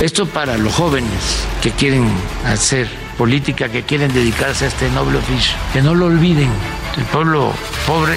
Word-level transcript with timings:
Esto 0.00 0.24
para 0.24 0.56
los 0.56 0.72
jóvenes 0.72 1.44
que 1.60 1.72
quieren 1.72 2.10
hacer 2.46 2.88
política, 3.18 3.68
que 3.68 3.82
quieren 3.82 4.14
dedicarse 4.14 4.64
a 4.64 4.68
este 4.68 4.88
noble 4.88 5.18
oficio. 5.18 5.54
Que 5.74 5.82
no 5.82 5.94
lo 5.94 6.06
olviden, 6.06 6.48
el 6.96 7.04
pueblo 7.04 7.52
pobre 7.86 8.16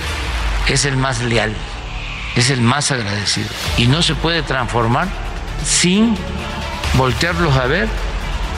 es 0.70 0.86
el 0.86 0.96
más 0.96 1.20
leal, 1.22 1.54
es 2.38 2.50
el 2.52 2.62
más 2.62 2.90
agradecido. 2.92 3.50
Y 3.78 3.88
no 3.88 4.02
se 4.02 4.16
puede 4.16 4.44
transformar 4.44 5.10
sin 5.66 6.16
voltearlos 6.94 7.54
a 7.58 7.66
ver, 7.66 7.90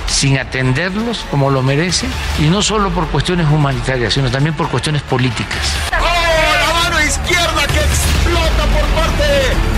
sin 0.08 0.38
atenderlos 0.38 1.26
como 1.32 1.50
lo 1.50 1.64
merecen, 1.64 2.12
y 2.38 2.44
no 2.44 2.62
solo 2.62 2.92
por 2.92 3.08
cuestiones 3.08 3.48
humanitarias, 3.50 4.14
sino 4.14 4.30
también 4.30 4.56
por 4.56 4.70
cuestiones 4.70 5.02
políticas. 5.02 5.74
¡Oh, 5.94 6.04
la 6.04 6.74
mano 6.84 7.04
izquierda 7.04 7.66
que 7.66 7.80
explota 7.80 8.66
por 8.72 8.86
parte 8.90 9.24
de! 9.24 9.76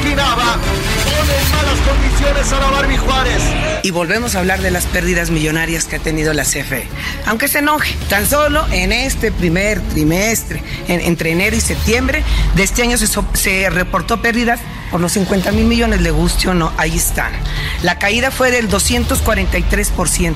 Pone 0.00 0.89
en 1.28 1.50
malas 1.52 1.78
condiciones 1.86 2.52
a 2.52 2.60
la 2.60 2.70
Barbie 2.70 2.96
Juárez. 2.96 3.42
Y 3.82 3.90
volvemos 3.90 4.34
a 4.34 4.40
hablar 4.40 4.60
de 4.60 4.70
las 4.70 4.84
pérdidas 4.86 5.30
millonarias 5.30 5.84
que 5.84 5.96
ha 5.96 5.98
tenido 5.98 6.32
la 6.32 6.44
CFE. 6.44 6.86
Aunque 7.26 7.48
se 7.48 7.58
enoje, 7.58 7.94
tan 8.08 8.26
solo 8.28 8.64
en 8.70 8.92
este 8.92 9.32
primer 9.32 9.80
trimestre, 9.80 10.62
en- 10.88 11.00
entre 11.00 11.32
enero 11.32 11.56
y 11.56 11.60
septiembre 11.60 12.22
de 12.54 12.62
este 12.62 12.82
año 12.82 12.96
se, 12.98 13.06
so- 13.06 13.24
se 13.34 13.68
reportó 13.70 14.20
pérdidas 14.22 14.60
por 14.90 15.00
los 15.00 15.12
50 15.12 15.52
mil 15.52 15.66
millones, 15.66 16.00
le 16.00 16.10
guste 16.10 16.48
o 16.48 16.54
no, 16.54 16.72
ahí 16.76 16.96
están. 16.96 17.32
La 17.82 17.98
caída 17.98 18.30
fue 18.30 18.50
del 18.50 18.68
243%. 18.68 20.34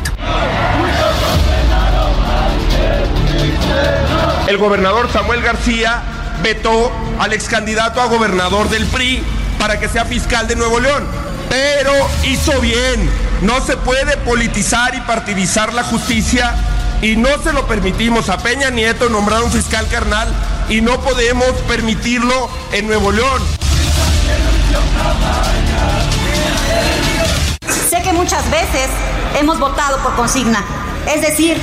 El 4.47 4.59
gobernador 4.59 5.11
Samuel 5.13 5.41
García 5.43 6.03
vetó 6.43 6.93
al 7.19 7.33
ex 7.33 7.45
candidato 7.49 8.01
a 8.01 8.07
gobernador 8.07 8.69
del 8.69 8.85
PRI 8.87 9.23
para 9.67 9.81
que 9.81 9.89
sea 9.89 10.05
fiscal 10.05 10.47
de 10.47 10.57
Nuevo 10.57 10.79
León. 10.79 11.07
Pero 11.49 11.91
hizo 12.25 12.61
bien. 12.61 13.11
No 13.41 13.63
se 13.65 13.79
puede 13.79 14.19
politizar 14.19 14.95
y 14.95 15.01
partidizar 15.01 15.73
la 15.73 15.83
justicia 15.85 16.55
y 17.01 17.17
no 17.17 17.31
se 17.43 17.51
lo 17.55 17.67
permitimos 17.67 18.29
a 18.29 18.37
Peña 18.37 18.69
Nieto 18.69 19.09
nombrar 19.09 19.43
un 19.43 19.51
fiscal 19.51 19.89
carnal 19.89 20.29
y 20.69 20.83
no 20.83 21.01
podemos 21.01 21.49
permitirlo 21.67 22.51
en 22.73 22.89
Nuevo 22.89 23.11
León. 23.11 23.41
Sé 27.89 28.03
que 28.03 28.13
muchas 28.13 28.45
veces 28.51 28.91
hemos 29.41 29.59
votado 29.59 29.97
por 30.03 30.15
consigna, 30.15 30.63
es 31.07 31.23
decir, 31.23 31.59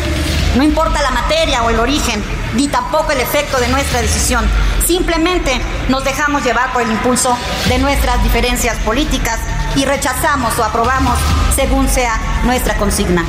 no 0.56 0.64
importa 0.64 1.04
la 1.04 1.12
materia 1.12 1.62
o 1.62 1.70
el 1.70 1.80
origen, 1.80 2.24
ni 2.56 2.68
tampoco 2.68 3.12
el 3.12 3.20
efecto 3.20 3.60
de 3.60 3.68
nuestra 3.68 4.02
decisión. 4.02 4.46
Simplemente 4.86 5.62
nos 5.90 6.04
dejamos 6.04 6.44
llevar 6.44 6.72
por 6.74 6.82
el 6.82 6.92
impulso 6.92 7.38
de 7.70 7.80
nuestras 7.80 8.22
diferencias 8.24 8.78
políticas 8.80 9.40
y 9.76 9.86
rechazamos 9.86 10.58
o 10.60 10.64
aprobamos 10.64 11.18
según 11.56 11.88
sea 11.88 12.20
nuestra 12.44 12.76
consigna. 12.76 13.24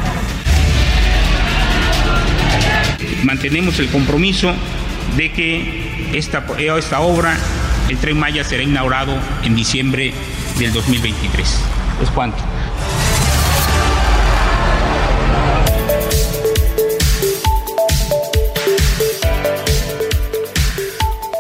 mantenemos 3.25 3.79
el 3.79 3.89
compromiso 3.89 4.53
de 5.17 5.33
que 5.33 6.11
esta, 6.13 6.45
esta 6.59 7.01
obra, 7.01 7.37
el 7.89 7.99
Tren 7.99 8.19
Maya, 8.19 8.45
será 8.45 8.63
inaugurado 8.63 9.17
en 9.43 9.55
diciembre 9.55 10.13
del 10.59 10.73
2023. 10.73 11.61
¿Es 12.03 12.11
cuánto? 12.11 12.39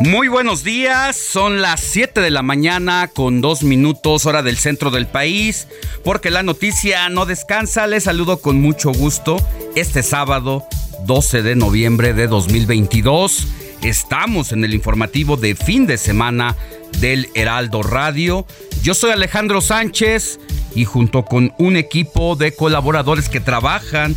Muy 0.04 0.26
buenos 0.26 0.64
días, 0.64 1.14
son 1.14 1.62
las 1.62 1.80
7 1.80 2.20
de 2.20 2.30
la 2.30 2.42
mañana 2.42 3.08
con 3.14 3.40
dos 3.40 3.62
minutos 3.62 4.26
hora 4.26 4.42
del 4.42 4.56
centro 4.56 4.90
del 4.90 5.06
país, 5.06 5.68
porque 6.02 6.28
la 6.28 6.42
noticia 6.42 7.08
no 7.08 7.24
descansa, 7.24 7.86
les 7.86 8.02
saludo 8.02 8.38
con 8.40 8.60
mucho 8.60 8.90
gusto 8.90 9.36
este 9.76 10.02
sábado 10.02 10.66
12 11.06 11.42
de 11.42 11.54
noviembre 11.54 12.14
de 12.14 12.26
2022. 12.26 13.46
Estamos 13.82 14.50
en 14.50 14.64
el 14.64 14.74
informativo 14.74 15.36
de 15.36 15.54
fin 15.54 15.86
de 15.86 15.96
semana 15.96 16.56
del 16.98 17.28
Heraldo 17.36 17.84
Radio. 17.84 18.44
Yo 18.82 18.94
soy 18.94 19.12
Alejandro 19.12 19.60
Sánchez 19.60 20.40
y 20.74 20.84
junto 20.84 21.24
con 21.24 21.54
un 21.58 21.76
equipo 21.76 22.34
de 22.34 22.52
colaboradores 22.52 23.28
que 23.28 23.38
trabajan 23.38 24.16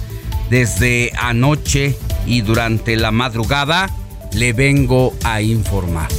desde 0.49 1.11
anoche 1.15 1.95
y 2.25 2.41
durante 2.41 2.95
la 2.95 3.11
madrugada, 3.11 3.95
le 4.35 4.51
vengo 4.51 5.15
a 5.23 5.41
informar. 5.41 6.09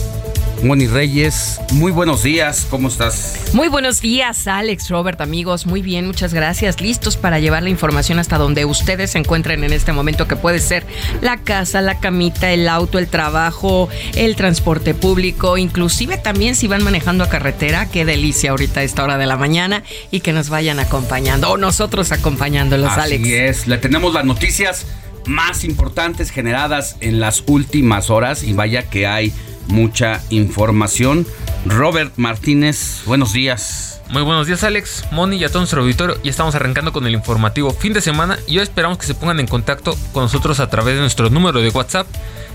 Moni 0.63 0.87
Reyes, 0.87 1.61
muy 1.73 1.93
buenos 1.93 2.23
días, 2.23 2.67
¿cómo 2.71 2.89
estás? 2.89 3.51
Muy 3.53 3.69
buenos 3.69 4.01
días, 4.01 4.47
Alex, 4.47 4.89
Robert, 4.89 5.21
amigos. 5.21 5.67
Muy 5.67 5.83
bien, 5.83 6.07
muchas 6.07 6.33
gracias. 6.33 6.81
Listos 6.81 7.19
para 7.19 7.39
llevar 7.41 7.63
la 7.63 7.69
información 7.69 8.19
hasta 8.19 8.39
donde 8.39 8.65
ustedes 8.65 9.11
se 9.11 9.19
encuentren 9.19 9.65
en 9.65 9.75
este 9.75 9.93
momento, 9.93 10.27
que 10.27 10.35
puede 10.35 10.61
ser 10.61 10.87
la 11.21 11.37
casa, 11.37 11.83
la 11.83 12.01
camita, 12.01 12.51
el 12.53 12.71
auto, 12.71 12.99
el 12.99 13.09
trabajo, 13.09 13.91
el 14.15 14.35
transporte 14.35 14.95
público, 14.95 15.59
inclusive 15.59 16.17
también 16.17 16.57
si 16.57 16.69
van 16.69 16.83
manejando 16.83 17.23
a 17.23 17.29
carretera. 17.29 17.91
Qué 17.91 18.07
delicia 18.07 18.51
ahorita 18.53 18.81
a 18.81 18.83
esta 18.83 19.05
hora 19.05 19.19
de 19.19 19.27
la 19.27 19.37
mañana 19.37 19.83
y 20.11 20.21
que 20.21 20.33
nos 20.33 20.49
vayan 20.49 20.81
acompañando 20.81 21.51
o 21.51 21.59
nosotros 21.59 22.13
acompañándolos, 22.13 22.93
Así 22.93 23.01
Alex. 23.15 23.29
es, 23.29 23.67
le 23.67 23.77
tenemos 23.77 24.15
las 24.15 24.25
noticias 24.25 24.87
más 25.27 25.65
importantes 25.65 26.31
generadas 26.31 26.97
en 27.01 27.21
las 27.21 27.45
últimas 27.47 28.11
horas 28.11 28.43
y 28.43 28.53
vaya 28.53 28.89
que 28.89 29.07
hay 29.07 29.33
mucha 29.67 30.23
información. 30.31 31.27
Robert 31.65 32.13
Martínez, 32.17 33.03
buenos 33.07 33.33
días. 33.33 33.97
Muy 34.09 34.23
buenos 34.23 34.47
días 34.47 34.63
Alex, 34.63 35.05
Moni 35.11 35.37
y 35.37 35.45
a 35.45 35.49
todo 35.49 35.59
nuestro 35.61 35.83
auditorio 35.83 36.17
y 36.23 36.29
estamos 36.29 36.55
arrancando 36.55 36.93
con 36.93 37.07
el 37.09 37.15
informativo 37.15 37.73
fin 37.73 37.93
de 37.93 38.01
semana 38.01 38.39
y 38.47 38.59
hoy 38.59 38.63
esperamos 38.63 38.99
que 38.99 39.07
se 39.07 39.17
pongan 39.17 39.41
en 39.41 39.49
contacto 39.49 39.99
con 40.13 40.23
nosotros 40.23 40.61
a 40.61 40.71
través 40.71 40.95
de 40.95 41.01
nuestro 41.01 41.29
número 41.29 41.61
de 41.61 41.71
WhatsApp 41.71 42.07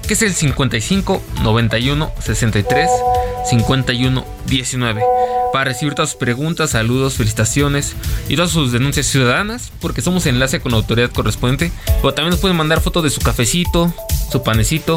que 0.07 0.13
es 0.13 0.21
el 0.21 0.33
55 0.33 1.21
91 1.43 2.11
63 2.19 2.89
51 3.49 4.25
19 4.45 5.03
para 5.51 5.65
recibir 5.65 5.93
todas 5.93 6.11
sus 6.11 6.19
preguntas, 6.19 6.69
saludos, 6.69 7.15
felicitaciones 7.15 7.97
y 8.29 8.37
todas 8.37 8.51
sus 8.51 8.71
denuncias 8.71 9.07
ciudadanas 9.07 9.73
porque 9.81 10.01
somos 10.01 10.25
enlace 10.27 10.61
con 10.61 10.71
la 10.71 10.77
autoridad 10.77 11.11
correspondiente 11.11 11.73
pero 12.01 12.13
también 12.13 12.31
nos 12.31 12.39
pueden 12.39 12.55
mandar 12.55 12.79
fotos 12.79 13.03
de 13.03 13.09
su 13.09 13.19
cafecito, 13.19 13.93
su 14.31 14.41
panecito, 14.41 14.95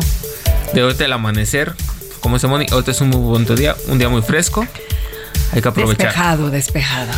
de 0.73 0.83
ahorita 0.83 1.05
el 1.05 1.13
amanecer 1.13 1.75
como 2.25 2.37
dice 2.37 2.47
Moni, 2.47 2.65
ahorita 2.71 2.91
es 2.91 3.03
un 3.03 3.11
muy 3.11 3.21
buen 3.21 3.44
día, 3.55 3.76
un 3.87 3.99
día 3.99 4.09
muy 4.09 4.23
fresco 4.23 4.67
Hay 5.53 5.61
que 5.61 5.69
aprovechar. 5.69 6.06
Despejado, 6.06 6.50
despejado. 6.50 7.12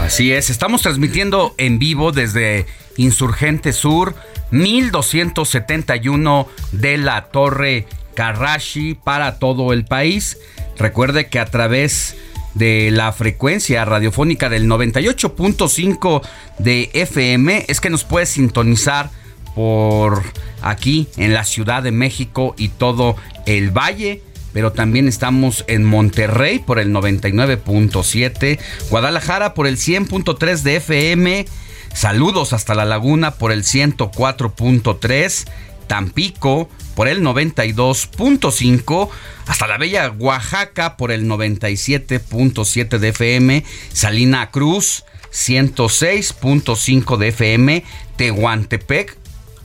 Así 0.00 0.32
es, 0.32 0.50
estamos 0.50 0.82
transmitiendo 0.82 1.54
en 1.58 1.78
vivo 1.78 2.10
desde 2.10 2.66
Insurgente 2.96 3.72
Sur, 3.72 4.16
1271 4.50 6.48
de 6.72 6.98
la 6.98 7.26
Torre 7.26 7.86
Karashi 8.14 8.94
para 8.94 9.38
todo 9.38 9.72
el 9.72 9.84
país. 9.84 10.38
Recuerde 10.76 11.28
que 11.28 11.38
a 11.38 11.44
través 11.46 12.16
de 12.54 12.90
la 12.90 13.12
frecuencia 13.12 13.84
radiofónica 13.84 14.48
del 14.48 14.66
98.5 14.66 16.20
de 16.58 16.90
FM 16.94 17.64
es 17.68 17.80
que 17.80 17.90
nos 17.90 18.02
puede 18.02 18.26
sintonizar 18.26 19.10
por 19.54 20.24
aquí 20.62 21.06
en 21.16 21.32
la 21.32 21.44
Ciudad 21.44 21.84
de 21.84 21.92
México 21.92 22.56
y 22.58 22.70
todo 22.70 23.14
el 23.46 23.70
valle 23.70 24.24
pero 24.52 24.72
también 24.72 25.08
estamos 25.08 25.64
en 25.68 25.84
Monterrey 25.84 26.58
por 26.58 26.78
el 26.78 26.92
99.7, 26.92 28.58
Guadalajara 28.90 29.54
por 29.54 29.66
el 29.66 29.76
100.3 29.76 30.62
de 30.62 30.76
FM, 30.76 31.46
saludos 31.94 32.52
hasta 32.52 32.74
La 32.74 32.84
Laguna 32.84 33.32
por 33.32 33.52
el 33.52 33.64
104.3, 33.64 35.48
Tampico 35.86 36.68
por 36.94 37.08
el 37.08 37.22
92.5, 37.22 39.08
hasta 39.46 39.66
la 39.66 39.78
bella 39.78 40.12
Oaxaca 40.18 40.96
por 40.96 41.12
el 41.12 41.26
97.7 41.26 42.98
de 42.98 43.08
FM, 43.08 43.64
Salina 43.92 44.50
Cruz 44.50 45.04
106.5 45.32 47.16
de 47.16 47.28
FM, 47.28 47.84
Tehuantepec 48.16 49.16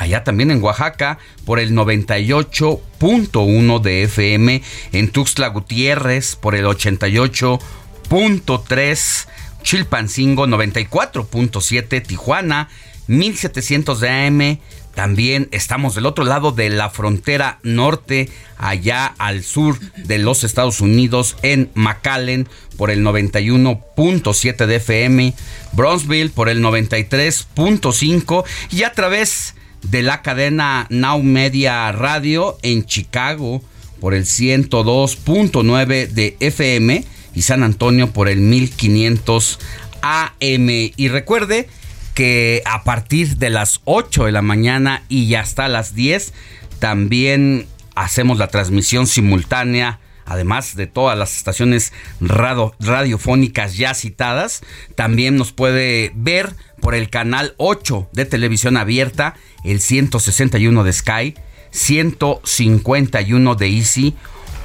allá 0.03 0.23
también 0.23 0.51
en 0.51 0.61
Oaxaca 0.61 1.17
por 1.45 1.59
el 1.59 1.71
98.1 1.71 3.81
de 3.81 4.03
FM, 4.03 4.61
en 4.91 5.09
Tuxtla 5.09 5.47
Gutiérrez 5.47 6.35
por 6.35 6.53
el 6.55 6.65
88.3, 6.65 9.27
Chilpancingo 9.63 10.45
94.7, 10.45 12.05
Tijuana 12.05 12.69
1700 13.07 13.99
de 13.99 14.09
AM, 14.09 14.59
también 14.93 15.49
estamos 15.51 15.95
del 15.95 16.05
otro 16.05 16.23
lado 16.23 16.51
de 16.51 16.69
la 16.69 16.89
frontera 16.89 17.59
norte, 17.63 18.29
allá 18.57 19.13
al 19.17 19.43
sur 19.43 19.79
de 19.79 20.19
los 20.19 20.43
Estados 20.43 20.81
Unidos, 20.81 21.35
en 21.41 21.71
McAllen 21.73 22.47
por 22.77 22.91
el 22.91 23.03
91.7 23.03 24.65
de 24.65 24.75
FM, 24.75 25.33
Bronzeville 25.71 26.29
por 26.29 26.49
el 26.49 26.63
93.5 26.63 28.43
y 28.69 28.83
a 28.83 28.93
través 28.93 29.55
de 29.83 30.01
la 30.01 30.21
cadena 30.21 30.87
Now 30.89 31.21
Media 31.21 31.91
Radio 31.91 32.57
en 32.61 32.85
Chicago 32.85 33.61
por 33.99 34.13
el 34.13 34.25
102.9 34.25 36.07
de 36.07 36.35
FM 36.39 37.05
y 37.35 37.41
San 37.43 37.63
Antonio 37.63 38.11
por 38.11 38.29
el 38.29 38.39
1500 38.39 39.59
AM. 40.01 40.69
Y 40.69 41.07
recuerde 41.07 41.69
que 42.13 42.61
a 42.65 42.83
partir 42.83 43.37
de 43.37 43.49
las 43.49 43.81
8 43.85 44.25
de 44.25 44.31
la 44.31 44.41
mañana 44.41 45.03
y 45.09 45.33
hasta 45.35 45.67
las 45.67 45.95
10 45.95 46.33
también 46.79 47.65
hacemos 47.95 48.37
la 48.37 48.47
transmisión 48.47 49.07
simultánea 49.07 49.99
además 50.25 50.75
de 50.75 50.87
todas 50.87 51.17
las 51.17 51.35
estaciones 51.35 51.93
radiofónicas 52.19 53.77
ya 53.77 53.93
citadas, 53.93 54.61
también 54.95 55.35
nos 55.35 55.51
puede 55.51 56.11
ver 56.15 56.55
por 56.81 56.95
el 56.95 57.09
canal 57.09 57.53
8 57.57 58.09
de 58.11 58.25
televisión 58.25 58.77
abierta, 58.77 59.35
el 59.63 59.79
161 59.79 60.83
de 60.83 60.93
Sky, 60.93 61.35
151 61.71 63.55
de 63.55 63.67
Easy, 63.67 64.15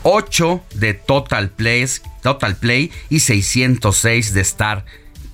8 0.03 0.63
de 0.75 0.95
Total 0.95 1.51
Play, 1.51 1.87
Total 2.23 2.57
Play 2.57 2.91
y 3.09 3.21
606 3.21 4.35
de 4.35 4.41
Star 4.41 4.85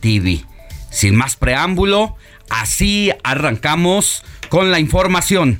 TV. 0.01 0.45
Sin 0.91 1.17
más 1.17 1.37
preámbulo, 1.37 2.17
así 2.51 3.11
arrancamos 3.23 4.23
con 4.49 4.71
la 4.71 4.79
información. 4.79 5.59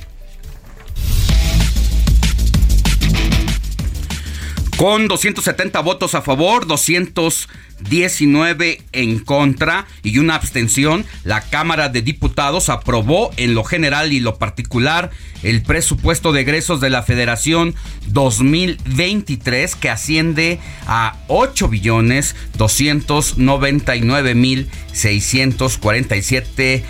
Con 4.77 5.07
270 5.07 5.79
votos 5.81 6.15
a 6.17 6.23
favor, 6.23 6.67
219 6.67 8.83
en 8.91 9.21
contra 9.21 9.87
y 10.03 10.19
una 10.19 10.35
abstención, 10.35 11.07
la 11.23 11.43
Cámara 11.43 11.89
de 11.89 12.03
Diputados 12.03 12.69
aprobó 12.69 13.31
en 13.37 13.55
lo 13.55 13.63
general 13.63 14.13
y 14.13 14.19
lo 14.19 14.37
particular 14.37 15.13
el 15.45 15.63
presupuesto 15.63 16.33
de 16.33 16.41
egresos 16.41 16.81
de 16.81 16.91
la 16.91 17.05
Federación 17.05 17.77
2023 18.09 19.77
que 19.77 19.91
asciende 19.91 20.59
a 20.89 21.19
8 21.29 21.69
billones 21.69 22.35
299 22.59 24.35
mil 24.35 24.69
647 24.93 26.85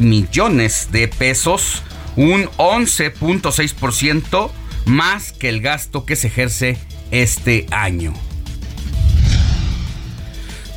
millones 0.00 0.88
de 0.90 1.06
pesos, 1.06 1.84
un 2.16 2.46
11.6% 2.56 4.50
más 4.86 5.32
que 5.32 5.48
el 5.48 5.60
gasto 5.60 6.04
que 6.04 6.16
se 6.16 6.26
ejerce 6.26 6.78
este 7.10 7.66
año. 7.70 8.14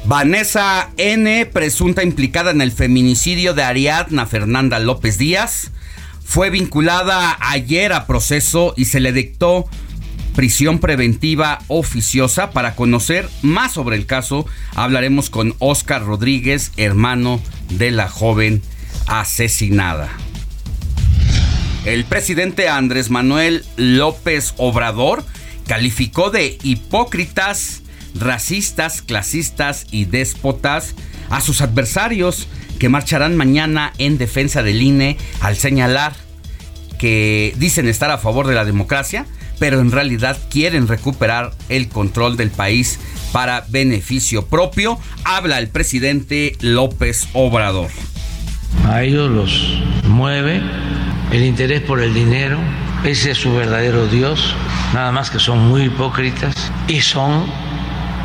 Vanessa 0.06 0.90
N., 0.98 1.46
presunta 1.46 2.04
implicada 2.04 2.52
en 2.52 2.62
el 2.62 2.72
feminicidio 2.72 3.54
de 3.54 3.64
Ariadna 3.64 4.26
Fernanda 4.26 4.80
López 4.80 5.18
Díaz, 5.18 5.72
fue 6.26 6.50
vinculada 6.50 7.38
ayer 7.40 7.94
a 7.94 8.08
proceso 8.08 8.74
y 8.78 8.86
se 8.86 9.00
le 9.00 9.12
dictó 9.12 9.68
prisión 10.36 10.80
preventiva 10.80 11.60
oficiosa. 11.68 12.52
Para 12.52 12.76
conocer 12.76 13.30
más 13.42 13.74
sobre 13.74 13.96
el 13.96 14.06
caso, 14.06 14.46
hablaremos 14.76 15.30
con 15.30 15.56
Oscar 15.60 16.04
Rodríguez, 16.04 16.72
hermano 16.78 17.42
de 17.70 17.92
la 17.92 18.08
joven 18.08 18.62
asesinada. 19.08 20.10
El 21.86 22.06
presidente 22.06 22.70
Andrés 22.70 23.10
Manuel 23.10 23.66
López 23.76 24.54
Obrador 24.58 25.26
calificó 25.68 26.30
de 26.30 26.58
hipócritas, 26.64 27.82
racistas, 28.16 29.02
clasistas 29.02 29.86
y 29.92 30.06
déspotas 30.06 30.96
a 31.30 31.42
sus 31.42 31.62
adversarios 31.62 32.48
que 32.80 32.90
marcharán 32.90 33.38
mañana 33.38 33.94
en 33.98 34.18
defensa 34.18 34.64
del 34.64 34.82
INE 34.82 35.18
al 35.40 35.56
señalar 35.56 36.14
que 36.98 37.54
dicen 37.58 37.88
estar 37.88 38.12
a 38.12 38.18
favor 38.18 38.48
de 38.48 38.54
la 38.54 38.66
democracia, 38.66 39.26
pero 39.60 39.80
en 39.80 39.92
realidad 39.92 40.38
quieren 40.50 40.88
recuperar 40.88 41.52
el 41.70 41.88
control 41.88 42.38
del 42.38 42.52
país 42.52 43.00
para 43.32 43.66
beneficio 43.70 44.46
propio, 44.46 45.00
habla 45.24 45.60
el 45.60 45.70
presidente 45.70 46.56
López 46.60 47.28
Obrador. 47.34 47.90
A 48.88 49.04
ellos 49.04 49.30
los 49.30 49.80
mueve 50.08 50.62
el 51.32 51.44
interés 51.44 51.82
por 51.82 52.02
el 52.02 52.14
dinero, 52.14 52.60
ese 53.04 53.32
es 53.32 53.38
su 53.40 53.54
verdadero 53.54 54.06
Dios, 54.08 54.56
nada 54.94 55.12
más 55.12 55.32
que 55.32 55.40
son 55.40 55.68
muy 55.68 55.86
hipócritas 55.86 56.72
y 56.88 57.02
son, 57.02 57.46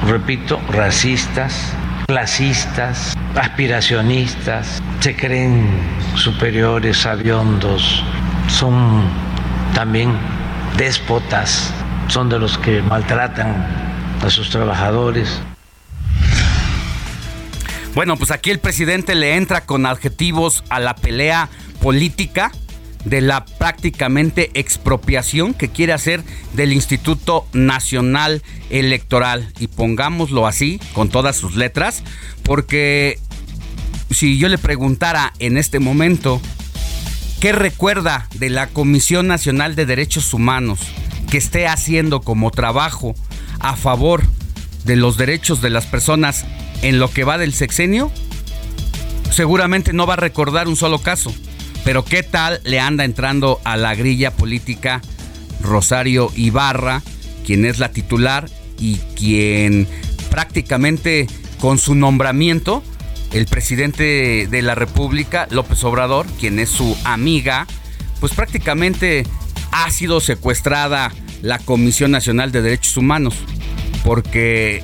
repito, 0.06 0.60
racistas, 0.68 1.72
clasistas, 2.06 3.16
aspiracionistas, 3.34 4.82
se 5.00 5.16
creen 5.16 5.68
superiores, 6.14 6.98
sabiondos, 6.98 8.02
son 8.48 9.04
también 9.74 10.12
déspotas, 10.76 11.72
son 12.08 12.28
de 12.28 12.38
los 12.38 12.58
que 12.58 12.82
maltratan 12.82 13.66
a 14.22 14.30
sus 14.30 14.50
trabajadores. 14.50 15.40
Bueno, 17.94 18.16
pues 18.18 18.30
aquí 18.30 18.50
el 18.50 18.58
presidente 18.58 19.14
le 19.14 19.36
entra 19.36 19.62
con 19.62 19.86
adjetivos 19.86 20.64
a 20.68 20.80
la 20.80 20.94
pelea 20.94 21.48
política 21.80 22.52
de 23.06 23.20
la 23.20 23.44
prácticamente 23.44 24.50
expropiación 24.54 25.54
que 25.54 25.68
quiere 25.68 25.92
hacer 25.92 26.22
del 26.54 26.72
Instituto 26.72 27.46
Nacional 27.52 28.42
Electoral. 28.68 29.52
Y 29.60 29.68
pongámoslo 29.68 30.46
así, 30.46 30.80
con 30.92 31.08
todas 31.08 31.36
sus 31.36 31.54
letras, 31.54 32.02
porque 32.42 33.18
si 34.10 34.38
yo 34.38 34.48
le 34.48 34.58
preguntara 34.58 35.32
en 35.38 35.56
este 35.56 35.78
momento, 35.78 36.40
¿qué 37.40 37.52
recuerda 37.52 38.28
de 38.34 38.50
la 38.50 38.66
Comisión 38.66 39.28
Nacional 39.28 39.76
de 39.76 39.86
Derechos 39.86 40.34
Humanos 40.34 40.80
que 41.30 41.38
esté 41.38 41.68
haciendo 41.68 42.20
como 42.20 42.50
trabajo 42.50 43.14
a 43.60 43.76
favor 43.76 44.24
de 44.84 44.96
los 44.96 45.16
derechos 45.16 45.62
de 45.62 45.70
las 45.70 45.86
personas 45.86 46.44
en 46.82 46.98
lo 46.98 47.08
que 47.12 47.22
va 47.22 47.38
del 47.38 47.54
sexenio? 47.54 48.10
Seguramente 49.30 49.92
no 49.92 50.08
va 50.08 50.14
a 50.14 50.18
recordar 50.18 50.66
un 50.66 50.76
solo 50.76 50.98
caso. 51.00 51.32
Pero 51.86 52.04
¿qué 52.04 52.24
tal 52.24 52.60
le 52.64 52.80
anda 52.80 53.04
entrando 53.04 53.60
a 53.62 53.76
la 53.76 53.94
grilla 53.94 54.32
política 54.32 55.00
Rosario 55.60 56.32
Ibarra, 56.34 57.00
quien 57.46 57.64
es 57.64 57.78
la 57.78 57.92
titular 57.92 58.50
y 58.80 58.96
quien 59.14 59.86
prácticamente 60.28 61.28
con 61.60 61.78
su 61.78 61.94
nombramiento, 61.94 62.82
el 63.32 63.46
presidente 63.46 64.48
de 64.50 64.62
la 64.62 64.74
República, 64.74 65.46
López 65.52 65.84
Obrador, 65.84 66.26
quien 66.40 66.58
es 66.58 66.70
su 66.70 66.98
amiga, 67.04 67.68
pues 68.18 68.34
prácticamente 68.34 69.24
ha 69.70 69.88
sido 69.92 70.18
secuestrada 70.18 71.12
la 71.40 71.60
Comisión 71.60 72.10
Nacional 72.10 72.50
de 72.50 72.62
Derechos 72.62 72.96
Humanos, 72.96 73.36
porque 74.02 74.82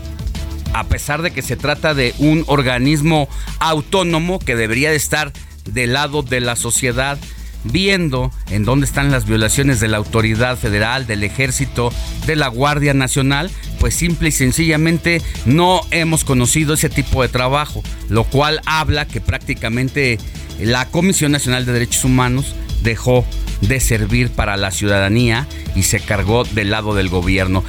a 0.73 0.85
pesar 0.85 1.23
de 1.23 1.32
que 1.32 1.42
se 1.42 1.56
trata 1.56 1.94
de 1.94 2.14
un 2.18 2.44
organismo 2.47 3.28
autónomo 3.59 4.38
que 4.38 4.54
debería 4.54 4.90
de 4.90 4.97
estar 4.97 5.32
del 5.64 5.92
lado 5.92 6.23
de 6.23 6.40
la 6.40 6.57
sociedad, 6.57 7.19
viendo 7.64 8.33
en 8.50 8.64
dónde 8.64 8.87
están 8.87 9.11
las 9.11 9.26
violaciones 9.26 9.81
de 9.81 9.88
la 9.88 9.99
autoridad 9.99 10.59
federal, 10.59 11.07
del 11.07 11.23
ejército, 11.23 11.92
de 12.26 12.37
la 12.37 12.49
Guardia 12.49 12.95
Nacional, 12.95 13.50
pues 13.78 13.95
simple 13.95 14.31
y 14.31 14.33
sencillamente 14.33 15.23
no 15.45 15.81
hemos 15.90 16.25
conocido 16.25 16.75
ese 16.75 16.88
tipo 16.88 17.23
de 17.23 17.28
trabajo, 17.28 17.83
lo 18.09 18.25
cual 18.25 18.61
habla 18.66 19.07
que 19.07 19.21
prácticamente 19.21 20.19
la 20.61 20.88
Comisión 20.88 21.33
Nacional 21.33 21.66
de 21.66 21.73
Derechos 21.73 22.04
Humanos 22.04 22.54
dejó 22.83 23.25
de 23.61 23.81
servir 23.81 24.31
para 24.31 24.57
la 24.57 24.71
ciudadanía 24.71 25.47
y 25.75 25.85
se 25.85 26.00
cargó 26.00 26.45
del 26.45 26.71
lado 26.71 26.95
del 26.95 27.09
gobierno. 27.09 27.64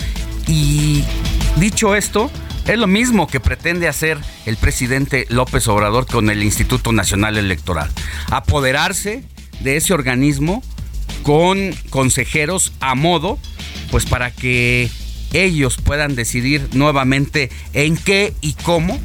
Y 0.48 1.04
dicho 1.58 1.96
esto, 1.96 2.32
es 2.68 2.78
lo 2.78 2.88
mismo 2.88 3.28
que 3.28 3.40
pretende 3.40 3.88
hacer 3.88 4.18
el 4.46 4.58
presidente 4.58 5.26
López 5.30 5.68
Obrador 5.68 6.06
con 6.06 6.30
el 6.30 6.44
Instituto 6.44 6.92
Nacional 6.92 7.38
Electoral. 7.38 7.90
Apoderarse 8.30 9.24
de 9.60 9.78
ese 9.78 9.94
organismo 9.94 10.64
con 11.24 11.74
consejeros 11.90 12.74
a 12.80 12.96
modo, 12.96 13.38
pues 13.92 14.06
para 14.06 14.32
que 14.32 14.90
ellos 15.34 15.78
puedan 15.84 16.16
decidir 16.16 16.70
nuevamente 16.74 17.50
en 17.74 17.98
qué 17.98 18.34
y 18.42 18.54
cómo 18.54 19.00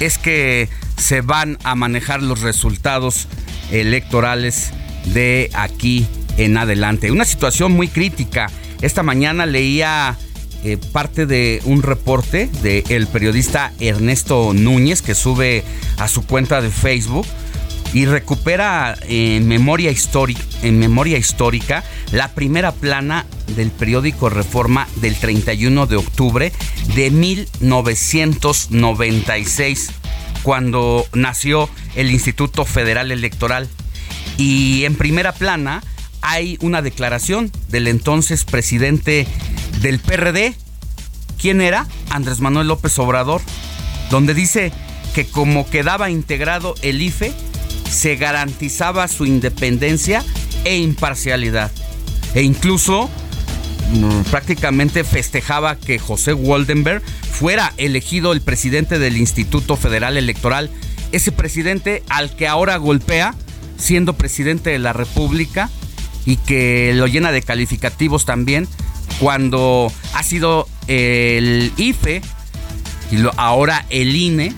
es 0.00 0.18
que 0.18 0.68
se 0.96 1.20
van 1.20 1.58
a 1.62 1.74
manejar 1.74 2.22
los 2.22 2.40
resultados 2.40 3.28
electorales 3.70 4.72
de 5.06 5.50
aquí 5.54 6.06
en 6.36 6.56
adelante. 6.56 7.10
Una 7.10 7.24
situación 7.24 7.72
muy 7.72 7.88
crítica. 7.88 8.50
Esta 8.80 9.02
mañana 9.02 9.46
leía 9.46 10.16
eh, 10.64 10.78
parte 10.92 11.26
de 11.26 11.60
un 11.64 11.82
reporte 11.82 12.48
del 12.62 13.06
periodista 13.06 13.72
Ernesto 13.80 14.52
Núñez 14.54 15.02
que 15.02 15.14
sube 15.14 15.64
a 15.98 16.08
su 16.08 16.26
cuenta 16.26 16.60
de 16.60 16.70
Facebook 16.70 17.26
y 17.92 18.06
recupera 18.06 18.98
memoria, 19.08 19.92
histórica, 19.92 20.42
en 20.62 20.80
memoria 20.80 21.16
histórica 21.16 21.84
la 22.10 22.34
primera 22.34 22.72
plana 22.72 23.24
del 23.56 23.70
periódico 23.70 24.30
Reforma 24.30 24.88
del 24.96 25.14
31 25.14 25.86
de 25.86 25.94
octubre 25.96 26.52
de 26.96 27.10
1996, 27.10 29.90
cuando 30.42 31.06
nació 31.12 31.68
el 31.94 32.10
Instituto 32.10 32.64
Federal 32.64 33.12
Electoral. 33.12 33.68
Y 34.36 34.84
en 34.84 34.96
primera 34.96 35.30
plana 35.32 35.80
hay 36.24 36.56
una 36.62 36.80
declaración 36.80 37.52
del 37.68 37.86
entonces 37.86 38.44
presidente 38.44 39.26
del 39.82 40.00
PRD. 40.00 40.54
¿Quién 41.38 41.60
era? 41.60 41.86
Andrés 42.08 42.40
Manuel 42.40 42.66
López 42.66 42.98
Obrador, 42.98 43.42
donde 44.10 44.32
dice 44.32 44.72
que 45.14 45.26
como 45.26 45.68
quedaba 45.68 46.10
integrado 46.10 46.74
el 46.80 47.02
IFE, 47.02 47.32
se 47.90 48.16
garantizaba 48.16 49.06
su 49.06 49.26
independencia 49.26 50.24
e 50.64 50.78
imparcialidad. 50.78 51.70
E 52.34 52.42
incluso 52.42 53.10
mm, 53.92 54.22
prácticamente 54.30 55.04
festejaba 55.04 55.76
que 55.76 55.98
José 55.98 56.32
Waldenberg 56.32 57.02
fuera 57.30 57.74
elegido 57.76 58.32
el 58.32 58.40
presidente 58.40 58.98
del 58.98 59.18
Instituto 59.18 59.76
Federal 59.76 60.16
Electoral, 60.16 60.70
ese 61.12 61.32
presidente 61.32 62.02
al 62.08 62.34
que 62.34 62.48
ahora 62.48 62.78
golpea 62.78 63.34
siendo 63.76 64.14
presidente 64.14 64.70
de 64.70 64.78
la 64.78 64.94
República 64.94 65.68
y 66.26 66.36
que 66.36 66.92
lo 66.94 67.06
llena 67.06 67.32
de 67.32 67.42
calificativos 67.42 68.24
también 68.24 68.68
cuando 69.18 69.92
ha 70.14 70.22
sido 70.22 70.68
el 70.88 71.72
IFE 71.76 72.22
y 73.12 73.16
ahora 73.36 73.84
el 73.90 74.16
INE 74.16 74.52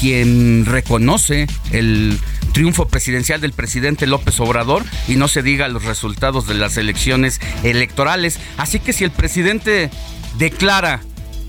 quien 0.00 0.66
reconoce 0.66 1.46
el 1.70 2.18
triunfo 2.52 2.88
presidencial 2.88 3.40
del 3.40 3.52
presidente 3.52 4.06
López 4.06 4.38
Obrador 4.40 4.84
y 5.08 5.16
no 5.16 5.28
se 5.28 5.42
diga 5.42 5.68
los 5.68 5.84
resultados 5.84 6.46
de 6.46 6.54
las 6.54 6.76
elecciones 6.76 7.40
electorales. 7.62 8.38
Así 8.56 8.78
que 8.80 8.92
si 8.92 9.04
el 9.04 9.10
presidente 9.10 9.90
declara 10.38 11.00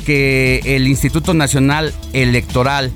que 0.05 0.61
el 0.63 0.87
Instituto 0.87 1.33
Nacional 1.33 1.93
Electoral 2.13 2.91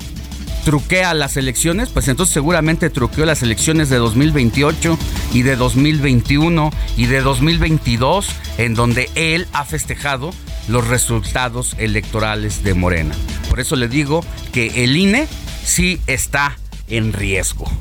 truquea 0.67 1.13
las 1.13 1.38
elecciones, 1.38 1.88
pues 1.88 2.09
entonces 2.09 2.33
seguramente 2.33 2.89
truqueó 2.89 3.25
las 3.25 3.41
elecciones 3.41 3.89
de 3.89 3.95
2028 3.95 5.00
y 5.31 5.43
de 5.43 5.55
2021 5.55 6.71
y 6.97 7.05
de 7.05 7.21
2022, 7.21 8.27
en 8.57 8.74
donde 8.74 9.09
él 9.15 9.47
ha 9.53 9.63
festejado 9.63 10.33
los 10.67 10.86
resultados 10.86 11.74
electorales 11.77 12.65
de 12.65 12.74
Morena. 12.74 13.15
Por 13.50 13.62
eso 13.62 13.77
le 13.77 13.88
digo 13.88 14.25
que 14.51 14.83
el 14.83 14.97
INE 14.97 15.29
sí 15.63 16.01
está 16.05 16.57
en 16.89 17.13
riesgo. 17.13 17.71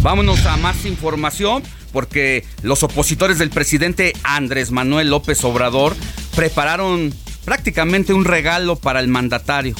Vámonos 0.00 0.46
a 0.46 0.56
más 0.56 0.86
información 0.86 1.62
porque 1.92 2.46
los 2.62 2.82
opositores 2.82 3.38
del 3.38 3.50
presidente 3.50 4.14
Andrés 4.22 4.70
Manuel 4.70 5.10
López 5.10 5.44
Obrador 5.44 5.94
prepararon 6.34 7.12
prácticamente 7.44 8.14
un 8.14 8.24
regalo 8.24 8.76
para 8.76 9.00
el 9.00 9.08
mandatario. 9.08 9.74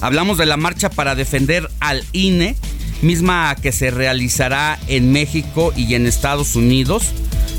Hablamos 0.00 0.38
de 0.38 0.46
la 0.46 0.56
marcha 0.56 0.90
para 0.90 1.14
defender 1.14 1.68
al 1.80 2.04
INE, 2.12 2.56
misma 3.02 3.54
que 3.60 3.72
se 3.72 3.90
realizará 3.90 4.78
en 4.86 5.12
México 5.12 5.72
y 5.76 5.94
en 5.94 6.06
Estados 6.06 6.56
Unidos. 6.56 7.04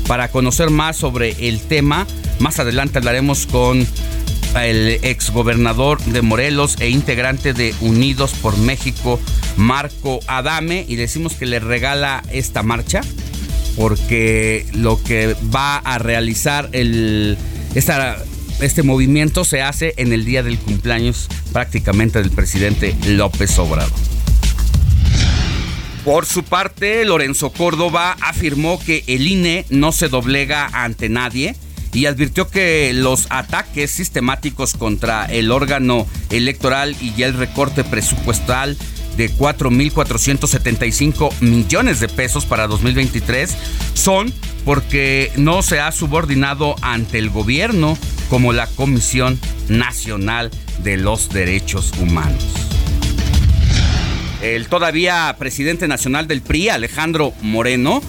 Para 0.06 0.28
conocer 0.28 0.70
más 0.70 0.96
sobre 0.96 1.48
el 1.48 1.60
tema, 1.60 2.06
más 2.38 2.58
adelante 2.58 2.98
hablaremos 2.98 3.46
con 3.46 3.86
el 4.56 4.98
exgobernador 5.02 6.00
de 6.00 6.22
Morelos 6.22 6.76
e 6.80 6.88
integrante 6.88 7.52
de 7.52 7.74
Unidos 7.80 8.32
por 8.42 8.56
México, 8.58 9.20
Marco 9.56 10.20
Adame, 10.26 10.84
y 10.88 10.96
decimos 10.96 11.34
que 11.34 11.46
le 11.46 11.60
regala 11.60 12.22
esta 12.32 12.62
marcha 12.62 13.02
porque 13.76 14.66
lo 14.74 15.02
que 15.02 15.36
va 15.54 15.76
a 15.76 15.98
realizar 15.98 16.68
el, 16.72 17.38
este 18.60 18.82
movimiento 18.82 19.44
se 19.44 19.62
hace 19.62 19.94
en 19.96 20.12
el 20.12 20.24
día 20.24 20.42
del 20.42 20.58
cumpleaños 20.58 21.28
prácticamente 21.52 22.20
del 22.20 22.30
presidente 22.30 22.94
López 23.06 23.58
Obrador. 23.58 23.92
Por 26.04 26.26
su 26.26 26.42
parte, 26.44 27.04
Lorenzo 27.04 27.50
Córdoba 27.50 28.16
afirmó 28.20 28.78
que 28.78 29.04
el 29.06 29.26
INE 29.26 29.66
no 29.70 29.92
se 29.92 30.08
doblega 30.08 30.66
ante 30.72 31.08
nadie 31.08 31.54
y 31.92 32.06
advirtió 32.06 32.48
que 32.48 32.92
los 32.94 33.26
ataques 33.30 33.90
sistemáticos 33.90 34.74
contra 34.74 35.26
el 35.26 35.50
órgano 35.50 36.06
electoral 36.30 36.96
y 37.00 37.22
el 37.22 37.34
recorte 37.34 37.84
presupuestal 37.84 38.76
de 39.16 39.30
4.475 39.30 41.32
millones 41.40 42.00
de 42.00 42.08
pesos 42.08 42.46
para 42.46 42.66
2023 42.66 43.56
son 43.94 44.32
porque 44.64 45.32
no 45.36 45.62
se 45.62 45.80
ha 45.80 45.92
subordinado 45.92 46.76
ante 46.82 47.18
el 47.18 47.30
gobierno 47.30 47.96
como 48.28 48.52
la 48.52 48.66
Comisión 48.66 49.38
Nacional 49.68 50.50
de 50.82 50.96
los 50.96 51.30
Derechos 51.30 51.92
Humanos. 52.00 52.44
El 54.42 54.68
todavía 54.68 55.34
presidente 55.38 55.86
nacional 55.86 56.26
del 56.26 56.40
PRI, 56.40 56.70
Alejandro 56.70 57.34
Moreno, 57.42 58.00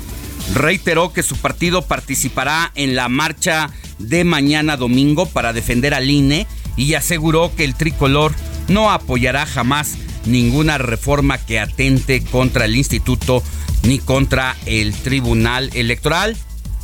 reiteró 0.53 1.11
que 1.11 1.23
su 1.23 1.35
partido 1.37 1.81
participará 1.81 2.71
en 2.75 2.95
la 2.95 3.09
marcha 3.09 3.69
de 3.99 4.23
mañana 4.23 4.77
domingo 4.77 5.25
para 5.25 5.53
defender 5.53 5.93
al 5.93 6.09
INE 6.09 6.47
y 6.77 6.93
aseguró 6.93 7.53
que 7.55 7.65
el 7.65 7.75
tricolor 7.75 8.33
no 8.67 8.91
apoyará 8.91 9.45
jamás 9.45 9.97
ninguna 10.25 10.77
reforma 10.77 11.37
que 11.37 11.59
atente 11.59 12.23
contra 12.23 12.65
el 12.65 12.75
instituto 12.75 13.43
ni 13.83 13.99
contra 13.99 14.55
el 14.65 14.93
tribunal 14.93 15.69
electoral. 15.73 16.37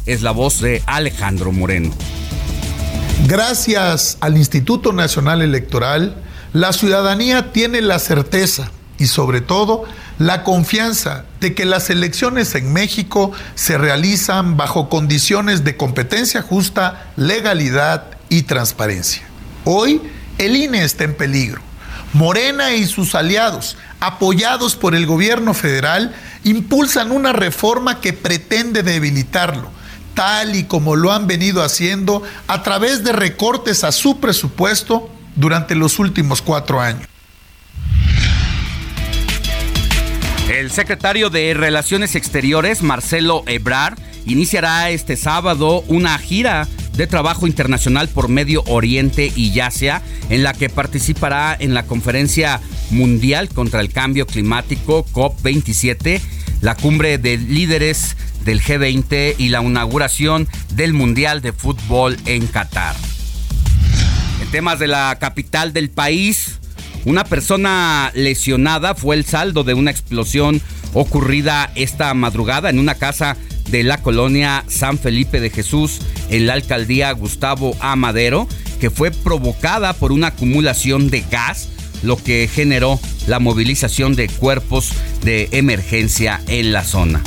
Es 0.05 0.21
la 0.21 0.31
voz 0.31 0.61
de 0.61 0.81
Alejandro 0.85 1.51
Moreno. 1.51 1.91
Gracias 3.27 4.17
al 4.21 4.37
Instituto 4.37 4.93
Nacional 4.93 5.41
Electoral, 5.41 6.15
la 6.53 6.71
ciudadanía 6.71 7.51
tiene 7.51 7.81
la 7.81 7.99
certeza 7.99 8.71
y 8.97 9.07
sobre 9.07 9.41
todo 9.41 9.83
la 10.17 10.43
confianza 10.43 11.25
de 11.39 11.53
que 11.53 11.65
las 11.65 11.89
elecciones 11.89 12.55
en 12.55 12.73
México 12.73 13.31
se 13.55 13.77
realizan 13.77 14.57
bajo 14.57 14.89
condiciones 14.89 15.63
de 15.63 15.77
competencia 15.77 16.41
justa, 16.41 17.11
legalidad 17.15 18.05
y 18.29 18.43
transparencia. 18.43 19.23
Hoy 19.65 20.01
el 20.37 20.55
INE 20.55 20.83
está 20.83 21.03
en 21.03 21.15
peligro. 21.15 21.61
Morena 22.13 22.73
y 22.73 22.85
sus 22.85 23.15
aliados, 23.15 23.77
apoyados 23.99 24.75
por 24.75 24.95
el 24.95 25.05
gobierno 25.05 25.53
federal, 25.53 26.15
impulsan 26.43 27.11
una 27.11 27.33
reforma 27.33 27.99
que 28.01 28.13
pretende 28.13 28.83
debilitarlo, 28.83 29.69
tal 30.13 30.55
y 30.55 30.63
como 30.63 30.95
lo 30.95 31.11
han 31.11 31.27
venido 31.27 31.63
haciendo 31.63 32.23
a 32.47 32.63
través 32.63 33.03
de 33.03 33.11
recortes 33.11 33.83
a 33.83 33.91
su 33.91 34.19
presupuesto 34.19 35.09
durante 35.35 35.75
los 35.75 35.99
últimos 35.99 36.41
cuatro 36.41 36.81
años. 36.81 37.07
El 40.49 40.71
secretario 40.71 41.29
de 41.29 41.53
Relaciones 41.53 42.15
Exteriores, 42.15 42.81
Marcelo 42.81 43.43
Ebrard, 43.47 43.99
iniciará 44.25 44.89
este 44.89 45.17
sábado 45.17 45.83
una 45.87 46.17
gira 46.17 46.67
de 46.97 47.05
Trabajo 47.05 47.45
Internacional 47.45 48.09
por 48.09 48.27
Medio 48.27 48.63
Oriente 48.65 49.31
y 49.35 49.59
Asia, 49.59 50.01
en 50.29 50.43
la 50.43 50.53
que 50.53 50.67
participará 50.67 51.55
en 51.57 51.75
la 51.75 51.83
Conferencia 51.83 52.59
Mundial 52.89 53.49
contra 53.49 53.81
el 53.81 53.91
Cambio 53.91 54.25
Climático 54.25 55.05
COP27, 55.13 56.19
la 56.61 56.73
cumbre 56.75 57.19
de 57.19 57.37
líderes 57.37 58.17
del 58.43 58.61
G20 58.61 59.35
y 59.37 59.49
la 59.49 59.61
inauguración 59.61 60.47
del 60.73 60.93
Mundial 60.93 61.41
de 61.41 61.53
Fútbol 61.53 62.17
en 62.25 62.47
Qatar. 62.47 62.95
En 64.41 64.49
temas 64.49 64.79
de 64.79 64.87
la 64.87 65.17
capital 65.19 65.73
del 65.73 65.91
país, 65.91 66.59
una 67.05 67.25
persona 67.25 68.11
lesionada 68.15 68.95
fue 68.95 69.15
el 69.15 69.25
saldo 69.25 69.63
de 69.63 69.75
una 69.75 69.91
explosión 69.91 70.61
ocurrida 70.93 71.71
esta 71.75 72.13
madrugada 72.15 72.69
en 72.71 72.79
una 72.79 72.95
casa 72.95 73.37
de 73.69 73.83
la 73.83 73.97
colonia 74.01 74.63
San 74.67 74.97
Felipe 74.97 75.39
de 75.39 75.49
Jesús 75.49 75.99
en 76.29 76.47
la 76.47 76.53
alcaldía 76.53 77.11
Gustavo 77.11 77.75
A. 77.79 77.95
Madero, 77.95 78.47
que 78.79 78.89
fue 78.89 79.11
provocada 79.11 79.93
por 79.93 80.11
una 80.11 80.27
acumulación 80.27 81.09
de 81.09 81.23
gas, 81.29 81.69
lo 82.03 82.17
que 82.17 82.49
generó 82.51 82.99
la 83.27 83.39
movilización 83.39 84.15
de 84.15 84.29
cuerpos 84.29 84.91
de 85.23 85.49
emergencia 85.51 86.41
en 86.47 86.71
la 86.71 86.83
zona. 86.83 87.21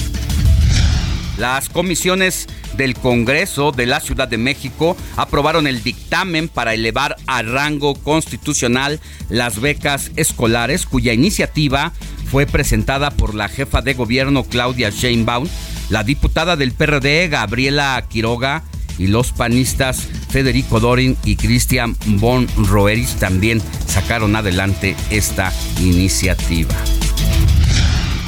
Las 1.40 1.70
comisiones 1.70 2.48
del 2.76 2.94
Congreso 2.94 3.72
de 3.72 3.86
la 3.86 4.00
Ciudad 4.00 4.28
de 4.28 4.36
México 4.36 4.94
aprobaron 5.16 5.66
el 5.66 5.82
dictamen 5.82 6.50
para 6.50 6.74
elevar 6.74 7.16
a 7.26 7.40
rango 7.40 7.94
constitucional 7.94 9.00
las 9.30 9.58
becas 9.58 10.10
escolares, 10.16 10.84
cuya 10.84 11.14
iniciativa 11.14 11.94
fue 12.30 12.44
presentada 12.44 13.10
por 13.10 13.34
la 13.34 13.48
jefa 13.48 13.80
de 13.80 13.94
gobierno 13.94 14.44
Claudia 14.44 14.90
Sheinbaum, 14.90 15.48
la 15.88 16.04
diputada 16.04 16.56
del 16.56 16.72
PRD 16.72 17.30
Gabriela 17.30 18.04
Quiroga 18.06 18.62
y 18.98 19.06
los 19.06 19.32
panistas 19.32 20.08
Federico 20.28 20.78
Dorin 20.78 21.16
y 21.24 21.36
Cristian 21.36 21.96
Von 22.04 22.48
Roeris 22.54 23.14
también 23.14 23.62
sacaron 23.86 24.36
adelante 24.36 24.94
esta 25.08 25.54
iniciativa. 25.80 26.74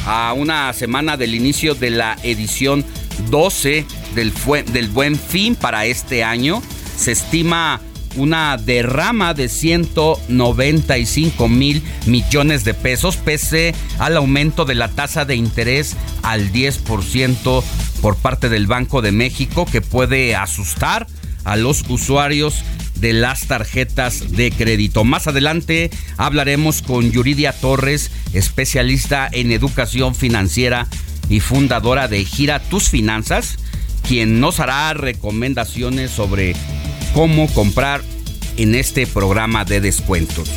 A 0.06 0.32
una 0.32 0.72
semana 0.72 1.16
del 1.16 1.34
inicio 1.34 1.74
de 1.74 1.90
la 1.90 2.16
edición 2.22 2.84
12 3.30 3.86
del, 4.14 4.32
del 4.72 4.88
Buen 4.88 5.16
Fin 5.16 5.54
para 5.54 5.86
este 5.86 6.24
año, 6.24 6.62
se 6.96 7.12
estima 7.12 7.80
una 8.16 8.56
derrama 8.56 9.34
de 9.34 9.48
195 9.48 11.48
mil 11.48 11.82
millones 12.06 12.64
de 12.64 12.74
pesos, 12.74 13.16
pese 13.16 13.74
al 13.98 14.16
aumento 14.16 14.64
de 14.64 14.74
la 14.74 14.88
tasa 14.88 15.24
de 15.24 15.36
interés 15.36 15.96
al 16.22 16.52
10% 16.52 17.62
por 18.00 18.16
parte 18.16 18.48
del 18.48 18.66
Banco 18.66 19.02
de 19.02 19.12
México, 19.12 19.66
que 19.70 19.80
puede 19.80 20.36
asustar 20.36 21.06
a 21.44 21.56
los 21.56 21.84
usuarios 21.88 22.64
de 22.96 23.12
las 23.12 23.46
tarjetas 23.46 24.32
de 24.32 24.52
crédito. 24.52 25.04
Más 25.04 25.26
adelante 25.26 25.90
hablaremos 26.16 26.82
con 26.82 27.10
Yuridia 27.10 27.52
Torres, 27.52 28.10
especialista 28.32 29.28
en 29.30 29.50
educación 29.50 30.14
financiera 30.14 30.86
y 31.28 31.40
fundadora 31.40 32.08
de 32.08 32.24
Gira 32.24 32.60
Tus 32.60 32.88
Finanzas, 32.88 33.58
quien 34.06 34.40
nos 34.40 34.60
hará 34.60 34.92
recomendaciones 34.94 36.10
sobre 36.10 36.54
cómo 37.14 37.46
comprar 37.52 38.02
en 38.56 38.74
este 38.74 39.06
programa 39.06 39.64
de 39.64 39.80
descuentos. 39.80 40.50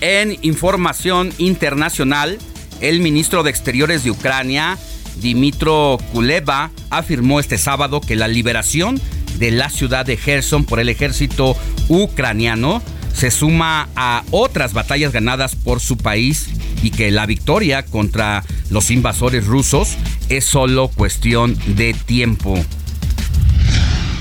En 0.00 0.38
información 0.42 1.32
internacional, 1.38 2.38
el 2.80 3.00
ministro 3.00 3.42
de 3.42 3.50
Exteriores 3.50 4.04
de 4.04 4.12
Ucrania, 4.12 4.78
Dimitro 5.20 5.98
Kuleva, 6.12 6.70
afirmó 6.90 7.40
este 7.40 7.58
sábado 7.58 8.00
que 8.00 8.14
la 8.14 8.28
liberación 8.28 9.00
de 9.38 9.50
la 9.50 9.70
ciudad 9.70 10.06
de 10.06 10.16
Gerson 10.16 10.64
por 10.64 10.80
el 10.80 10.88
ejército 10.88 11.56
ucraniano 11.88 12.82
se 13.18 13.32
suma 13.32 13.88
a 13.96 14.22
otras 14.30 14.72
batallas 14.74 15.12
ganadas 15.12 15.56
por 15.56 15.80
su 15.80 15.96
país 15.96 16.50
y 16.84 16.92
que 16.92 17.10
la 17.10 17.26
victoria 17.26 17.84
contra 17.84 18.44
los 18.70 18.92
invasores 18.92 19.44
rusos 19.44 19.96
es 20.28 20.44
solo 20.44 20.86
cuestión 20.86 21.58
de 21.66 21.94
tiempo. 21.94 22.56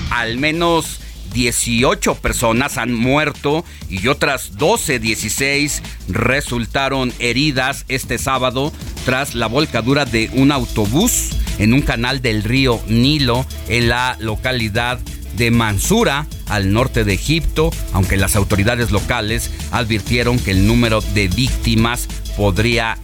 Al 0.10 0.39
menos 0.39 1.00
18 1.32 2.15
personas 2.15 2.80
han 2.80 2.91
muerto 2.91 3.63
y 3.88 4.08
otras 4.08 4.58
12, 4.58 4.98
16 4.98 5.84
resultaron 6.08 7.13
heridas 7.19 7.86
este 7.89 8.17
sábado 8.17 8.74
tras 9.06 9.36
la 9.36 9.45
volcadura 9.45 10.06
de 10.06 10.32
un 10.34 10.52
autobús 10.52 11.30
en 11.60 11.74
un 11.74 11.82
canal 11.82 12.24
del 12.24 12.41
río 12.41 12.82
Nilo 12.88 13.45
en 13.67 13.89
la 13.89 14.17
localidad 14.19 14.98
de 14.98 15.16
Mansura, 15.52 16.28
al 16.47 16.73
norte 16.73 17.04
de 17.04 17.13
Egipto, 17.13 17.71
aunque 17.93 18.17
las 18.17 18.36
autoridades 18.36 18.91
locales 18.91 19.52
advirtieron 19.71 20.39
que 20.39 20.52
el 20.52 20.67
número 20.67 21.02
de 21.02 21.28
víctimas 21.28 22.08
podría 22.36 22.97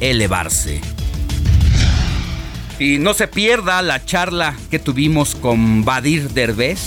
elevarse. 0.00 0.80
Y 2.78 2.98
no 2.98 3.12
se 3.12 3.28
pierda 3.28 3.82
la 3.82 4.04
charla 4.04 4.56
que 4.70 4.78
tuvimos 4.78 5.34
con 5.34 5.84
Badir 5.84 6.30
Derbez, 6.30 6.80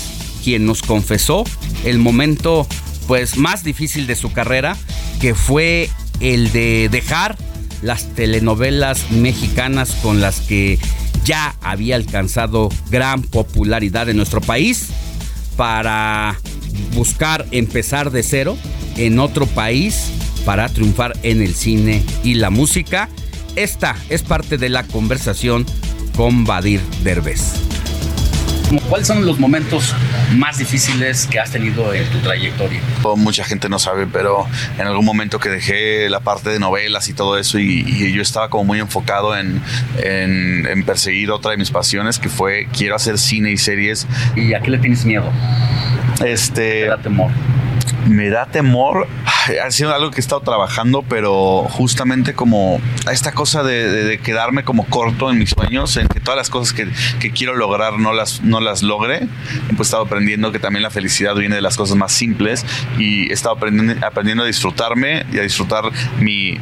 quien 0.43 0.65
nos 0.65 0.81
confesó 0.81 1.43
el 1.85 1.99
momento 1.99 2.67
pues 3.07 3.37
más 3.37 3.63
difícil 3.63 4.07
de 4.07 4.15
su 4.15 4.31
carrera, 4.31 4.75
que 5.21 5.35
fue 5.35 5.89
el 6.19 6.51
de 6.51 6.89
dejar 6.89 7.37
las 7.81 8.07
telenovelas 8.15 9.11
mexicanas 9.11 9.91
con 10.01 10.21
las 10.21 10.39
que 10.39 10.79
ya 11.23 11.55
había 11.61 11.95
alcanzado 11.95 12.69
gran 12.89 13.21
popularidad 13.21 14.09
en 14.09 14.17
nuestro 14.17 14.41
país 14.41 14.89
para 15.55 16.39
buscar 16.93 17.45
empezar 17.51 18.11
de 18.11 18.23
cero 18.23 18.57
en 18.97 19.19
otro 19.19 19.45
país 19.45 20.11
para 20.45 20.69
triunfar 20.69 21.17
en 21.23 21.41
el 21.41 21.53
cine 21.55 22.03
y 22.23 22.35
la 22.35 22.49
música. 22.49 23.09
Esta 23.55 23.95
es 24.09 24.23
parte 24.23 24.57
de 24.57 24.69
la 24.69 24.83
conversación 24.83 25.65
con 26.15 26.45
Badir 26.45 26.81
Derbez. 27.03 27.72
¿Cuáles 28.89 29.07
son 29.07 29.25
los 29.25 29.39
momentos 29.39 29.93
más 30.35 30.57
difíciles 30.57 31.27
que 31.27 31.39
has 31.39 31.51
tenido 31.51 31.93
en 31.93 32.05
tu 32.09 32.19
trayectoria? 32.19 32.79
Mucha 33.15 33.43
gente 33.43 33.69
no 33.69 33.79
sabe, 33.79 34.07
pero 34.07 34.47
en 34.77 34.87
algún 34.87 35.05
momento 35.05 35.39
que 35.39 35.49
dejé 35.49 36.09
la 36.09 36.21
parte 36.21 36.49
de 36.49 36.59
novelas 36.59 37.09
y 37.09 37.13
todo 37.13 37.37
eso 37.37 37.59
y, 37.59 37.83
yo 38.13 38.21
estaba 38.21 38.49
como 38.49 38.65
muy 38.65 38.79
enfocado 38.79 39.35
en, 39.37 39.61
en, 39.97 40.83
perseguir 40.83 41.31
otra 41.31 41.51
de 41.51 41.57
mis 41.57 41.71
pasiones 41.71 42.19
que 42.19 42.29
fue 42.29 42.67
quiero 42.75 42.95
hacer 42.95 43.17
cine 43.17 43.51
y 43.51 43.57
series. 43.57 44.07
¿Y 44.35 44.53
a 44.53 44.61
qué 44.61 44.71
le 44.71 44.77
tienes 44.77 45.05
miedo? 45.05 45.31
Este... 46.23 46.89
Me 46.89 46.97
temor 46.97 47.31
me 48.07 48.29
da 48.29 48.45
temor. 48.45 49.07
Ha 49.63 49.71
sido 49.71 49.93
algo 49.93 50.11
que 50.11 50.17
he 50.17 50.21
estado 50.21 50.41
trabajando, 50.41 51.03
pero 51.07 51.67
justamente 51.69 52.33
como 52.33 52.79
esta 53.11 53.33
cosa 53.33 53.63
de, 53.63 54.19
quedarme 54.23 54.63
como 54.63 54.85
corto 54.85 55.29
en 55.29 55.37
mis 55.37 55.49
sueños, 55.51 55.97
en 55.97 56.07
que 56.07 56.19
todas 56.19 56.37
las 56.37 56.49
cosas 56.49 56.73
que, 56.73 57.31
quiero 57.31 57.55
lograr 57.55 57.99
no 57.99 58.13
las, 58.13 58.41
no 58.41 58.61
las 58.61 58.83
logre. 58.83 59.27
He 59.69 59.73
pues, 59.75 59.87
estado 59.87 60.03
aprendiendo 60.03 60.51
que 60.51 60.59
también 60.59 60.83
la 60.83 60.89
felicidad 60.89 61.35
viene 61.35 61.55
de 61.55 61.61
las 61.61 61.75
cosas 61.75 61.95
más 61.97 62.11
simples 62.11 62.65
y 62.97 63.29
he 63.29 63.33
estado 63.33 63.55
aprendiendo, 63.55 64.05
aprendiendo 64.05 64.43
a 64.43 64.47
disfrutarme 64.47 65.25
y 65.31 65.39
a 65.39 65.41
disfrutar 65.41 65.85
mi, 66.19 66.57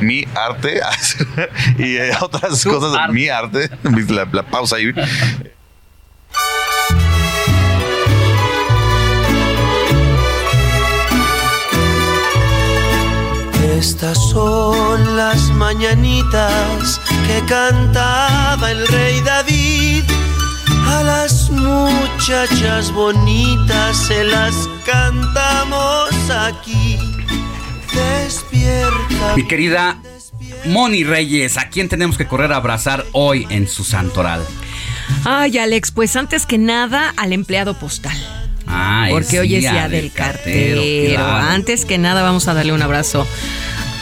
mi 0.00 0.24
arte 0.34 0.80
y 1.78 1.96
otras 2.20 2.64
cosas 2.64 2.92
de 2.92 3.12
mi 3.12 3.28
arte. 3.28 3.70
La, 4.14 4.28
la 4.30 4.42
pausa 4.42 4.76
ahí. 4.76 4.92
Estas 13.76 14.16
son 14.30 15.16
las 15.16 15.50
mañanitas 15.50 17.00
que 17.26 17.44
cantaba 17.46 18.70
el 18.70 18.86
rey 18.86 19.20
David. 19.20 20.04
A 20.86 21.02
las 21.02 21.50
muchachas 21.50 22.92
bonitas 22.92 23.96
se 23.96 24.22
las 24.24 24.54
cantamos 24.86 26.08
aquí. 26.30 26.98
Despierta. 27.92 29.34
Mi 29.36 29.44
querida 29.46 29.98
Moni 30.66 31.02
Reyes, 31.02 31.56
¿a 31.58 31.68
quién 31.68 31.88
tenemos 31.88 32.16
que 32.16 32.26
correr 32.28 32.52
a 32.52 32.56
abrazar 32.56 33.04
hoy 33.12 33.44
en 33.50 33.66
su 33.66 33.82
santoral? 33.82 34.46
Ay, 35.24 35.58
Alex, 35.58 35.90
pues 35.90 36.14
antes 36.14 36.46
que 36.46 36.58
nada 36.58 37.12
al 37.16 37.32
empleado 37.32 37.74
postal. 37.74 38.16
Ah, 38.66 39.06
porque 39.10 39.40
hoy 39.40 39.56
es 39.56 39.60
día 39.60 39.88
del, 39.88 40.12
cartero. 40.12 41.24
Antes 41.24 41.84
que 41.84 41.98
nada 41.98 42.22
vamos 42.22 42.48
a 42.48 42.54
darle 42.54 42.72
un 42.72 42.82
abrazo 42.82 43.26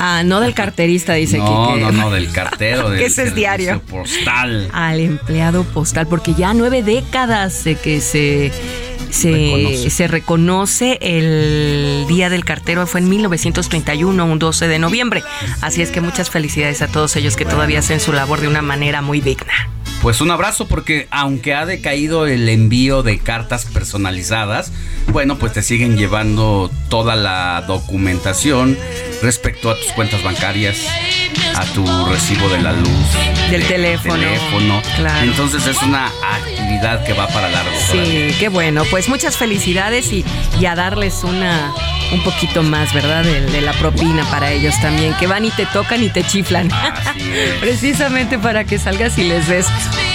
Ah, 0.04 0.24
no 0.24 0.40
del 0.40 0.52
carterista, 0.52 1.12
dice 1.12 1.38
no, 1.38 1.76
No, 1.76 1.92
no, 1.92 2.10
del 2.10 2.32
cartero. 2.32 2.92
ese 2.94 3.22
es 3.22 3.36
diario. 3.36 3.80
Postal. 3.82 4.68
Al 4.72 4.98
empleado 4.98 5.62
postal, 5.62 6.08
porque 6.08 6.34
ya 6.34 6.54
nueve 6.54 6.82
décadas 6.82 7.62
de 7.62 7.76
que 7.76 8.00
se 8.00 8.50
se 9.10 9.30
reconoce. 9.30 9.90
se 9.90 10.08
reconoce. 10.08 10.98
el 11.02 12.04
Día 12.08 12.30
del 12.30 12.44
Cartero, 12.44 12.84
fue 12.88 13.00
en 13.00 13.10
1931, 13.10 14.24
un 14.24 14.38
12 14.40 14.66
de 14.66 14.80
noviembre. 14.80 15.22
Así 15.60 15.82
es 15.82 15.92
que 15.92 16.00
muchas 16.00 16.30
felicidades 16.30 16.82
a 16.82 16.88
todos 16.88 17.14
ellos 17.14 17.36
que 17.36 17.44
todavía 17.44 17.78
hacen 17.78 18.00
su 18.00 18.12
labor 18.12 18.40
de 18.40 18.48
una 18.48 18.60
manera 18.60 19.02
muy 19.02 19.20
digna. 19.20 19.68
Pues 20.02 20.20
un 20.20 20.32
abrazo 20.32 20.66
porque 20.66 21.06
aunque 21.12 21.54
ha 21.54 21.64
decaído 21.64 22.26
el 22.26 22.48
envío 22.48 23.04
de 23.04 23.20
cartas 23.20 23.66
personalizadas, 23.66 24.72
bueno, 25.08 25.38
pues 25.38 25.52
te 25.52 25.62
siguen 25.62 25.96
llevando 25.96 26.70
toda 26.88 27.14
la 27.14 27.62
documentación 27.68 28.76
respecto 29.22 29.70
a 29.70 29.76
tus 29.76 29.92
cuentas 29.92 30.22
bancarias, 30.24 30.78
a 31.54 31.64
tu 31.66 31.84
recibo 32.06 32.48
de 32.48 32.60
la 32.60 32.72
luz, 32.72 32.88
del 33.50 33.64
teléfono. 33.64 34.14
teléfono. 34.14 34.82
Claro. 34.96 35.22
Entonces 35.22 35.66
es 35.68 35.80
una 35.82 36.06
actividad 36.06 37.04
que 37.04 37.12
va 37.12 37.28
para 37.28 37.48
largo. 37.48 37.70
Sí, 37.90 38.34
qué 38.40 38.48
bueno. 38.48 38.82
Pues 38.90 39.08
muchas 39.08 39.36
felicidades 39.36 40.12
y, 40.12 40.24
y 40.60 40.66
a 40.66 40.74
darles 40.74 41.22
una 41.22 41.72
un 42.12 42.22
poquito 42.22 42.62
más, 42.62 42.92
¿verdad? 42.92 43.24
De, 43.24 43.40
de, 43.40 43.60
la 43.60 43.72
propina 43.72 44.24
para 44.30 44.52
ellos 44.52 44.74
también, 44.80 45.14
que 45.14 45.26
van 45.26 45.44
y 45.44 45.50
te 45.50 45.66
tocan 45.66 46.02
y 46.02 46.10
te 46.10 46.22
chiflan. 46.24 46.70
Precisamente 47.60 48.38
para 48.38 48.64
que 48.64 48.78
salgas 48.78 49.18
y 49.18 49.24
les 49.24 49.48
des 49.48 49.66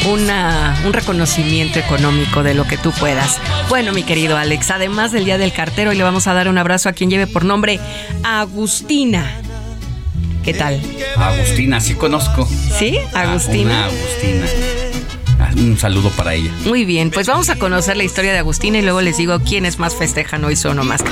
una, 0.06 0.80
un 0.86 0.94
reconocimiento 0.94 1.80
económico 1.80 2.44
de 2.44 2.54
lo 2.54 2.66
que 2.66 2.78
tú 2.78 2.92
puedas. 2.92 3.40
Bueno, 3.70 3.92
mi 3.92 4.04
querido 4.04 4.38
Alex, 4.38 4.72
además 4.72 5.12
del 5.12 5.26
Día 5.26 5.38
del 5.38 5.52
Cartero, 5.52 5.92
hoy 5.92 5.98
le 5.98 6.04
vamos 6.04 6.28
a 6.28 6.34
dar 6.34 6.48
un 6.48 6.58
abrazo 6.58 6.90
a 6.90 6.94
quien 6.94 7.10
lleve 7.10 7.28
por 7.28 7.44
nombre 7.46 7.80
Agustina. 8.24 9.42
¿Qué 10.44 10.54
tal? 10.54 10.80
Agustina, 11.18 11.82
sí 11.82 11.96
conozco. 11.96 12.48
¿Sí? 12.78 12.98
Agustina. 13.14 13.70
Una 13.70 13.86
Agustina. 13.86 14.77
Un 15.58 15.78
saludo 15.78 16.12
para 16.12 16.36
ella. 16.36 16.52
Muy 16.66 16.86
bien, 16.86 17.10
pues 17.10 17.28
vamos 17.28 17.50
a 17.50 17.58
conocer 17.58 17.98
la 17.98 18.04
historia 18.04 18.32
de 18.32 18.40
Agustina 18.40 18.78
y 18.78 18.84
luego 18.84 19.02
les 19.02 19.18
digo 19.18 19.40
quiénes 19.40 19.80
más 19.80 19.96
festejan 19.96 20.46
hoy 20.46 20.56
son 20.56 20.78
o 20.80 20.84
más. 20.84 21.04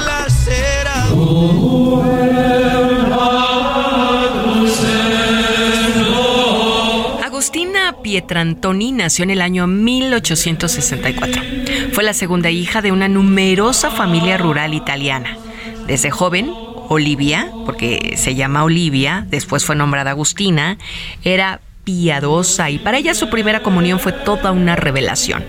Agustina 7.23 7.95
Pietrantoni 8.03 8.91
nació 8.91 9.23
en 9.23 9.31
el 9.31 9.41
año 9.41 9.65
1864. 9.65 11.41
Fue 11.93 12.03
la 12.03 12.13
segunda 12.13 12.51
hija 12.51 12.81
de 12.81 12.91
una 12.91 13.07
numerosa 13.07 13.89
familia 13.89 14.37
rural 14.37 14.73
italiana. 14.73 15.37
Desde 15.87 16.11
joven, 16.11 16.51
Olivia, 16.89 17.51
porque 17.65 18.15
se 18.17 18.35
llama 18.35 18.63
Olivia, 18.63 19.25
después 19.29 19.65
fue 19.65 19.75
nombrada 19.75 20.11
Agustina, 20.11 20.77
era 21.23 21.61
piadosa 21.85 22.71
y 22.71 22.79
para 22.79 22.97
ella 22.97 23.13
su 23.13 23.29
primera 23.29 23.61
comunión 23.61 23.99
fue 23.99 24.11
toda 24.11 24.51
una 24.51 24.75
revelación. 24.75 25.45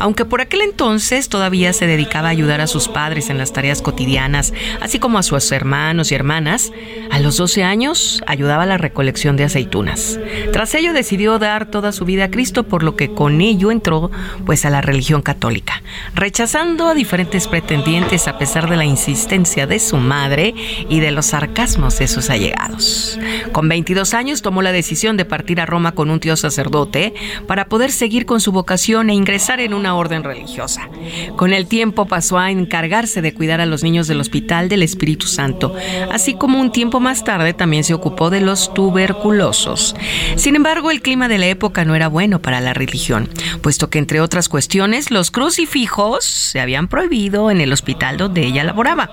Aunque 0.00 0.24
por 0.24 0.40
aquel 0.40 0.60
entonces 0.60 1.28
todavía 1.28 1.72
se 1.72 1.86
dedicaba 1.86 2.28
a 2.28 2.32
ayudar 2.32 2.60
a 2.60 2.66
sus 2.66 2.88
padres 2.88 3.30
en 3.30 3.38
las 3.38 3.52
tareas 3.52 3.80
cotidianas, 3.80 4.52
así 4.80 4.98
como 4.98 5.18
a 5.18 5.22
sus 5.22 5.50
hermanos 5.52 6.10
y 6.10 6.16
hermanas, 6.16 6.72
a 7.10 7.20
los 7.20 7.36
12 7.36 7.62
años 7.62 8.22
ayudaba 8.26 8.64
a 8.64 8.66
la 8.66 8.78
recolección 8.78 9.36
de 9.36 9.44
aceitunas. 9.44 10.18
Tras 10.52 10.74
ello 10.74 10.92
decidió 10.92 11.38
dar 11.38 11.70
toda 11.70 11.92
su 11.92 12.04
vida 12.04 12.24
a 12.24 12.30
Cristo, 12.30 12.64
por 12.64 12.82
lo 12.82 12.96
que 12.96 13.12
con 13.12 13.40
ello 13.40 13.70
entró 13.70 14.10
pues 14.44 14.64
a 14.64 14.70
la 14.70 14.80
religión 14.80 15.22
católica, 15.22 15.82
rechazando 16.14 16.88
a 16.88 16.94
diferentes 16.94 17.46
pretendientes 17.46 18.26
a 18.26 18.38
pesar 18.38 18.68
de 18.68 18.76
la 18.76 18.84
insistencia 18.84 19.66
de 19.68 19.78
su 19.78 19.98
madre 19.98 20.54
y 20.88 20.98
de 20.98 21.12
los 21.12 21.26
sarcasmos 21.26 21.98
de 22.00 22.08
sus 22.08 22.28
allegados. 22.28 23.18
Con 23.52 23.68
22 23.68 24.14
años 24.14 24.42
tomó 24.42 24.62
la 24.62 24.72
decisión 24.72 25.16
de 25.16 25.24
partir 25.24 25.60
a 25.60 25.66
Con 25.76 26.10
un 26.10 26.20
tío 26.20 26.36
sacerdote 26.36 27.12
para 27.46 27.66
poder 27.66 27.92
seguir 27.92 28.24
con 28.24 28.40
su 28.40 28.50
vocación 28.50 29.10
e 29.10 29.14
ingresar 29.14 29.60
en 29.60 29.74
una 29.74 29.94
orden 29.94 30.24
religiosa. 30.24 30.88
Con 31.36 31.52
el 31.52 31.66
tiempo 31.66 32.06
pasó 32.06 32.38
a 32.38 32.50
encargarse 32.50 33.20
de 33.20 33.34
cuidar 33.34 33.60
a 33.60 33.66
los 33.66 33.82
niños 33.82 34.08
del 34.08 34.20
Hospital 34.20 34.70
del 34.70 34.82
Espíritu 34.82 35.26
Santo, 35.26 35.74
así 36.10 36.34
como 36.34 36.60
un 36.60 36.72
tiempo 36.72 36.98
más 36.98 37.24
tarde 37.24 37.52
también 37.52 37.84
se 37.84 37.92
ocupó 37.92 38.30
de 38.30 38.40
los 38.40 38.72
tuberculosos. 38.72 39.94
Sin 40.36 40.56
embargo, 40.56 40.90
el 40.90 41.02
clima 41.02 41.28
de 41.28 41.38
la 41.38 41.46
época 41.46 41.84
no 41.84 41.94
era 41.94 42.08
bueno 42.08 42.40
para 42.40 42.60
la 42.60 42.72
religión, 42.72 43.28
puesto 43.60 43.90
que 43.90 43.98
entre 43.98 44.22
otras 44.22 44.48
cuestiones 44.48 45.10
los 45.10 45.30
crucifijos 45.30 46.24
se 46.24 46.60
habían 46.60 46.88
prohibido 46.88 47.50
en 47.50 47.60
el 47.60 47.72
hospital 47.72 48.16
donde 48.16 48.46
ella 48.46 48.64
laboraba. 48.64 49.10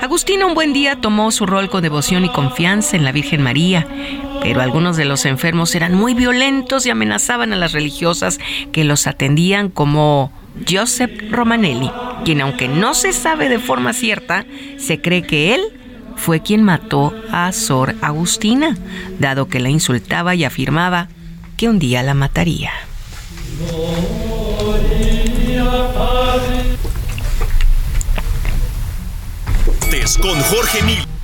Agustina 0.00 0.46
un 0.46 0.54
buen 0.54 0.72
día 0.72 1.00
tomó 1.00 1.32
su 1.32 1.46
rol 1.46 1.68
con 1.68 1.82
devoción 1.82 2.24
y 2.24 2.28
confianza 2.28 2.96
en 2.96 3.04
la 3.04 3.12
Virgen 3.12 3.42
María, 3.42 3.86
pero 4.42 4.60
algunos 4.60 4.96
de 4.96 5.04
los 5.04 5.24
enfermos 5.24 5.74
eran 5.74 5.94
muy 5.94 6.14
violentos 6.14 6.86
y 6.86 6.90
amenazaban 6.90 7.52
a 7.52 7.56
las 7.56 7.72
religiosas 7.72 8.38
que 8.72 8.84
los 8.84 9.06
atendían 9.06 9.68
como 9.68 10.32
Joseph 10.68 11.30
Romanelli, 11.30 11.90
quien 12.24 12.40
aunque 12.40 12.68
no 12.68 12.94
se 12.94 13.12
sabe 13.12 13.48
de 13.48 13.58
forma 13.58 13.92
cierta, 13.92 14.46
se 14.78 15.00
cree 15.00 15.22
que 15.22 15.54
él 15.54 15.60
fue 16.16 16.40
quien 16.40 16.62
mató 16.62 17.14
a 17.30 17.52
Sor 17.52 17.94
Agustina, 18.00 18.76
dado 19.18 19.48
que 19.48 19.60
la 19.60 19.68
insultaba 19.68 20.34
y 20.34 20.44
afirmaba 20.44 21.08
que 21.56 21.68
un 21.68 21.78
día 21.78 22.02
la 22.02 22.14
mataría. 22.14 22.72
Con 30.20 30.40
Jorge 30.40 30.82
Mil. 30.82 31.15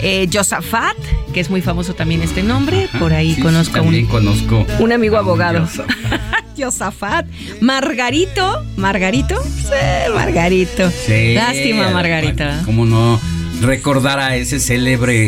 Eh, 0.00 0.28
Josafat, 0.32 0.96
que 1.32 1.40
es 1.40 1.50
muy 1.50 1.60
famoso 1.60 1.94
también 1.94 2.22
este 2.22 2.42
nombre, 2.42 2.84
Ajá, 2.84 2.98
por 2.98 3.12
ahí 3.12 3.34
sí, 3.34 3.40
conozco, 3.42 3.74
sí, 3.74 3.80
también 3.80 4.04
un, 4.04 4.10
conozco 4.10 4.66
un 4.78 4.92
amigo 4.92 5.16
abogado. 5.16 5.66
Josafat. 5.66 6.44
Josafat, 6.56 7.26
Margarito, 7.60 8.64
Margarito, 8.76 9.42
sí, 9.42 10.12
Margarito. 10.14 10.90
Sí, 10.90 11.34
Lástima, 11.34 11.90
Margarita. 11.90 12.62
¿Cómo 12.64 12.84
no 12.84 13.20
recordar 13.60 14.18
a 14.18 14.36
ese 14.36 14.60
célebre 14.60 15.26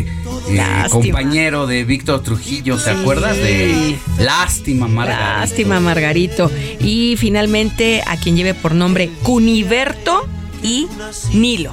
eh, 0.48 0.62
compañero 0.90 1.66
de 1.66 1.84
Víctor 1.84 2.22
Trujillo? 2.22 2.76
¿Te 2.76 2.84
Sí. 2.84 2.90
acuerdas 3.00 3.36
de 3.36 3.98
Lástima, 4.18 4.88
Margarito? 4.88 5.22
Lástima, 5.40 5.80
Margarito. 5.80 6.50
Y 6.80 7.16
finalmente 7.18 8.02
a 8.06 8.16
quien 8.16 8.36
lleve 8.36 8.54
por 8.54 8.74
nombre 8.74 9.10
Cuniberto 9.22 10.26
y 10.62 10.86
Nilo. 11.32 11.72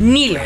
Nilo. 0.00 0.40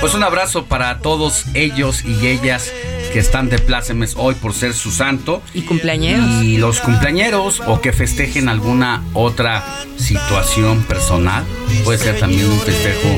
Pues 0.00 0.14
un 0.14 0.22
abrazo 0.22 0.64
para 0.66 1.00
todos 1.00 1.44
ellos 1.54 2.04
y 2.04 2.26
ellas 2.28 2.72
que 3.12 3.18
están 3.18 3.48
de 3.48 3.58
plácemes 3.58 4.14
hoy 4.16 4.34
por 4.34 4.54
ser 4.54 4.72
su 4.72 4.90
santo. 4.92 5.42
Y 5.52 5.62
cumpleañeros. 5.62 6.42
Y 6.42 6.58
los 6.58 6.80
cumpleañeros 6.80 7.60
o 7.66 7.80
que 7.80 7.92
festejen 7.92 8.48
alguna 8.48 9.02
otra 9.14 9.64
situación 9.96 10.84
personal. 10.84 11.44
Puede 11.84 11.98
ser 11.98 12.18
también 12.18 12.48
un 12.48 12.60
festejo 12.60 13.08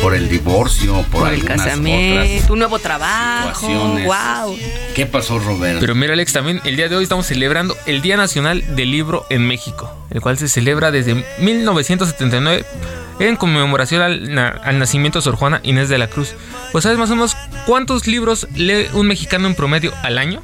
por 0.00 0.14
el 0.14 0.28
divorcio, 0.28 1.02
por, 1.10 1.22
Por 1.22 1.32
el 1.32 1.44
casamiento, 1.44 2.22
otras 2.22 2.50
un 2.50 2.58
nuevo 2.60 2.78
trabajo. 2.78 3.68
Wow. 3.68 4.56
¿Qué 4.94 5.06
pasó, 5.06 5.38
Roberto? 5.38 5.80
Pero 5.80 5.94
mira, 5.94 6.12
Alex, 6.12 6.32
también 6.32 6.60
el 6.64 6.76
día 6.76 6.88
de 6.88 6.96
hoy 6.96 7.02
estamos 7.02 7.26
celebrando 7.26 7.76
el 7.86 8.02
Día 8.02 8.16
Nacional 8.16 8.76
del 8.76 8.92
Libro 8.92 9.26
en 9.30 9.46
México, 9.46 9.92
el 10.10 10.20
cual 10.20 10.38
se 10.38 10.48
celebra 10.48 10.90
desde 10.90 11.14
1979 11.40 12.64
en 13.20 13.36
conmemoración 13.36 14.02
al, 14.02 14.34
na- 14.34 14.48
al 14.64 14.78
nacimiento 14.78 15.18
de 15.18 15.22
Sor 15.22 15.36
Juana 15.36 15.60
Inés 15.62 15.88
de 15.88 15.98
la 15.98 16.08
Cruz. 16.08 16.34
Pues 16.72 16.84
sabes 16.84 16.98
más 16.98 17.10
o 17.10 17.14
menos 17.16 17.36
cuántos 17.66 18.06
libros 18.06 18.46
lee 18.54 18.86
un 18.92 19.06
mexicano 19.06 19.46
en 19.48 19.54
promedio 19.54 19.92
al 20.02 20.18
año? 20.18 20.42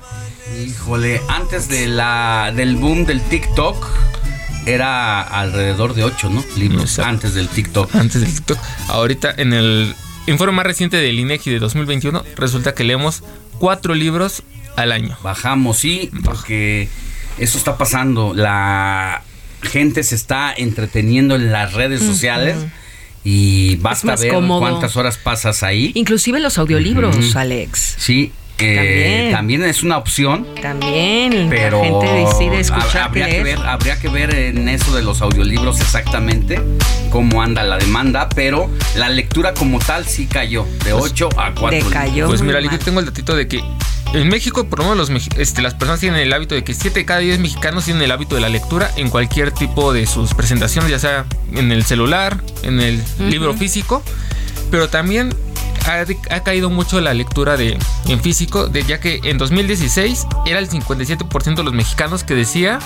Híjole, 0.65 1.21
antes 1.29 1.69
de 1.69 1.87
la, 1.87 2.53
del 2.55 2.77
boom 2.77 3.07
del 3.07 3.21
TikTok 3.23 3.87
era 4.67 5.21
alrededor 5.21 5.95
de 5.95 6.05
8, 6.05 6.31
¿no? 6.31 6.45
Libros 6.57 6.99
antes 6.99 7.35
del 7.35 7.49
TikTok. 7.49 7.95
Antes 7.95 8.21
del 8.23 8.33
TikTok. 8.35 8.59
Ahorita 8.89 9.33
en 9.37 9.53
el 9.53 9.95
informe 10.27 10.55
más 10.55 10.67
reciente 10.67 10.97
del 10.97 11.19
INEGI 11.19 11.51
de 11.51 11.59
2021 11.59 12.25
resulta 12.37 12.75
que 12.75 12.85
leemos 12.85 13.23
cuatro 13.59 13.95
libros 13.95 14.43
al 14.77 14.93
año. 14.93 15.17
Bajamos, 15.23 15.79
sí, 15.79 16.11
porque 16.25 16.89
eso 17.39 17.59
está 17.59 17.77
pasando. 17.77 18.33
La 18.35 19.23
gente 19.65 20.03
se 20.03 20.15
está 20.15 20.53
entreteniendo 20.57 21.35
en 21.35 21.53
las 21.53 21.73
redes 21.75 22.03
sociales 22.03 22.57
y 23.25 23.77
basta 23.77 24.17
ver 24.17 24.33
cómodo. 24.33 24.61
cuántas 24.61 24.97
horas 24.97 25.17
pasas 25.17 25.63
ahí. 25.63 25.93
Inclusive 25.95 26.41
los 26.41 26.59
audiolibros. 26.59 27.35
Alex. 27.37 27.97
Sí, 27.99 28.33
que 28.57 29.31
también, 29.33 29.63
es 29.65 29.83
una 29.83 29.99
opción. 29.99 30.47
También, 30.61 31.49
pero 31.51 31.79
la 31.79 31.85
gente 31.85 32.07
decide 32.07 32.61
escuchar 32.61 33.05
habría 33.05 33.29
que, 33.29 33.43
ver, 33.43 33.59
habría 33.59 33.99
que 33.99 34.09
ver 34.09 34.35
en 34.35 34.69
eso 34.69 34.95
de 34.95 35.03
los 35.03 35.23
audiolibros 35.23 35.81
exactamente 35.81 36.61
cómo 37.11 37.43
anda 37.43 37.63
la 37.63 37.79
demanda, 37.79 38.29
pero 38.35 38.69
la 38.97 39.09
lectura 39.09 39.55
como 39.55 39.79
tal 39.79 40.07
sí 40.07 40.27
cayó 40.27 40.67
de 40.85 40.93
8 40.93 41.29
pues, 41.29 41.47
a 41.47 41.55
4. 41.55 41.91
Cayó 41.91 42.27
pues 42.27 42.43
mira, 42.43 42.61
yo 42.61 42.79
tengo 42.79 43.01
el 43.01 43.07
datito 43.07 43.37
de 43.37 43.47
que 43.47 43.63
en 44.15 44.29
México, 44.29 44.65
por 44.69 44.81
lo 44.81 44.91
menos 44.91 45.11
los, 45.11 45.29
este, 45.39 45.63
las 45.63 45.75
personas 45.75 46.01
tienen 46.01 46.21
el 46.21 46.33
hábito 46.33 46.55
de 46.55 46.63
que 46.63 46.75
7 46.75 47.01
de 47.01 47.05
cada 47.05 47.21
10 47.21 47.41
mexicanos 47.41 47.85
tienen 47.85 48.03
el 48.03 48.11
hábito 48.11 48.35
de 48.35 48.41
la 48.41 48.49
lectura 48.49 48.91
en 48.97 49.11
cualquier 49.11 49.51
tipo 49.51 49.93
de 49.93 50.07
sus 50.07 50.35
presentaciones, 50.35 50.91
ya 50.91 50.99
sea 50.99 51.25
en 51.53 51.73
el 51.73 51.85
celular, 51.85 52.41
en 52.63 52.81
el 52.81 53.03
libro 53.19 53.55
físico, 53.55 54.03
pero 54.71 54.89
también 54.89 55.35
ha, 55.87 56.05
caído 56.41 56.71
mucho 56.71 57.01
la 57.01 57.15
lectura 57.15 57.57
de, 57.57 57.79
en 58.09 58.21
físico, 58.21 58.67
de, 58.69 58.83
ya 58.85 59.01
que 59.01 59.21
en 59.25 59.39
2016 59.39 60.27
era 60.47 60.59
el 60.59 60.69
57% 60.69 61.55
de 61.55 61.63
los 61.63 61.73
mexicanos 61.73 62.25
que 62.25 62.35
decía 62.35 62.81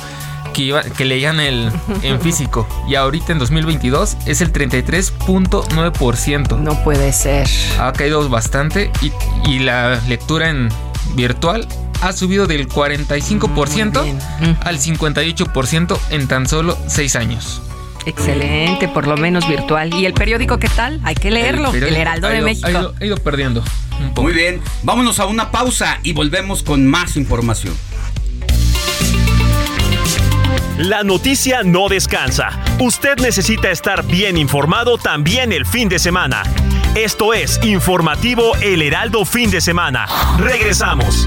que, 0.55 0.63
iba, 0.63 0.83
que 0.83 1.05
leían 1.05 1.41
el, 1.41 1.73
en 2.03 2.21
físico 2.21 2.69
y 2.89 2.95
ahorita 2.95 3.33
en 3.33 3.39
2022 3.39 4.17
es 4.27 4.41
el 4.41 4.53
33.9%. 4.53 6.59
No 6.59 6.83
puede 6.83 7.13
ser. 7.13 7.49
Ha 7.79 7.93
caído 7.93 8.29
bastante 8.29 8.91
y, 9.01 9.13
y 9.49 9.61
la 9.61 10.01
lectura 10.09 10.51
en 10.51 10.69
virtual 11.15 11.69
ha 12.01 12.13
subido 12.13 12.47
del 12.47 12.69
45% 12.69 14.57
al 14.61 14.79
58% 14.79 15.99
en 16.11 16.29
tan 16.29 16.47
solo 16.47 16.79
6 16.87 17.17
años. 17.17 17.63
Excelente, 18.09 18.89
por 18.89 19.07
lo 19.07 19.19
menos 19.19 19.47
virtual. 19.47 19.93
¿Y 19.93 20.07
el 20.07 20.15
periódico 20.15 20.59
qué 20.59 20.69
tal? 20.69 20.99
Hay 21.05 21.15
que 21.15 21.31
leerlo. 21.31 21.73
El, 21.75 21.95
Heraldo 21.95 22.29
de 22.29 22.41
México. 22.41 22.95
Ha 22.99 23.05
ido, 23.05 23.17
perdiendo. 23.19 23.63
Muy 24.17 24.33
bien, 24.33 24.63
vámonos 24.83 25.21
a 25.21 25.27
una 25.27 25.51
pausa 25.51 25.99
y 26.03 26.15
volvemos 26.15 26.63
con 26.63 26.87
más 26.87 27.17
información. 27.17 27.77
La 30.79 31.03
noticia 31.03 31.63
no 31.65 31.89
descansa. 31.89 32.51
Usted 32.79 33.19
necesita 33.19 33.71
estar 33.71 34.07
bien 34.07 34.39
informado 34.39 34.97
también 34.97 35.53
el 35.53 35.67
fin 35.67 35.89
de 35.89 35.99
semana. 35.99 36.45
Esto 36.95 37.35
es 37.35 37.61
Informativo 37.63 38.57
El 38.63 38.81
Heraldo 38.81 39.25
Fin 39.25 39.51
de 39.51 39.61
Semana. 39.61 40.07
Regresamos. 40.39 41.27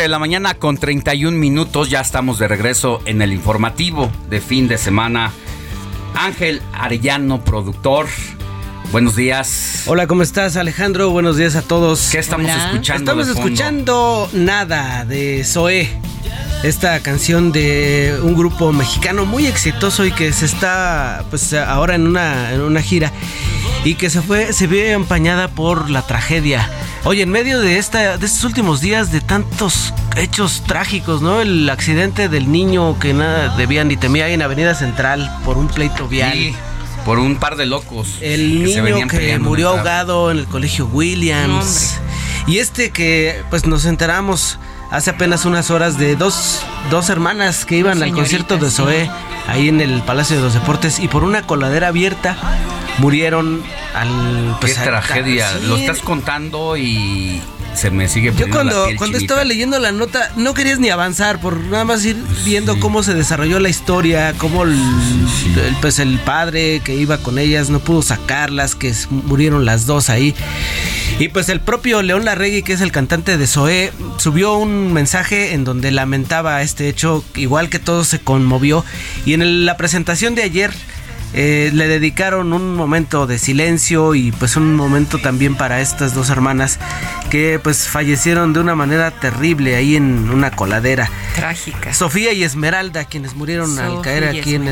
De 0.00 0.08
la 0.08 0.18
mañana 0.18 0.54
con 0.54 0.76
31 0.76 1.36
minutos. 1.36 1.90
Ya 1.90 2.00
estamos 2.00 2.38
de 2.38 2.48
regreso 2.48 3.00
en 3.06 3.22
el 3.22 3.32
informativo 3.32 4.10
de 4.28 4.40
fin 4.40 4.68
de 4.68 4.78
semana. 4.78 5.32
Ángel 6.14 6.60
Arellano, 6.72 7.42
productor. 7.42 8.06
Buenos 8.92 9.16
días. 9.16 9.84
Hola, 9.86 10.06
¿cómo 10.06 10.22
estás, 10.22 10.56
Alejandro? 10.56 11.10
Buenos 11.10 11.36
días 11.36 11.56
a 11.56 11.62
todos. 11.62 12.10
¿Qué 12.10 12.18
estamos 12.18 12.50
escuchando? 12.50 13.12
Estamos 13.12 13.28
escuchando 13.28 14.30
Nada 14.32 15.04
de 15.04 15.44
Zoé. 15.44 15.88
Esta 16.62 17.00
canción 17.00 17.52
de 17.52 18.18
un 18.22 18.34
grupo 18.34 18.72
mexicano 18.72 19.24
muy 19.24 19.46
exitoso 19.46 20.04
y 20.04 20.12
que 20.12 20.32
se 20.32 20.46
está 20.46 21.24
pues 21.30 21.52
ahora 21.54 21.94
en 21.94 22.06
una, 22.06 22.52
en 22.52 22.60
una 22.60 22.82
gira 22.82 23.12
y 23.84 23.94
que 23.94 24.10
se 24.10 24.20
fue 24.20 24.52
se 24.52 24.66
vio 24.66 24.84
empañada 24.84 25.48
por 25.48 25.90
la 25.90 26.02
tragedia 26.02 26.68
Oye, 27.06 27.22
en 27.22 27.30
medio 27.30 27.60
de, 27.60 27.78
esta, 27.78 28.18
de 28.18 28.26
estos 28.26 28.42
últimos 28.42 28.80
días 28.80 29.12
de 29.12 29.20
tantos 29.20 29.94
hechos 30.16 30.64
trágicos, 30.66 31.22
¿no? 31.22 31.40
El 31.40 31.70
accidente 31.70 32.28
del 32.28 32.50
niño 32.50 32.98
que 32.98 33.14
nada 33.14 33.56
debía 33.56 33.84
ni 33.84 33.96
temía 33.96 34.24
ahí 34.24 34.32
en 34.32 34.42
Avenida 34.42 34.74
Central 34.74 35.32
por 35.44 35.56
un 35.56 35.68
pleito 35.68 36.08
vial. 36.08 36.32
Sí, 36.32 36.52
por 37.04 37.20
un 37.20 37.36
par 37.36 37.54
de 37.54 37.64
locos. 37.66 38.16
El 38.20 38.64
niño 38.64 39.06
que 39.06 39.38
murió 39.38 39.68
ahogado 39.68 40.32
en 40.32 40.38
el 40.38 40.46
colegio 40.46 40.86
Williams. 40.86 42.00
y 42.48 42.58
este 42.58 42.90
que 42.90 43.40
pues 43.50 43.66
nos 43.66 43.84
enteramos 43.84 44.58
hace 44.90 45.10
apenas 45.10 45.44
unas 45.44 45.70
horas 45.70 45.98
de 45.98 46.16
dos, 46.16 46.62
dos 46.90 47.10
hermanas 47.10 47.64
que 47.64 47.76
iban 47.76 48.02
al 48.02 48.12
concierto 48.12 48.56
de 48.56 48.70
Zoé 48.70 49.10
ahí 49.48 49.68
en 49.68 49.80
el 49.80 50.02
Palacio 50.02 50.36
de 50.36 50.42
los 50.42 50.54
Deportes 50.54 50.98
y 50.98 51.08
por 51.08 51.24
una 51.24 51.42
coladera 51.42 51.88
abierta 51.88 52.36
murieron 52.98 53.62
al... 53.94 54.56
Pues, 54.60 54.78
Qué 54.78 54.84
tragedia, 54.84 55.52
lo 55.62 55.76
estás 55.76 56.00
contando 56.00 56.76
y 56.76 57.40
se 57.74 57.90
me 57.90 58.08
sigue 58.08 58.32
Yo 58.34 58.48
cuando, 58.48 58.86
cuando 58.96 59.18
estaba 59.18 59.44
leyendo 59.44 59.78
la 59.78 59.92
nota 59.92 60.32
no 60.36 60.54
querías 60.54 60.78
ni 60.78 60.88
avanzar 60.88 61.40
por 61.40 61.60
nada 61.60 61.84
más 61.84 62.04
ir 62.04 62.16
viendo 62.44 62.80
cómo 62.80 63.02
se 63.02 63.12
desarrolló 63.12 63.60
la 63.60 63.68
historia, 63.68 64.34
cómo 64.38 64.64
el, 64.64 64.78
pues 65.82 65.98
el 65.98 66.18
padre 66.18 66.80
que 66.82 66.94
iba 66.94 67.18
con 67.18 67.38
ellas 67.38 67.68
no 67.68 67.80
pudo 67.80 68.00
sacarlas, 68.00 68.74
que 68.74 68.94
murieron 69.10 69.64
las 69.66 69.84
dos 69.84 70.08
ahí. 70.08 70.34
Y 71.18 71.28
pues 71.28 71.48
el 71.48 71.60
propio 71.60 72.02
León 72.02 72.26
Larregui, 72.26 72.62
que 72.62 72.74
es 72.74 72.82
el 72.82 72.92
cantante 72.92 73.38
de 73.38 73.46
Zoé, 73.46 73.90
subió 74.18 74.54
un 74.58 74.92
mensaje 74.92 75.54
en 75.54 75.64
donde 75.64 75.90
lamentaba 75.90 76.60
este 76.60 76.90
hecho, 76.90 77.24
igual 77.34 77.70
que 77.70 77.78
todo 77.78 78.04
se 78.04 78.18
conmovió. 78.18 78.84
Y 79.24 79.32
en 79.32 79.64
la 79.64 79.78
presentación 79.78 80.34
de 80.34 80.42
ayer 80.42 80.72
eh, 81.32 81.70
le 81.72 81.88
dedicaron 81.88 82.52
un 82.52 82.74
momento 82.74 83.26
de 83.26 83.38
silencio 83.38 84.14
y 84.14 84.30
pues 84.32 84.56
un 84.56 84.74
momento 84.74 85.18
también 85.18 85.54
para 85.54 85.80
estas 85.80 86.14
dos 86.14 86.28
hermanas 86.28 86.78
que 87.30 87.58
pues 87.62 87.88
fallecieron 87.88 88.52
de 88.52 88.60
una 88.60 88.74
manera 88.74 89.10
terrible 89.10 89.74
ahí 89.74 89.96
en 89.96 90.28
una 90.28 90.50
coladera. 90.50 91.10
Trágica. 91.34 91.94
Sofía 91.94 92.34
y 92.34 92.44
Esmeralda, 92.44 93.06
quienes 93.06 93.34
murieron 93.34 93.78
al 93.78 94.02
caer 94.02 94.24
aquí 94.24 94.54
en, 94.54 94.68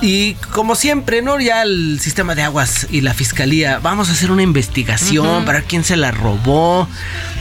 y 0.00 0.34
como 0.52 0.76
siempre, 0.76 1.22
¿no? 1.22 1.40
Ya 1.40 1.62
el 1.62 1.98
sistema 2.00 2.34
de 2.34 2.42
aguas 2.42 2.86
y 2.90 3.00
la 3.00 3.14
fiscalía, 3.14 3.80
vamos 3.80 4.08
a 4.08 4.12
hacer 4.12 4.30
una 4.30 4.42
investigación 4.42 5.44
para 5.44 5.62
quién 5.62 5.82
se 5.82 5.96
la 5.96 6.12
robó. 6.12 6.88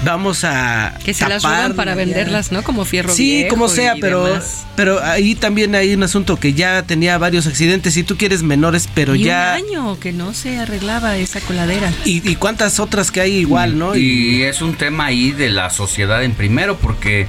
Vamos 0.04 0.44
a. 0.44 0.98
Que 1.04 1.14
se 1.14 1.28
las 1.28 1.44
roban 1.44 1.76
para 1.76 1.94
venderlas, 1.94 2.52
¿no? 2.52 2.64
Como 2.64 2.86
fierro. 2.86 3.14
Sí, 3.14 3.46
como 3.50 3.68
sea, 3.70 3.96
pero, 4.02 4.40
pero 4.76 5.04
ahí 5.04 5.36
también 5.36 5.76
hay 5.76 5.94
un 5.94 6.04
asunto 6.04 6.38
que 6.38 6.54
ya 6.54 6.84
tenía 6.84 7.18
varios 7.18 7.46
accidentes. 7.46 7.94
Si 7.94 8.04
tú 8.04 8.18
quieres 8.18 8.42
menores, 8.42 8.90
pero 8.94 9.14
ya. 9.14 9.58
Un 9.60 9.68
año 9.68 10.00
que 10.00 10.12
no 10.12 10.34
se 10.34 10.58
arreglaba 10.58 11.18
esa 11.18 11.40
coladera. 11.42 11.92
Y, 12.06 12.36
cuántas 12.36 12.80
otras 12.80 13.12
que 13.12 13.22
hay 13.22 13.34
igual, 13.36 13.78
¿no? 13.78 13.96
Y, 13.96 14.44
es 14.44 14.62
un 14.62 14.76
tema 14.76 15.06
ahí 15.06 15.32
de 15.32 15.50
la 15.50 15.70
sociedad 15.70 16.24
en 16.24 16.34
primero, 16.34 16.78
porque 16.78 17.28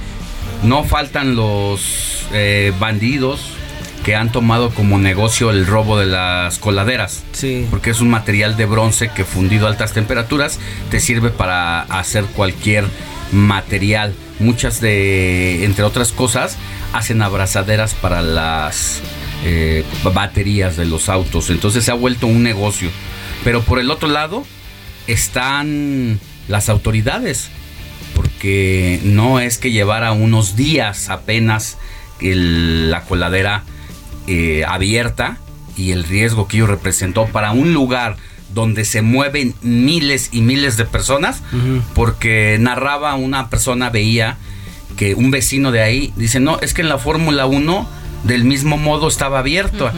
no 0.63 0.83
faltan 0.83 1.35
los 1.35 2.25
eh, 2.33 2.73
bandidos 2.79 3.58
que 4.09 4.15
han 4.15 4.31
tomado 4.31 4.71
como 4.71 4.97
negocio 4.97 5.51
el 5.51 5.67
robo 5.67 5.99
de 5.99 6.07
las 6.07 6.57
coladeras. 6.57 7.21
Sí. 7.31 7.67
Porque 7.69 7.91
es 7.91 8.01
un 8.01 8.09
material 8.09 8.57
de 8.57 8.65
bronce 8.65 9.11
que 9.11 9.23
fundido 9.23 9.67
a 9.67 9.69
altas 9.69 9.93
temperaturas 9.93 10.57
te 10.89 10.99
sirve 10.99 11.29
para 11.29 11.81
hacer 11.81 12.23
cualquier 12.25 12.85
material. 13.31 14.15
Muchas 14.39 14.81
de, 14.81 15.63
entre 15.63 15.83
otras 15.83 16.11
cosas, 16.11 16.57
hacen 16.91 17.21
abrazaderas 17.21 17.93
para 17.93 18.23
las 18.23 18.99
eh, 19.45 19.85
baterías 20.11 20.75
de 20.75 20.85
los 20.85 21.07
autos. 21.07 21.51
Entonces 21.51 21.85
se 21.85 21.91
ha 21.91 21.93
vuelto 21.93 22.25
un 22.25 22.41
negocio. 22.41 22.89
Pero 23.43 23.61
por 23.61 23.77
el 23.77 23.91
otro 23.91 24.09
lado 24.09 24.43
están 25.05 26.19
las 26.47 26.67
autoridades, 26.69 27.49
porque 28.15 29.01
no 29.03 29.39
es 29.39 29.59
que 29.59 29.69
llevara 29.69 30.13
unos 30.13 30.55
días 30.55 31.11
apenas 31.11 31.77
la 32.21 33.03
coladera 33.03 33.65
eh, 34.29 34.63
abierta 34.63 35.37
y 35.75 35.91
el 35.91 36.03
riesgo 36.03 36.47
que 36.47 36.57
ello 36.57 36.67
representó 36.67 37.25
para 37.25 37.51
un 37.51 37.73
lugar 37.73 38.15
donde 38.53 38.85
se 38.85 39.01
mueven 39.01 39.55
miles 39.61 40.29
y 40.31 40.41
miles 40.41 40.77
de 40.77 40.85
personas, 40.85 41.41
porque 41.93 42.57
narraba 42.59 43.15
una 43.15 43.49
persona, 43.49 43.89
veía 43.89 44.37
que 44.97 45.15
un 45.15 45.31
vecino 45.31 45.71
de 45.71 45.81
ahí 45.81 46.13
dice, 46.15 46.39
no, 46.39 46.59
es 46.59 46.73
que 46.73 46.81
en 46.81 46.89
la 46.89 46.97
Fórmula 46.97 47.45
1 47.45 47.89
del 48.23 48.43
mismo 48.43 48.77
modo 48.77 49.07
estaba 49.07 49.39
abierto. 49.39 49.91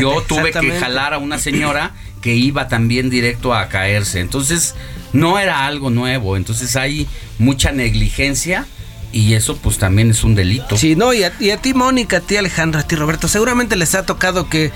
Yo 0.00 0.22
tuve 0.22 0.52
que 0.52 0.72
jalar 0.78 1.14
a 1.14 1.18
una 1.18 1.38
señora 1.38 1.92
que 2.20 2.34
iba 2.34 2.68
también 2.68 3.10
directo 3.10 3.54
a 3.54 3.68
caerse. 3.68 4.20
Entonces, 4.20 4.74
no 5.12 5.38
era 5.38 5.66
algo 5.66 5.90
nuevo. 5.90 6.36
Entonces 6.36 6.76
hay 6.76 7.06
mucha 7.38 7.72
negligencia. 7.72 8.66
Y 9.12 9.34
eso 9.34 9.56
pues 9.56 9.78
también 9.78 10.10
es 10.10 10.22
un 10.24 10.34
delito. 10.34 10.76
Sí, 10.76 10.94
no, 10.96 11.12
y 11.12 11.24
a, 11.24 11.32
y 11.40 11.50
a 11.50 11.56
ti 11.56 11.74
Mónica, 11.74 12.18
a 12.18 12.20
ti 12.20 12.36
Alejandro, 12.36 12.80
a 12.80 12.84
ti 12.84 12.96
Roberto, 12.96 13.28
seguramente 13.28 13.76
les 13.76 13.94
ha 13.94 14.04
tocado 14.06 14.48
que 14.48 14.72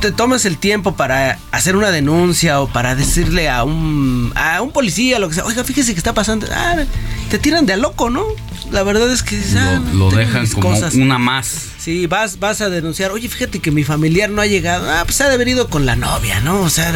te 0.00 0.12
tomes 0.12 0.44
el 0.44 0.58
tiempo 0.58 0.94
para 0.94 1.38
hacer 1.50 1.76
una 1.76 1.90
denuncia 1.90 2.60
o 2.60 2.68
para 2.68 2.94
decirle 2.94 3.48
a 3.48 3.64
un, 3.64 4.32
a 4.36 4.62
un 4.62 4.70
policía 4.70 5.18
lo 5.18 5.28
que 5.28 5.34
sea, 5.34 5.44
oiga, 5.44 5.64
fíjese 5.64 5.92
que 5.92 5.98
está 5.98 6.12
pasando, 6.12 6.46
ah, 6.52 6.76
te 7.30 7.38
tiran 7.38 7.66
de 7.66 7.72
a 7.72 7.76
loco, 7.76 8.10
¿no? 8.10 8.24
La 8.70 8.82
verdad 8.82 9.10
es 9.10 9.22
que 9.22 9.40
lo, 9.92 10.08
ah, 10.08 10.14
dejan 10.16 10.46
como 10.48 10.76
una 10.94 11.18
más. 11.18 11.68
Sí, 11.88 12.06
vas, 12.06 12.38
vas 12.38 12.60
a 12.60 12.68
denunciar, 12.68 13.12
oye, 13.12 13.30
fíjate 13.30 13.60
que 13.60 13.70
mi 13.70 13.82
familiar 13.82 14.28
no 14.28 14.42
ha 14.42 14.46
llegado, 14.46 14.90
ah, 14.90 15.04
pues 15.06 15.22
ha 15.22 15.28
de 15.28 15.36
haber 15.36 15.48
ido 15.48 15.70
con 15.70 15.86
la 15.86 15.96
novia, 15.96 16.38
¿no? 16.40 16.60
O 16.60 16.68
sea, 16.68 16.92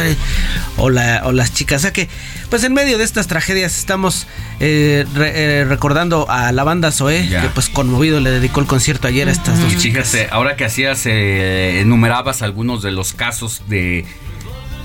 o, 0.77 0.91
la, 0.91 1.23
o 1.25 1.31
las 1.31 1.51
chicas, 1.51 1.77
o 1.77 1.81
sea 1.81 1.91
que, 1.91 2.09
pues 2.51 2.63
en 2.63 2.75
medio 2.75 2.99
de 2.99 3.03
estas 3.03 3.25
tragedias 3.25 3.75
estamos 3.79 4.27
eh, 4.59 5.03
eh, 5.17 5.65
recordando 5.67 6.29
a 6.29 6.51
la 6.51 6.63
banda 6.63 6.91
Zoé, 6.91 7.27
que 7.27 7.49
pues 7.55 7.69
conmovido 7.69 8.19
le 8.19 8.29
dedicó 8.29 8.59
el 8.59 8.67
concierto 8.67 9.07
ayer 9.07 9.27
a 9.27 9.31
estas 9.31 9.59
dos 9.59 9.75
chicas. 9.79 10.09
Fíjate, 10.09 10.29
ahora 10.31 10.57
que 10.57 10.65
hacías, 10.65 11.07
eh, 11.07 11.79
enumerabas 11.79 12.43
algunos 12.43 12.83
de 12.83 12.91
los 12.91 13.13
casos 13.13 13.63
de 13.67 14.05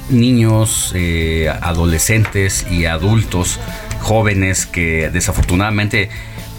niños, 0.08 0.94
adolescentes 1.60 2.64
y 2.70 2.86
adultos 2.86 3.60
jóvenes 4.00 4.64
que 4.64 5.10
desafortunadamente 5.10 6.08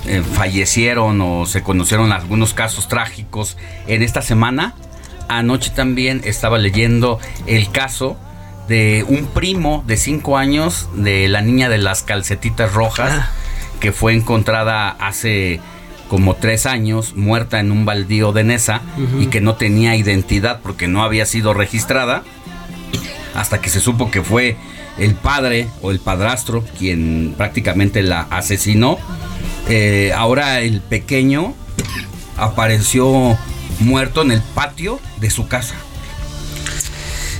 eh, 0.05 0.23
fallecieron 0.33 1.19
o 1.21 1.45
se 1.45 1.61
conocieron 1.61 2.11
algunos 2.11 2.53
casos 2.53 2.87
trágicos 2.87 3.57
en 3.87 4.01
esta 4.01 4.21
semana. 4.21 4.73
Anoche 5.27 5.71
también 5.71 6.21
estaba 6.23 6.57
leyendo 6.57 7.19
el 7.45 7.69
caso 7.71 8.17
de 8.67 9.05
un 9.07 9.25
primo 9.25 9.83
de 9.87 9.97
5 9.97 10.37
años 10.37 10.89
de 10.93 11.27
la 11.27 11.41
niña 11.41 11.69
de 11.69 11.79
las 11.79 12.03
calcetitas 12.03 12.73
rojas 12.73 13.11
ah. 13.13 13.29
que 13.79 13.91
fue 13.91 14.13
encontrada 14.13 14.89
hace 14.89 15.59
como 16.07 16.35
tres 16.35 16.65
años 16.65 17.15
muerta 17.15 17.59
en 17.59 17.71
un 17.71 17.85
baldío 17.85 18.31
de 18.31 18.43
Nesa 18.43 18.81
y 19.19 19.27
que 19.27 19.41
no 19.41 19.55
tenía 19.55 19.95
identidad 19.95 20.59
porque 20.61 20.87
no 20.87 21.03
había 21.03 21.25
sido 21.25 21.53
registrada 21.53 22.23
hasta 23.35 23.61
que 23.61 23.69
se 23.69 23.79
supo 23.79 24.09
que 24.09 24.23
fue 24.23 24.57
el 24.97 25.13
padre 25.13 25.67
o 25.81 25.91
el 25.91 25.99
padrastro 25.99 26.63
quien 26.77 27.35
prácticamente 27.37 28.01
la 28.01 28.21
asesinó 28.21 28.97
eh, 29.69 30.11
ahora 30.15 30.61
el 30.61 30.81
pequeño 30.81 31.53
apareció 32.37 33.37
muerto 33.79 34.21
en 34.23 34.31
el 34.31 34.41
patio 34.41 34.99
de 35.17 35.29
su 35.29 35.47
casa. 35.47 35.75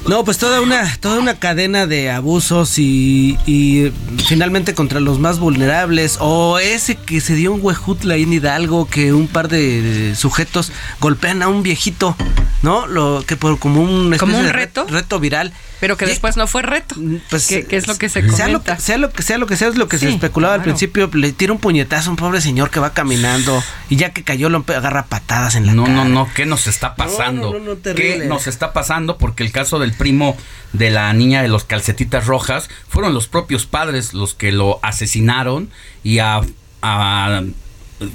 No, 0.09 0.23
pues 0.23 0.39
toda 0.39 0.59
una, 0.59 0.91
toda 0.97 1.19
una 1.19 1.35
cadena 1.35 1.85
de 1.85 2.09
abusos 2.09 2.79
y, 2.79 3.37
y, 3.45 3.93
finalmente 4.25 4.73
contra 4.73 4.99
los 4.99 5.19
más 5.19 5.37
vulnerables. 5.37 6.17
O 6.19 6.57
ese 6.57 6.95
que 6.95 7.21
se 7.21 7.35
dio 7.35 7.53
un 7.53 7.59
huejutla 7.61 8.15
en 8.15 8.33
Hidalgo 8.33 8.89
que 8.89 9.13
un 9.13 9.27
par 9.27 9.49
de 9.49 10.15
sujetos 10.15 10.71
golpean 10.99 11.43
a 11.43 11.47
un 11.47 11.61
viejito, 11.61 12.15
¿no? 12.63 12.87
Lo 12.87 13.23
que 13.27 13.35
por 13.35 13.59
como 13.59 13.83
un, 13.83 14.17
¿Como 14.17 14.39
un 14.39 14.49
reto? 14.49 14.87
reto 14.89 15.19
viral. 15.19 15.53
Pero 15.79 15.95
que 15.95 16.05
después 16.05 16.35
no 16.35 16.45
fue 16.47 16.61
reto. 16.61 16.95
Mm, 16.97 17.17
pues, 17.29 17.47
¿Qué, 17.47 17.65
es 17.69 17.87
lo 17.87 17.97
que 17.97 18.09
se 18.09 18.21
comenta? 18.21 18.37
Sea 18.37 18.47
lo 18.49 18.63
que 18.63 18.81
sea, 18.81 18.97
lo 18.97 19.11
que 19.13 19.23
sea, 19.23 19.37
lo 19.37 19.47
que 19.47 19.55
sea 19.55 19.67
es 19.69 19.77
lo 19.77 19.87
que 19.87 19.97
se 19.97 20.09
especulaba 20.09 20.55
al 20.55 20.61
principio. 20.61 21.09
Le 21.13 21.31
tira 21.31 21.53
un 21.53 21.59
puñetazo 21.59 22.09
a 22.09 22.11
un 22.11 22.17
pobre 22.17 22.41
señor 22.41 22.69
que 22.69 22.79
va 22.79 22.91
caminando 22.93 23.63
y 23.89 23.95
ya 23.95 24.11
que 24.11 24.23
cayó 24.23 24.49
lo 24.49 24.65
agarra 24.67 25.05
patadas 25.05 25.55
en 25.55 25.65
la 25.65 25.73
no, 25.73 25.83
cara. 25.83 25.95
No, 25.95 26.03
no, 26.03 26.09
no, 26.25 26.33
¿qué 26.33 26.45
nos 26.45 26.67
está 26.67 26.95
pasando? 26.95 27.53
No, 27.53 27.59
no, 27.59 27.81
¿Qué 27.81 28.25
nos 28.27 28.47
está 28.47 28.73
pasando? 28.73 29.17
Porque 29.17 29.43
el 29.43 29.51
caso 29.51 29.79
del 29.79 29.93
primo 29.99 30.35
de 30.73 30.89
la 30.89 31.13
niña 31.13 31.43
de 31.43 31.47
los 31.47 31.65
calcetitas 31.65 32.25
rojas 32.25 32.69
fueron 32.87 33.13
los 33.13 33.27
propios 33.27 33.67
padres 33.67 34.15
los 34.15 34.33
que 34.33 34.51
lo 34.51 34.79
asesinaron 34.81 35.69
y 36.03 36.19
a, 36.19 36.41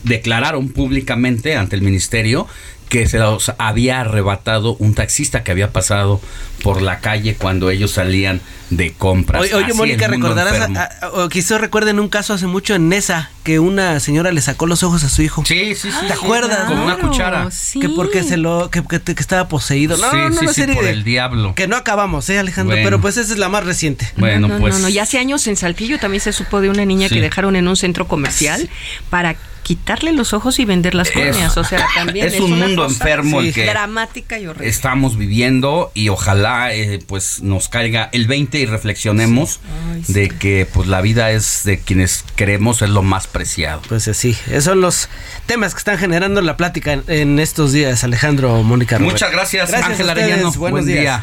declararon 0.02 0.70
públicamente 0.70 1.56
ante 1.56 1.76
el 1.76 1.82
ministerio 1.82 2.48
que 2.88 3.06
se 3.06 3.18
los 3.18 3.52
había 3.58 4.00
arrebatado 4.00 4.76
un 4.78 4.94
taxista 4.94 5.42
que 5.42 5.52
había 5.52 5.72
pasado 5.72 6.20
por 6.62 6.80
la 6.80 7.00
calle 7.00 7.34
cuando 7.34 7.70
ellos 7.70 7.92
salían 7.92 8.40
de 8.70 8.92
compras. 8.92 9.42
Oye, 9.52 9.74
Mónica, 9.74 10.06
recordarás, 10.06 10.70
o 11.12 11.28
quizás 11.28 11.60
recuerden 11.60 11.98
un 11.98 12.08
caso 12.08 12.34
hace 12.34 12.46
mucho 12.46 12.74
en 12.74 12.88
Nesa, 12.88 13.30
que 13.44 13.60
una 13.60 14.00
señora 14.00 14.32
le 14.32 14.40
sacó 14.40 14.66
los 14.66 14.82
ojos 14.82 15.04
a 15.04 15.10
su 15.10 15.22
hijo. 15.22 15.44
Sí, 15.44 15.74
sí, 15.74 15.90
sí. 15.92 16.06
¿Te 16.06 16.14
acuerdas? 16.14 16.66
Con 16.66 16.78
una 16.78 16.96
cuchara. 16.96 17.48
Que 17.78 17.90
porque 17.90 18.22
se 18.22 18.38
lo, 18.38 18.70
que, 18.70 18.82
estaba 19.18 19.48
poseído. 19.48 19.96
No, 19.98 20.10
sí, 20.10 20.16
no, 20.16 20.52
sí, 20.52 20.62
sí, 20.62 20.72
por 20.72 20.86
el 20.86 21.04
diablo. 21.04 21.54
Que 21.54 21.68
no 21.68 21.76
acabamos, 21.76 22.28
eh, 22.30 22.38
Alejandro, 22.38 22.76
pero 22.82 23.00
pues 23.00 23.18
esa 23.18 23.32
es 23.32 23.38
la 23.38 23.50
más 23.50 23.64
reciente. 23.64 24.10
Bueno, 24.16 24.48
pues. 24.58 24.74
No, 24.74 24.80
no, 24.80 24.88
ya 24.88 25.02
hace 25.02 25.18
años 25.18 25.46
en 25.46 25.56
Saltillo 25.56 25.98
también 25.98 26.22
se 26.22 26.32
supo 26.32 26.62
de 26.62 26.70
una 26.70 26.84
niña 26.84 27.08
que 27.08 27.20
dejaron 27.20 27.54
en 27.54 27.68
un 27.68 27.76
centro 27.76 28.08
comercial 28.08 28.68
para 29.10 29.36
quitarle 29.64 30.12
los 30.12 30.32
ojos 30.32 30.60
y 30.60 30.64
vender 30.64 30.94
las 30.94 31.10
córneas. 31.10 31.56
O 31.56 31.64
sea, 31.64 31.84
también 31.96 32.26
es, 32.26 32.38
un 32.38 32.56
mundo 32.56 32.84
enfermo 32.84 33.40
el 33.40 33.52
que 33.52 33.64
dramática 33.64 34.38
y 34.38 34.46
horrible. 34.46 34.68
estamos 34.68 35.18
viviendo 35.18 35.90
y 35.94 36.10
ojalá 36.10 36.72
eh, 36.72 37.00
pues 37.04 37.42
nos 37.42 37.68
caiga 37.68 38.10
el 38.12 38.28
20 38.28 38.60
y 38.60 38.66
reflexionemos 38.66 39.60
de 40.06 40.28
que 40.28 40.68
pues 40.72 40.86
la 40.86 41.00
vida 41.00 41.32
es 41.32 41.62
de 41.64 41.80
quienes 41.80 42.24
queremos 42.36 42.82
es 42.82 42.90
lo 42.90 43.02
más 43.02 43.26
preciado. 43.34 43.82
Pues 43.86 44.04
sí, 44.14 44.34
esos 44.46 44.64
son 44.64 44.80
los 44.80 45.10
temas 45.44 45.74
que 45.74 45.78
están 45.78 45.98
generando 45.98 46.40
la 46.40 46.56
plática 46.56 46.98
en, 47.06 47.38
estos 47.38 47.72
días, 47.72 48.02
Alejandro, 48.04 48.62
Mónica. 48.62 48.98
Muchas 48.98 49.30
gracias, 49.30 49.74
Ángel 49.74 50.08
Arellano. 50.08 50.50
Buenos 50.52 50.84
Buen 50.84 50.86
días. 50.86 51.22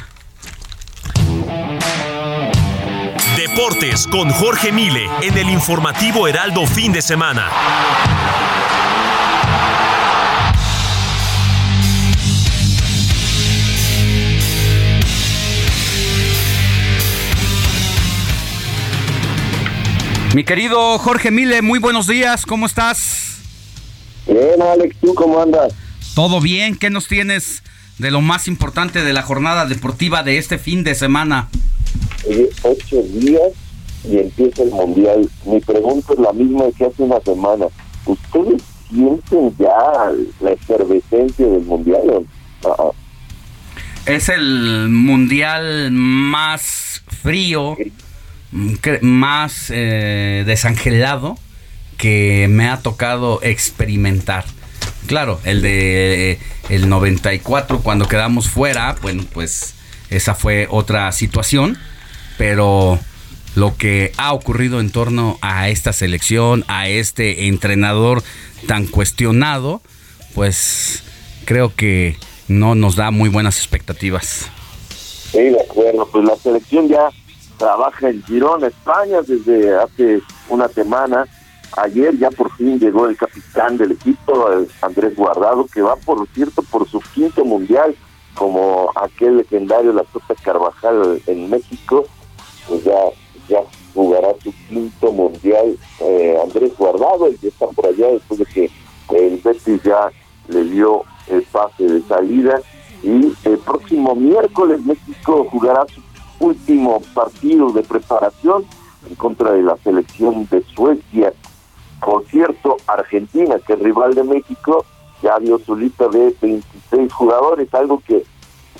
Deportes 3.35 4.05
con 4.05 4.29
Jorge 4.29 4.71
Mile 4.71 5.09
en 5.21 5.37
el 5.37 5.49
informativo 5.49 6.27
Heraldo 6.27 6.67
fin 6.67 6.93
de 6.93 7.01
semana. 7.01 7.49
Mi 20.33 20.45
querido 20.45 20.97
Jorge 20.97 21.29
Mile, 21.29 21.61
muy 21.61 21.77
buenos 21.77 22.07
días, 22.07 22.45
¿cómo 22.45 22.65
estás? 22.65 23.41
Bien, 24.25 24.61
Alex, 24.61 24.95
¿tú 25.01 25.13
cómo 25.13 25.41
andas? 25.41 25.73
Todo 26.15 26.39
bien, 26.39 26.77
¿qué 26.77 26.89
nos 26.89 27.09
tienes 27.09 27.63
de 27.97 28.11
lo 28.11 28.21
más 28.21 28.47
importante 28.47 29.03
de 29.03 29.11
la 29.11 29.23
jornada 29.23 29.65
deportiva 29.65 30.23
de 30.23 30.37
este 30.37 30.57
fin 30.57 30.85
de 30.85 30.95
semana? 30.95 31.49
ocho 32.63 33.01
días 33.03 33.51
y 34.05 34.19
empieza 34.19 34.63
el 34.63 34.69
Mundial. 34.69 35.29
Mi 35.45 35.59
pregunta 35.59 36.13
es 36.13 36.19
la 36.19 36.31
misma 36.31 36.63
que 36.77 36.85
hace 36.85 37.03
una 37.03 37.19
semana. 37.19 37.65
¿Ustedes 38.05 38.63
sienten 38.89 39.53
ya 39.59 40.13
la 40.39 40.51
efervescencia 40.51 41.45
del 41.45 41.63
Mundial? 41.63 42.25
Es 44.05 44.29
el 44.29 44.87
Mundial 44.87 45.91
más 45.91 47.03
frío 47.21 47.75
más 49.01 49.67
eh, 49.69 50.43
desangelado 50.45 51.37
que 51.97 52.47
me 52.49 52.67
ha 52.67 52.77
tocado 52.77 53.39
experimentar. 53.43 54.45
Claro, 55.07 55.39
el 55.43 55.61
de 55.61 56.39
el 56.69 56.89
94 56.89 57.81
cuando 57.81 58.07
quedamos 58.07 58.49
fuera, 58.49 58.95
bueno, 59.01 59.23
pues 59.33 59.75
esa 60.09 60.35
fue 60.35 60.67
otra 60.69 61.11
situación, 61.11 61.77
pero 62.37 62.99
lo 63.55 63.75
que 63.77 64.11
ha 64.17 64.33
ocurrido 64.33 64.79
en 64.79 64.91
torno 64.91 65.37
a 65.41 65.69
esta 65.69 65.93
selección, 65.93 66.63
a 66.67 66.87
este 66.87 67.47
entrenador 67.47 68.23
tan 68.67 68.87
cuestionado, 68.87 69.81
pues 70.33 71.03
creo 71.45 71.75
que 71.75 72.15
no 72.47 72.75
nos 72.75 72.95
da 72.95 73.11
muy 73.11 73.29
buenas 73.29 73.57
expectativas. 73.57 74.49
Sí, 75.31 75.39
de 75.39 75.61
acuerdo, 75.61 76.07
pues 76.11 76.25
la 76.25 76.35
selección 76.35 76.89
ya 76.89 77.09
trabaja 77.61 78.09
en 78.09 78.23
Girón, 78.23 78.63
España, 78.63 79.21
desde 79.21 79.77
hace 79.77 80.21
una 80.49 80.67
semana. 80.67 81.27
Ayer 81.77 82.17
ya 82.17 82.31
por 82.31 82.51
fin 82.57 82.79
llegó 82.79 83.05
el 83.05 83.15
capitán 83.15 83.77
del 83.77 83.91
equipo, 83.91 84.49
Andrés 84.81 85.15
Guardado, 85.15 85.67
que 85.71 85.83
va, 85.83 85.95
por 85.95 86.27
cierto, 86.29 86.63
por 86.63 86.89
su 86.89 86.99
quinto 87.13 87.45
mundial, 87.45 87.95
como 88.33 88.89
aquel 88.95 89.37
legendario 89.37 89.93
La 89.93 90.03
Tota 90.05 90.33
Carvajal 90.43 91.21
en 91.27 91.51
México. 91.51 92.05
pues 92.67 92.83
ya, 92.83 92.99
ya 93.47 93.59
jugará 93.93 94.29
su 94.43 94.51
quinto 94.67 95.11
mundial 95.11 95.77
eh, 95.99 96.39
Andrés 96.43 96.75
Guardado, 96.75 97.27
el 97.27 97.37
que 97.37 97.49
está 97.49 97.67
por 97.67 97.85
allá 97.85 98.07
después 98.07 98.39
de 98.39 98.45
que 98.45 98.71
el 99.15 99.37
Betis 99.37 99.83
ya 99.83 100.11
le 100.47 100.63
dio 100.63 101.03
el 101.27 101.43
pase 101.43 101.83
de 101.83 102.01
salida 102.07 102.59
y 103.03 103.33
el 103.43 103.57
próximo 103.59 104.15
miércoles 104.15 104.83
México 104.83 105.47
jugará 105.51 105.85
su 105.93 106.01
último 106.41 107.01
partido 107.13 107.71
de 107.71 107.83
preparación 107.83 108.65
en 109.07 109.15
contra 109.15 109.51
de 109.51 109.63
la 109.63 109.77
selección 109.77 110.47
de 110.49 110.63
Suecia. 110.75 111.33
Por 112.03 112.25
cierto, 112.25 112.77
Argentina, 112.87 113.57
que 113.65 113.73
es 113.73 113.79
rival 113.79 114.15
de 114.15 114.23
México, 114.23 114.85
ya 115.21 115.39
dio 115.39 115.59
su 115.59 115.75
lista 115.75 116.07
de 116.07 116.35
26 116.41 117.13
jugadores, 117.13 117.73
algo 117.73 118.01
que 118.05 118.23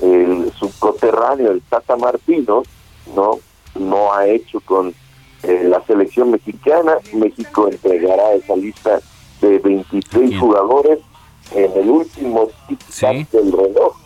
el 0.02 0.52
subcoterráneo, 0.54 1.52
el 1.52 1.62
Tata 1.62 1.96
Martino, 1.96 2.64
no, 3.16 3.40
no 3.80 4.14
ha 4.14 4.28
hecho 4.28 4.60
con 4.62 4.94
eh, 5.44 5.64
la 5.66 5.84
selección 5.86 6.32
mexicana. 6.32 6.94
México 7.14 7.68
entregará 7.68 8.34
esa 8.34 8.56
lista 8.56 9.00
de 9.42 9.60
26 9.60 10.40
jugadores 10.40 11.00
en 11.54 11.72
el 11.76 11.90
último 11.90 12.48
tic 12.68 12.80
del 13.32 13.52
reloj. 13.52 14.01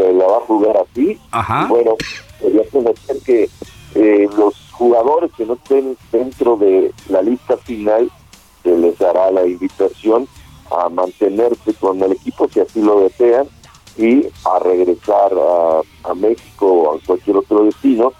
Se 0.00 0.12
la 0.14 0.26
va 0.26 0.36
a 0.38 0.40
jugar 0.40 0.76
así. 0.78 1.10
Y 1.10 1.68
bueno, 1.68 1.96
quería 2.40 2.62
conocer 2.70 3.16
que 3.24 3.50
eh, 3.94 4.28
los 4.36 4.54
jugadores 4.72 5.30
que 5.36 5.44
no 5.44 5.54
estén 5.54 5.96
dentro 6.10 6.56
de 6.56 6.92
la 7.10 7.20
lista 7.20 7.56
final, 7.58 8.10
se 8.62 8.76
les 8.76 8.98
dará 8.98 9.30
la 9.30 9.46
invitación 9.46 10.26
a 10.70 10.88
mantenerse 10.88 11.74
con 11.74 12.02
el 12.02 12.12
equipo 12.12 12.48
si 12.48 12.60
así 12.60 12.80
lo 12.80 13.00
desean 13.00 13.46
y 13.96 14.26
a 14.44 14.58
regresar 14.60 15.32
a, 16.04 16.14
México 16.14 16.66
o 16.66 16.94
a 16.94 17.00
cualquier 17.06 17.36
otro 17.36 17.64
destino 17.64 18.12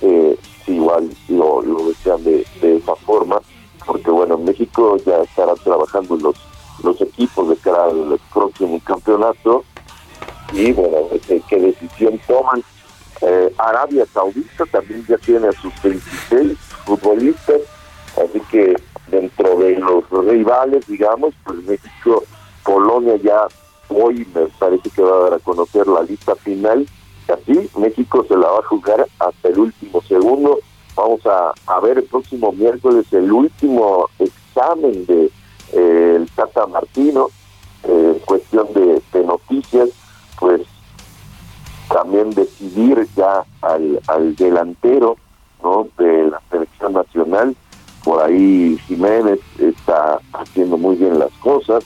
eh, 0.00 0.36
si 0.64 0.72
igual 0.72 1.10
lo, 1.28 1.62
desean 1.86 2.22
de, 2.24 2.46
esa 2.62 2.94
forma 2.96 3.40
porque 3.86 4.10
bueno 4.10 4.38
México 4.38 4.96
ya 5.04 5.22
estará 5.22 5.54
trabajando 5.54 6.16
los 6.16 6.36
los 6.82 7.00
equipos 7.00 7.48
de 7.48 7.56
cara 7.56 7.84
al 7.86 8.20
próximo 8.32 8.80
campeonato 8.84 9.64
y 10.52 10.72
bueno 10.72 10.98
qué 11.26 11.56
decisión 11.56 12.20
toman 12.26 12.62
eh, 13.22 13.52
Arabia 13.58 14.06
Saudita 14.06 14.64
también 14.66 15.04
ya 15.06 15.18
tiene 15.18 15.48
a 15.48 15.52
sus 15.52 15.72
26 15.82 16.56
futbolistas 16.84 17.60
así 18.16 18.40
que 18.50 18.74
dentro 19.10 19.56
de 19.58 19.76
los 19.76 20.08
rivales, 20.10 20.86
digamos, 20.86 21.34
pues 21.44 21.62
México, 21.64 22.24
Polonia 22.64 23.16
ya 23.16 23.46
hoy 23.88 24.26
me 24.34 24.46
parece 24.58 24.90
que 24.90 25.02
va 25.02 25.16
a 25.16 25.22
dar 25.24 25.34
a 25.34 25.38
conocer 25.38 25.86
la 25.86 26.02
lista 26.02 26.34
final. 26.36 26.86
Así, 27.28 27.68
México 27.76 28.24
se 28.26 28.36
la 28.36 28.48
va 28.48 28.58
a 28.58 28.68
jugar 28.68 29.06
hasta 29.18 29.48
el 29.48 29.58
último 29.58 30.02
segundo. 30.02 30.58
Vamos 30.96 31.20
a, 31.26 31.80
ver 31.80 31.98
el 31.98 32.04
próximo 32.04 32.50
miércoles 32.52 33.06
el 33.12 33.30
último 33.30 34.08
examen 34.18 35.06
de 35.06 35.30
eh, 35.72 36.14
el 36.16 36.28
Tata 36.30 36.66
Martino, 36.66 37.28
eh, 37.84 38.20
cuestión 38.24 38.66
de, 38.74 39.00
noticias, 39.24 39.90
pues 40.38 40.62
también 41.88 42.30
decidir 42.30 43.06
ya 43.16 43.44
al, 43.62 44.00
al 44.06 44.36
delantero 44.36 45.16
¿no? 45.62 45.88
de 45.96 46.30
la 46.30 46.40
selección 46.50 46.92
nacional 46.92 47.56
por 48.08 48.22
ahí 48.22 48.78
Jiménez 48.86 49.38
está 49.58 50.18
haciendo 50.32 50.78
muy 50.78 50.96
bien 50.96 51.18
las 51.18 51.32
cosas, 51.42 51.84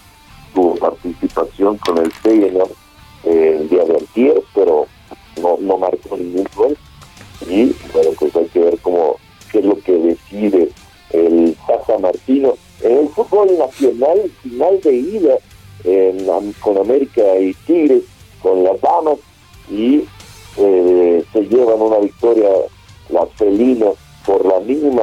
tuvo 0.55 0.76
participación 0.76 1.78
con 1.78 1.98
el 1.98 2.12
Feyenoord 2.12 2.70
eh, 3.24 3.59
el 3.61 3.68
día 3.68 3.84
de 3.84 3.96
antier, 3.96 4.42
pero 4.55 4.86
no, 5.42 5.57
no 5.61 5.78
marcó 5.78 6.16
ningún 6.16 6.46
gol. 6.55 6.76
Y 7.48 7.74
bueno, 7.92 8.11
pues 8.18 8.36
hay 8.36 8.46
que 8.46 8.61
ver 8.61 8.78
cómo, 8.82 9.16
qué 9.50 9.59
es 9.59 9.64
lo 9.64 9.76
que 9.80 9.92
decide 9.92 10.68
el 11.11 11.57
Tata 11.66 11.98
Martino. 11.98 12.55
En 12.82 12.98
el 12.98 13.09
fútbol 13.09 13.59
nacional, 13.59 14.30
final 14.42 14.80
de 14.80 14.94
ida 14.94 15.38
con 16.61 16.78
América 16.78 17.22
y 17.40 17.53
Tigres, 17.66 18.05
con 18.43 18.64
las 18.64 18.80
damas, 18.80 19.18
y 19.70 20.05
eh, 20.57 21.24
se 21.32 21.40
llevan 21.43 21.80
una 21.80 21.99
victoria 21.99 22.49
las 23.09 23.28
felinas 23.34 23.95
por 24.26 24.45
la 24.45 24.61
mínima 24.61 25.03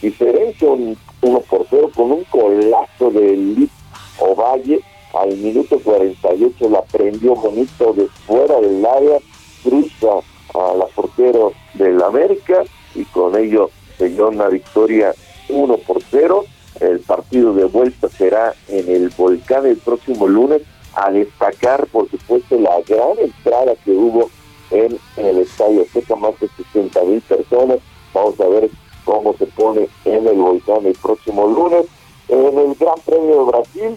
diferencia, 0.00 0.68
un 0.68 0.96
1 1.22 1.40
por 1.40 1.66
0 1.68 1.90
con 1.94 2.12
un 2.12 2.24
colazo 2.24 3.10
de 3.10 3.36
Lip 3.36 3.70
Ovalle 4.18 4.80
al 5.16 5.34
minuto 5.38 5.80
48 5.82 6.68
la 6.68 6.82
prendió 6.82 7.34
bonito 7.34 7.94
de 7.94 8.06
fuera 8.26 8.60
del 8.60 8.84
área, 8.84 9.18
cruza 9.62 10.18
a 10.54 10.74
la 10.74 10.86
portero 10.86 11.52
del 11.74 12.02
América 12.02 12.62
y 12.94 13.04
con 13.04 13.34
ello 13.36 13.70
se 13.96 14.10
dio 14.10 14.28
una 14.28 14.48
victoria 14.48 15.14
1 15.48 15.78
por 15.78 16.02
0. 16.10 16.44
El 16.80 17.00
partido 17.00 17.54
de 17.54 17.64
vuelta 17.64 18.10
será 18.10 18.54
en 18.68 18.90
el 18.90 19.08
Volcán 19.16 19.64
el 19.64 19.78
próximo 19.78 20.28
lunes, 20.28 20.60
a 20.96 21.10
destacar 21.10 21.86
por 21.88 22.10
supuesto 22.10 22.58
la 22.58 22.80
gran 22.80 23.18
entrada 23.18 23.74
que 23.84 23.92
hubo 23.92 24.30
en, 24.70 24.98
el 25.16 25.38
estadio 25.38 25.84
Seca, 25.92 26.16
más 26.16 26.38
de 26.40 26.48
60 26.48 27.04
mil 27.04 27.20
personas. 27.20 27.78
Vamos 28.12 28.40
a 28.40 28.48
ver 28.48 28.70
cómo 29.04 29.34
se 29.34 29.46
pone 29.46 29.88
en 30.04 30.26
el 30.26 30.36
volcán 30.36 30.86
el 30.86 30.94
próximo 30.94 31.46
lunes. 31.46 31.86
En 32.28 32.58
el 32.58 32.74
Gran 32.74 32.98
Premio 33.04 33.38
de 33.38 33.44
Brasil, 33.44 33.96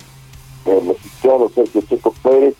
el 0.65 0.83
mexicano 0.83 1.49
Sergio 1.55 1.81
Checo 1.81 2.13
Pérez 2.21 2.55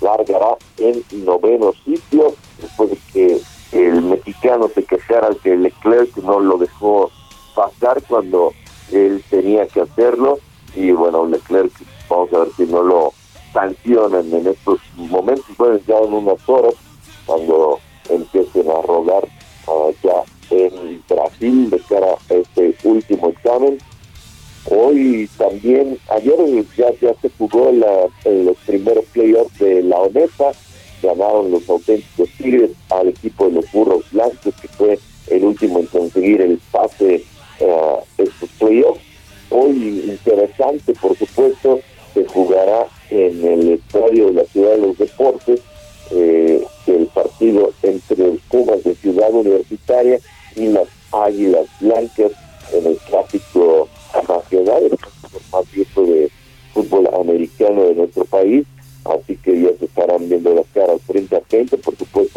largará 0.00 0.56
en 0.78 1.04
noveno 1.24 1.72
sitio 1.84 2.34
después 2.60 2.90
de 2.90 2.98
que 3.12 3.40
el 3.72 4.02
mexicano 4.02 4.68
se 4.74 4.84
quejara 4.84 5.28
que 5.42 5.56
Leclerc 5.56 6.16
no 6.16 6.40
lo 6.40 6.58
dejó 6.58 7.10
pasar 7.54 8.02
cuando 8.08 8.52
él 8.90 9.22
tenía 9.30 9.66
que 9.68 9.82
hacerlo 9.82 10.40
y 10.74 10.90
bueno 10.90 11.24
Leclerc 11.26 11.72
vamos 12.08 12.32
a 12.32 12.38
ver 12.38 12.48
si 12.56 12.64
no 12.64 12.82
lo 12.82 13.12
sancionan 13.52 14.32
en 14.32 14.46
estos 14.46 14.80
momentos 14.96 15.44
pueden 15.56 15.82
ya 15.86 15.98
en 15.98 16.12
unas 16.12 16.48
horas 16.48 16.74
cuando 17.26 17.78
empiecen 18.08 18.70
a 18.70 18.82
rodar 18.82 19.24
uh, 19.66 19.92
ya 20.02 20.22
en 20.50 21.02
Brasil 21.08 21.70
de 21.70 21.78
cara 21.80 22.14
a 22.30 22.34
este 22.34 22.74
último 22.84 23.28
examen. 23.28 23.78
Hoy 24.70 25.28
también, 25.38 25.98
ayer 26.10 26.36
ya, 26.76 27.14
se 27.20 27.30
jugó 27.36 27.72
la, 27.72 28.06
en 28.24 28.46
los 28.46 28.56
primeros 28.58 29.04
playoffs 29.06 29.58
de 29.58 29.82
la 29.82 29.98
ONEFA, 29.98 30.52
ganaron 31.02 31.50
los 31.50 31.68
auténticos 31.68 32.28
Tigres 32.38 32.70
al 32.90 33.08
equipo 33.08 33.46
de 33.46 33.52
los 33.52 33.72
Burros 33.72 34.04
Blancos, 34.12 34.54
que 34.60 34.68
fue 34.68 34.98
el 35.28 35.44
último 35.44 35.80
en 35.80 35.86
conseguir 35.86 36.40
el 36.42 36.60
pase 36.70 37.24
a 37.60 37.98
estos 38.18 38.48
playoffs. 38.58 39.00
Hoy, 39.50 40.04
interesante, 40.08 40.94
por 40.94 41.16
supuesto, 41.16 41.80
se 42.14 42.24
jugará 42.26 42.86
en 43.12 43.44
el 43.44 43.72
estadio 43.72 44.26
de 44.28 44.32
la 44.32 44.44
Ciudad 44.44 44.70
de 44.72 44.78
los 44.78 44.98
Deportes 44.98 45.60
eh, 46.10 46.64
el 46.86 47.06
partido 47.06 47.72
entre 47.82 48.16
los 48.16 48.40
Pumas 48.50 48.82
de 48.84 48.94
Ciudad 48.94 49.32
Universitaria 49.32 50.18
y 50.56 50.66
las 50.66 50.88
Águilas 51.12 51.66
Blancas 51.80 52.32
en 52.72 52.86
el 52.86 52.98
tráfico 52.98 53.88
nacional, 54.28 54.84
el 54.84 54.98
más 55.52 55.72
viejo 55.72 56.02
de 56.02 56.30
fútbol 56.74 57.08
americano 57.14 57.84
de 57.84 57.94
nuestro 57.94 58.24
país. 58.24 58.66
Así 59.04 59.36
que 59.36 59.60
ya 59.60 59.70
se 59.78 59.86
estarán 59.86 60.28
viendo 60.28 60.54
las 60.54 60.66
caras 60.72 61.00
frente 61.06 61.36
a 61.36 61.40
frente. 61.40 61.76
Por 61.78 61.96
supuesto, 61.96 62.31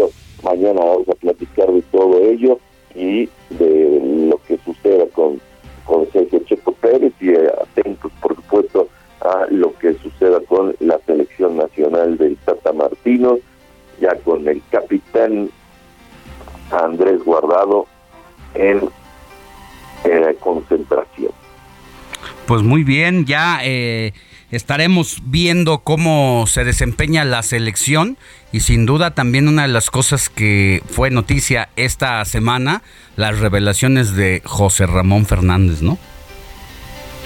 bien, 22.85 23.25
ya 23.25 23.59
eh, 23.63 24.13
estaremos 24.51 25.21
viendo 25.25 25.79
cómo 25.79 26.45
se 26.47 26.63
desempeña 26.63 27.25
la 27.25 27.43
selección 27.43 28.17
y 28.53 28.61
sin 28.61 28.85
duda 28.85 29.13
también 29.13 29.47
una 29.47 29.63
de 29.63 29.67
las 29.67 29.91
cosas 29.91 30.29
que 30.29 30.81
fue 30.85 31.09
noticia 31.09 31.69
esta 31.75 32.23
semana, 32.23 32.81
las 33.17 33.39
revelaciones 33.39 34.15
de 34.15 34.41
José 34.45 34.85
Ramón 34.85 35.25
Fernández, 35.25 35.81
¿no? 35.81 35.97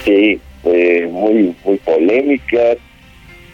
Sí, 0.04 0.40
eh, 0.64 1.08
muy 1.10 1.54
muy 1.64 1.76
polémicas. 1.78 2.78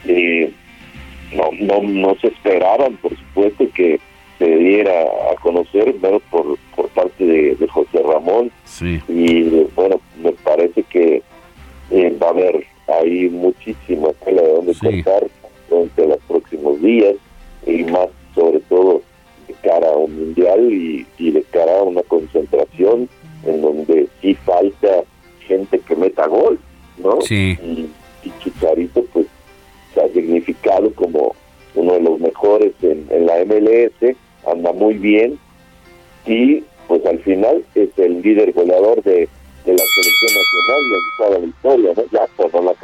no, 0.07 1.51
no, 1.61 1.83
no 1.83 2.17
se 2.21 2.29
esperaban, 2.29 2.97
por 2.97 3.17
supuesto, 3.17 3.69
que 3.75 4.01
se 4.39 4.57
diera 4.57 5.03
a 5.33 5.35
conocer 5.41 5.95
por, 6.31 6.59
por 6.75 6.89
parte 6.91 7.25
de, 7.25 7.69
José 7.69 8.03
Ramón. 8.03 8.51
Y 9.09 9.43
bueno, 9.75 10.01
me 10.23 10.33
parece 10.33 10.83
que 10.85 11.23
eh, 11.91 12.17
va 12.21 12.29
a 12.29 12.31
haber 12.31 12.67
ahí 12.89 13.29
muchísima 13.29 14.09
tela 14.25 14.43
de 14.43 14.53
donde 14.53 14.75
sí. 14.75 14.81
cortar 14.81 15.29
durante 15.69 16.07
los 16.07 16.19
próximos 16.29 16.81
días 16.81 17.15
y 17.67 17.85
más 17.85 18.09
sobre 18.35 18.61
todo 18.61 19.03
de 19.47 19.55
cara 19.55 19.89
a 19.89 19.97
un 19.97 20.15
mundial 20.17 20.73
y, 20.73 21.07
de 21.19 21.43
cara 21.45 21.79
a 21.79 21.83
una 21.83 22.03
concentración 22.03 23.09
en 23.45 23.63
donde 23.63 24.09
sí 24.21 24.35
falta 24.35 25.05
gente 25.41 25.79
que 25.79 25.95
meta 25.95 26.27
gol, 26.27 26.59
¿no? 26.99 27.21
Sí. 27.21 27.57
Y, 27.63 27.89
y 28.25 28.33
Chicharito 28.41 29.05
pues 29.13 29.27
se 29.95 30.01
ha 30.01 30.09
significado 30.09 30.93
como 30.95 31.35
uno 31.75 31.93
de 31.93 32.01
los 32.01 32.19
mejores 32.19 32.73
en 32.83 33.27
la 33.27 33.45
MLS, 33.45 34.17
anda 34.47 34.73
muy 34.73 34.95
bien 34.95 35.39
y 36.27 36.65
pues 36.89 37.05
al 37.07 37.19
final 37.21 37.65
es 37.75 37.91
el 37.97 38.23
líder 38.23 38.53
goleador 38.53 39.03
de 39.03 39.29
de 39.67 39.73
la 39.73 39.85
selección 39.95 40.31
nacional 40.35 40.83
en 40.95 41.17
toda 41.17 41.39
la 41.39 41.47
historia, 41.47 41.93
¿no? 41.97 42.05
Ya 42.13 42.27
la. 42.63 42.77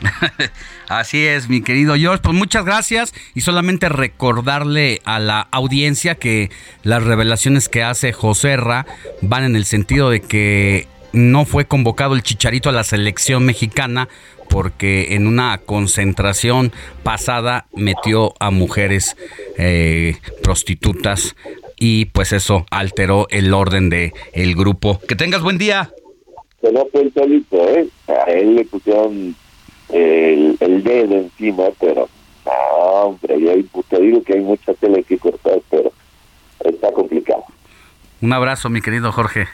Así 0.88 1.26
es, 1.26 1.48
mi 1.48 1.62
querido 1.62 1.94
George. 1.94 2.22
Pues 2.22 2.34
muchas 2.34 2.64
gracias 2.64 3.14
y 3.34 3.42
solamente 3.42 3.88
recordarle 3.88 5.00
a 5.04 5.18
la 5.18 5.40
audiencia 5.52 6.14
que 6.14 6.50
las 6.82 7.04
revelaciones 7.04 7.68
que 7.68 7.82
hace 7.82 8.12
Joserra 8.12 8.86
van 9.20 9.44
en 9.44 9.56
el 9.56 9.64
sentido 9.64 10.10
de 10.10 10.20
que 10.20 10.88
no 11.12 11.44
fue 11.44 11.66
convocado 11.66 12.14
el 12.14 12.22
Chicharito 12.22 12.68
a 12.68 12.72
la 12.72 12.84
selección 12.84 13.44
mexicana 13.44 14.08
porque 14.48 15.14
en 15.14 15.26
una 15.26 15.58
concentración 15.58 16.72
pasada 17.04 17.66
metió 17.72 18.34
a 18.40 18.50
mujeres 18.50 19.16
eh, 19.56 20.16
prostitutas 20.42 21.36
y 21.80 22.04
pues 22.04 22.32
eso 22.32 22.66
alteró 22.70 23.26
el 23.30 23.52
orden 23.52 23.88
de 23.88 24.12
el 24.34 24.54
grupo. 24.54 25.00
Que 25.08 25.16
tengas 25.16 25.42
buen 25.42 25.58
día. 25.58 25.90
Que 26.60 26.70
no 26.70 26.86
fue 26.92 27.00
el 27.00 27.12
solito, 27.14 27.68
¿eh? 27.70 27.88
A 28.06 28.30
él 28.30 28.54
le 28.54 28.64
pusieron 28.66 29.34
el, 29.88 30.56
el 30.60 30.84
dedo 30.84 31.16
encima, 31.16 31.64
pero 31.80 32.06
no, 32.44 32.52
hombre, 32.52 33.40
ya 33.40 33.52
hay, 33.52 33.66
te 33.88 33.98
digo 33.98 34.22
que 34.22 34.34
hay 34.34 34.40
mucha 34.40 34.74
tele 34.74 35.02
que 35.02 35.18
cortar, 35.18 35.58
pero 35.70 35.90
está 36.64 36.92
complicado. 36.92 37.44
Un 38.20 38.34
abrazo, 38.34 38.68
mi 38.68 38.82
querido 38.82 39.10
Jorge. 39.10 39.48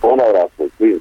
Un 0.00 0.18
abrazo, 0.18 0.66
sí. 0.78 0.98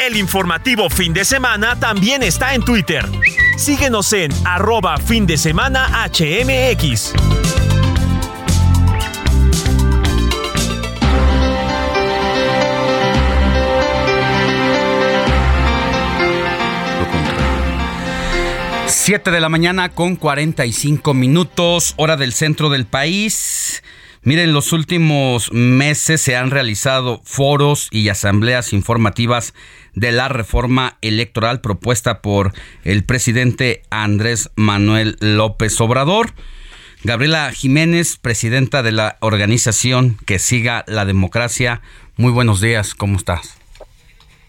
El 0.00 0.16
informativo 0.16 0.88
fin 0.88 1.12
de 1.12 1.26
semana 1.26 1.78
también 1.78 2.22
está 2.22 2.54
en 2.54 2.62
Twitter. 2.62 3.04
Síguenos 3.58 4.14
en 4.14 4.32
arroba 4.46 4.96
fin 4.96 5.26
de 5.26 5.36
semana 5.36 6.08
HMX. 6.08 7.12
Siete 18.86 19.30
de 19.30 19.40
la 19.40 19.50
mañana 19.50 19.90
con 19.90 20.16
45 20.16 21.12
minutos, 21.12 21.92
hora 21.98 22.16
del 22.16 22.32
centro 22.32 22.70
del 22.70 22.86
país. 22.86 23.82
Miren, 24.22 24.52
los 24.52 24.74
últimos 24.74 25.50
meses 25.50 26.20
se 26.20 26.36
han 26.36 26.50
realizado 26.50 27.22
foros 27.24 27.88
y 27.90 28.10
asambleas 28.10 28.74
informativas 28.74 29.54
de 29.94 30.12
la 30.12 30.28
reforma 30.28 30.96
electoral 31.00 31.60
propuesta 31.60 32.22
por 32.22 32.52
el 32.84 33.04
presidente 33.04 33.82
Andrés 33.90 34.50
Manuel 34.56 35.16
López 35.20 35.80
Obrador. 35.80 36.32
Gabriela 37.02 37.50
Jiménez, 37.52 38.18
presidenta 38.18 38.82
de 38.82 38.92
la 38.92 39.16
organización 39.20 40.18
Que 40.26 40.38
Siga 40.38 40.84
la 40.86 41.06
Democracia. 41.06 41.80
Muy 42.16 42.30
buenos 42.30 42.60
días, 42.60 42.94
¿cómo 42.94 43.16
estás? 43.16 43.56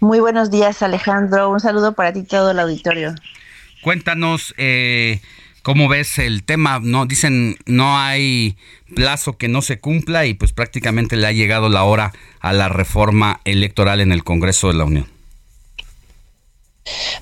Muy 0.01 0.19
buenos 0.19 0.51
días, 0.51 0.81
Alejandro. 0.81 1.49
Un 1.49 1.59
saludo 1.59 1.93
para 1.93 2.11
ti 2.11 2.23
todo 2.23 2.51
el 2.51 2.59
auditorio. 2.59 3.15
Cuéntanos 3.81 4.53
eh, 4.57 5.21
cómo 5.61 5.87
ves 5.87 6.19
el 6.19 6.43
tema. 6.43 6.79
No 6.81 7.05
dicen 7.05 7.57
no 7.65 7.97
hay 7.97 8.57
plazo 8.95 9.37
que 9.37 9.47
no 9.47 9.61
se 9.61 9.79
cumpla 9.79 10.25
y 10.25 10.33
pues 10.33 10.51
prácticamente 10.51 11.15
le 11.15 11.27
ha 11.27 11.31
llegado 11.31 11.69
la 11.69 11.83
hora 11.83 12.11
a 12.39 12.51
la 12.51 12.67
reforma 12.67 13.39
electoral 13.45 14.01
en 14.01 14.11
el 14.11 14.23
Congreso 14.23 14.67
de 14.67 14.73
la 14.73 14.85
Unión. 14.85 15.07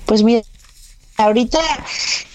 Pues 0.06 0.22
mira, 0.22 0.42
ahorita 1.16 1.58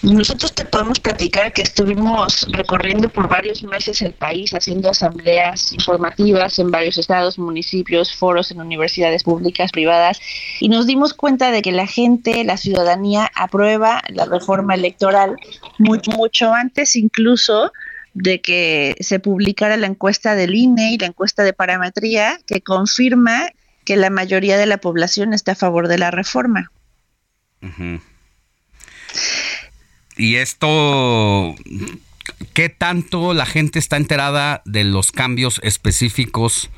nosotros 0.02 0.52
te 0.54 0.64
podemos 0.64 1.00
platicar 1.00 1.52
que 1.52 1.62
estuvimos 1.62 2.46
recorriendo 2.52 3.08
por 3.08 3.28
varios 3.28 3.62
meses 3.62 4.02
el 4.02 4.12
país 4.12 4.52
haciendo 4.54 4.90
asambleas 4.90 5.72
informativas 5.72 6.58
en 6.58 6.70
varios 6.70 6.98
estados, 6.98 7.38
municipios, 7.38 8.14
foros 8.14 8.50
en 8.50 8.60
universidades 8.60 9.24
públicas, 9.24 9.72
privadas 9.72 10.20
y 10.60 10.68
nos 10.68 10.86
dimos 10.86 11.14
cuenta 11.14 11.50
de 11.50 11.62
que 11.62 11.72
la 11.72 11.86
gente, 11.86 12.44
la 12.44 12.56
ciudadanía 12.56 13.30
aprueba 13.34 14.02
la 14.08 14.26
reforma 14.26 14.74
electoral 14.74 15.36
mucho, 15.78 16.54
antes 16.54 16.94
incluso 16.94 17.72
de 18.14 18.40
que 18.40 18.96
se 19.00 19.18
publicara 19.18 19.76
la 19.76 19.88
encuesta 19.88 20.34
del 20.34 20.54
INE 20.54 20.92
y 20.92 20.98
la 20.98 21.06
encuesta 21.06 21.42
de 21.42 21.52
parametría 21.52 22.38
que 22.46 22.60
confirma 22.60 23.50
que 23.84 23.96
la 23.96 24.10
mayoría 24.10 24.56
de 24.56 24.66
la 24.66 24.78
población 24.78 25.34
está 25.34 25.52
a 25.52 25.56
favor 25.56 25.88
de 25.88 25.98
la 25.98 26.10
reforma. 26.10 26.70
Y 30.16 30.36
esto, 30.36 31.54
¿qué 32.54 32.68
tanto 32.68 33.34
la 33.34 33.46
gente 33.46 33.78
está 33.78 33.96
enterada 33.96 34.62
de 34.64 34.84
los 34.84 35.12
cambios 35.12 35.60
específicos 35.62 36.70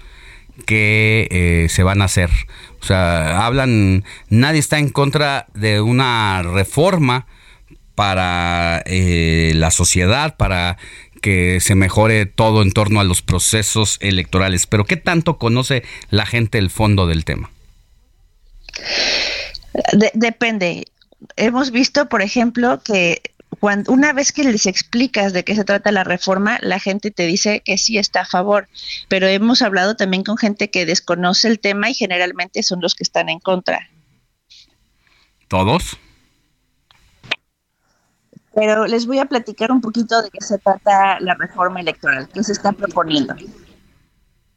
que 0.67 1.29
eh, 1.31 1.69
se 1.69 1.83
van 1.83 2.03
a 2.03 2.07
hacer? 2.07 2.31
O 2.81 2.85
sea, 2.85 3.47
hablan, 3.47 4.05
nadie 4.29 4.59
está 4.59 4.79
en 4.79 4.89
contra 4.89 5.47
de 5.55 5.81
una 5.81 6.43
reforma 6.43 7.27
para 7.95 8.83
eh, 8.87 9.53
la 9.55 9.71
sociedad, 9.71 10.37
para 10.37 10.77
que 11.21 11.61
se 11.61 11.75
mejore 11.75 12.27
todo 12.27 12.63
en 12.63 12.73
torno 12.73 13.01
a 13.01 13.05
los 13.05 13.23
procesos 13.23 13.99
electorales. 14.01 14.67
Pero 14.67 14.85
¿qué 14.85 14.97
tanto 14.97 15.39
conoce 15.39 15.83
la 16.11 16.27
gente 16.27 16.59
el 16.59 16.71
fondo 16.71 17.07
del 17.07 17.25
tema? 17.25 17.51
De- 19.93 20.13
depende. 20.15 20.85
Hemos 21.37 21.71
visto, 21.71 22.09
por 22.09 22.23
ejemplo, 22.23 22.81
que 22.83 23.23
cuando 23.61 23.93
una 23.93 24.13
vez 24.13 24.33
que 24.33 24.45
les 24.45 24.67
explicas 24.67 25.33
de 25.33 25.43
qué 25.43 25.55
se 25.55 25.65
trata 25.65 25.91
la 25.91 26.05
reforma, 26.05 26.59
la 26.63 26.79
gente 26.79 27.11
te 27.11 27.27
dice 27.27 27.61
que 27.65 27.79
sí 27.79 27.99
está 27.99 28.21
a 28.21 28.27
favor. 28.27 28.69
Pero 29.09 29.27
hemos 29.27 29.63
hablado 29.63 29.97
también 29.97 30.23
con 30.23 30.37
gente 30.37 30.71
que 30.71 30.87
desconoce 30.87 31.49
el 31.49 31.59
tema 31.59 31.91
y 31.91 31.95
generalmente 31.95 32.63
son 32.63 32.81
los 32.81 32.95
que 32.95 33.03
están 33.05 33.29
en 33.29 33.41
contra. 33.41 33.89
¿Todos? 35.49 35.97
Pero 38.55 38.87
les 38.87 39.07
voy 39.07 39.19
a 39.19 39.25
platicar 39.25 39.71
un 39.71 39.81
poquito 39.81 40.21
de 40.21 40.31
qué 40.31 40.45
se 40.45 40.59
trata 40.59 41.21
la 41.21 41.35
reforma 41.35 41.81
electoral, 41.81 42.29
qué 42.29 42.43
se 42.43 42.53
está 42.53 42.73
proponiendo. 42.73 43.35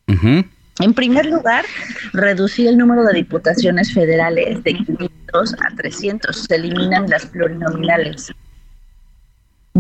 Ujú. 0.08 0.44
En 0.82 0.94
primer 0.96 1.28
lugar, 1.28 1.66
reducir 2.12 2.68
el 2.68 2.78
número 2.78 3.04
de 3.04 3.14
diputaciones 3.14 3.94
federales 3.94 4.64
de 4.64 4.74
500 4.74 5.54
a 5.54 5.76
300. 5.76 6.36
Se 6.36 6.56
eliminan 6.56 7.08
las 7.08 7.28
plurinominales. 7.28 8.32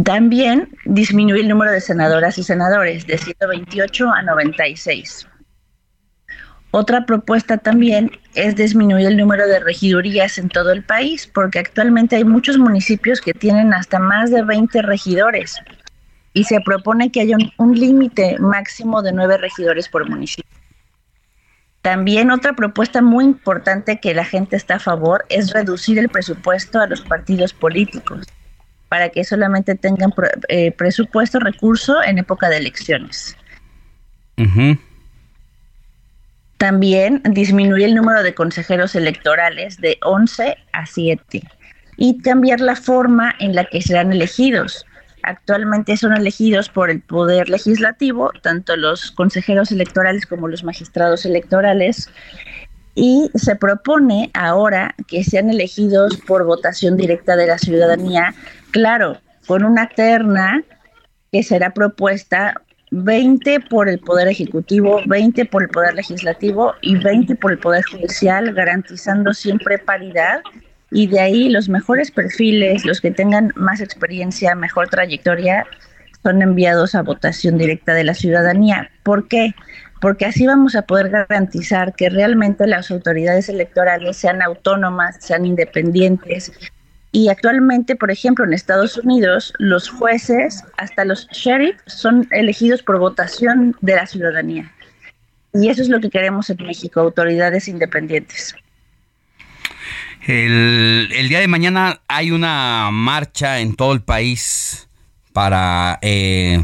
También 0.04 0.70
disminuir 0.86 1.42
el 1.42 1.50
número 1.50 1.72
de 1.72 1.82
senadoras 1.82 2.38
y 2.38 2.44
senadores 2.44 3.08
de 3.08 3.18
128 3.18 4.12
a 4.12 4.22
96. 4.22 5.28
Otra 6.70 7.06
propuesta 7.06 7.58
también 7.58 8.12
es 8.36 8.56
disminuir 8.56 9.08
el 9.08 9.18
número 9.18 9.48
de 9.48 9.60
regidurías 9.60 10.38
en 10.38 10.48
todo 10.48 10.72
el 10.72 10.84
país, 10.84 11.28
porque 11.28 11.60
actualmente 11.60 12.16
hay 12.16 12.24
muchos 12.24 12.58
municipios 12.58 13.20
que 13.20 13.34
tienen 13.34 13.74
hasta 13.74 14.00
más 14.00 14.32
de 14.32 14.44
20 14.44 14.82
regidores 14.84 15.58
y 16.34 16.46
se 16.46 16.62
propone 16.62 17.12
que 17.12 17.22
haya 17.22 17.36
un, 17.58 17.78
límite 17.78 18.38
máximo 18.40 19.02
de 19.02 19.12
9 19.12 19.38
regidores 19.38 19.90
por 19.90 20.08
municipio. 20.10 20.61
También 21.82 22.30
otra 22.30 22.54
propuesta 22.54 23.02
muy 23.02 23.26
importante 23.26 24.00
que 24.00 24.14
la 24.14 24.24
gente 24.24 24.56
está 24.56 24.76
a 24.76 24.80
favor 24.80 25.26
es 25.30 25.52
reducir 25.52 25.98
el 25.98 26.10
presupuesto 26.10 26.80
a 26.80 26.88
los 26.88 27.02
partidos 27.02 27.54
políticos 27.54 28.28
para 28.88 29.10
que 29.10 29.24
solamente 29.24 29.74
tengan 29.76 30.14
eh, 30.50 30.72
presupuesto, 30.74 31.40
recurso 31.40 32.04
en 32.04 32.20
época 32.20 32.50
de 32.50 32.58
elecciones. 32.58 33.36
También 36.58 37.22
disminuir 37.24 37.86
el 37.86 37.96
número 37.96 38.22
de 38.22 38.36
consejeros 38.36 38.94
electorales 38.94 39.78
de 39.78 39.98
11 40.04 40.58
a 40.74 40.86
7 40.86 41.42
y 41.98 42.22
cambiar 42.22 42.60
la 42.60 42.76
forma 42.76 43.34
en 43.40 43.56
la 43.56 43.66
que 43.66 43.82
serán 43.82 44.12
elegidos. 44.12 44.86
Actualmente 45.24 45.98
son 45.98 46.14
elegidos 46.14 46.70
por 46.70 46.90
el 46.90 47.02
Poder 47.02 47.50
Legislativo, 47.50 48.32
tanto 48.42 48.76
los 48.76 49.12
consejeros 49.12 49.72
electorales 49.72 50.26
como 50.26 50.48
los 50.48 50.64
magistrados 50.64 51.26
electorales, 51.26 52.10
y 52.96 53.30
se 53.36 53.56
propone 53.56 54.32
ahora 54.34 54.96
que 55.08 55.24
sean 55.24 55.50
elegidos 55.50 56.18
por 56.28 56.46
votación 56.46 56.98
directa 56.98 57.36
de 57.36 57.48
la 57.48 57.58
ciudadanía, 57.58 58.34
claro, 58.72 59.18
con 59.48 59.64
una 59.64 59.88
terna 59.90 60.64
que 61.32 61.44
será 61.44 61.74
propuesta 61.74 62.56
20 62.92 63.62
por 63.70 63.88
el 63.88 64.00
Poder 64.00 64.28
Ejecutivo, 64.28 65.02
20 65.06 65.46
por 65.46 65.64
el 65.64 65.70
Poder 65.70 65.96
Legislativo 65.96 66.74
y 66.82 66.98
20 66.98 67.36
por 67.36 67.54
el 67.54 67.58
Poder 67.58 67.84
Judicial, 67.90 68.54
garantizando 68.54 69.34
siempre 69.34 69.78
paridad. 69.78 70.42
Y 70.92 71.08
de 71.08 71.20
ahí 71.20 71.50
los 71.50 71.70
mejores 71.70 72.12
perfiles, 72.12 72.86
los 72.86 73.02
que 73.02 73.12
tengan 73.12 73.54
más 73.56 73.82
experiencia, 73.82 74.56
mejor 74.56 74.90
trayectoria, 74.90 75.66
son 76.22 76.42
enviados 76.42 76.94
a 76.96 77.02
votación 77.02 77.58
directa 77.58 77.94
de 77.94 78.04
la 78.04 78.14
ciudadanía. 78.14 78.92
¿Por 79.04 79.28
qué? 79.28 79.56
porque 80.02 80.26
así 80.26 80.48
vamos 80.48 80.76
a 80.76 80.82
poder 80.82 81.10
garantizar 81.10 81.94
que 81.94 82.10
realmente 82.10 82.66
las 82.66 82.90
autoridades 82.90 83.48
electorales 83.48 84.18
sean 84.18 84.42
autónomas, 84.42 85.18
sean 85.20 85.46
independientes. 85.46 86.52
Y 87.12 87.30
actualmente, 87.30 87.96
por 87.96 88.10
ejemplo, 88.10 88.44
en 88.44 88.54
Estados 88.54 88.98
Unidos, 88.98 89.54
los 89.60 89.90
jueces, 89.90 90.64
hasta 90.78 91.06
los 91.06 91.28
sheriffs, 91.30 91.84
son 91.86 92.28
elegidos 92.32 92.82
por 92.82 92.98
votación 92.98 93.76
de 93.82 93.96
la 93.96 94.08
ciudadanía. 94.08 94.72
Y 95.54 95.70
eso 95.70 95.84
es 95.84 95.90
lo 95.90 96.00
que 96.00 96.10
queremos 96.10 96.50
en 96.50 96.66
México, 96.66 97.00
autoridades 97.00 97.68
independientes. 97.68 98.56
El, 100.28 101.28
día 101.30 101.40
de 101.40 101.48
mañana 101.48 102.02
hay 102.08 102.32
una 102.32 102.90
marcha 102.92 103.60
en 103.60 103.76
todo 103.76 103.94
el 103.94 104.02
país 104.02 104.88
para 105.34 105.98
eh, 106.02 106.64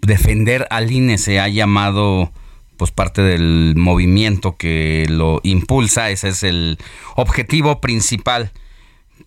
defender 0.00 0.66
al 0.70 0.90
INE. 0.90 1.18
Se 1.18 1.38
ha 1.38 1.48
llamado 1.48 2.32
pues 2.78 2.90
parte 2.90 3.22
del 3.22 3.74
movimiento 3.76 4.56
que 4.56 5.06
lo 5.10 5.40
impulsa. 5.42 6.10
Ese 6.10 6.28
es 6.28 6.42
el 6.42 6.78
objetivo 7.16 7.80
principal. 7.80 8.50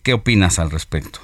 ¿Qué 0.02 0.14
opinas 0.14 0.58
al 0.58 0.70
respecto? 0.70 1.20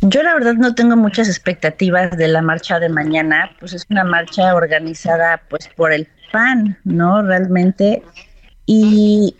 Yo 0.00 0.22
la 0.22 0.34
verdad 0.34 0.54
no 0.54 0.74
tengo 0.74 0.96
muchas 0.96 1.28
expectativas 1.28 2.16
de 2.16 2.28
la 2.28 2.42
marcha 2.42 2.78
de 2.78 2.90
mañana, 2.90 3.50
pues 3.58 3.72
es 3.72 3.86
una 3.88 4.04
marcha 4.04 4.54
organizada 4.54 5.40
pues 5.48 5.68
por 5.74 5.92
el 5.92 6.06
PAN, 6.30 6.78
¿no? 6.84 7.22
Realmente. 7.22 8.02
Y 8.66 9.36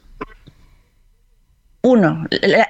uno, 1.84 2.26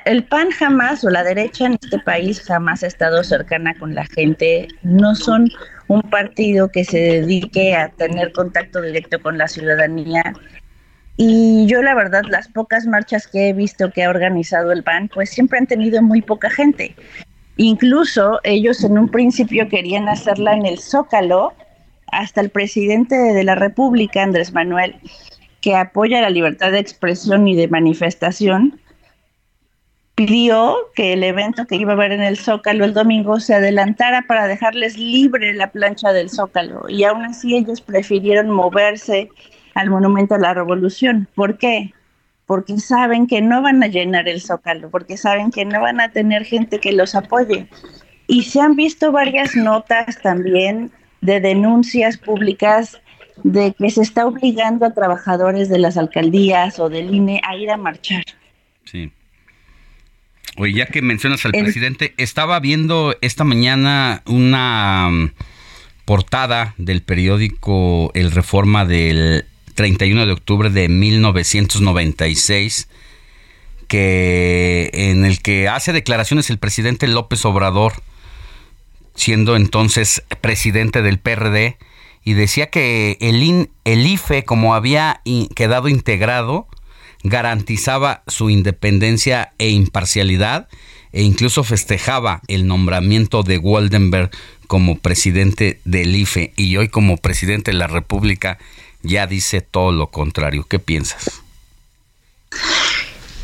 el 0.06 0.24
PAN 0.24 0.50
jamás 0.50 1.04
o 1.04 1.10
la 1.10 1.22
derecha 1.22 1.66
en 1.66 1.78
este 1.80 2.00
país 2.00 2.42
jamás 2.42 2.82
ha 2.82 2.88
estado 2.88 3.22
cercana 3.22 3.72
con 3.78 3.94
la 3.94 4.04
gente, 4.06 4.66
no 4.82 5.14
son 5.14 5.48
un 5.86 6.02
partido 6.02 6.68
que 6.68 6.84
se 6.84 6.98
dedique 6.98 7.76
a 7.76 7.90
tener 7.90 8.32
contacto 8.32 8.82
directo 8.82 9.22
con 9.22 9.38
la 9.38 9.46
ciudadanía. 9.46 10.34
Y 11.16 11.64
yo 11.66 11.80
la 11.80 11.94
verdad, 11.94 12.22
las 12.28 12.48
pocas 12.48 12.86
marchas 12.86 13.28
que 13.28 13.50
he 13.50 13.52
visto 13.52 13.92
que 13.92 14.02
ha 14.02 14.10
organizado 14.10 14.72
el 14.72 14.82
PAN, 14.82 15.08
pues 15.14 15.30
siempre 15.30 15.60
han 15.60 15.68
tenido 15.68 16.02
muy 16.02 16.20
poca 16.20 16.50
gente. 16.50 16.96
Incluso 17.56 18.40
ellos 18.42 18.82
en 18.82 18.98
un 18.98 19.08
principio 19.08 19.68
querían 19.68 20.08
hacerla 20.08 20.54
en 20.54 20.66
el 20.66 20.80
Zócalo, 20.80 21.52
hasta 22.08 22.40
el 22.40 22.50
presidente 22.50 23.14
de 23.14 23.44
la 23.44 23.54
República, 23.54 24.24
Andrés 24.24 24.52
Manuel, 24.52 24.96
que 25.60 25.76
apoya 25.76 26.20
la 26.20 26.30
libertad 26.30 26.72
de 26.72 26.80
expresión 26.80 27.46
y 27.46 27.54
de 27.54 27.68
manifestación, 27.68 28.80
pidió 30.14 30.76
que 30.94 31.12
el 31.12 31.24
evento 31.24 31.66
que 31.66 31.76
iba 31.76 31.92
a 31.92 31.96
haber 31.96 32.12
en 32.12 32.22
el 32.22 32.38
Zócalo 32.38 32.84
el 32.84 32.94
domingo 32.94 33.40
se 33.40 33.54
adelantara 33.54 34.22
para 34.22 34.46
dejarles 34.46 34.96
libre 34.96 35.54
la 35.54 35.70
plancha 35.70 36.12
del 36.12 36.30
Zócalo. 36.30 36.88
Y 36.88 37.04
aún 37.04 37.24
así 37.24 37.56
ellos 37.56 37.80
prefirieron 37.80 38.50
moverse 38.50 39.28
al 39.74 39.90
Monumento 39.90 40.34
a 40.34 40.38
la 40.38 40.54
Revolución. 40.54 41.28
¿Por 41.34 41.58
qué? 41.58 41.92
Porque 42.46 42.78
saben 42.78 43.26
que 43.26 43.40
no 43.40 43.62
van 43.62 43.82
a 43.82 43.88
llenar 43.88 44.28
el 44.28 44.40
Zócalo, 44.40 44.90
porque 44.90 45.16
saben 45.16 45.50
que 45.50 45.64
no 45.64 45.80
van 45.80 46.00
a 46.00 46.12
tener 46.12 46.44
gente 46.44 46.78
que 46.78 46.92
los 46.92 47.14
apoye. 47.14 47.68
Y 48.26 48.44
se 48.44 48.60
han 48.60 48.76
visto 48.76 49.10
varias 49.10 49.56
notas 49.56 50.20
también 50.22 50.92
de 51.20 51.40
denuncias 51.40 52.18
públicas 52.18 53.00
de 53.42 53.74
que 53.74 53.90
se 53.90 54.02
está 54.02 54.26
obligando 54.26 54.86
a 54.86 54.94
trabajadores 54.94 55.68
de 55.68 55.78
las 55.78 55.96
alcaldías 55.96 56.78
o 56.78 56.88
del 56.88 57.12
INE 57.12 57.40
a 57.46 57.56
ir 57.56 57.70
a 57.70 57.76
marchar. 57.76 58.22
Sí. 58.84 59.10
Oye, 60.56 60.74
ya 60.74 60.86
que 60.86 61.02
mencionas 61.02 61.44
al 61.44 61.52
presidente, 61.52 62.14
estaba 62.16 62.60
viendo 62.60 63.16
esta 63.20 63.44
mañana 63.44 64.22
una 64.26 65.08
mm, 65.10 65.32
portada 66.04 66.74
del 66.78 67.02
periódico 67.02 68.12
El 68.14 68.30
Reforma 68.30 68.84
del 68.84 69.46
31 69.74 70.26
de 70.26 70.32
octubre 70.32 70.70
de 70.70 70.88
1996 70.88 72.88
que 73.88 74.90
en 74.92 75.24
el 75.24 75.42
que 75.42 75.68
hace 75.68 75.92
declaraciones 75.92 76.48
el 76.50 76.58
presidente 76.58 77.08
López 77.08 77.44
Obrador 77.44 77.94
siendo 79.14 79.56
entonces 79.56 80.22
presidente 80.40 81.02
del 81.02 81.18
PRD 81.18 81.76
y 82.24 82.32
decía 82.32 82.70
que 82.70 83.18
el, 83.20 83.68
el 83.84 84.06
IFE 84.06 84.44
como 84.44 84.74
había 84.74 85.20
quedado 85.54 85.88
integrado 85.88 86.66
garantizaba 87.24 88.22
su 88.28 88.50
independencia 88.50 89.52
e 89.58 89.70
imparcialidad 89.70 90.68
e 91.12 91.22
incluso 91.22 91.64
festejaba 91.64 92.42
el 92.48 92.66
nombramiento 92.66 93.42
de 93.42 93.58
Waldenberg 93.58 94.30
como 94.66 94.98
presidente 94.98 95.80
del 95.84 96.14
IFE 96.14 96.52
y 96.56 96.76
hoy 96.76 96.88
como 96.88 97.16
presidente 97.16 97.72
de 97.72 97.78
la 97.78 97.86
República 97.86 98.58
ya 99.02 99.26
dice 99.26 99.60
todo 99.60 99.90
lo 99.92 100.08
contrario. 100.10 100.66
¿Qué 100.68 100.78
piensas? 100.78 101.42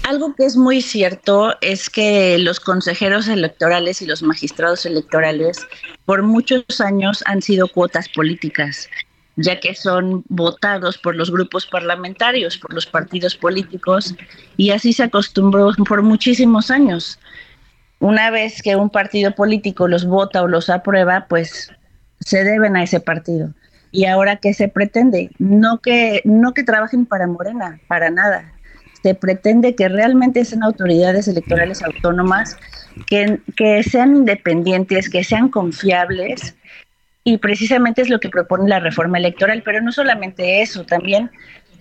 Algo 0.02 0.34
que 0.34 0.44
es 0.44 0.56
muy 0.56 0.82
cierto 0.82 1.54
es 1.60 1.88
que 1.88 2.36
los 2.38 2.58
consejeros 2.58 3.28
electorales 3.28 4.02
y 4.02 4.06
los 4.06 4.22
magistrados 4.22 4.84
electorales 4.84 5.66
por 6.04 6.22
muchos 6.22 6.80
años 6.80 7.22
han 7.26 7.40
sido 7.42 7.68
cuotas 7.68 8.08
políticas 8.08 8.88
ya 9.36 9.60
que 9.60 9.74
son 9.74 10.24
votados 10.28 10.98
por 10.98 11.16
los 11.16 11.30
grupos 11.30 11.66
parlamentarios, 11.66 12.58
por 12.58 12.74
los 12.74 12.86
partidos 12.86 13.36
políticos, 13.36 14.14
y 14.56 14.70
así 14.70 14.92
se 14.92 15.04
acostumbró 15.04 15.72
por 15.88 16.02
muchísimos 16.02 16.70
años. 16.70 17.18
Una 17.98 18.30
vez 18.30 18.62
que 18.62 18.76
un 18.76 18.90
partido 18.90 19.34
político 19.34 19.86
los 19.88 20.04
vota 20.04 20.42
o 20.42 20.48
los 20.48 20.70
aprueba, 20.70 21.26
pues 21.28 21.70
se 22.20 22.44
deben 22.44 22.76
a 22.76 22.82
ese 22.82 23.00
partido. 23.00 23.52
Y 23.92 24.04
ahora 24.04 24.36
qué 24.36 24.54
se 24.54 24.68
pretende, 24.68 25.30
no 25.38 25.80
que 25.80 26.22
no 26.24 26.54
que 26.54 26.62
trabajen 26.62 27.06
para 27.06 27.26
Morena, 27.26 27.80
para 27.88 28.10
nada. 28.10 28.52
Se 29.02 29.14
pretende 29.14 29.74
que 29.74 29.88
realmente 29.88 30.44
sean 30.44 30.62
autoridades 30.62 31.26
electorales 31.26 31.82
autónomas, 31.82 32.56
que, 33.06 33.40
que 33.56 33.82
sean 33.82 34.14
independientes, 34.14 35.08
que 35.08 35.24
sean 35.24 35.48
confiables 35.48 36.54
y 37.24 37.38
precisamente 37.38 38.02
es 38.02 38.08
lo 38.08 38.20
que 38.20 38.28
propone 38.28 38.68
la 38.68 38.80
reforma 38.80 39.18
electoral, 39.18 39.62
pero 39.64 39.80
no 39.80 39.92
solamente 39.92 40.62
eso, 40.62 40.84
también 40.84 41.30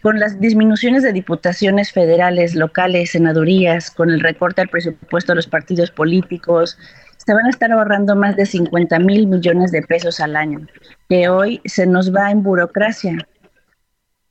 con 0.02 0.20
las 0.20 0.40
disminuciones 0.40 1.04
de 1.04 1.14
diputaciones 1.14 1.92
federales, 1.92 2.56
locales, 2.56 3.12
senadurías, 3.12 3.92
con 3.92 4.10
el 4.10 4.22
recorte 4.22 4.62
al 4.62 4.70
presupuesto 4.70 5.32
de 5.32 5.38
los 5.38 5.48
partidos 5.48 5.92
políticos, 5.92 6.78
se 7.18 7.34
van 7.34 7.46
a 7.46 7.50
estar 7.50 7.72
ahorrando 7.72 8.16
más 8.16 8.36
de 8.36 8.46
50 8.46 8.98
mil 9.00 9.28
millones 9.28 9.72
de 9.72 9.82
pesos 9.82 10.20
al 10.20 10.36
año, 10.36 10.66
que 11.10 11.30
hoy 11.30 11.62
se 11.66 11.86
nos 11.86 12.14
va 12.14 12.32
en 12.32 12.44
burocracia. 12.44 13.18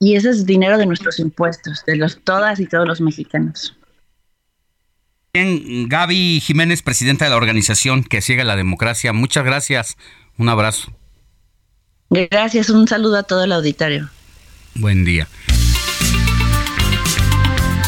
Y 0.00 0.16
ese 0.16 0.30
es 0.30 0.46
dinero 0.46 0.78
de 0.78 0.86
nuestros 0.86 1.18
impuestos, 1.18 1.84
de 1.86 1.96
los 1.96 2.22
todas 2.24 2.61
y 2.61 2.66
todos 2.66 2.86
los 2.86 3.00
mexicanos. 3.00 3.76
Bien, 5.34 5.88
Gaby 5.88 6.40
Jiménez, 6.40 6.82
presidenta 6.82 7.24
de 7.26 7.30
la 7.30 7.36
organización 7.36 8.02
que 8.02 8.22
sigue 8.22 8.44
la 8.44 8.56
democracia, 8.56 9.12
muchas 9.12 9.44
gracias. 9.44 9.96
Un 10.39 10.49
abrazo. 10.49 10.93
Gracias, 12.09 12.70
un 12.70 12.89
saludo 12.89 13.18
a 13.18 13.22
todo 13.24 13.45
el 13.45 13.53
auditorio. 13.53 14.09
Buen 14.74 15.05
día. 15.05 15.28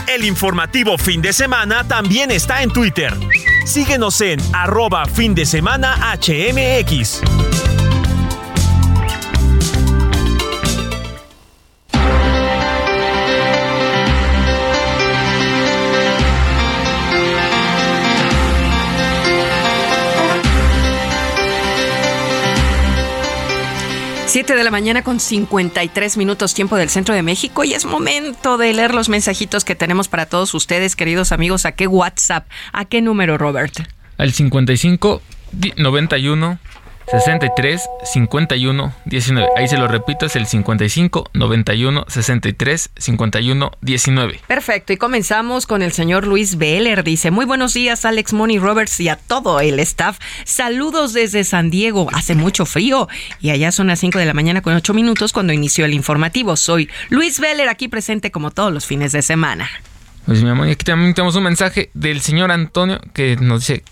El 0.09 0.25
informativo 0.25 0.99
fin 0.99 1.23
de 1.23 1.33
semana 1.33 1.87
también 1.87 2.31
está 2.31 2.63
en 2.63 2.71
Twitter. 2.71 3.15
Síguenos 3.65 4.21
en 4.21 4.41
arroba 4.53 5.07
fin 5.07 5.35
de 5.35 5.47
semana 5.47 5.97
HMX. 6.19 7.23
Siete 24.31 24.55
de 24.55 24.63
la 24.63 24.71
mañana 24.71 25.03
con 25.03 25.19
53 25.19 26.17
minutos 26.17 26.55
tiempo 26.55 26.77
del 26.77 26.89
centro 26.89 27.17
de 27.17 27.23
México 27.25 27.65
y 27.65 27.75
es 27.75 27.85
momento 27.85 28.59
de 28.59 28.73
leer 28.73 28.95
los 28.95 29.09
mensajitos 29.09 29.65
que 29.65 29.75
tenemos 29.75 30.07
para 30.07 30.25
todos 30.25 30.55
ustedes, 30.55 30.95
queridos 30.95 31.33
amigos. 31.33 31.67
¿A 31.67 31.73
qué 31.73 31.89
WhatsApp? 31.89 32.49
¿A 32.73 32.85
qué 32.85 33.03
número, 33.03 33.39
Robert? 33.39 33.75
Al 34.19 34.33
55 34.33 35.21
91 35.79 36.61
63 37.11 37.83
51 38.05 38.95
19. 39.05 39.49
Ahí 39.57 39.67
se 39.67 39.77
lo 39.77 39.89
repito, 39.89 40.27
es 40.27 40.37
el 40.37 40.47
55 40.47 41.31
91 41.33 42.05
63 42.07 42.91
51 42.97 43.73
19. 43.81 44.41
Perfecto, 44.47 44.93
y 44.93 44.97
comenzamos 44.97 45.67
con 45.67 45.83
el 45.83 45.93
señor 45.93 46.27
Luis 46.27 46.57
Beller. 46.57 47.03
Dice: 47.03 47.31
Muy 47.31 47.47
buenos 47.47 47.75
días, 47.75 48.05
Alex 48.05 48.33
Money 48.33 48.59
Roberts 48.59 49.01
y 49.01 49.09
a 49.09 49.17
todo 49.17 49.59
el 49.61 49.81
staff. 49.81 50.19
Saludos 50.45 51.13
desde 51.13 51.43
San 51.43 51.71
Diego. 51.71 52.09
Hace 52.13 52.35
mucho 52.37 52.65
frío 52.65 53.09
y 53.41 53.51
allá 53.51 53.73
son 53.73 53.89
las 53.89 53.99
5 53.99 54.19
de 54.19 54.27
la 54.27 54.35
mañana 54.35 54.63
con 54.63 54.75
8 54.75 54.95
minutos 54.95 55.33
cuando 55.33 55.53
inició 55.53 55.85
el 55.85 55.95
informativo. 55.95 56.57
Soy 56.57 56.89
Luis 57.09 57.41
Beller, 57.41 57.69
aquí 57.69 57.89
presente 57.89 58.31
como 58.31 58.53
todos 58.53 58.73
los 58.73 58.87
fines 58.87 59.11
de 59.11 59.23
semana. 59.23 59.69
Pues 60.27 60.43
mi 60.45 60.51
amor, 60.51 60.69
aquí 60.69 60.85
también 60.85 61.15
tenemos 61.15 61.35
un 61.35 61.45
mensaje 61.45 61.91
del 61.95 62.21
señor 62.21 62.53
Antonio 62.53 63.01
que 63.15 63.37
nos 63.37 63.67
dice 63.67 63.83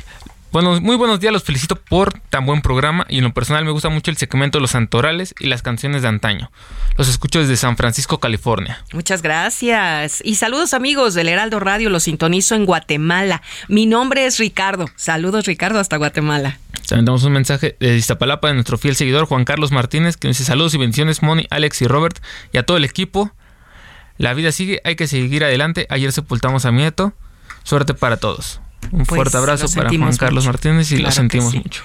Bueno, 0.51 0.81
muy 0.81 0.97
buenos 0.97 1.21
días, 1.21 1.31
los 1.31 1.45
felicito 1.45 1.77
por 1.77 2.21
tan 2.31 2.47
buen 2.47 2.63
programa 2.63 3.05
y 3.11 3.19
en 3.19 3.25
lo 3.25 3.35
personal 3.35 3.67
me 3.67 3.71
gusta 3.71 3.91
mucho 3.91 4.11
el 4.11 4.17
segmento 4.17 4.57
de 4.57 4.63
los 4.63 4.71
santorales 4.71 5.35
y 5.39 5.47
las 5.47 5.61
canciones 5.61 6.01
de 6.01 6.09
antaño. 6.09 6.51
Los 6.97 7.11
escucho 7.11 7.41
desde 7.41 7.59
San 7.59 7.77
Francisco, 7.77 8.19
California. 8.19 8.83
Muchas 8.95 9.21
gracias. 9.21 10.23
Y 10.25 10.37
saludos 10.37 10.73
amigos 10.73 11.13
del 11.13 11.29
Heraldo 11.29 11.61
Radio, 11.61 11.91
los 11.91 12.05
sintonizo 12.05 12.55
en 12.55 12.65
Guatemala. 12.65 13.43
Mi 13.69 13.85
nombre 13.85 14.25
es 14.25 14.39
Ricardo. 14.39 14.87
Saludos 14.97 15.45
Ricardo 15.45 15.81
hasta 15.81 15.99
Guatemala. 15.99 16.59
También 16.89 17.05
damos 17.05 17.25
un 17.25 17.33
mensaje 17.33 17.77
de 17.79 17.97
Iztapalapa 17.97 18.49
de 18.49 18.55
nuestro 18.55 18.79
fiel 18.79 18.97
seguidor 18.97 19.27
Juan 19.27 19.45
Carlos 19.45 19.71
Martínez 19.71 20.17
que 20.17 20.29
dice 20.29 20.45
saludos 20.45 20.73
y 20.73 20.79
bendiciones 20.79 21.23
Moni, 21.23 21.47
Alex 21.51 21.83
y 21.83 21.87
Robert 21.87 22.23
y 22.55 22.57
a 22.57 22.63
todo 22.63 22.79
el 22.79 22.85
equipo. 22.85 23.33
La 24.17 24.33
vida 24.33 24.51
sigue, 24.51 24.81
hay 24.85 24.97
que 24.97 25.09
seguir 25.09 25.45
adelante. 25.45 25.87
Ayer 25.91 26.11
sepultamos 26.11 26.65
a 26.65 26.73
mi 26.73 26.79
nieto. 26.79 27.13
Suerte 27.65 27.93
para 27.93 28.17
todos. 28.17 28.63
Un 28.91 29.05
Pues, 29.05 29.09
fuerte 29.09 29.37
abrazo 29.37 29.67
lo 29.67 29.73
para 29.75 29.89
Juan 29.91 30.17
Carlos 30.19 30.45
mucho. 30.45 30.53
Martínez 30.53 30.91
y 30.93 30.97
lo 30.97 31.01
Claro 31.01 31.11
que 31.11 31.17
sentimos 31.17 31.53
sí. 31.53 31.59
mucho. 31.59 31.83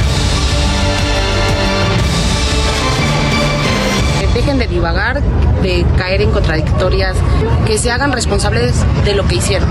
dejen 4.33 4.57
de 4.57 4.67
divagar, 4.67 5.21
de 5.61 5.85
caer 5.95 6.21
en 6.21 6.31
contradictorias, 6.31 7.15
que 7.67 7.77
se 7.77 7.91
hagan 7.91 8.11
responsables 8.11 8.83
de 9.05 9.13
lo 9.13 9.27
que 9.27 9.35
hicieron. 9.35 9.69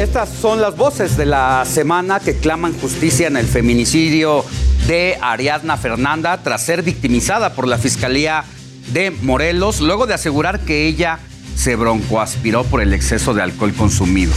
Estas 0.00 0.28
son 0.40 0.60
las 0.60 0.76
voces 0.76 1.16
de 1.16 1.26
la 1.26 1.64
semana 1.64 2.20
que 2.20 2.36
claman 2.36 2.72
justicia 2.78 3.26
en 3.26 3.36
el 3.36 3.46
feminicidio 3.46 4.44
de 4.86 5.18
Ariadna 5.20 5.76
Fernanda 5.76 6.42
tras 6.42 6.64
ser 6.64 6.82
victimizada 6.82 7.54
por 7.54 7.66
la 7.66 7.78
Fiscalía 7.78 8.44
de 8.92 9.10
Morelos, 9.10 9.80
luego 9.80 10.06
de 10.06 10.14
asegurar 10.14 10.60
que 10.60 10.86
ella 10.86 11.18
se 11.56 11.76
broncoaspiró 11.76 12.64
por 12.64 12.80
el 12.80 12.94
exceso 12.94 13.34
de 13.34 13.42
alcohol 13.42 13.74
consumido. 13.74 14.32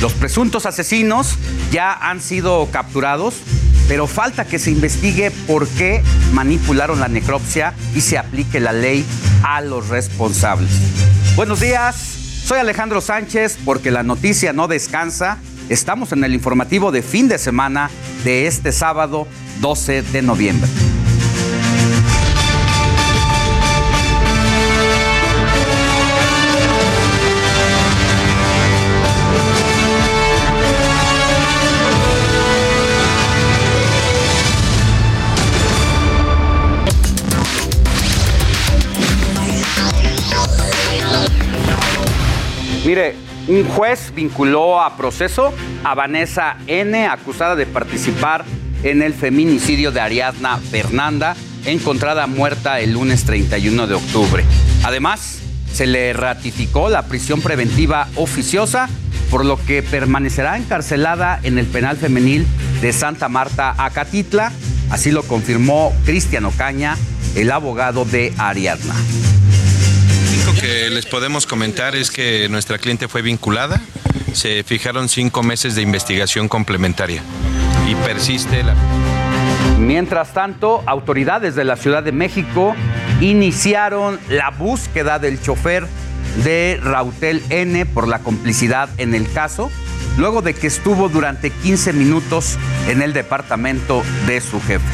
Los 0.00 0.12
presuntos 0.12 0.66
asesinos 0.66 1.34
ya 1.72 1.92
han 1.92 2.20
sido 2.20 2.68
capturados, 2.70 3.34
pero 3.88 4.06
falta 4.06 4.44
que 4.44 4.58
se 4.58 4.70
investigue 4.70 5.30
por 5.46 5.66
qué 5.66 6.02
manipularon 6.32 7.00
la 7.00 7.08
necropsia 7.08 7.74
y 7.94 8.02
se 8.02 8.18
aplique 8.18 8.60
la 8.60 8.72
ley 8.72 9.04
a 9.42 9.62
los 9.62 9.88
responsables. 9.88 10.70
Buenos 11.34 11.60
días, 11.60 12.27
soy 12.48 12.60
Alejandro 12.60 13.02
Sánchez 13.02 13.58
porque 13.62 13.90
la 13.90 14.02
noticia 14.02 14.54
no 14.54 14.68
descansa. 14.68 15.36
Estamos 15.68 16.12
en 16.12 16.24
el 16.24 16.32
informativo 16.32 16.90
de 16.90 17.02
fin 17.02 17.28
de 17.28 17.36
semana 17.36 17.90
de 18.24 18.46
este 18.46 18.72
sábado 18.72 19.28
12 19.60 20.00
de 20.00 20.22
noviembre. 20.22 20.66
Mire, 42.88 43.16
un 43.48 43.68
juez 43.68 44.14
vinculó 44.14 44.80
a 44.80 44.96
proceso 44.96 45.52
a 45.84 45.94
Vanessa 45.94 46.56
N., 46.66 47.06
acusada 47.06 47.54
de 47.54 47.66
participar 47.66 48.46
en 48.82 49.02
el 49.02 49.12
feminicidio 49.12 49.92
de 49.92 50.00
Ariadna 50.00 50.56
Fernanda, 50.56 51.36
encontrada 51.66 52.26
muerta 52.26 52.80
el 52.80 52.94
lunes 52.94 53.24
31 53.24 53.88
de 53.88 53.94
octubre. 53.94 54.42
Además, 54.84 55.38
se 55.70 55.86
le 55.86 56.14
ratificó 56.14 56.88
la 56.88 57.02
prisión 57.02 57.42
preventiva 57.42 58.08
oficiosa, 58.14 58.88
por 59.30 59.44
lo 59.44 59.62
que 59.66 59.82
permanecerá 59.82 60.56
encarcelada 60.56 61.40
en 61.42 61.58
el 61.58 61.66
penal 61.66 61.98
femenil 61.98 62.46
de 62.80 62.94
Santa 62.94 63.28
Marta, 63.28 63.74
Acatitla. 63.76 64.50
Así 64.88 65.10
lo 65.10 65.24
confirmó 65.24 65.92
Cristian 66.06 66.46
Ocaña, 66.46 66.96
el 67.34 67.52
abogado 67.52 68.06
de 68.06 68.32
Ariadna. 68.38 68.94
Lo 70.58 70.62
que 70.62 70.90
les 70.90 71.06
podemos 71.06 71.46
comentar 71.46 71.94
es 71.94 72.10
que 72.10 72.48
nuestra 72.48 72.78
cliente 72.78 73.06
fue 73.06 73.22
vinculada, 73.22 73.80
se 74.32 74.64
fijaron 74.64 75.08
cinco 75.08 75.44
meses 75.44 75.76
de 75.76 75.82
investigación 75.82 76.48
complementaria 76.48 77.22
y 77.88 77.94
persiste 77.94 78.64
la... 78.64 78.74
Mientras 79.78 80.34
tanto, 80.34 80.82
autoridades 80.84 81.54
de 81.54 81.62
la 81.62 81.76
Ciudad 81.76 82.02
de 82.02 82.10
México 82.10 82.74
iniciaron 83.20 84.18
la 84.28 84.50
búsqueda 84.50 85.20
del 85.20 85.40
chofer 85.40 85.86
de 86.42 86.80
Rautel 86.82 87.40
N 87.50 87.86
por 87.86 88.08
la 88.08 88.18
complicidad 88.18 88.88
en 88.98 89.14
el 89.14 89.30
caso, 89.30 89.70
luego 90.16 90.42
de 90.42 90.54
que 90.54 90.66
estuvo 90.66 91.08
durante 91.08 91.50
15 91.50 91.92
minutos 91.92 92.58
en 92.88 93.00
el 93.00 93.12
departamento 93.12 94.02
de 94.26 94.40
su 94.40 94.60
jefe. 94.60 94.84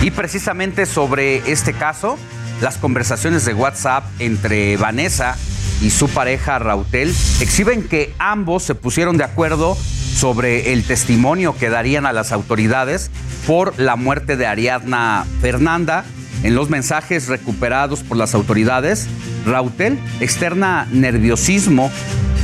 Y 0.00 0.12
precisamente 0.12 0.86
sobre 0.86 1.50
este 1.50 1.74
caso, 1.74 2.18
las 2.60 2.76
conversaciones 2.76 3.44
de 3.44 3.54
WhatsApp 3.54 4.04
entre 4.18 4.76
Vanessa 4.76 5.36
y 5.80 5.90
su 5.90 6.08
pareja 6.08 6.58
Rautel 6.58 7.14
exhiben 7.40 7.84
que 7.84 8.12
ambos 8.18 8.64
se 8.64 8.74
pusieron 8.74 9.16
de 9.16 9.24
acuerdo 9.24 9.76
sobre 10.14 10.72
el 10.72 10.84
testimonio 10.84 11.56
que 11.56 11.68
darían 11.68 12.06
a 12.06 12.12
las 12.12 12.32
autoridades 12.32 13.10
por 13.46 13.78
la 13.78 13.96
muerte 13.96 14.36
de 14.36 14.46
Ariadna 14.46 15.24
Fernanda. 15.40 16.04
En 16.42 16.54
los 16.54 16.70
mensajes 16.70 17.28
recuperados 17.28 18.02
por 18.02 18.16
las 18.16 18.34
autoridades, 18.34 19.06
Rautel 19.46 19.98
externa 20.20 20.88
nerviosismo 20.90 21.90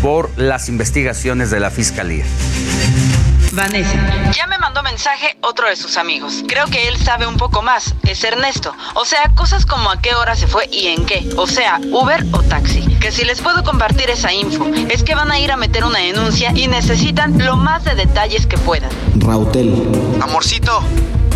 por 0.02 0.30
las 0.36 0.68
investigaciones 0.68 1.50
de 1.50 1.60
la 1.60 1.70
fiscalía. 1.70 2.24
Vanessa. 3.54 3.96
Ya 4.32 4.46
me 4.46 4.58
mandó 4.58 4.82
mensaje 4.82 5.36
otro 5.40 5.68
de 5.68 5.76
sus 5.76 5.96
amigos. 5.96 6.42
Creo 6.48 6.66
que 6.66 6.88
él 6.88 6.96
sabe 6.96 7.26
un 7.26 7.36
poco 7.36 7.62
más. 7.62 7.94
Es 8.02 8.24
Ernesto. 8.24 8.74
O 8.94 9.04
sea, 9.04 9.30
cosas 9.34 9.64
como 9.66 9.90
a 9.90 10.00
qué 10.00 10.14
hora 10.14 10.34
se 10.34 10.46
fue 10.46 10.68
y 10.72 10.88
en 10.88 11.06
qué. 11.06 11.28
O 11.36 11.46
sea, 11.46 11.80
Uber 11.92 12.24
o 12.32 12.42
taxi. 12.42 12.82
Que 13.00 13.12
si 13.12 13.24
les 13.24 13.40
puedo 13.40 13.62
compartir 13.62 14.10
esa 14.10 14.32
info, 14.32 14.66
es 14.88 15.02
que 15.02 15.14
van 15.14 15.30
a 15.30 15.38
ir 15.38 15.52
a 15.52 15.56
meter 15.56 15.84
una 15.84 16.00
denuncia 16.00 16.52
y 16.54 16.68
necesitan 16.68 17.38
lo 17.44 17.56
más 17.56 17.84
de 17.84 17.94
detalles 17.94 18.46
que 18.46 18.58
puedan. 18.58 18.90
Rautel. 19.16 19.72
Amorcito, 20.20 20.82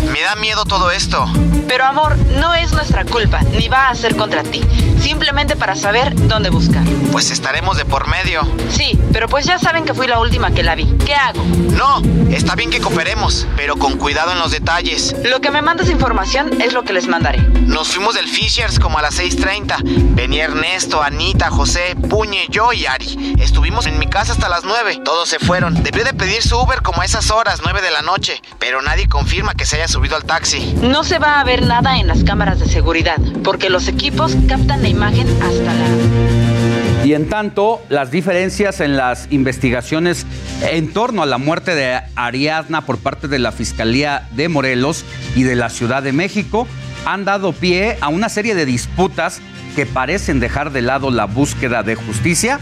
me 0.09 0.21
da 0.21 0.35
miedo 0.35 0.65
todo 0.65 0.91
esto. 0.91 1.25
Pero 1.67 1.85
amor, 1.85 2.17
no 2.39 2.53
es 2.55 2.71
nuestra 2.71 3.05
culpa, 3.05 3.41
ni 3.41 3.67
va 3.67 3.89
a 3.89 3.95
ser 3.95 4.15
contra 4.15 4.43
ti. 4.43 4.61
Simplemente 4.99 5.55
para 5.55 5.75
saber 5.75 6.13
dónde 6.27 6.49
buscar. 6.49 6.83
Pues 7.11 7.31
estaremos 7.31 7.77
de 7.77 7.85
por 7.85 8.07
medio. 8.07 8.41
Sí, 8.69 8.99
pero 9.13 9.29
pues 9.29 9.45
ya 9.45 9.59
saben 9.59 9.85
que 9.85 9.93
fui 9.93 10.07
la 10.07 10.19
última 10.19 10.51
que 10.51 10.63
la 10.63 10.75
vi. 10.75 10.85
¿Qué 11.05 11.13
hago? 11.13 11.43
No, 11.43 12.01
está 12.31 12.55
bien 12.55 12.69
que 12.69 12.81
cooperemos, 12.81 13.47
pero 13.55 13.77
con 13.77 13.97
cuidado 13.97 14.31
en 14.31 14.39
los 14.39 14.51
detalles. 14.51 15.15
Lo 15.23 15.41
que 15.41 15.51
me 15.51 15.61
mandes 15.61 15.89
información 15.89 16.59
es 16.61 16.73
lo 16.73 16.83
que 16.83 16.93
les 16.93 17.07
mandaré. 17.07 17.39
Nos 17.39 17.89
fuimos 17.89 18.15
del 18.15 18.27
Fishers 18.27 18.79
como 18.79 18.97
a 18.97 19.01
las 19.03 19.19
6.30. 19.19 20.15
Venía 20.15 20.45
Ernesto, 20.45 21.01
Anita, 21.01 21.49
José, 21.51 21.95
Puñe, 22.09 22.47
yo 22.49 22.73
y 22.73 22.85
Ari. 22.87 23.35
Estuvimos 23.39 23.85
en 23.85 23.99
mi 23.99 24.07
casa 24.07 24.33
hasta 24.33 24.49
las 24.49 24.63
9. 24.63 25.01
Todos 25.05 25.29
se 25.29 25.39
fueron. 25.39 25.83
Debió 25.83 26.03
de 26.03 26.13
pedir 26.13 26.41
su 26.41 26.59
Uber 26.59 26.81
como 26.81 27.01
a 27.01 27.05
esas 27.05 27.31
horas, 27.31 27.59
9 27.63 27.81
de 27.81 27.91
la 27.91 28.01
noche. 28.01 28.41
Pero 28.57 28.81
nadie 28.81 29.07
confirma 29.07 29.53
que 29.53 29.65
se 29.65 29.77
haya 29.77 29.87
subido 29.87 29.98
al 30.07 30.23
taxi. 30.23 30.73
No 30.81 31.03
se 31.03 31.19
va 31.19 31.39
a 31.39 31.43
ver 31.43 31.65
nada 31.65 31.99
en 31.99 32.07
las 32.07 32.23
cámaras 32.23 32.59
de 32.59 32.67
seguridad, 32.67 33.17
porque 33.43 33.69
los 33.69 33.87
equipos 33.87 34.35
captan 34.47 34.81
la 34.81 34.89
imagen 34.89 35.27
hasta 35.41 35.73
la... 35.73 37.05
Y 37.05 37.13
en 37.13 37.29
tanto, 37.29 37.81
las 37.89 38.09
diferencias 38.09 38.79
en 38.79 38.97
las 38.97 39.27
investigaciones 39.29 40.25
en 40.71 40.93
torno 40.93 41.21
a 41.21 41.25
la 41.25 41.37
muerte 41.37 41.75
de 41.75 42.01
Ariadna 42.15 42.85
por 42.85 42.97
parte 42.97 43.27
de 43.27 43.39
la 43.39 43.51
Fiscalía 43.51 44.27
de 44.31 44.49
Morelos 44.49 45.05
y 45.35 45.43
de 45.43 45.55
la 45.55 45.69
Ciudad 45.69 46.01
de 46.01 46.13
México 46.13 46.67
han 47.05 47.25
dado 47.25 47.53
pie 47.53 47.97
a 48.01 48.07
una 48.09 48.29
serie 48.29 48.55
de 48.55 48.65
disputas 48.65 49.41
que 49.75 49.85
parecen 49.85 50.39
dejar 50.39 50.71
de 50.71 50.81
lado 50.81 51.11
la 51.11 51.25
búsqueda 51.25 51.83
de 51.83 51.95
justicia 51.95 52.59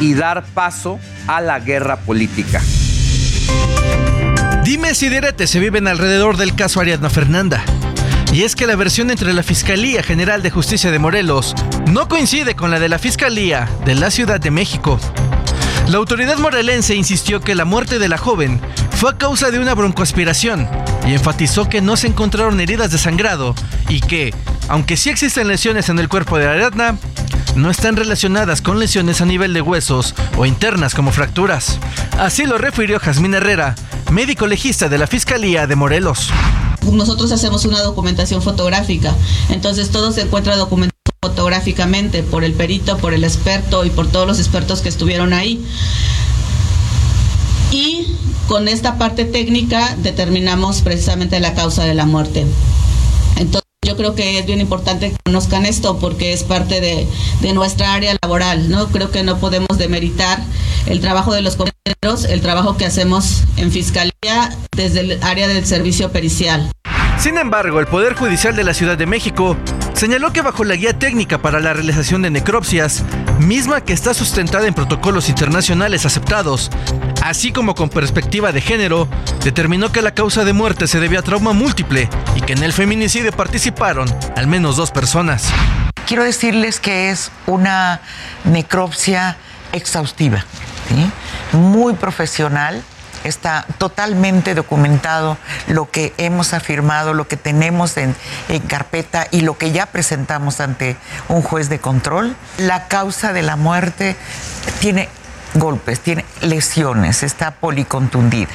y 0.00 0.14
dar 0.14 0.44
paso 0.54 0.98
a 1.26 1.40
la 1.40 1.60
guerra 1.60 1.96
política. 1.96 2.60
Dimes 4.64 5.02
y 5.02 5.10
diretes 5.10 5.50
se 5.50 5.60
viven 5.60 5.86
alrededor 5.86 6.38
del 6.38 6.54
caso 6.54 6.80
Ariadna 6.80 7.10
Fernanda. 7.10 7.62
Y 8.32 8.44
es 8.44 8.56
que 8.56 8.66
la 8.66 8.76
versión 8.76 9.10
entre 9.10 9.34
la 9.34 9.42
Fiscalía 9.42 10.02
General 10.02 10.42
de 10.42 10.50
Justicia 10.50 10.90
de 10.90 10.98
Morelos 10.98 11.54
no 11.88 12.08
coincide 12.08 12.56
con 12.56 12.70
la 12.70 12.80
de 12.80 12.88
la 12.88 12.98
Fiscalía 12.98 13.68
de 13.84 13.94
la 13.94 14.10
Ciudad 14.10 14.40
de 14.40 14.50
México. 14.50 14.98
La 15.88 15.98
autoridad 15.98 16.38
morelense 16.38 16.94
insistió 16.94 17.42
que 17.42 17.54
la 17.54 17.66
muerte 17.66 17.98
de 17.98 18.08
la 18.08 18.16
joven 18.16 18.58
fue 18.92 19.10
a 19.10 19.18
causa 19.18 19.50
de 19.50 19.58
una 19.58 19.74
broncoaspiración 19.74 20.66
y 21.06 21.12
enfatizó 21.12 21.68
que 21.68 21.82
no 21.82 21.98
se 21.98 22.06
encontraron 22.06 22.58
heridas 22.58 22.90
de 22.90 22.96
sangrado 22.96 23.54
y 23.90 24.00
que, 24.00 24.34
aunque 24.68 24.96
sí 24.96 25.10
existen 25.10 25.46
lesiones 25.46 25.90
en 25.90 25.98
el 25.98 26.08
cuerpo 26.08 26.38
de 26.38 26.48
Ariadna, 26.48 26.96
no 27.54 27.70
están 27.70 27.96
relacionadas 27.96 28.60
con 28.60 28.78
lesiones 28.78 29.20
a 29.20 29.26
nivel 29.26 29.52
de 29.52 29.60
huesos 29.60 30.14
o 30.36 30.46
internas 30.46 30.94
como 30.94 31.12
fracturas. 31.12 31.78
Así 32.18 32.44
lo 32.44 32.58
refirió 32.58 32.98
Jazmín 32.98 33.34
Herrera, 33.34 33.74
médico 34.10 34.46
legista 34.46 34.88
de 34.88 34.98
la 34.98 35.06
Fiscalía 35.06 35.66
de 35.66 35.76
Morelos. 35.76 36.30
Nosotros 36.92 37.32
hacemos 37.32 37.64
una 37.64 37.80
documentación 37.80 38.42
fotográfica, 38.42 39.14
entonces 39.48 39.90
todo 39.90 40.12
se 40.12 40.22
encuentra 40.22 40.56
documentado 40.56 40.94
fotográficamente 41.22 42.22
por 42.22 42.44
el 42.44 42.52
perito, 42.52 42.98
por 42.98 43.14
el 43.14 43.24
experto 43.24 43.84
y 43.84 43.90
por 43.90 44.08
todos 44.08 44.26
los 44.26 44.38
expertos 44.38 44.82
que 44.82 44.90
estuvieron 44.90 45.32
ahí. 45.32 45.64
Y 47.70 48.06
con 48.46 48.68
esta 48.68 48.98
parte 48.98 49.24
técnica 49.24 49.96
determinamos 49.98 50.82
precisamente 50.82 51.40
la 51.40 51.54
causa 51.54 51.84
de 51.84 51.94
la 51.94 52.04
muerte. 52.04 52.46
Yo 53.84 53.96
creo 53.96 54.14
que 54.14 54.38
es 54.38 54.46
bien 54.46 54.60
importante 54.60 55.10
que 55.10 55.16
conozcan 55.24 55.66
esto 55.66 55.98
porque 55.98 56.32
es 56.32 56.42
parte 56.42 56.80
de, 56.80 57.06
de, 57.42 57.52
nuestra 57.52 57.92
área 57.92 58.16
laboral, 58.22 58.70
¿no? 58.70 58.88
Creo 58.88 59.10
que 59.10 59.22
no 59.22 59.38
podemos 59.38 59.76
demeritar 59.76 60.42
el 60.86 61.00
trabajo 61.00 61.34
de 61.34 61.42
los 61.42 61.56
compañeros, 61.56 62.24
el 62.24 62.40
trabajo 62.40 62.78
que 62.78 62.86
hacemos 62.86 63.42
en 63.58 63.70
Fiscalía 63.70 64.56
desde 64.74 65.00
el 65.00 65.22
área 65.22 65.48
del 65.48 65.66
servicio 65.66 66.10
pericial. 66.10 66.70
Sin 67.24 67.38
embargo, 67.38 67.80
el 67.80 67.86
Poder 67.86 68.12
Judicial 68.12 68.54
de 68.54 68.64
la 68.64 68.74
Ciudad 68.74 68.98
de 68.98 69.06
México 69.06 69.56
señaló 69.94 70.30
que 70.30 70.42
bajo 70.42 70.62
la 70.62 70.74
guía 70.74 70.92
técnica 70.98 71.38
para 71.38 71.58
la 71.58 71.72
realización 71.72 72.20
de 72.20 72.28
necropsias, 72.28 73.02
misma 73.38 73.80
que 73.80 73.94
está 73.94 74.12
sustentada 74.12 74.66
en 74.66 74.74
protocolos 74.74 75.30
internacionales 75.30 76.04
aceptados, 76.04 76.70
así 77.22 77.50
como 77.50 77.74
con 77.74 77.88
perspectiva 77.88 78.52
de 78.52 78.60
género, 78.60 79.08
determinó 79.42 79.90
que 79.90 80.02
la 80.02 80.12
causa 80.12 80.44
de 80.44 80.52
muerte 80.52 80.86
se 80.86 81.00
debía 81.00 81.20
a 81.20 81.22
trauma 81.22 81.54
múltiple 81.54 82.10
y 82.36 82.42
que 82.42 82.52
en 82.52 82.62
el 82.62 82.74
feminicidio 82.74 83.32
participaron 83.32 84.06
al 84.36 84.46
menos 84.46 84.76
dos 84.76 84.90
personas. 84.90 85.48
Quiero 86.06 86.24
decirles 86.24 86.78
que 86.78 87.08
es 87.08 87.30
una 87.46 88.02
necropsia 88.44 89.38
exhaustiva, 89.72 90.44
muy 91.52 91.94
profesional 91.94 92.84
está 93.24 93.66
totalmente 93.78 94.54
documentado 94.54 95.36
lo 95.66 95.90
que 95.90 96.12
hemos 96.18 96.54
afirmado, 96.54 97.14
lo 97.14 97.26
que 97.26 97.36
tenemos 97.36 97.96
en, 97.96 98.14
carpeta 98.68 99.26
y 99.30 99.40
lo 99.40 99.58
que 99.58 99.72
ya 99.72 99.86
presentamos 99.86 100.60
ante 100.60 100.96
un 101.28 101.42
juez 101.42 101.68
de 101.68 101.80
control. 101.80 102.36
La 102.58 102.86
causa 102.88 103.32
de 103.32 103.42
la 103.42 103.56
muerte 103.56 104.16
tiene 104.80 105.08
golpes, 105.54 106.00
tiene 106.00 106.24
lesiones, 106.40 107.22
está 107.22 107.52
policontundida. 107.52 108.48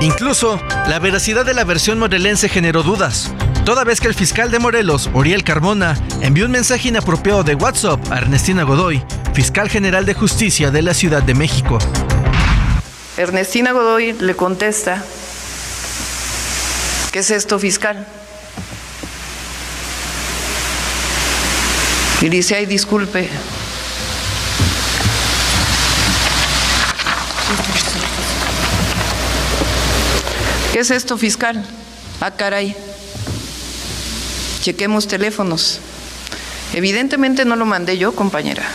Incluso, 0.00 0.58
la 0.88 0.98
veracidad 0.98 1.44
de 1.44 1.54
la 1.54 1.64
versión 1.64 1.98
morelense 1.98 2.48
generó 2.48 2.82
dudas, 2.82 3.32
toda 3.64 3.84
vez 3.84 4.00
que 4.00 4.08
el 4.08 4.14
fiscal 4.14 4.50
de 4.50 4.58
Morelos, 4.58 5.10
Oriel 5.12 5.44
Carmona, 5.44 5.94
envió 6.22 6.46
un 6.46 6.52
mensaje 6.52 6.88
inapropiado 6.88 7.44
de 7.44 7.54
WhatsApp 7.54 8.00
a 8.10 8.18
Ernestina 8.18 8.62
Godoy, 8.62 9.04
fiscal 9.34 9.68
general 9.68 10.06
de 10.06 10.14
justicia 10.14 10.70
de 10.70 10.82
la 10.82 10.94
Ciudad 10.94 11.22
de 11.22 11.34
México. 11.34 11.78
Ernestina 13.20 13.72
Godoy 13.72 14.14
le 14.14 14.34
contesta, 14.34 15.04
¿qué 17.12 17.18
es 17.18 17.30
esto 17.30 17.58
fiscal? 17.58 18.06
Y 22.22 22.30
dice, 22.30 22.54
ay, 22.54 22.64
disculpe. 22.64 23.28
¿Qué 30.72 30.78
es 30.78 30.90
esto 30.90 31.18
fiscal? 31.18 31.62
Ah, 32.22 32.30
caray. 32.30 32.74
Chequemos 34.62 35.06
teléfonos. 35.06 35.80
Evidentemente 36.72 37.44
no 37.44 37.56
lo 37.56 37.66
mandé 37.66 37.98
yo, 37.98 38.12
compañera. 38.12 38.66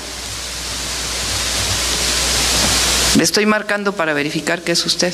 Le 3.15 3.23
estoy 3.23 3.45
marcando 3.45 3.93
para 3.93 4.13
verificar 4.13 4.61
que 4.61 4.73
es 4.73 4.85
usted. 4.85 5.13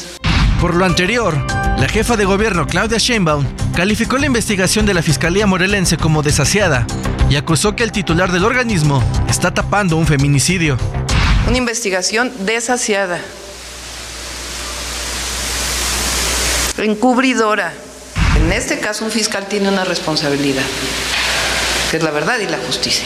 Por 0.59 0.73
lo 0.73 0.85
anterior, 0.85 1.37
la 1.77 1.87
jefa 1.87 2.17
de 2.17 2.25
gobierno 2.25 2.65
Claudia 2.65 2.97
Sheinbaum 2.97 3.45
calificó 3.75 4.17
la 4.17 4.25
investigación 4.25 4.87
de 4.87 4.95
la 4.95 5.03
Fiscalía 5.03 5.45
Morelense 5.45 5.97
como 5.97 6.23
desasiada 6.23 6.87
y 7.29 7.35
acusó 7.35 7.75
que 7.75 7.83
el 7.83 7.91
titular 7.91 8.31
del 8.31 8.43
organismo 8.43 9.03
está 9.29 9.53
tapando 9.53 9.97
un 9.97 10.07
feminicidio. 10.07 10.77
Una 11.47 11.57
investigación 11.57 12.31
desasiada. 12.39 13.19
Encubridora. 16.79 17.71
En 18.35 18.51
este 18.51 18.79
caso 18.79 19.05
un 19.05 19.11
fiscal 19.11 19.45
tiene 19.47 19.69
una 19.69 19.83
responsabilidad, 19.83 20.65
que 21.91 21.97
es 21.97 22.03
la 22.03 22.09
verdad 22.09 22.39
y 22.39 22.47
la 22.47 22.57
justicia. 22.57 23.05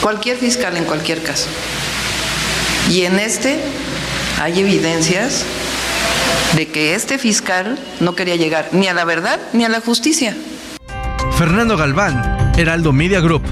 Cualquier 0.00 0.38
fiscal 0.38 0.78
en 0.78 0.84
cualquier 0.84 1.22
caso. 1.22 1.48
Y 2.90 3.04
en 3.04 3.18
este 3.18 3.58
hay 4.40 4.60
evidencias 4.60 5.44
de 6.56 6.68
que 6.68 6.94
este 6.94 7.18
fiscal 7.18 7.78
no 8.00 8.14
quería 8.14 8.36
llegar 8.36 8.68
ni 8.72 8.86
a 8.86 8.94
la 8.94 9.04
verdad 9.04 9.38
ni 9.52 9.64
a 9.64 9.68
la 9.68 9.80
justicia. 9.80 10.36
Fernando 11.38 11.76
Galván, 11.76 12.52
Heraldo 12.56 12.92
Media 12.92 13.20
Group. 13.20 13.42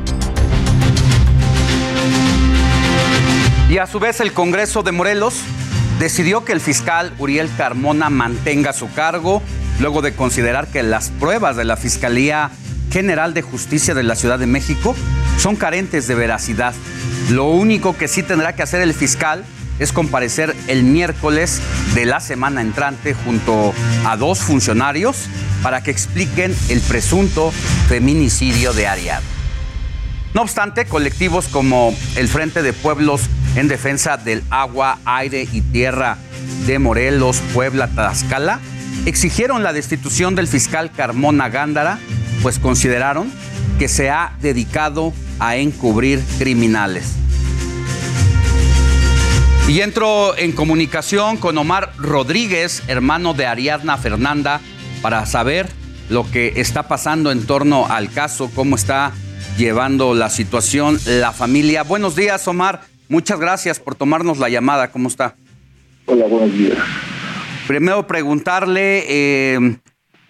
Y 3.68 3.78
a 3.78 3.86
su 3.86 3.98
vez 3.98 4.20
el 4.20 4.32
Congreso 4.32 4.82
de 4.82 4.92
Morelos 4.92 5.40
decidió 5.98 6.44
que 6.44 6.52
el 6.52 6.60
fiscal 6.60 7.12
Uriel 7.18 7.48
Carmona 7.56 8.10
mantenga 8.10 8.72
su 8.72 8.92
cargo 8.92 9.42
luego 9.80 10.02
de 10.02 10.14
considerar 10.14 10.68
que 10.68 10.82
las 10.82 11.10
pruebas 11.10 11.56
de 11.56 11.64
la 11.64 11.76
Fiscalía 11.76 12.50
General 12.90 13.32
de 13.32 13.42
Justicia 13.42 13.94
de 13.94 14.02
la 14.02 14.14
Ciudad 14.14 14.38
de 14.38 14.46
México 14.46 14.94
son 15.38 15.56
carentes 15.56 16.06
de 16.06 16.14
veracidad. 16.14 16.74
Lo 17.30 17.46
único 17.46 17.96
que 17.96 18.08
sí 18.08 18.22
tendrá 18.22 18.54
que 18.54 18.62
hacer 18.62 18.82
el 18.82 18.92
fiscal 18.92 19.44
es 19.78 19.92
comparecer 19.92 20.54
el 20.68 20.82
miércoles 20.84 21.60
de 21.94 22.06
la 22.06 22.20
semana 22.20 22.60
entrante 22.60 23.14
junto 23.14 23.72
a 24.06 24.16
dos 24.16 24.40
funcionarios 24.40 25.28
para 25.62 25.82
que 25.82 25.90
expliquen 25.90 26.54
el 26.68 26.80
presunto 26.80 27.52
feminicidio 27.88 28.72
de 28.72 28.86
Ariadna. 28.86 29.26
No 30.34 30.42
obstante, 30.42 30.86
colectivos 30.86 31.48
como 31.48 31.94
el 32.16 32.26
Frente 32.26 32.62
de 32.62 32.72
Pueblos 32.72 33.22
en 33.54 33.68
defensa 33.68 34.16
del 34.16 34.42
agua, 34.48 34.98
aire 35.04 35.46
y 35.52 35.60
tierra 35.60 36.16
de 36.66 36.78
Morelos, 36.78 37.42
Puebla, 37.52 37.88
Tlaxcala, 37.88 38.58
exigieron 39.04 39.62
la 39.62 39.72
destitución 39.72 40.34
del 40.34 40.48
fiscal 40.48 40.90
Carmona 40.90 41.50
Gándara, 41.50 41.98
pues 42.42 42.58
consideraron 42.58 43.30
que 43.78 43.88
se 43.88 44.10
ha 44.10 44.36
dedicado 44.40 45.12
a 45.38 45.56
encubrir 45.56 46.22
criminales. 46.38 47.14
Y 49.72 49.80
entro 49.80 50.36
en 50.36 50.52
comunicación 50.52 51.38
con 51.38 51.56
Omar 51.56 51.94
Rodríguez, 51.96 52.82
hermano 52.88 53.32
de 53.32 53.46
Ariadna 53.46 53.96
Fernanda, 53.96 54.60
para 55.00 55.24
saber 55.24 55.66
lo 56.10 56.30
que 56.30 56.52
está 56.56 56.88
pasando 56.88 57.32
en 57.32 57.46
torno 57.46 57.86
al 57.86 58.12
caso, 58.12 58.50
cómo 58.54 58.76
está 58.76 59.12
llevando 59.56 60.12
la 60.12 60.28
situación 60.28 60.98
la 61.06 61.32
familia. 61.32 61.84
Buenos 61.84 62.14
días, 62.14 62.46
Omar. 62.48 62.82
Muchas 63.08 63.40
gracias 63.40 63.80
por 63.80 63.94
tomarnos 63.94 64.36
la 64.36 64.50
llamada. 64.50 64.90
¿Cómo 64.92 65.08
está? 65.08 65.36
Hola, 66.04 66.26
buenos 66.26 66.52
días. 66.52 66.76
Primero 67.66 68.06
preguntarle 68.06 69.06
eh, 69.08 69.78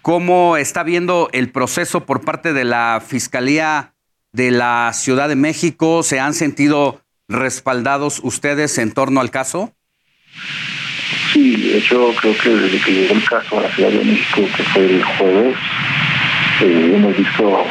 cómo 0.03 0.57
está 0.57 0.85
viendo 0.85 1.29
el 1.33 1.51
proceso 1.51 2.07
por 2.07 2.21
parte 2.21 2.53
de 2.53 2.63
la 2.63 3.03
Fiscalía 3.05 3.93
de 4.31 4.53
la 4.53 4.93
Ciudad 4.95 5.29
de 5.29 5.35
México. 5.35 6.05
¿Se 6.05 6.21
han 6.21 6.33
sentido 6.33 7.02
respaldados 7.33 8.21
ustedes 8.23 8.79
en 8.79 8.93
torno 8.93 9.21
al 9.21 9.31
caso? 9.31 9.75
Sí, 11.33 11.57
de 11.57 11.79
hecho 11.79 12.13
creo 12.21 12.37
que 12.37 12.51
desde 12.51 12.81
que 12.81 12.93
llegó 12.93 13.15
el 13.15 13.25
caso 13.25 13.59
a 13.59 13.63
la 13.63 13.69
Ciudad 13.71 13.91
de 13.91 14.05
México, 14.05 14.43
que 14.57 14.63
fue 14.65 14.85
el 14.85 15.03
jueves, 15.03 15.57
eh, 16.61 16.93
hemos 16.95 17.17
visto 17.17 17.65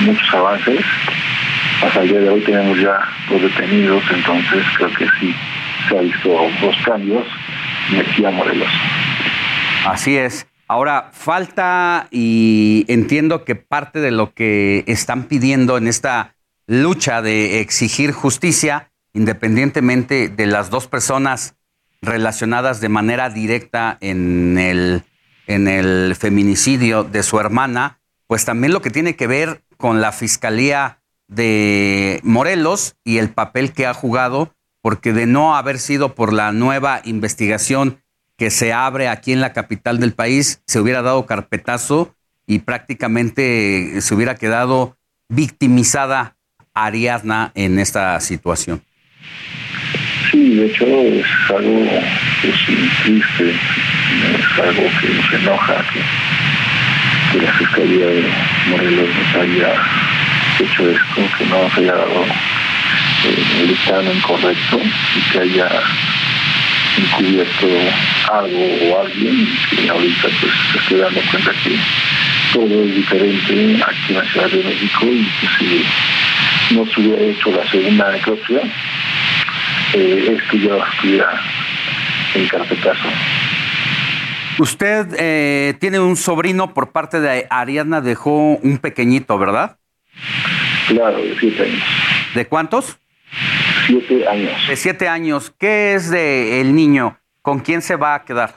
muchos 0.00 0.34
avances. 0.34 0.84
Hasta 1.82 2.02
el 2.02 2.08
día 2.08 2.20
de 2.20 2.28
hoy 2.28 2.40
tenemos 2.40 2.78
ya 2.78 2.98
dos 3.30 3.40
detenidos, 3.40 4.02
entonces 4.12 4.64
creo 4.76 4.92
que 4.94 5.06
sí 5.20 5.34
se 5.88 5.96
ha 5.96 6.00
visto 6.00 6.28
dos 6.60 6.76
cambios 6.84 7.26
aquí 7.98 8.24
a 8.24 8.30
Morelos. 8.30 8.68
Así 9.86 10.16
es. 10.16 10.46
Ahora, 10.66 11.10
falta 11.12 12.08
y 12.10 12.84
entiendo 12.88 13.44
que 13.44 13.54
parte 13.54 14.00
de 14.00 14.10
lo 14.10 14.34
que 14.34 14.84
están 14.86 15.24
pidiendo 15.24 15.78
en 15.78 15.88
esta 15.88 16.34
lucha 16.66 17.22
de 17.22 17.60
exigir 17.60 18.12
justicia, 18.12 18.87
independientemente 19.12 20.28
de 20.28 20.46
las 20.46 20.70
dos 20.70 20.86
personas 20.86 21.54
relacionadas 22.00 22.80
de 22.80 22.88
manera 22.88 23.30
directa 23.30 23.98
en 24.00 24.58
el, 24.58 25.02
en 25.46 25.68
el 25.68 26.14
feminicidio 26.16 27.04
de 27.04 27.22
su 27.22 27.40
hermana, 27.40 28.00
pues 28.26 28.44
también 28.44 28.72
lo 28.72 28.82
que 28.82 28.90
tiene 28.90 29.16
que 29.16 29.26
ver 29.26 29.62
con 29.76 30.00
la 30.00 30.12
Fiscalía 30.12 31.00
de 31.26 32.20
Morelos 32.22 32.96
y 33.04 33.18
el 33.18 33.30
papel 33.30 33.72
que 33.72 33.86
ha 33.86 33.94
jugado, 33.94 34.54
porque 34.80 35.12
de 35.12 35.26
no 35.26 35.56
haber 35.56 35.78
sido 35.78 36.14
por 36.14 36.32
la 36.32 36.52
nueva 36.52 37.00
investigación 37.04 38.02
que 38.36 38.50
se 38.50 38.72
abre 38.72 39.08
aquí 39.08 39.32
en 39.32 39.40
la 39.40 39.52
capital 39.52 39.98
del 39.98 40.12
país, 40.12 40.62
se 40.66 40.80
hubiera 40.80 41.02
dado 41.02 41.26
carpetazo 41.26 42.14
y 42.46 42.60
prácticamente 42.60 44.00
se 44.00 44.14
hubiera 44.14 44.36
quedado 44.36 44.96
victimizada 45.28 46.36
Ariadna 46.72 47.52
en 47.54 47.78
esta 47.78 48.18
situación. 48.20 48.82
Sí, 50.30 50.56
de 50.56 50.66
hecho 50.66 50.86
es 50.86 51.26
algo 51.50 51.88
pues, 52.42 52.54
triste, 53.02 53.50
es 53.50 54.58
algo 54.62 54.82
que 55.00 55.08
nos 55.08 55.32
enoja 55.32 55.84
que, 55.92 57.38
la 57.38 57.52
Fiscalía 57.52 58.06
de 58.06 58.24
Morelos 58.70 59.08
nos 59.14 59.42
haya 59.42 59.74
hecho 60.58 60.90
esto, 60.90 61.36
que 61.36 61.44
no 61.46 61.70
haya 61.76 61.92
dado 61.92 62.24
eh, 63.24 63.62
el 63.62 64.16
incorrecto 64.16 64.80
y 64.80 65.30
que 65.30 65.38
haya 65.40 65.68
encubierto 66.98 67.66
algo 68.32 68.66
o 68.82 69.00
alguien 69.04 69.48
que 69.70 69.88
ahorita 69.88 70.28
pues 70.40 70.52
se 70.72 70.78
esté 70.78 70.96
dando 70.96 71.20
cuenta 71.30 71.52
que 71.62 71.76
todo 72.52 72.84
es 72.84 72.94
diferente 72.94 73.82
aquí 73.86 74.04
en 74.08 74.14
la 74.16 74.24
Ciudad 74.24 74.50
de 74.50 74.64
México 74.64 75.06
y 75.06 75.24
que 75.40 75.46
si 75.58 76.74
no 76.74 76.86
se 76.86 77.00
hubiera 77.00 77.22
hecho 77.22 77.50
la 77.50 77.70
segunda 77.70 78.12
necropsia, 78.12 78.60
eh, 79.94 80.38
esto 80.38 80.56
ya 80.56 80.76
estuviera 80.76 81.40
en 82.34 82.48
carpetazo. 82.48 83.08
Usted 84.58 85.06
eh, 85.18 85.74
tiene 85.78 86.00
un 86.00 86.16
sobrino 86.16 86.74
por 86.74 86.90
parte 86.90 87.20
de 87.20 87.46
Ariadna, 87.48 88.00
dejó 88.00 88.56
un 88.56 88.78
pequeñito, 88.78 89.38
¿verdad? 89.38 89.78
Claro, 90.88 91.18
de 91.18 91.36
siete 91.38 91.62
años. 91.62 91.82
¿De 92.34 92.46
cuántos? 92.46 92.98
Siete 93.86 94.26
años. 94.26 94.52
De 94.68 94.76
siete 94.76 95.08
años. 95.08 95.54
¿Qué 95.58 95.94
es 95.94 96.10
de 96.10 96.60
el 96.60 96.74
niño? 96.74 97.18
¿Con 97.42 97.60
quién 97.60 97.82
se 97.82 97.94
va 97.94 98.14
a 98.14 98.24
quedar? 98.24 98.56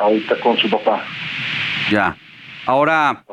Ahorita 0.00 0.38
con 0.40 0.56
su 0.58 0.70
papá. 0.70 1.02
Ya. 1.90 2.16
Ahora, 2.66 3.24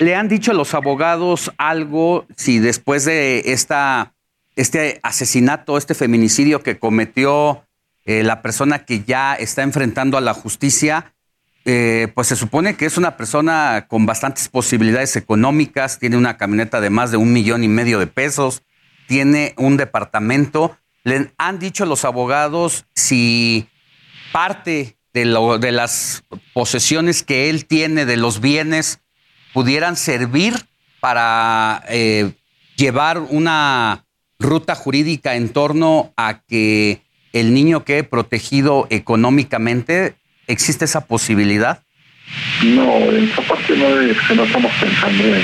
¿le 0.00 0.16
han 0.16 0.28
dicho 0.28 0.52
los 0.52 0.74
abogados 0.74 1.52
algo 1.58 2.26
si 2.36 2.58
después 2.58 3.04
de 3.04 3.42
esta, 3.46 4.13
este 4.56 5.00
asesinato, 5.02 5.78
este 5.78 5.94
feminicidio 5.94 6.62
que 6.62 6.78
cometió 6.78 7.66
eh, 8.04 8.22
la 8.22 8.42
persona 8.42 8.84
que 8.84 9.02
ya 9.04 9.34
está 9.34 9.62
enfrentando 9.62 10.16
a 10.16 10.20
la 10.20 10.34
justicia, 10.34 11.14
eh, 11.64 12.08
pues 12.14 12.28
se 12.28 12.36
supone 12.36 12.76
que 12.76 12.84
es 12.84 12.98
una 12.98 13.16
persona 13.16 13.86
con 13.88 14.04
bastantes 14.04 14.48
posibilidades 14.48 15.16
económicas, 15.16 15.98
tiene 15.98 16.16
una 16.16 16.36
camioneta 16.36 16.80
de 16.80 16.90
más 16.90 17.10
de 17.10 17.16
un 17.16 17.32
millón 17.32 17.64
y 17.64 17.68
medio 17.68 17.98
de 17.98 18.06
pesos, 18.06 18.62
tiene 19.06 19.54
un 19.56 19.76
departamento. 19.76 20.76
Le 21.04 21.32
han 21.38 21.58
dicho 21.58 21.86
los 21.86 22.04
abogados 22.04 22.84
si 22.94 23.66
parte 24.32 24.98
de, 25.14 25.24
lo, 25.24 25.58
de 25.58 25.72
las 25.72 26.24
posesiones 26.52 27.22
que 27.22 27.48
él 27.48 27.64
tiene, 27.66 28.04
de 28.04 28.18
los 28.18 28.40
bienes, 28.40 29.00
pudieran 29.54 29.96
servir 29.96 30.54
para 31.00 31.82
eh, 31.88 32.32
llevar 32.76 33.18
una 33.20 34.03
ruta 34.44 34.74
jurídica 34.74 35.34
en 35.34 35.48
torno 35.48 36.12
a 36.16 36.40
que 36.46 37.00
el 37.32 37.52
niño 37.52 37.84
quede 37.84 38.04
protegido 38.04 38.86
económicamente. 38.90 40.14
¿Existe 40.46 40.84
esa 40.84 41.06
posibilidad? 41.06 41.82
No, 42.62 42.96
en 42.96 43.24
esa 43.24 43.42
parte 43.42 43.76
no, 43.76 44.00
es 44.00 44.20
que 44.20 44.34
no 44.34 44.44
estamos 44.44 44.72
pensando 44.80 45.24
en, 45.24 45.42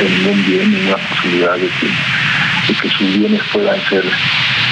en 0.00 0.18
ningún 0.18 0.46
bien, 0.46 0.72
ninguna 0.72 0.96
posibilidad 0.96 1.56
de 1.56 1.68
que 1.68 2.88
sus 2.88 3.18
bienes 3.18 3.42
puedan 3.52 3.80
ser 3.88 4.04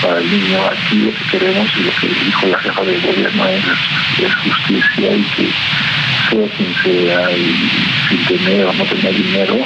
para 0.03 0.19
el 0.19 0.31
niño. 0.31 0.59
Aquí 0.67 0.97
lo 0.97 1.11
que 1.11 1.39
queremos 1.39 1.69
y 1.77 1.83
lo 1.83 1.91
que 2.01 2.25
dijo 2.25 2.47
la 2.47 2.59
jefa 2.59 2.83
del 2.83 3.01
gobierno 3.01 3.47
es, 3.49 4.35
justicia 4.35 5.17
y 5.17 5.23
que 5.23 5.51
sea 6.31 6.49
quien 6.57 6.75
sea 6.83 7.31
y 7.31 7.71
sin 8.09 8.25
tener 8.27 8.67
o 8.67 8.73
no 8.73 8.85
tener 8.85 9.15
dinero, 9.15 9.59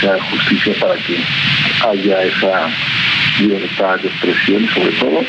sea 0.00 0.16
justicia 0.30 0.74
para 0.80 0.94
que 0.96 1.18
haya 1.88 2.22
esa 2.22 2.70
libertad 3.40 3.98
de 4.00 4.08
expresión 4.08 4.64
y 4.64 4.68
sobre 4.68 4.92
todo 4.92 5.20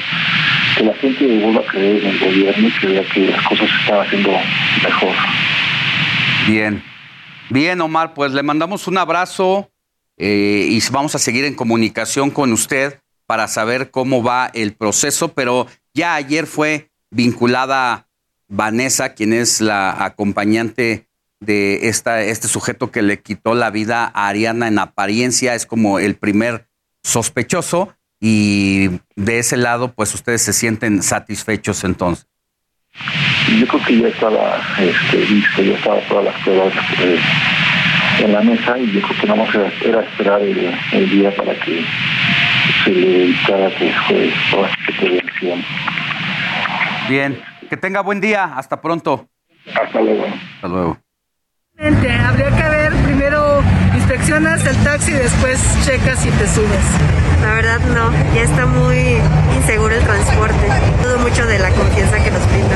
que 0.77 0.83
la 0.83 0.93
gente 0.95 1.39
vuelva 1.39 1.61
a 1.61 1.65
creer 1.65 2.03
en 2.03 2.09
el 2.11 2.19
gobierno 2.19 2.67
y 2.67 2.71
que 2.71 2.87
vea 2.87 3.03
que 3.13 3.27
las 3.27 3.41
cosas 3.47 3.69
se 3.69 3.81
están 3.81 3.99
haciendo 3.99 4.31
mejor. 4.83 5.15
Bien. 6.47 6.83
Bien, 7.49 7.79
Omar, 7.79 8.13
pues 8.13 8.31
le 8.31 8.43
mandamos 8.43 8.87
un 8.87 8.97
abrazo 8.97 9.69
eh, 10.17 10.67
y 10.69 10.79
vamos 10.91 11.15
a 11.15 11.19
seguir 11.19 11.45
en 11.45 11.55
comunicación 11.55 12.31
con 12.31 12.51
usted 12.51 12.99
para 13.27 13.47
saber 13.47 13.91
cómo 13.91 14.23
va 14.23 14.49
el 14.53 14.73
proceso, 14.73 15.33
pero 15.33 15.67
ya 15.93 16.15
ayer 16.15 16.47
fue 16.47 16.89
vinculada 17.11 18.07
Vanessa, 18.47 19.13
quien 19.13 19.33
es 19.33 19.61
la 19.61 20.05
acompañante 20.05 21.07
de 21.39 21.87
esta, 21.89 22.21
este 22.21 22.47
sujeto 22.47 22.91
que 22.91 23.01
le 23.01 23.21
quitó 23.21 23.55
la 23.55 23.69
vida 23.69 24.11
a 24.13 24.27
Ariana 24.27 24.67
en 24.67 24.79
apariencia, 24.79 25.55
es 25.55 25.65
como 25.65 25.99
el 25.99 26.15
primer 26.15 26.67
sospechoso 27.05 27.95
y 28.19 28.89
de 29.15 29.39
ese 29.39 29.57
lado 29.57 29.93
pues 29.93 30.13
ustedes 30.15 30.41
se 30.41 30.53
sienten 30.53 31.03
satisfechos 31.03 31.83
entonces. 31.83 32.27
Yo 33.59 33.67
creo 33.67 33.85
que 33.85 33.99
ya 33.99 34.07
estaba 34.07 34.59
este, 34.79 35.17
visto, 35.17 35.61
ya 35.61 35.75
estaba 35.75 35.99
todas 36.07 36.25
las 36.25 36.43
pruebas. 36.43 36.73
Eh, 36.99 37.19
en 38.23 38.31
la 38.31 38.41
mesa 38.41 38.77
y 38.77 38.91
yo 38.91 39.01
creo 39.01 39.19
que 39.19 39.27
nada 39.27 39.43
más 39.43 39.55
era, 39.81 40.01
esperar 40.01 40.41
el, 40.41 41.09
día 41.09 41.35
para 41.35 41.53
que 41.59 41.83
se 42.83 42.89
le 42.89 43.07
dedicara 43.07 43.69
que 43.77 43.91
fue 44.07 44.31
prevención. 44.97 45.63
Bien, 47.09 47.41
que 47.69 47.77
tenga 47.77 48.01
buen 48.01 48.21
día, 48.21 48.53
hasta 48.55 48.81
pronto. 48.81 49.27
Hasta 49.67 50.01
luego. 50.01 50.25
Hasta 50.55 50.67
luego. 50.67 50.97
Habría 51.77 52.49
que 52.49 52.74
inspeccionas 54.25 54.65
el 54.65 54.83
taxi 54.83 55.11
y 55.11 55.13
después 55.13 55.59
checas 55.85 56.25
y 56.25 56.31
te 56.31 56.47
subes. 56.47 56.85
La 57.43 57.53
verdad 57.53 57.79
no, 57.79 58.11
ya 58.33 58.41
está 58.41 58.65
muy 58.65 59.17
inseguro 59.55 59.93
el 59.93 60.03
transporte. 60.03 60.67
Todo 61.03 61.19
mucho 61.19 61.45
de 61.45 61.59
la 61.59 61.69
confianza 61.69 62.23
que 62.23 62.31
nos 62.31 62.43
brinda. 62.49 62.75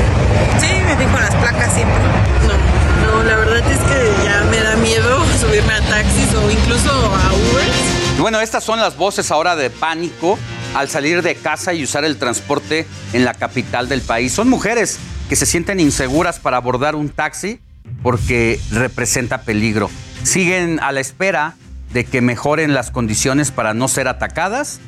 Sí, 0.60 0.68
me 0.86 0.96
fijo 0.96 1.18
las 1.18 1.34
placas 1.34 1.72
siempre. 1.72 1.98
No, 2.46 3.16
no, 3.16 3.22
la 3.24 3.36
verdad 3.36 3.68
es 3.68 3.78
que 3.78 4.24
ya 4.24 4.44
me 4.48 4.60
da 4.60 4.76
miedo 4.76 5.24
subirme 5.40 5.72
a 5.72 5.80
taxis 5.80 6.32
o 6.34 6.50
incluso 6.52 6.90
a 6.92 7.32
Uber. 7.32 7.68
Y 8.16 8.20
bueno, 8.20 8.40
estas 8.40 8.62
son 8.62 8.78
las 8.78 8.96
voces 8.96 9.32
ahora 9.32 9.56
de 9.56 9.70
pánico 9.70 10.38
al 10.76 10.88
salir 10.88 11.20
de 11.20 11.34
casa 11.34 11.74
y 11.74 11.82
usar 11.82 12.04
el 12.04 12.16
transporte 12.16 12.86
en 13.12 13.24
la 13.24 13.34
capital 13.34 13.88
del 13.88 14.02
país. 14.02 14.32
Son 14.32 14.48
mujeres 14.48 15.00
que 15.28 15.34
se 15.34 15.46
sienten 15.46 15.80
inseguras 15.80 16.38
para 16.38 16.58
abordar 16.58 16.94
un 16.94 17.08
taxi 17.08 17.60
porque 18.02 18.60
representa 18.70 19.42
peligro. 19.42 19.90
Siguen 20.22 20.80
a 20.80 20.92
la 20.92 21.00
espera 21.00 21.54
de 21.92 22.04
que 22.04 22.20
mejoren 22.20 22.74
las 22.74 22.90
condiciones 22.90 23.50
para 23.50 23.74
no 23.74 23.88
ser 23.88 24.08
atacadas 24.08 24.80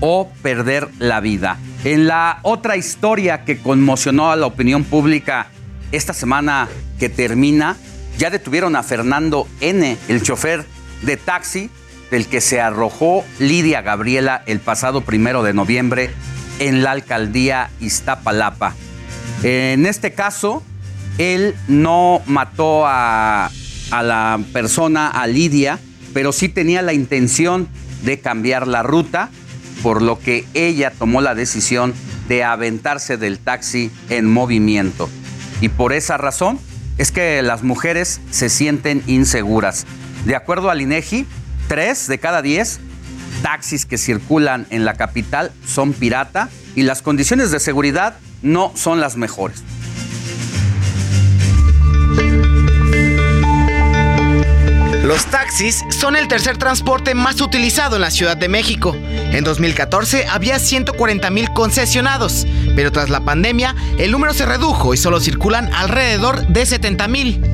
o 0.00 0.30
perder 0.42 0.88
la 0.98 1.20
vida. 1.20 1.58
En 1.84 2.06
la 2.06 2.40
otra 2.42 2.76
historia 2.76 3.44
que 3.44 3.58
conmocionó 3.58 4.30
a 4.30 4.36
la 4.36 4.46
opinión 4.46 4.84
pública 4.84 5.48
esta 5.92 6.12
semana 6.12 6.68
que 6.98 7.08
termina, 7.08 7.76
ya 8.18 8.30
detuvieron 8.30 8.76
a 8.76 8.82
Fernando 8.82 9.48
N., 9.60 9.96
el 10.08 10.22
chofer 10.22 10.64
de 11.02 11.16
taxi 11.16 11.70
del 12.10 12.26
que 12.26 12.40
se 12.40 12.60
arrojó 12.60 13.24
Lidia 13.38 13.82
Gabriela 13.82 14.42
el 14.46 14.60
pasado 14.60 15.00
primero 15.02 15.42
de 15.42 15.54
noviembre 15.54 16.10
en 16.58 16.82
la 16.82 16.90
alcaldía 16.90 17.70
Iztapalapa. 17.80 18.74
En 19.42 19.86
este 19.86 20.12
caso, 20.12 20.62
él 21.20 21.54
no 21.68 22.22
mató 22.24 22.84
a, 22.86 23.50
la 23.90 24.40
persona, 24.54 25.08
a 25.08 25.26
Lidia, 25.26 25.78
pero 26.14 26.32
sí 26.32 26.48
tenía 26.48 26.80
la 26.80 26.94
intención 26.94 27.68
de 28.02 28.20
cambiar 28.20 28.66
la 28.66 28.82
ruta, 28.82 29.28
por 29.82 30.00
lo 30.00 30.18
que 30.18 30.46
ella 30.54 30.90
tomó 30.90 31.20
la 31.20 31.34
decisión 31.34 31.92
de 32.26 32.42
aventarse 32.42 33.18
del 33.18 33.38
taxi 33.38 33.90
en 34.08 34.32
movimiento. 34.32 35.10
Y 35.60 35.68
por 35.68 35.92
esa 35.92 36.16
razón 36.16 36.58
es 36.96 37.12
que 37.12 37.42
las 37.42 37.62
mujeres 37.64 38.22
se 38.30 38.48
sienten 38.48 39.02
inseguras. 39.06 39.84
De 40.24 40.36
acuerdo 40.36 40.70
al 40.70 40.80
INEGI, 40.80 41.26
tres 41.68 42.06
de 42.06 42.18
cada 42.18 42.40
diez 42.40 42.80
taxis 43.42 43.84
que 43.84 43.98
circulan 43.98 44.66
en 44.70 44.86
la 44.86 44.94
capital 44.94 45.52
son 45.66 45.92
pirata 45.92 46.48
y 46.74 46.82
las 46.82 47.02
condiciones 47.02 47.50
de 47.50 47.60
seguridad 47.60 48.16
no 48.40 48.72
son 48.74 49.00
las 49.00 49.16
mejores. 49.16 49.62
Los 55.10 55.26
taxis 55.26 55.84
son 55.88 56.14
el 56.14 56.28
tercer 56.28 56.56
transporte 56.56 57.16
más 57.16 57.40
utilizado 57.40 57.96
en 57.96 58.02
la 58.02 58.12
Ciudad 58.12 58.36
de 58.36 58.48
México. 58.48 58.94
En 59.32 59.42
2014 59.42 60.28
había 60.28 60.60
140 60.60 61.28
mil 61.30 61.50
concesionados, 61.52 62.46
pero 62.76 62.92
tras 62.92 63.10
la 63.10 63.18
pandemia 63.18 63.74
el 63.98 64.12
número 64.12 64.32
se 64.34 64.46
redujo 64.46 64.94
y 64.94 64.96
solo 64.96 65.18
circulan 65.18 65.68
alrededor 65.74 66.46
de 66.46 66.64
70 66.64 67.08
mil. 67.08 67.44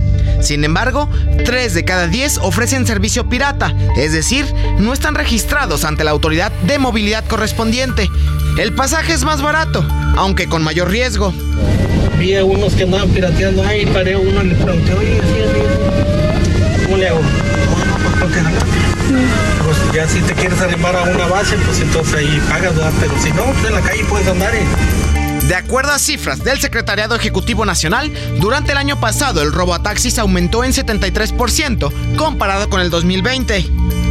Sin 0.42 0.64
embargo, 0.64 1.08
3 1.46 1.72
de 1.72 1.82
cada 1.86 2.08
10 2.08 2.40
ofrecen 2.42 2.86
servicio 2.86 3.26
pirata, 3.26 3.74
es 3.96 4.12
decir, 4.12 4.44
no 4.78 4.92
están 4.92 5.14
registrados 5.14 5.86
ante 5.86 6.04
la 6.04 6.10
autoridad 6.10 6.52
de 6.66 6.78
movilidad 6.78 7.24
correspondiente. 7.24 8.10
El 8.58 8.74
pasaje 8.74 9.14
es 9.14 9.24
más 9.24 9.40
barato, 9.40 9.82
aunque 10.18 10.46
con 10.46 10.62
mayor 10.62 10.90
riesgo. 10.90 11.32
Vi 12.18 12.36
a 12.36 12.44
unos 12.44 12.74
que 12.74 12.82
andaban 12.82 13.08
pirateando 13.08 13.64
ahí, 13.64 13.86
paré 13.86 14.14
uno 14.14 14.42
le 14.42 14.54
pregunté, 14.56 14.92
oye, 14.92 15.22
¿cómo 16.84 16.98
le 16.98 17.08
hago? 17.08 17.20
Pues 18.28 19.76
ya 19.94 20.08
si 20.08 20.20
te 20.20 20.34
quieres 20.34 20.60
animar 20.60 20.96
a 20.96 21.02
una 21.04 21.26
base, 21.26 21.56
pues 21.64 21.80
entonces 21.80 22.14
ahí 22.14 22.42
pagas. 22.48 22.72
Pero 23.00 23.12
si 23.20 23.32
no, 23.32 23.44
pues 23.44 23.64
en 23.66 23.74
la 23.74 23.80
calle 23.80 24.04
puedes 24.04 24.28
andar 24.28 24.54
y 24.54 24.66
de 25.48 25.54
acuerdo 25.54 25.92
a 25.92 25.98
cifras 25.98 26.42
del 26.42 26.58
Secretariado 26.58 27.14
Ejecutivo 27.14 27.64
Nacional, 27.64 28.12
durante 28.40 28.72
el 28.72 28.78
año 28.78 28.98
pasado 28.98 29.42
el 29.42 29.52
robo 29.52 29.74
a 29.74 29.82
taxis 29.82 30.18
aumentó 30.18 30.64
en 30.64 30.72
73% 30.72 32.16
comparado 32.16 32.68
con 32.68 32.80
el 32.80 32.90
2020, 32.90 33.64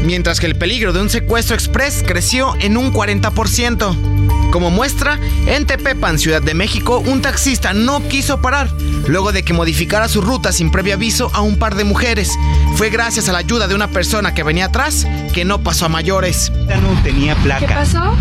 mientras 0.06 0.40
que 0.40 0.46
el 0.46 0.56
peligro 0.56 0.94
de 0.94 1.02
un 1.02 1.10
secuestro 1.10 1.56
express 1.56 2.04
creció 2.06 2.56
en 2.62 2.78
un 2.78 2.94
40%. 2.94 4.50
Como 4.52 4.72
muestra, 4.72 5.20
en 5.48 5.66
Tepepan, 5.66 6.18
Ciudad 6.18 6.42
de 6.42 6.54
México, 6.54 7.00
un 7.00 7.22
taxista 7.22 7.74
no 7.74 8.08
quiso 8.08 8.42
parar 8.42 8.70
luego 9.06 9.34
de 9.34 9.44
que 9.44 9.52
modificara 9.52 10.08
su 10.08 10.22
ruta 10.22 10.54
sin 10.54 10.72
previo 10.72 10.94
aviso 10.94 11.30
a 11.34 11.42
un 11.42 11.60
par 11.60 11.76
de 11.76 11.84
mujeres. 11.84 12.32
Fue 12.76 12.90
gracias 12.90 13.28
a 13.28 13.34
la 13.34 13.40
ayuda 13.40 13.68
de 13.68 13.76
una 13.76 13.90
persona 13.90 14.34
que 14.34 14.44
venía 14.44 14.66
atrás 14.66 15.06
que 15.34 15.44
no 15.44 15.62
pasó 15.62 15.88
a 15.88 15.90
mayores. 15.90 16.54
Ya 16.70 16.78
no 16.78 16.98
tenía 17.04 17.36
placa. 17.36 17.68
¿Qué 17.68 17.74
pasó? 17.74 18.16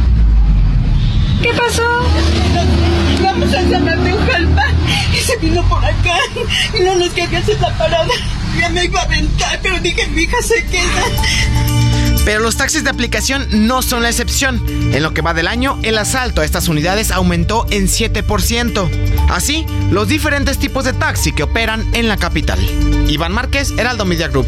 ¿Qué 1.44 1.52
pasó? 1.52 1.82
Vamos 3.22 3.48
a 3.50 3.68
San 3.68 3.84
de 3.84 4.12
Jalpa 4.32 4.64
y 5.12 5.16
se 5.18 5.36
vino 5.36 5.62
por 5.68 5.84
acá 5.84 6.16
y 6.72 6.82
no 6.82 6.96
nos 6.96 7.10
quería 7.10 7.38
hacer 7.38 7.60
la 7.60 7.76
parada. 7.76 8.08
Ya 8.58 8.70
me 8.70 8.84
iba 8.86 9.00
a 9.00 9.02
aventar, 9.02 9.60
pero 9.62 9.78
dije, 9.80 10.06
mi 10.06 10.22
hija 10.22 10.38
se 10.40 10.64
queda. 10.64 11.04
Pero 12.24 12.40
los 12.40 12.56
taxis 12.56 12.82
de 12.82 12.88
aplicación 12.88 13.46
no 13.50 13.82
son 13.82 14.02
la 14.02 14.08
excepción. 14.08 14.64
En 14.94 15.02
lo 15.02 15.12
que 15.12 15.20
va 15.20 15.34
del 15.34 15.46
año, 15.46 15.78
el 15.82 15.98
asalto 15.98 16.40
a 16.40 16.46
estas 16.46 16.66
unidades 16.68 17.10
aumentó 17.10 17.66
en 17.68 17.88
7%. 17.88 18.88
Así, 19.28 19.66
los 19.90 20.08
diferentes 20.08 20.58
tipos 20.58 20.86
de 20.86 20.94
taxi 20.94 21.32
que 21.32 21.42
operan 21.42 21.86
en 21.92 22.08
la 22.08 22.16
capital. 22.16 22.58
Iván 23.06 23.32
Márquez, 23.32 23.74
Heraldo 23.76 24.06
Media 24.06 24.28
Group. 24.28 24.46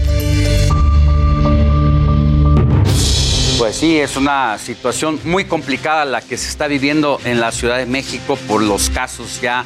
Pues 3.59 3.77
sí, 3.77 3.99
es 3.99 4.19
una 4.19 4.59
situación 4.59 5.19
muy 5.25 5.47
complicada 5.47 6.05
la 6.05 6.21
que 6.21 6.37
se 6.37 6.49
está 6.49 6.67
viviendo 6.67 7.19
en 7.25 7.41
la 7.41 7.53
Ciudad 7.53 7.79
de 7.79 7.87
México 7.87 8.37
por 8.47 8.63
los 8.63 8.91
casos 8.91 9.41
ya 9.41 9.65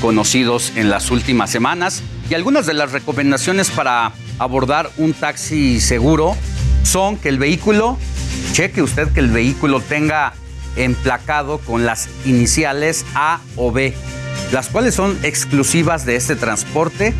conocidos 0.00 0.72
en 0.76 0.90
las 0.90 1.10
últimas 1.10 1.50
semanas. 1.50 2.04
Y 2.30 2.34
algunas 2.34 2.66
de 2.66 2.74
las 2.74 2.92
recomendaciones 2.92 3.68
para 3.70 4.12
abordar 4.38 4.90
un 4.96 5.12
taxi 5.12 5.80
seguro 5.80 6.36
son 6.84 7.16
que 7.16 7.30
el 7.30 7.38
vehículo, 7.38 7.98
cheque 8.52 8.80
usted 8.80 9.12
que 9.12 9.18
el 9.18 9.30
vehículo 9.32 9.80
tenga 9.80 10.34
emplacado 10.76 11.58
con 11.58 11.84
las 11.84 12.08
iniciales 12.24 13.04
A 13.16 13.40
o 13.56 13.72
B, 13.72 13.92
las 14.52 14.68
cuales 14.68 14.94
son 14.94 15.18
exclusivas 15.22 16.04
de 16.04 16.14
este 16.14 16.36
transporte, 16.36 17.14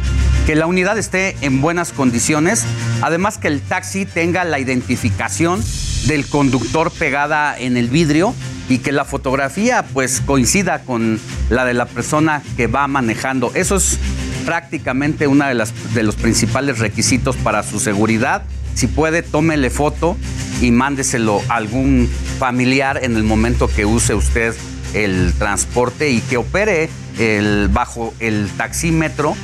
que 0.47 0.55
la 0.55 0.67
unidad 0.67 0.99
esté 0.99 1.35
en 1.41 1.63
buenas 1.63 1.93
condiciones, 1.93 2.65
además 3.01 3.39
que 3.39 3.49
el 3.49 3.61
taxi 3.61 4.05
tenga 4.05 4.45
la 4.45 4.59
identificación 4.59 5.65
del 6.07 6.27
conductor 6.27 6.91
pegada 6.91 7.59
en 7.59 7.77
el 7.79 7.89
vidrio 7.89 8.35
y 8.69 8.79
que 8.79 8.93
la 8.93 9.07
fotografía 9.07 9.85
pues 9.95 10.21
coincida 10.21 10.81
con 10.81 11.19
la 11.49 11.65
de 11.65 11.75
la 11.75 11.87
persona 11.87 12.43
que 12.57 12.67
va 12.67 12.87
manejando. 12.87 13.51
Eso 13.55 13.77
es 13.77 13.99
prácticamente 14.45 15.27
uno 15.27 15.47
de, 15.47 15.65
de 15.95 16.03
los 16.03 16.17
principales 16.17 16.81
requisitos 16.81 17.37
para 17.37 17.63
su 17.63 17.81
seguridad. 17.81 18.43
Si 18.75 18.87
puede, 18.89 19.23
tómele 19.23 19.71
foto 19.71 20.19
y 20.61 20.71
mándeselo 20.71 21.41
a 21.49 21.57
algún 21.57 22.11
familiar 22.39 23.01
en 23.03 23.17
el 23.17 23.23
momento 23.23 23.69
que 23.69 23.87
use 23.87 24.15
usted 24.15 24.55
el 24.95 25.33
transporte 25.39 26.11
y 26.11 26.21
que 26.21 26.37
opere 26.37 26.91
el, 27.19 27.69
bajo 27.69 28.15
el 28.21 28.51
taxímetro 28.57 29.37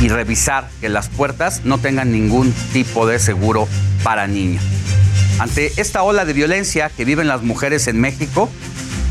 y 0.00 0.08
revisar 0.08 0.68
que 0.80 0.88
las 0.88 1.08
puertas 1.08 1.62
no 1.64 1.78
tengan 1.78 2.12
ningún 2.12 2.52
tipo 2.72 3.06
de 3.06 3.18
seguro 3.18 3.68
para 4.02 4.26
niños. 4.26 4.62
Ante 5.38 5.72
esta 5.80 6.02
ola 6.02 6.24
de 6.24 6.32
violencia 6.32 6.90
que 6.90 7.04
viven 7.04 7.26
las 7.26 7.42
mujeres 7.42 7.88
en 7.88 8.00
México, 8.00 8.48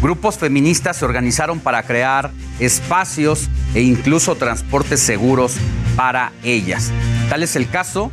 grupos 0.02 0.38
feministas 0.38 0.98
se 0.98 1.06
organizaron 1.06 1.60
para 1.60 1.84
crear 1.84 2.32
espacios 2.60 3.50
e 3.76 3.82
incluso 3.82 4.36
transportes 4.36 5.00
seguros 5.00 5.56
para 5.96 6.32
ellas. 6.44 6.92
Tal 7.30 7.44
es 7.44 7.56
el 7.56 7.70
caso 7.70 8.12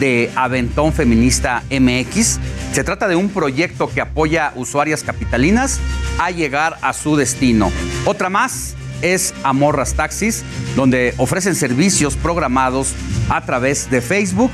de 0.00 0.30
Aventón 0.34 0.92
Feminista 0.92 1.62
MX. 1.70 2.38
Se 2.72 2.84
trata 2.84 3.08
de 3.08 3.16
un 3.16 3.28
proyecto 3.28 3.88
que 3.88 4.00
apoya 4.00 4.52
usuarias 4.56 5.02
capitalinas 5.04 5.78
a 6.18 6.30
llegar 6.30 6.78
a 6.82 6.92
su 6.92 7.16
destino. 7.16 7.70
Otra 8.06 8.30
más 8.30 8.74
es 9.02 9.34
Amorras 9.42 9.94
Taxis, 9.94 10.42
donde 10.76 11.14
ofrecen 11.18 11.54
servicios 11.54 12.16
programados 12.16 12.94
a 13.28 13.44
través 13.44 13.90
de 13.90 14.00
Facebook. 14.00 14.50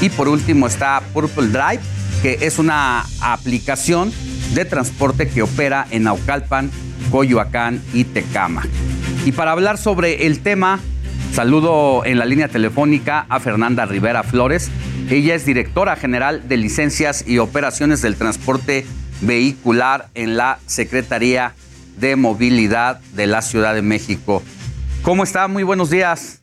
Y 0.00 0.08
por 0.08 0.28
último 0.28 0.66
está 0.66 1.02
Purple 1.12 1.48
Drive, 1.48 1.80
que 2.22 2.38
es 2.42 2.58
una 2.58 3.04
aplicación 3.20 4.12
de 4.54 4.64
transporte 4.64 5.28
que 5.28 5.42
opera 5.42 5.86
en 5.90 6.04
Naucalpan, 6.04 6.70
Coyoacán 7.10 7.82
y 7.92 8.04
Tecama. 8.04 8.66
Y 9.24 9.32
para 9.32 9.52
hablar 9.52 9.78
sobre 9.78 10.26
el 10.26 10.40
tema, 10.40 10.80
saludo 11.32 12.04
en 12.04 12.18
la 12.18 12.24
línea 12.24 12.48
telefónica 12.48 13.26
a 13.28 13.40
Fernanda 13.40 13.86
Rivera 13.86 14.22
Flores. 14.22 14.70
Ella 15.10 15.34
es 15.34 15.44
directora 15.44 15.96
general 15.96 16.48
de 16.48 16.56
licencias 16.56 17.24
y 17.26 17.38
operaciones 17.38 18.02
del 18.02 18.16
transporte 18.16 18.86
vehicular 19.20 20.08
en 20.14 20.36
la 20.36 20.58
Secretaría 20.66 21.48
de 21.48 21.67
Movilidad 22.16 23.00
de 23.14 23.26
la 23.26 23.42
Ciudad 23.42 23.74
de 23.74 23.82
México. 23.82 24.42
¿Cómo 25.02 25.24
está? 25.24 25.48
Muy 25.48 25.62
buenos 25.62 25.90
días, 25.90 26.42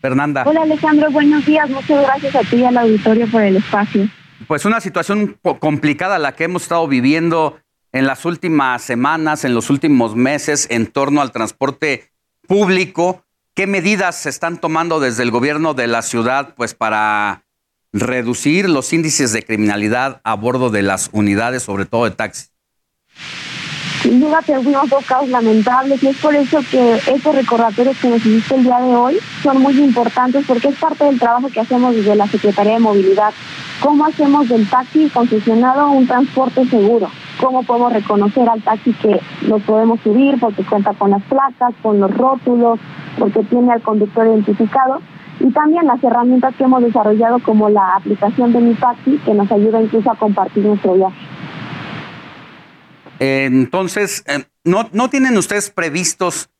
Fernanda. 0.00 0.44
Hola 0.46 0.62
Alejandro, 0.62 1.10
buenos 1.10 1.44
días. 1.46 1.68
Muchas 1.70 2.02
gracias 2.02 2.34
a 2.34 2.40
ti 2.40 2.56
y 2.56 2.64
al 2.64 2.76
auditorio 2.76 3.30
por 3.30 3.42
el 3.42 3.56
espacio. 3.56 4.08
Pues 4.46 4.64
una 4.64 4.80
situación 4.80 5.38
complicada 5.58 6.18
la 6.18 6.32
que 6.32 6.44
hemos 6.44 6.62
estado 6.62 6.86
viviendo 6.86 7.58
en 7.92 8.06
las 8.06 8.24
últimas 8.24 8.82
semanas, 8.82 9.44
en 9.44 9.54
los 9.54 9.70
últimos 9.70 10.16
meses, 10.16 10.66
en 10.70 10.86
torno 10.86 11.20
al 11.20 11.32
transporte 11.32 12.10
público. 12.46 13.24
¿Qué 13.54 13.66
medidas 13.66 14.16
se 14.16 14.30
están 14.30 14.58
tomando 14.58 14.98
desde 15.00 15.22
el 15.22 15.30
gobierno 15.30 15.74
de 15.74 15.86
la 15.86 16.02
ciudad 16.02 16.54
pues 16.56 16.74
para 16.74 17.44
reducir 17.92 18.68
los 18.68 18.92
índices 18.92 19.32
de 19.32 19.44
criminalidad 19.44 20.20
a 20.24 20.34
bordo 20.34 20.70
de 20.70 20.82
las 20.82 21.08
unidades, 21.12 21.62
sobre 21.62 21.86
todo 21.86 22.04
de 22.04 22.10
taxis? 22.10 22.53
Sin 24.04 24.20
duda 24.20 24.42
tuvimos 24.42 24.90
dos 24.90 25.02
casos 25.06 25.30
lamentables 25.30 26.02
y 26.02 26.08
es 26.08 26.16
por 26.18 26.34
eso 26.34 26.58
que 26.70 26.96
estos 26.96 27.34
recordatorios 27.34 27.96
que 27.96 28.10
nos 28.10 28.18
hiciste 28.18 28.56
el 28.56 28.64
día 28.64 28.78
de 28.78 28.94
hoy 28.94 29.18
son 29.42 29.62
muy 29.62 29.80
importantes 29.80 30.44
porque 30.46 30.68
es 30.68 30.76
parte 30.76 31.04
del 31.04 31.18
trabajo 31.18 31.48
que 31.48 31.60
hacemos 31.60 31.94
desde 31.96 32.14
la 32.14 32.26
Secretaría 32.26 32.74
de 32.74 32.80
Movilidad. 32.80 33.32
¿Cómo 33.80 34.04
hacemos 34.04 34.46
del 34.50 34.68
taxi 34.68 35.08
concesionado 35.08 35.90
un 35.90 36.06
transporte 36.06 36.66
seguro? 36.66 37.08
¿Cómo 37.40 37.62
podemos 37.62 37.94
reconocer 37.94 38.46
al 38.46 38.60
taxi 38.60 38.92
que 38.92 39.18
nos 39.48 39.62
podemos 39.62 39.98
subir 40.00 40.38
porque 40.38 40.64
cuenta 40.64 40.92
con 40.92 41.10
las 41.10 41.22
placas, 41.22 41.72
con 41.82 41.98
los 41.98 42.14
rótulos, 42.14 42.78
porque 43.18 43.42
tiene 43.44 43.72
al 43.72 43.80
conductor 43.80 44.26
identificado? 44.26 45.00
Y 45.40 45.50
también 45.50 45.86
las 45.86 46.04
herramientas 46.04 46.54
que 46.56 46.64
hemos 46.64 46.82
desarrollado 46.82 47.38
como 47.38 47.70
la 47.70 47.96
aplicación 47.96 48.52
de 48.52 48.60
Mi 48.60 48.74
Taxi 48.74 49.18
que 49.24 49.32
nos 49.32 49.50
ayuda 49.50 49.80
incluso 49.80 50.10
a 50.10 50.14
compartir 50.14 50.66
nuestro 50.66 50.92
viaje. 50.92 51.16
Entonces, 53.18 54.24
eh, 54.26 54.44
¿no, 54.64 54.88
¿no 54.92 55.08
tienen 55.08 55.36
ustedes 55.36 55.70
previstos 55.70 56.50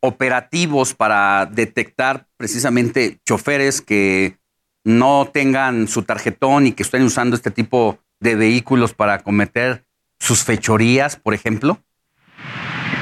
operativos 0.00 0.94
para 0.94 1.46
detectar 1.46 2.26
precisamente 2.36 3.20
choferes 3.24 3.80
que 3.80 4.36
no 4.84 5.30
tengan 5.32 5.88
su 5.88 6.02
tarjetón 6.02 6.66
y 6.66 6.72
que 6.72 6.82
estén 6.82 7.02
usando 7.02 7.36
este 7.36 7.50
tipo 7.50 7.98
de 8.20 8.34
vehículos 8.34 8.92
para 8.92 9.20
cometer 9.20 9.84
sus 10.18 10.44
fechorías, 10.44 11.16
por 11.16 11.32
ejemplo? 11.32 11.78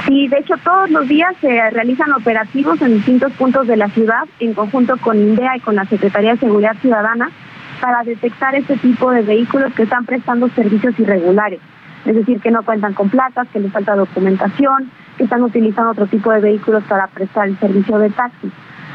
Sí, 0.06 0.28
de 0.28 0.38
hecho 0.38 0.54
todos 0.62 0.90
los 0.90 1.08
días 1.08 1.34
se 1.40 1.70
realizan 1.70 2.12
operativos 2.12 2.80
en 2.82 2.94
distintos 2.94 3.32
puntos 3.32 3.66
de 3.66 3.76
la 3.76 3.88
ciudad 3.88 4.24
en 4.38 4.54
conjunto 4.54 4.96
con 4.98 5.18
INDEA 5.18 5.56
y 5.56 5.60
con 5.60 5.74
la 5.74 5.84
Secretaría 5.86 6.32
de 6.32 6.38
Seguridad 6.38 6.76
Ciudadana 6.80 7.30
para 7.80 8.04
detectar 8.04 8.54
este 8.54 8.76
tipo 8.76 9.10
de 9.10 9.22
vehículos 9.22 9.72
que 9.74 9.84
están 9.84 10.06
prestando 10.06 10.48
servicios 10.50 10.98
irregulares 10.98 11.60
es 12.04 12.14
decir, 12.14 12.40
que 12.40 12.50
no 12.50 12.62
cuentan 12.62 12.94
con 12.94 13.08
placas, 13.08 13.48
que 13.48 13.60
les 13.60 13.72
falta 13.72 13.94
documentación, 13.94 14.90
que 15.16 15.24
están 15.24 15.42
utilizando 15.42 15.90
otro 15.90 16.06
tipo 16.06 16.32
de 16.32 16.40
vehículos 16.40 16.82
para 16.84 17.06
prestar 17.06 17.48
el 17.48 17.58
servicio 17.58 17.98
de 17.98 18.10
taxi. 18.10 18.50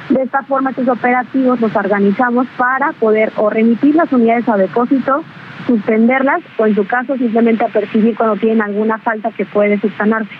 De 0.09 0.23
esta 0.23 0.41
forma, 0.43 0.69
estos 0.69 0.88
operativos 0.88 1.59
los 1.59 1.75
organizamos 1.75 2.47
para 2.57 2.93
poder 2.93 3.31
o 3.35 3.49
remitir 3.49 3.95
las 3.95 4.11
unidades 4.11 4.47
a 4.47 4.55
depósito, 4.55 5.23
suspenderlas 5.65 6.41
o 6.57 6.65
en 6.65 6.75
su 6.75 6.88
caso 6.88 7.17
simplemente 7.17 7.65
apercibir 7.65 8.15
cuando 8.15 8.38
tienen 8.38 8.61
alguna 8.61 8.97
falta 8.99 9.31
que 9.31 9.45
puede 9.45 9.79
subsanarse. 9.79 10.31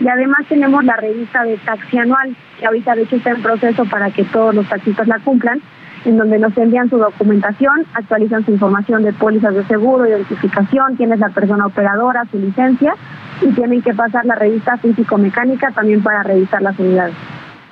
Y 0.00 0.08
además 0.08 0.46
tenemos 0.48 0.82
la 0.84 0.96
revista 0.96 1.44
de 1.44 1.58
taxi 1.58 1.98
anual, 1.98 2.34
que 2.58 2.66
ahorita 2.66 2.94
de 2.94 3.02
hecho 3.02 3.16
está 3.16 3.30
en 3.30 3.42
proceso 3.42 3.84
para 3.84 4.10
que 4.10 4.24
todos 4.24 4.54
los 4.54 4.66
taxistas 4.66 5.06
la 5.06 5.18
cumplan, 5.18 5.60
en 6.04 6.16
donde 6.16 6.38
nos 6.38 6.56
envían 6.56 6.88
su 6.88 6.98
documentación, 6.98 7.86
actualizan 7.94 8.44
su 8.44 8.52
información 8.52 9.02
de 9.02 9.12
pólizas 9.12 9.54
de 9.54 9.64
seguro, 9.66 10.06
identificación, 10.06 10.96
quién 10.96 11.12
es 11.12 11.18
la 11.18 11.28
persona 11.30 11.66
operadora, 11.66 12.24
su 12.30 12.38
licencia, 12.38 12.94
y 13.40 13.52
tienen 13.52 13.82
que 13.82 13.94
pasar 13.94 14.24
la 14.24 14.34
revista 14.34 14.76
físico-mecánica 14.78 15.72
también 15.72 16.02
para 16.02 16.22
revisar 16.22 16.62
las 16.62 16.78
unidades. 16.78 17.14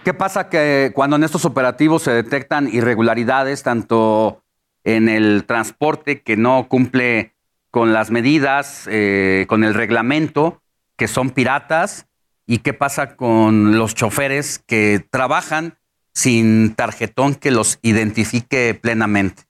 ¿Qué 0.04 0.14
pasa 0.14 0.48
que 0.48 0.92
cuando 0.94 1.16
en 1.16 1.24
estos 1.24 1.44
operativos 1.44 2.02
se 2.02 2.12
detectan 2.12 2.68
irregularidades, 2.68 3.62
tanto 3.62 4.42
en 4.84 5.08
el 5.08 5.44
transporte 5.44 6.22
que 6.22 6.36
no 6.36 6.66
cumple 6.68 7.34
con 7.70 7.92
las 7.92 8.10
medidas, 8.10 8.88
eh, 8.90 9.44
con 9.48 9.64
el 9.64 9.74
reglamento, 9.74 10.62
que 10.96 11.08
son 11.08 11.30
piratas, 11.30 12.06
y 12.46 12.58
qué 12.58 12.72
pasa 12.72 13.16
con 13.16 13.76
los 13.76 13.94
choferes 13.94 14.58
que 14.58 15.04
trabajan 15.10 15.74
sin 16.18 16.74
tarjetón 16.74 17.36
que 17.36 17.52
los 17.52 17.78
identifique 17.82 18.74
plenamente? 18.74 19.44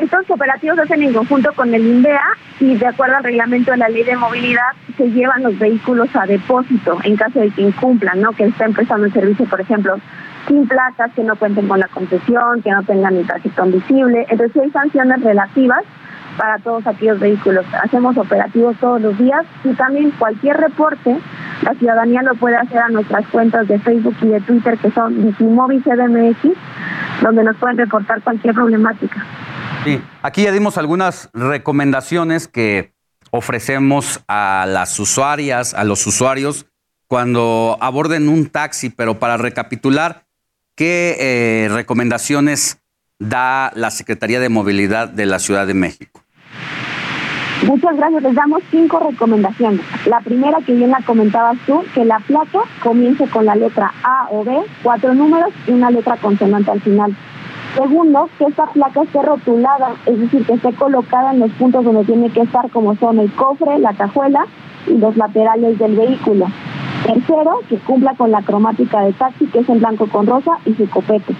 Estos 0.00 0.30
operativos 0.30 0.76
se 0.76 0.82
hacen 0.84 1.02
en 1.02 1.12
conjunto 1.12 1.52
con 1.52 1.74
el 1.74 1.86
INDEA 1.86 2.24
y 2.60 2.76
de 2.76 2.86
acuerdo 2.86 3.16
al 3.16 3.24
reglamento 3.24 3.72
de 3.72 3.76
la 3.76 3.90
ley 3.90 4.04
de 4.04 4.16
movilidad 4.16 4.72
se 4.96 5.10
llevan 5.10 5.42
los 5.42 5.58
vehículos 5.58 6.08
a 6.14 6.24
depósito 6.24 6.98
en 7.04 7.16
caso 7.16 7.40
de 7.40 7.50
que 7.50 7.60
incumplan, 7.60 8.22
¿no? 8.22 8.32
que 8.32 8.44
estén 8.44 8.72
prestando 8.72 9.04
el 9.04 9.12
servicio, 9.12 9.44
por 9.44 9.60
ejemplo, 9.60 9.98
sin 10.48 10.66
placas, 10.66 11.12
que 11.14 11.22
no 11.22 11.36
cuenten 11.36 11.68
con 11.68 11.78
la 11.78 11.88
concesión, 11.88 12.62
que 12.62 12.70
no 12.70 12.82
tengan 12.82 13.14
ni 13.14 13.24
tarjetón 13.24 13.70
visible. 13.70 14.26
Entonces 14.30 14.62
hay 14.62 14.70
sanciones 14.70 15.22
relativas 15.22 15.84
para 16.36 16.58
todos 16.58 16.86
aquellos 16.86 17.18
vehículos. 17.20 17.64
Hacemos 17.82 18.16
operativos 18.16 18.76
todos 18.78 19.00
los 19.00 19.16
días 19.18 19.44
y 19.64 19.74
también 19.74 20.10
cualquier 20.12 20.56
reporte, 20.56 21.18
la 21.62 21.74
ciudadanía 21.74 22.22
lo 22.22 22.34
puede 22.34 22.56
hacer 22.56 22.78
a 22.78 22.88
nuestras 22.88 23.26
cuentas 23.28 23.68
de 23.68 23.78
Facebook 23.78 24.16
y 24.22 24.28
de 24.28 24.40
Twitter 24.40 24.78
que 24.78 24.90
son 24.90 25.22
Digimóvil 25.22 25.82
CDMX, 25.82 26.56
donde 27.22 27.44
nos 27.44 27.56
pueden 27.56 27.78
reportar 27.78 28.22
cualquier 28.22 28.54
problemática. 28.54 29.24
Sí, 29.84 30.00
aquí 30.22 30.42
ya 30.42 30.52
dimos 30.52 30.78
algunas 30.78 31.30
recomendaciones 31.32 32.48
que 32.48 32.92
ofrecemos 33.30 34.22
a 34.28 34.66
las 34.68 34.98
usuarias, 35.00 35.74
a 35.74 35.84
los 35.84 36.06
usuarios, 36.06 36.66
cuando 37.06 37.76
aborden 37.80 38.28
un 38.28 38.46
taxi, 38.46 38.90
pero 38.90 39.18
para 39.18 39.36
recapitular, 39.36 40.24
¿qué 40.74 41.16
eh, 41.18 41.68
recomendaciones 41.68 42.78
da 43.18 43.72
la 43.74 43.90
Secretaría 43.90 44.40
de 44.40 44.48
Movilidad 44.48 45.08
de 45.08 45.26
la 45.26 45.38
Ciudad 45.38 45.66
de 45.66 45.74
México? 45.74 46.21
Muchas 47.66 47.96
gracias. 47.96 48.22
Les 48.22 48.34
damos 48.34 48.60
cinco 48.70 48.98
recomendaciones. 48.98 49.80
La 50.06 50.20
primera, 50.20 50.58
que 50.66 50.74
bien 50.74 50.90
la 50.90 51.00
comentabas 51.06 51.56
tú, 51.64 51.82
que 51.94 52.04
la 52.04 52.18
placa 52.18 52.60
comience 52.82 53.26
con 53.28 53.46
la 53.46 53.54
letra 53.54 53.92
A 54.02 54.26
o 54.30 54.42
B, 54.42 54.52
cuatro 54.82 55.14
números 55.14 55.50
y 55.68 55.70
una 55.70 55.90
letra 55.90 56.16
consonante 56.16 56.72
al 56.72 56.80
final. 56.80 57.14
Segundo, 57.76 58.28
que 58.38 58.44
esta 58.46 58.66
placa 58.66 59.02
esté 59.02 59.22
rotulada, 59.22 59.92
es 60.06 60.18
decir, 60.18 60.44
que 60.44 60.54
esté 60.54 60.72
colocada 60.74 61.32
en 61.32 61.40
los 61.40 61.52
puntos 61.52 61.84
donde 61.84 62.04
tiene 62.04 62.30
que 62.30 62.40
estar, 62.40 62.68
como 62.70 62.96
son 62.96 63.20
el 63.20 63.32
cofre, 63.32 63.78
la 63.78 63.94
cajuela 63.94 64.44
y 64.86 64.98
los 64.98 65.16
laterales 65.16 65.78
del 65.78 65.96
vehículo. 65.96 66.46
Tercero, 67.06 67.60
que 67.68 67.78
cumpla 67.78 68.14
con 68.14 68.30
la 68.30 68.42
cromática 68.42 69.00
de 69.02 69.12
taxi, 69.12 69.46
que 69.46 69.60
es 69.60 69.68
en 69.68 69.78
blanco 69.78 70.06
con 70.08 70.26
rosa 70.26 70.58
y 70.66 70.74
su 70.74 70.88
copete. 70.90 71.34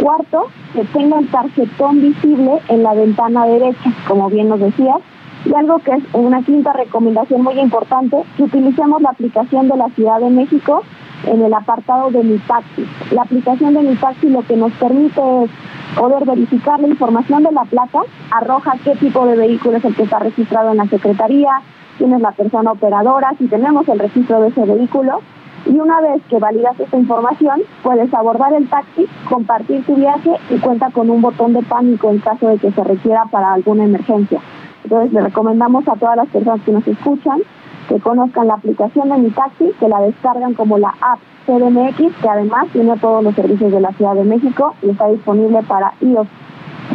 Cuarto, 0.00 0.46
que 0.74 0.84
tenga 0.84 1.18
el 1.18 1.28
tarjetón 1.28 2.02
visible 2.02 2.60
en 2.68 2.82
la 2.82 2.94
ventana 2.94 3.46
derecha, 3.46 3.92
como 4.06 4.28
bien 4.28 4.48
nos 4.50 4.60
decías. 4.60 4.98
Y 5.44 5.54
algo 5.54 5.78
que 5.78 5.92
es 5.92 6.02
una 6.12 6.42
quinta 6.42 6.72
recomendación 6.72 7.42
muy 7.42 7.58
importante, 7.60 8.16
que 8.36 8.44
utilicemos 8.44 9.02
la 9.02 9.10
aplicación 9.10 9.68
de 9.68 9.76
la 9.76 9.88
Ciudad 9.90 10.20
de 10.20 10.30
México 10.30 10.82
en 11.26 11.42
el 11.42 11.52
apartado 11.52 12.10
de 12.10 12.22
Mi 12.22 12.38
Taxi. 12.38 12.86
La 13.10 13.22
aplicación 13.22 13.74
de 13.74 13.82
Mi 13.82 13.94
Taxi 13.96 14.28
lo 14.28 14.42
que 14.42 14.56
nos 14.56 14.72
permite 14.72 15.20
es 15.44 15.50
poder 15.98 16.24
verificar 16.24 16.80
la 16.80 16.88
información 16.88 17.42
de 17.42 17.52
la 17.52 17.64
placa, 17.64 18.02
arroja 18.30 18.76
qué 18.84 18.96
tipo 18.96 19.26
de 19.26 19.36
vehículo 19.36 19.76
es 19.76 19.84
el 19.84 19.94
que 19.94 20.04
está 20.04 20.18
registrado 20.18 20.70
en 20.70 20.78
la 20.78 20.86
Secretaría, 20.86 21.60
quién 21.98 22.12
es 22.12 22.20
la 22.20 22.32
persona 22.32 22.72
operadora, 22.72 23.32
si 23.38 23.46
tenemos 23.46 23.86
el 23.88 23.98
registro 23.98 24.40
de 24.40 24.48
ese 24.48 24.64
vehículo. 24.64 25.20
Y 25.66 25.78
una 25.78 26.00
vez 26.00 26.22
que 26.28 26.38
validas 26.38 26.78
esta 26.78 26.96
información, 26.96 27.62
puedes 27.82 28.12
abordar 28.12 28.52
el 28.52 28.68
taxi, 28.68 29.06
compartir 29.30 29.84
tu 29.86 29.96
viaje 29.96 30.32
y 30.50 30.58
cuenta 30.58 30.90
con 30.90 31.08
un 31.08 31.22
botón 31.22 31.54
de 31.54 31.62
pánico 31.62 32.10
en 32.10 32.18
caso 32.18 32.48
de 32.48 32.58
que 32.58 32.70
se 32.70 32.84
requiera 32.84 33.24
para 33.30 33.54
alguna 33.54 33.84
emergencia. 33.84 34.40
Entonces 34.84 35.12
le 35.12 35.22
recomendamos 35.22 35.88
a 35.88 35.94
todas 35.94 36.16
las 36.16 36.28
personas 36.28 36.60
que 36.64 36.72
nos 36.72 36.86
escuchan 36.86 37.40
que 37.88 38.00
conozcan 38.00 38.46
la 38.46 38.54
aplicación 38.54 39.10
de 39.10 39.18
Mi 39.18 39.30
Taxi, 39.30 39.72
que 39.78 39.88
la 39.88 40.00
descargan 40.00 40.54
como 40.54 40.78
la 40.78 40.94
app 41.00 41.20
CDMX, 41.46 42.16
que 42.20 42.28
además 42.28 42.68
tiene 42.72 42.96
todos 42.98 43.22
los 43.22 43.34
servicios 43.34 43.72
de 43.72 43.80
la 43.80 43.92
Ciudad 43.92 44.14
de 44.14 44.24
México 44.24 44.74
y 44.82 44.90
está 44.90 45.08
disponible 45.08 45.62
para 45.64 45.92
iOS 46.00 46.26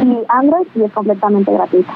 y 0.02 0.18
Android 0.28 0.66
y 0.74 0.82
es 0.82 0.92
completamente 0.92 1.52
gratuita. 1.52 1.92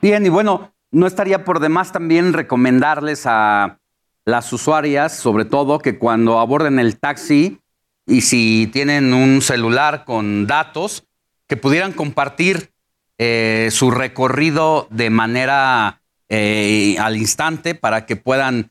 Bien, 0.00 0.24
y 0.24 0.28
bueno, 0.28 0.70
no 0.90 1.06
estaría 1.06 1.44
por 1.44 1.60
demás 1.60 1.92
también 1.92 2.32
recomendarles 2.32 3.26
a 3.26 3.78
las 4.24 4.52
usuarias, 4.52 5.12
sobre 5.12 5.44
todo, 5.44 5.78
que 5.78 5.98
cuando 5.98 6.38
aborden 6.38 6.78
el 6.78 6.98
taxi 6.98 7.58
y 8.06 8.22
si 8.22 8.68
tienen 8.72 9.12
un 9.12 9.40
celular 9.40 10.04
con 10.04 10.46
datos, 10.46 11.06
que 11.46 11.56
pudieran 11.56 11.92
compartir 11.92 12.73
eh, 13.18 13.68
su 13.70 13.90
recorrido 13.90 14.88
de 14.90 15.10
manera 15.10 16.00
eh, 16.28 16.96
al 16.98 17.16
instante 17.16 17.74
para 17.74 18.06
que 18.06 18.16
puedan 18.16 18.70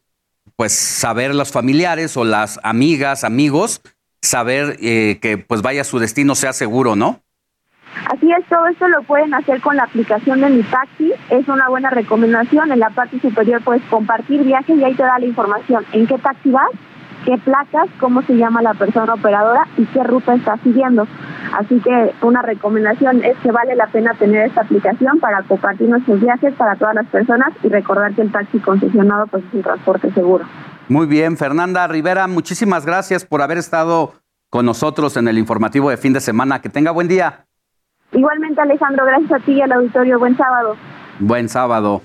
pues 0.55 0.73
saber 0.73 1.33
los 1.33 1.51
familiares 1.51 2.17
o 2.17 2.23
las 2.23 2.59
amigas, 2.63 3.23
amigos, 3.23 3.81
saber 4.21 4.77
eh, 4.81 5.19
que 5.21 5.37
pues 5.37 5.61
vaya 5.61 5.83
su 5.83 5.99
destino 5.99 6.35
sea 6.35 6.53
seguro, 6.53 6.95
¿no? 6.95 7.21
Así 8.09 8.31
es, 8.31 8.45
todo 8.49 8.67
esto 8.67 8.87
lo 8.87 9.03
pueden 9.03 9.33
hacer 9.33 9.61
con 9.61 9.75
la 9.75 9.83
aplicación 9.83 10.41
de 10.41 10.49
Mi 10.49 10.63
Taxi. 10.63 11.13
Es 11.29 11.47
una 11.47 11.69
buena 11.69 11.89
recomendación. 11.89 12.71
En 12.71 12.79
la 12.79 12.89
parte 12.89 13.19
superior 13.19 13.63
puedes 13.63 13.83
compartir 13.83 14.43
viaje 14.43 14.73
y 14.73 14.83
ahí 14.83 14.93
te 14.95 15.03
da 15.03 15.19
la 15.19 15.25
información 15.25 15.85
en 15.93 16.07
qué 16.07 16.17
taxi 16.17 16.49
vas, 16.49 16.69
qué 17.23 17.37
placas, 17.37 17.89
cómo 17.99 18.21
se 18.23 18.35
llama 18.35 18.61
la 18.61 18.73
persona 18.73 19.13
operadora 19.13 19.67
y 19.77 19.85
qué 19.85 20.03
ruta 20.03 20.35
está 20.35 20.57
siguiendo. 20.57 21.07
Así 21.53 21.79
que 21.79 22.13
una 22.21 22.41
recomendación 22.41 23.23
es 23.23 23.37
que 23.37 23.51
vale 23.51 23.75
la 23.75 23.87
pena 23.87 24.13
tener 24.15 24.47
esta 24.47 24.61
aplicación 24.61 25.19
para 25.19 25.43
compartir 25.43 25.89
nuestros 25.89 26.19
viajes 26.19 26.53
para 26.55 26.75
todas 26.75 26.95
las 26.95 27.05
personas 27.07 27.49
y 27.63 27.69
recordar 27.69 28.13
que 28.13 28.21
el 28.21 28.31
taxi 28.31 28.59
concesionado 28.59 29.27
pues 29.27 29.43
es 29.45 29.53
un 29.53 29.61
transporte 29.61 30.11
seguro. 30.13 30.45
Muy 30.89 31.07
bien, 31.07 31.37
Fernanda 31.37 31.87
Rivera, 31.87 32.27
muchísimas 32.27 32.85
gracias 32.85 33.25
por 33.25 33.41
haber 33.41 33.57
estado 33.57 34.13
con 34.49 34.65
nosotros 34.65 35.17
en 35.17 35.27
el 35.27 35.37
informativo 35.37 35.89
de 35.89 35.97
fin 35.97 36.13
de 36.13 36.19
semana. 36.19 36.61
Que 36.61 36.69
tenga 36.69 36.91
buen 36.91 37.07
día. 37.07 37.45
Igualmente, 38.11 38.61
Alejandro, 38.61 39.05
gracias 39.05 39.31
a 39.31 39.39
ti 39.39 39.53
y 39.53 39.61
al 39.61 39.71
auditorio. 39.71 40.19
Buen 40.19 40.37
sábado. 40.37 40.75
Buen 41.19 41.49
sábado. 41.49 42.01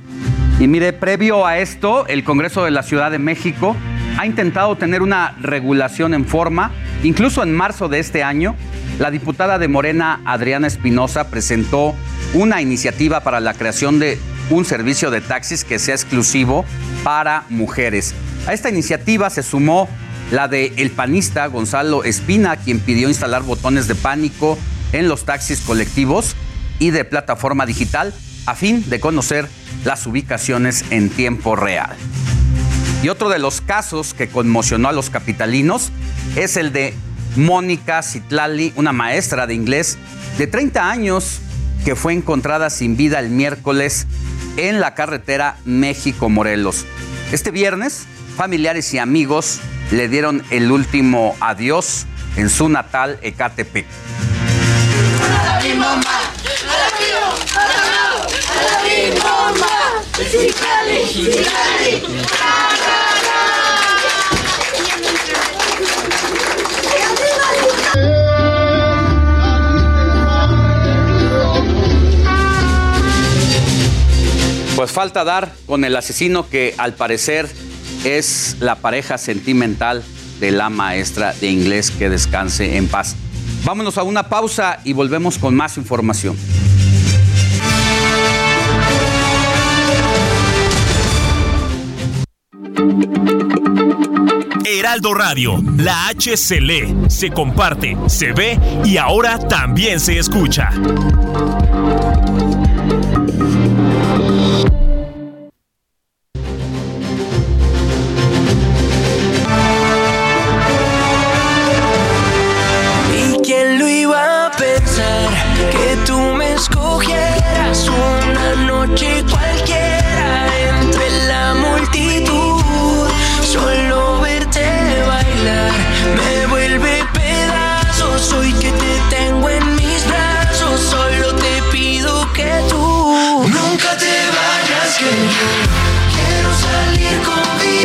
Y 0.59 0.67
mire, 0.67 0.93
previo 0.93 1.47
a 1.47 1.59
esto, 1.59 2.07
el 2.07 2.25
Congreso 2.25 2.65
de 2.65 2.71
la 2.71 2.83
Ciudad 2.83 3.11
de 3.11 3.19
México 3.19 3.77
ha 4.19 4.27
intentado 4.27 4.77
tener 4.77 5.01
una 5.01 5.37
regulación 5.41 6.13
en 6.13 6.27
forma. 6.27 6.73
Incluso 7.05 7.45
en 7.45 7.55
marzo 7.55 7.89
de 7.89 8.01
este 8.01 8.25
año, 8.25 8.57
la 8.99 9.13
diputada 9.13 9.59
de 9.59 9.69
Morena, 9.69 10.21
Adriana 10.25 10.67
Espinosa, 10.67 11.31
presentó 11.31 11.95
una 12.35 12.61
iniciativa 12.61 13.21
para 13.21 13.39
la 13.39 13.55
creación 13.55 14.01
de 14.01 14.19
un 14.51 14.65
servicio 14.65 15.13
de 15.13 15.21
taxis 15.21 15.65
que 15.65 15.79
sea 15.79 15.95
exclusivo 15.95 16.65
para 17.05 17.45
mujeres. 17.49 18.13
A 18.49 18.53
esta 18.53 18.71
iniciativa 18.71 19.31
se 19.31 19.45
sumó 19.45 19.89
la 20.33 20.49
de 20.49 20.73
el 20.79 20.91
panista 20.91 21.47
Gonzalo 21.47 22.03
Espina, 22.03 22.57
quien 22.57 22.81
pidió 22.81 23.09
instalar 23.09 23.45
botones 23.45 23.87
de 23.87 23.95
pánico 23.95 24.59
en 24.93 25.09
los 25.09 25.27
taxis 25.27 25.61
colectivos 25.61 26.35
y 26.81 26.91
de 26.91 27.05
plataforma 27.05 27.67
digital 27.67 28.13
a 28.47 28.57
fin 28.57 28.85
de 28.91 28.99
conocer 28.99 29.49
las 29.85 30.07
ubicaciones 30.07 30.85
en 30.91 31.09
tiempo 31.09 31.55
real. 31.55 31.95
Y 33.03 33.09
otro 33.09 33.29
de 33.29 33.39
los 33.39 33.61
casos 33.61 34.13
que 34.13 34.29
conmocionó 34.29 34.89
a 34.89 34.93
los 34.93 35.09
capitalinos 35.09 35.91
es 36.35 36.57
el 36.57 36.73
de 36.73 36.95
Mónica 37.37 38.03
Citlali, 38.03 38.73
una 38.75 38.93
maestra 38.93 39.47
de 39.47 39.55
inglés 39.55 39.97
de 40.37 40.49
30 40.49 40.91
años 40.91 41.41
que 41.85 41.95
fue 41.95 42.13
encontrada 42.13 42.71
sin 42.71 42.97
vida 42.97 43.21
el 43.21 43.31
miércoles 43.31 44.07
en 44.57 44.81
la 44.81 44.95
carretera 44.95 45.57
México-Morelos. 45.65 46.85
Este 47.31 47.53
viernes, 47.53 48.07
familiares 48.37 48.93
y 48.95 48.99
amigos 48.99 49.61
le 49.93 50.09
dieron 50.09 50.43
el 50.51 50.73
último 50.73 51.37
adiós 51.41 52.07
en 52.37 52.51
su 52.51 52.69
natal 52.69 53.19
Ecatepec. 53.23 53.87
Pues 74.79 74.93
falta 74.93 75.25
dar 75.25 75.53
con 75.67 75.85
el 75.85 75.97
asesino 75.97 76.49
que 76.49 76.73
al 76.79 76.95
parecer 76.95 77.51
es 78.05 78.59
la 78.61 78.77
pareja 78.77 79.19
sentimental 79.19 80.05
de 80.39 80.53
la 80.53 80.71
maestra 80.71 81.33
de 81.33 81.51
inglés 81.51 81.91
que 81.91 82.09
descanse 82.09 82.77
en 82.77 82.87
paz. 82.87 83.17
Vámonos 83.65 83.99
a 83.99 84.05
una 84.05 84.29
pausa 84.29 84.79
y 84.85 84.93
volvemos 84.93 85.37
con 85.37 85.57
más 85.57 85.79
información. 85.79 86.37
Heraldo 94.65 95.13
Radio, 95.13 95.61
la 95.77 96.07
H 96.07 96.37
se 96.37 96.61
lee, 96.61 96.95
se 97.09 97.31
comparte, 97.31 97.97
se 98.07 98.33
ve 98.33 98.61
y 98.85 98.97
ahora 98.97 99.41
también 99.41 99.99
se 99.99 100.21
escucha. 100.21 100.71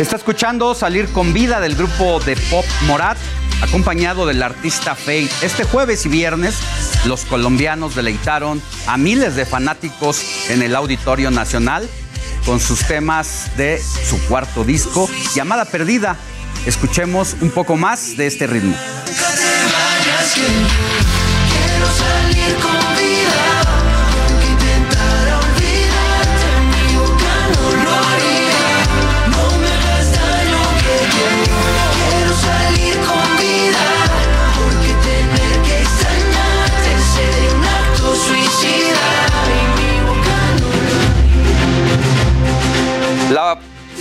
Está 0.04 0.16
escuchando 0.16 0.74
Salir 0.74 1.08
con 1.08 1.32
Vida 1.32 1.60
del 1.60 1.76
grupo 1.76 2.20
de 2.20 2.36
pop 2.36 2.66
Morat, 2.82 3.16
acompañado 3.62 4.26
del 4.26 4.42
artista 4.42 4.94
Fate. 4.94 5.30
Este 5.40 5.64
jueves 5.64 6.04
y 6.04 6.10
viernes, 6.10 6.58
los 7.06 7.24
colombianos 7.24 7.94
deleitaron 7.94 8.60
a 8.86 8.98
miles 8.98 9.34
de 9.34 9.46
fanáticos 9.46 10.50
en 10.50 10.60
el 10.60 10.76
Auditorio 10.76 11.30
Nacional 11.30 11.88
con 12.44 12.60
sus 12.60 12.86
temas 12.86 13.52
de 13.56 13.80
su 13.80 14.22
cuarto 14.26 14.62
disco, 14.62 15.08
Llamada 15.34 15.64
Perdida. 15.64 16.18
Escuchemos 16.66 17.34
un 17.40 17.50
poco 17.50 17.78
más 17.78 18.14
de 18.18 18.26
este 18.26 18.46
ritmo. 18.46 18.76
Nunca 19.06 19.24
quiero 21.48 21.86
salir 21.96 22.56
con 22.56 22.96
vida. 22.96 23.03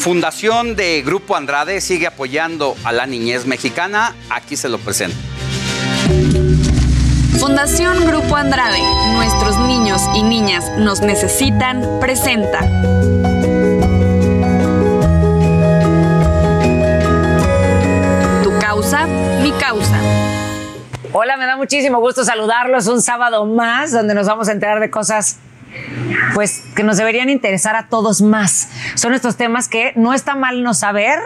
Fundación 0.04 0.76
de 0.76 1.02
Grupo 1.02 1.38
Andrade 1.38 1.80
sigue 1.80 2.08
apoyando 2.08 2.76
a 2.84 2.92
la 2.92 3.06
niñez 3.06 3.46
mexicana. 3.46 4.14
Aquí 4.30 4.58
se 4.58 4.68
lo 4.68 4.78
presento. 4.78 5.16
Fundación 7.40 8.06
Grupo 8.06 8.36
Andrade, 8.36 8.82
nuestros 9.14 9.58
niños 9.60 10.02
y 10.14 10.24
niñas 10.24 10.70
nos 10.78 11.00
necesitan, 11.00 12.02
presenta. 12.02 12.60
Tu 18.44 18.60
causa, 18.60 19.06
mi 19.42 19.54
causa. 19.54 19.96
Hola, 21.14 21.38
me 21.38 21.46
da 21.46 21.56
muchísimo 21.56 22.02
gusto 22.02 22.26
saludarlos 22.26 22.88
un 22.88 23.02
sábado 23.02 23.46
más 23.46 23.94
donde 23.94 24.14
nos 24.14 24.28
vamos 24.28 24.50
a 24.50 24.52
enterar 24.52 24.82
de 24.82 24.90
cosas 24.90 25.38
pues 26.34 26.64
que 26.76 26.84
nos 26.84 26.98
deberían 26.98 27.30
interesar 27.30 27.76
a 27.76 27.88
todos 27.88 28.22
más. 28.22 28.70
Son 28.96 29.14
estos 29.14 29.38
temas 29.38 29.68
que 29.68 29.94
no 29.96 30.14
está 30.14 30.36
mal 30.36 30.64
no 30.64 30.74
saber, 30.74 31.20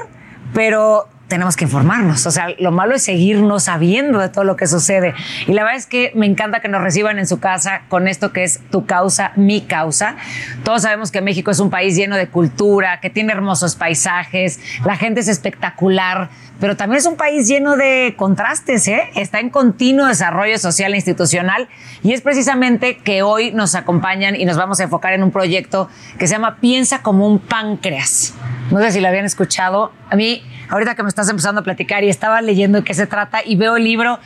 pero 0.53 1.07
tenemos 1.27 1.55
que 1.55 1.65
informarnos. 1.65 2.25
O 2.25 2.31
sea, 2.31 2.47
lo 2.57 2.71
malo 2.71 2.95
es 2.95 3.03
seguirnos 3.03 3.63
sabiendo 3.63 4.19
de 4.19 4.29
todo 4.29 4.43
lo 4.43 4.55
que 4.55 4.67
sucede. 4.67 5.13
Y 5.45 5.53
la 5.53 5.63
verdad 5.63 5.77
es 5.77 5.85
que 5.85 6.11
me 6.15 6.25
encanta 6.25 6.61
que 6.61 6.69
nos 6.69 6.81
reciban 6.81 7.19
en 7.19 7.27
su 7.27 7.39
casa 7.39 7.81
con 7.89 8.07
esto 8.07 8.31
que 8.31 8.43
es 8.43 8.61
tu 8.71 8.85
causa, 8.85 9.31
mi 9.35 9.61
causa. 9.61 10.15
Todos 10.63 10.83
sabemos 10.83 11.11
que 11.11 11.21
México 11.21 11.51
es 11.51 11.59
un 11.59 11.69
país 11.69 11.95
lleno 11.95 12.15
de 12.15 12.27
cultura, 12.27 12.99
que 12.99 13.09
tiene 13.09 13.33
hermosos 13.33 13.75
paisajes, 13.75 14.59
la 14.85 14.95
gente 14.95 15.19
es 15.19 15.27
espectacular, 15.27 16.29
pero 16.59 16.75
también 16.75 16.99
es 16.99 17.05
un 17.05 17.17
país 17.17 17.47
lleno 17.47 17.75
de 17.75 18.15
contrastes, 18.17 18.87
¿eh? 18.87 19.09
Está 19.15 19.39
en 19.39 19.49
continuo 19.49 20.07
desarrollo 20.07 20.57
social 20.57 20.93
e 20.93 20.95
institucional 20.95 21.67
y 22.03 22.13
es 22.13 22.21
precisamente 22.21 22.97
que 22.97 23.21
hoy 23.21 23.51
nos 23.51 23.75
acompañan 23.75 24.35
y 24.35 24.45
nos 24.45 24.57
vamos 24.57 24.79
a 24.79 24.83
enfocar 24.83 25.13
en 25.13 25.23
un 25.23 25.31
proyecto 25.31 25.89
que 26.17 26.27
se 26.27 26.33
llama 26.33 26.57
Piensa 26.59 27.01
como 27.03 27.27
un 27.27 27.39
páncreas. 27.39 28.33
No 28.71 28.79
sé 28.79 28.91
si 28.91 28.99
lo 29.01 29.07
habían 29.07 29.25
escuchado. 29.25 29.91
A 30.09 30.15
mí, 30.15 30.41
ahorita 30.69 30.95
que 30.95 31.03
me 31.03 31.09
estás 31.09 31.29
empezando 31.29 31.61
a 31.61 31.63
platicar 31.63 32.03
y 32.03 32.09
estaba 32.09 32.41
leyendo 32.41 32.79
de 32.79 32.83
qué 32.83 32.93
se 32.93 33.07
trata 33.07 33.39
y 33.45 33.55
veo 33.55 33.77
el 33.77 33.83
libro, 33.83 34.19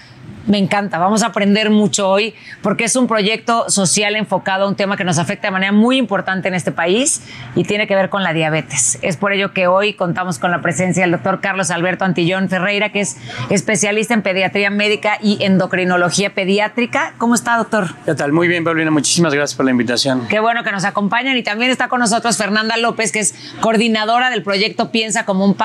me 0.47 0.57
encanta. 0.57 0.97
Vamos 0.97 1.23
a 1.23 1.27
aprender 1.27 1.69
mucho 1.69 2.09
hoy 2.09 2.33
porque 2.61 2.85
es 2.85 2.95
un 2.95 3.07
proyecto 3.07 3.69
social 3.69 4.15
enfocado 4.15 4.65
a 4.65 4.67
un 4.67 4.75
tema 4.75 4.97
que 4.97 5.03
nos 5.03 5.19
afecta 5.19 5.47
de 5.47 5.51
manera 5.51 5.71
muy 5.71 5.97
importante 5.97 6.47
en 6.47 6.53
este 6.53 6.71
país 6.71 7.21
y 7.55 7.63
tiene 7.63 7.87
que 7.87 7.95
ver 7.95 8.09
con 8.09 8.23
la 8.23 8.33
diabetes. 8.33 8.99
Es 9.01 9.17
por 9.17 9.33
ello 9.33 9.53
que 9.53 9.67
hoy 9.67 9.93
contamos 9.93 10.39
con 10.39 10.51
la 10.51 10.61
presencia 10.61 11.03
del 11.03 11.11
doctor 11.11 11.41
Carlos 11.41 11.71
Alberto 11.71 12.05
Antillón 12.05 12.49
Ferreira, 12.49 12.91
que 12.91 13.01
es 13.01 13.17
especialista 13.49 14.13
en 14.13 14.21
pediatría 14.21 14.69
médica 14.69 15.17
y 15.21 15.43
endocrinología 15.43 16.33
pediátrica. 16.33 17.13
¿Cómo 17.17 17.35
está, 17.35 17.57
doctor? 17.57 17.93
¿Qué 18.05 18.15
tal? 18.15 18.31
Muy 18.31 18.47
bien, 18.47 18.63
Paulina. 18.63 18.91
Muchísimas 18.91 19.33
gracias 19.33 19.55
por 19.55 19.65
la 19.65 19.71
invitación. 19.71 20.27
Qué 20.27 20.39
bueno 20.39 20.63
que 20.63 20.71
nos 20.71 20.85
acompañan 20.85 21.37
y 21.37 21.43
también 21.43 21.71
está 21.71 21.87
con 21.87 21.99
nosotros 21.99 22.37
Fernanda 22.37 22.77
López, 22.77 23.11
que 23.11 23.19
es 23.19 23.35
coordinadora 23.59 24.29
del 24.29 24.43
proyecto 24.43 24.91
Piensa 24.91 25.25
como 25.25 25.45
un, 25.45 25.55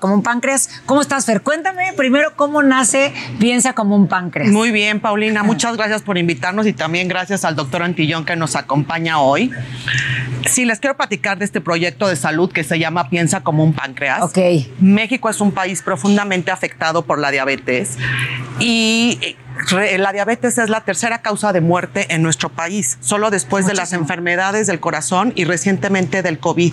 como 0.00 0.14
un 0.14 0.22
páncreas. 0.22 0.82
¿Cómo 0.86 1.00
estás, 1.00 1.26
Fer? 1.26 1.42
Cuéntame 1.42 1.92
primero 1.96 2.32
cómo 2.36 2.62
nace 2.62 3.12
Piensa 3.38 3.74
como 3.74 3.96
un 3.96 4.03
páncreas. 4.08 4.50
Muy 4.50 4.70
bien, 4.70 5.00
Paulina. 5.00 5.42
Muchas 5.42 5.76
gracias 5.76 6.02
por 6.02 6.18
invitarnos 6.18 6.66
y 6.66 6.72
también 6.72 7.08
gracias 7.08 7.44
al 7.44 7.56
doctor 7.56 7.82
Antillón 7.82 8.24
que 8.24 8.36
nos 8.36 8.56
acompaña 8.56 9.20
hoy. 9.20 9.50
Sí, 10.46 10.64
les 10.64 10.78
quiero 10.78 10.96
platicar 10.96 11.38
de 11.38 11.44
este 11.44 11.60
proyecto 11.60 12.06
de 12.06 12.16
salud 12.16 12.52
que 12.52 12.64
se 12.64 12.78
llama 12.78 13.08
Piensa 13.08 13.42
como 13.42 13.64
un 13.64 13.72
páncreas. 13.72 14.22
Ok. 14.22 14.38
México 14.80 15.30
es 15.30 15.40
un 15.40 15.52
país 15.52 15.82
profundamente 15.82 16.50
afectado 16.50 17.04
por 17.04 17.18
la 17.18 17.30
diabetes 17.30 17.98
y 18.60 19.36
la 19.72 20.12
diabetes 20.12 20.58
es 20.58 20.68
la 20.68 20.82
tercera 20.82 21.22
causa 21.22 21.52
de 21.52 21.60
muerte 21.60 22.06
en 22.14 22.22
nuestro 22.22 22.48
país, 22.48 22.98
solo 23.00 23.30
después 23.30 23.66
de 23.66 23.74
las 23.74 23.92
enfermedades 23.92 24.66
del 24.66 24.80
corazón 24.80 25.32
y 25.34 25.44
recientemente 25.44 26.22
del 26.22 26.38
COVID. 26.38 26.72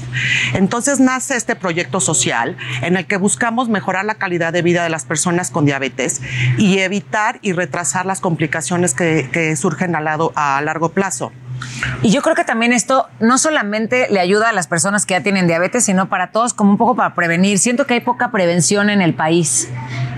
Entonces 0.54 1.00
nace 1.00 1.36
este 1.36 1.56
proyecto 1.56 2.00
social 2.00 2.58
en 2.82 2.98
el 2.98 3.08
que 3.08 3.18
buscamos 3.18 3.70
mejorar 3.70 4.06
la 4.06 4.16
calidad 4.16 4.54
de 4.54 4.62
vida 4.62 4.84
de 4.84 4.90
las 4.90 5.06
personas 5.06 5.52
con 5.52 5.66
diabetes 5.66 6.22
y 6.58 6.80
evitar 6.80 7.40
y 7.42 7.54
retrasar 7.54 8.06
las 8.06 8.20
complicaciones 8.20 8.94
que, 8.94 9.30
que 9.32 9.56
surgen 9.56 9.96
a, 9.96 10.02
lado, 10.02 10.34
a 10.36 10.62
largo 10.62 10.90
plazo. 10.90 11.32
Y 12.02 12.12
yo 12.12 12.22
creo 12.22 12.36
que 12.36 12.44
también 12.44 12.74
esto 12.74 13.08
no 13.20 13.38
solamente 13.38 14.08
le 14.10 14.20
ayuda 14.20 14.50
a 14.50 14.54
las 14.54 14.68
personas 14.68 15.06
que 15.06 15.14
ya 15.14 15.22
tienen 15.22 15.48
diabetes, 15.48 15.86
sino 15.86 16.10
para 16.10 16.32
todos 16.32 16.54
como 16.54 16.72
un 16.72 16.78
poco 16.78 16.96
para 16.96 17.14
prevenir. 17.14 17.60
Siento 17.60 17.86
que 17.86 17.96
hay 17.96 18.02
poca 18.02 18.32
prevención 18.32 18.90
en 18.90 19.02
el 19.02 19.14
país. 19.14 19.70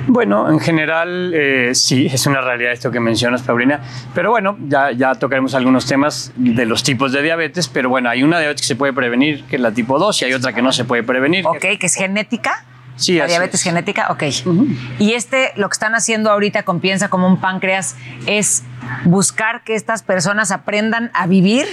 Bueno, 0.07 0.49
en 0.49 0.59
general 0.59 1.31
eh, 1.34 1.71
sí, 1.73 2.07
es 2.11 2.25
una 2.27 2.41
realidad 2.41 2.73
esto 2.73 2.91
que 2.91 2.99
mencionas, 2.99 3.41
Paulina. 3.41 3.81
Pero 4.13 4.31
bueno, 4.31 4.57
ya, 4.67 4.91
ya 4.91 5.15
tocaremos 5.15 5.55
algunos 5.55 5.85
temas 5.85 6.34
de 6.35 6.65
los 6.65 6.84
tipos 6.84 7.11
de 7.11 7.21
diabetes. 7.21 7.67
Pero 7.67 7.89
bueno, 7.89 8.09
hay 8.09 8.23
una 8.23 8.39
diabetes 8.39 8.61
que 8.61 8.67
se 8.67 8.75
puede 8.75 8.93
prevenir, 8.93 9.43
que 9.45 9.55
es 9.55 9.61
la 9.61 9.71
tipo 9.71 9.99
2, 9.99 10.21
y 10.21 10.25
hay 10.25 10.34
otra 10.34 10.53
que 10.53 10.61
no 10.61 10.71
se 10.71 10.85
puede 10.85 11.03
prevenir. 11.03 11.45
Ok, 11.47 11.59
que 11.80 11.85
es 11.85 11.95
genética. 11.95 12.65
Sí, 12.95 13.17
la 13.17 13.25
diabetes 13.25 13.61
es. 13.61 13.63
genética, 13.63 14.07
ok. 14.11 14.23
Y 14.99 15.13
este, 15.13 15.51
lo 15.55 15.67
que 15.69 15.73
están 15.73 15.95
haciendo 15.95 16.30
ahorita 16.30 16.63
con 16.63 16.80
Piensa 16.80 17.09
como 17.09 17.27
un 17.27 17.39
páncreas, 17.39 17.95
es 18.27 18.63
buscar 19.05 19.63
que 19.63 19.75
estas 19.75 20.03
personas 20.03 20.51
aprendan 20.51 21.11
a 21.13 21.27
vivir 21.27 21.65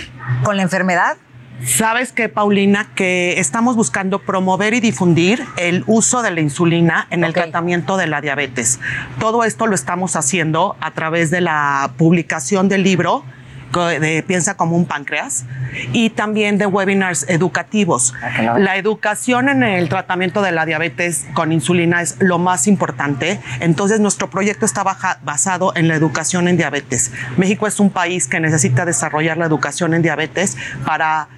con 0.45 0.57
la 0.57 0.63
enfermedad. 0.63 1.17
Sabes 1.65 2.13
que, 2.13 2.29
Paulina, 2.29 2.89
que 2.95 3.39
estamos 3.39 3.77
buscando 3.77 4.21
promover 4.21 4.75
y 4.75 4.81
difundir 4.81 5.45
el 5.57 5.85
uso 5.87 6.23
de 6.23 6.31
la 6.31 6.41
insulina 6.41 7.07
en 7.11 7.23
el 7.25 7.33
tratamiento 7.35 7.97
de 7.97 8.07
la 8.07 8.21
diabetes. 8.21 8.81
Todo 9.19 9.45
esto 9.45 9.67
lo 9.67 9.75
estamos 9.75 10.17
haciendo 10.17 10.77
a 10.81 10.91
través 10.93 11.31
de 11.31 11.41
la 11.43 11.93
publicación 11.97 12.69
del 12.69 12.83
libro 12.83 13.25
de 13.73 14.25
Piensa 14.27 14.57
como 14.57 14.75
un 14.75 14.85
páncreas 14.85 15.45
y 15.93 16.11
también 16.11 16.59
de 16.59 16.67
webinars 16.67 17.25
educativos. 17.29 18.15
La 18.59 18.77
educación 18.77 19.49
en 19.49 19.63
el 19.63 19.89
tratamiento 19.89 20.43
de 20.43 20.51
la 20.51 20.67
diabetes 20.67 21.27
con 21.35 21.53
insulina 21.53 22.03
es 22.03 22.17
lo 22.19 22.39
más 22.41 22.67
importante. 22.67 23.39
Entonces, 23.61 24.01
nuestro 24.01 24.29
proyecto 24.29 24.67
está 24.67 24.83
baja- 24.83 25.21
basado 25.23 25.73
en 25.77 25.87
la 25.87 25.95
educación 25.95 26.49
en 26.49 26.57
diabetes. 26.57 27.13
México 27.37 27.69
es 27.69 27.79
un 27.79 27.91
país 27.91 28.27
que 28.27 28.41
necesita 28.41 28.85
desarrollar 28.85 29.37
la 29.37 29.47
educación 29.47 29.95
en 29.95 30.03
diabetes 30.03 30.57
para 30.85 31.29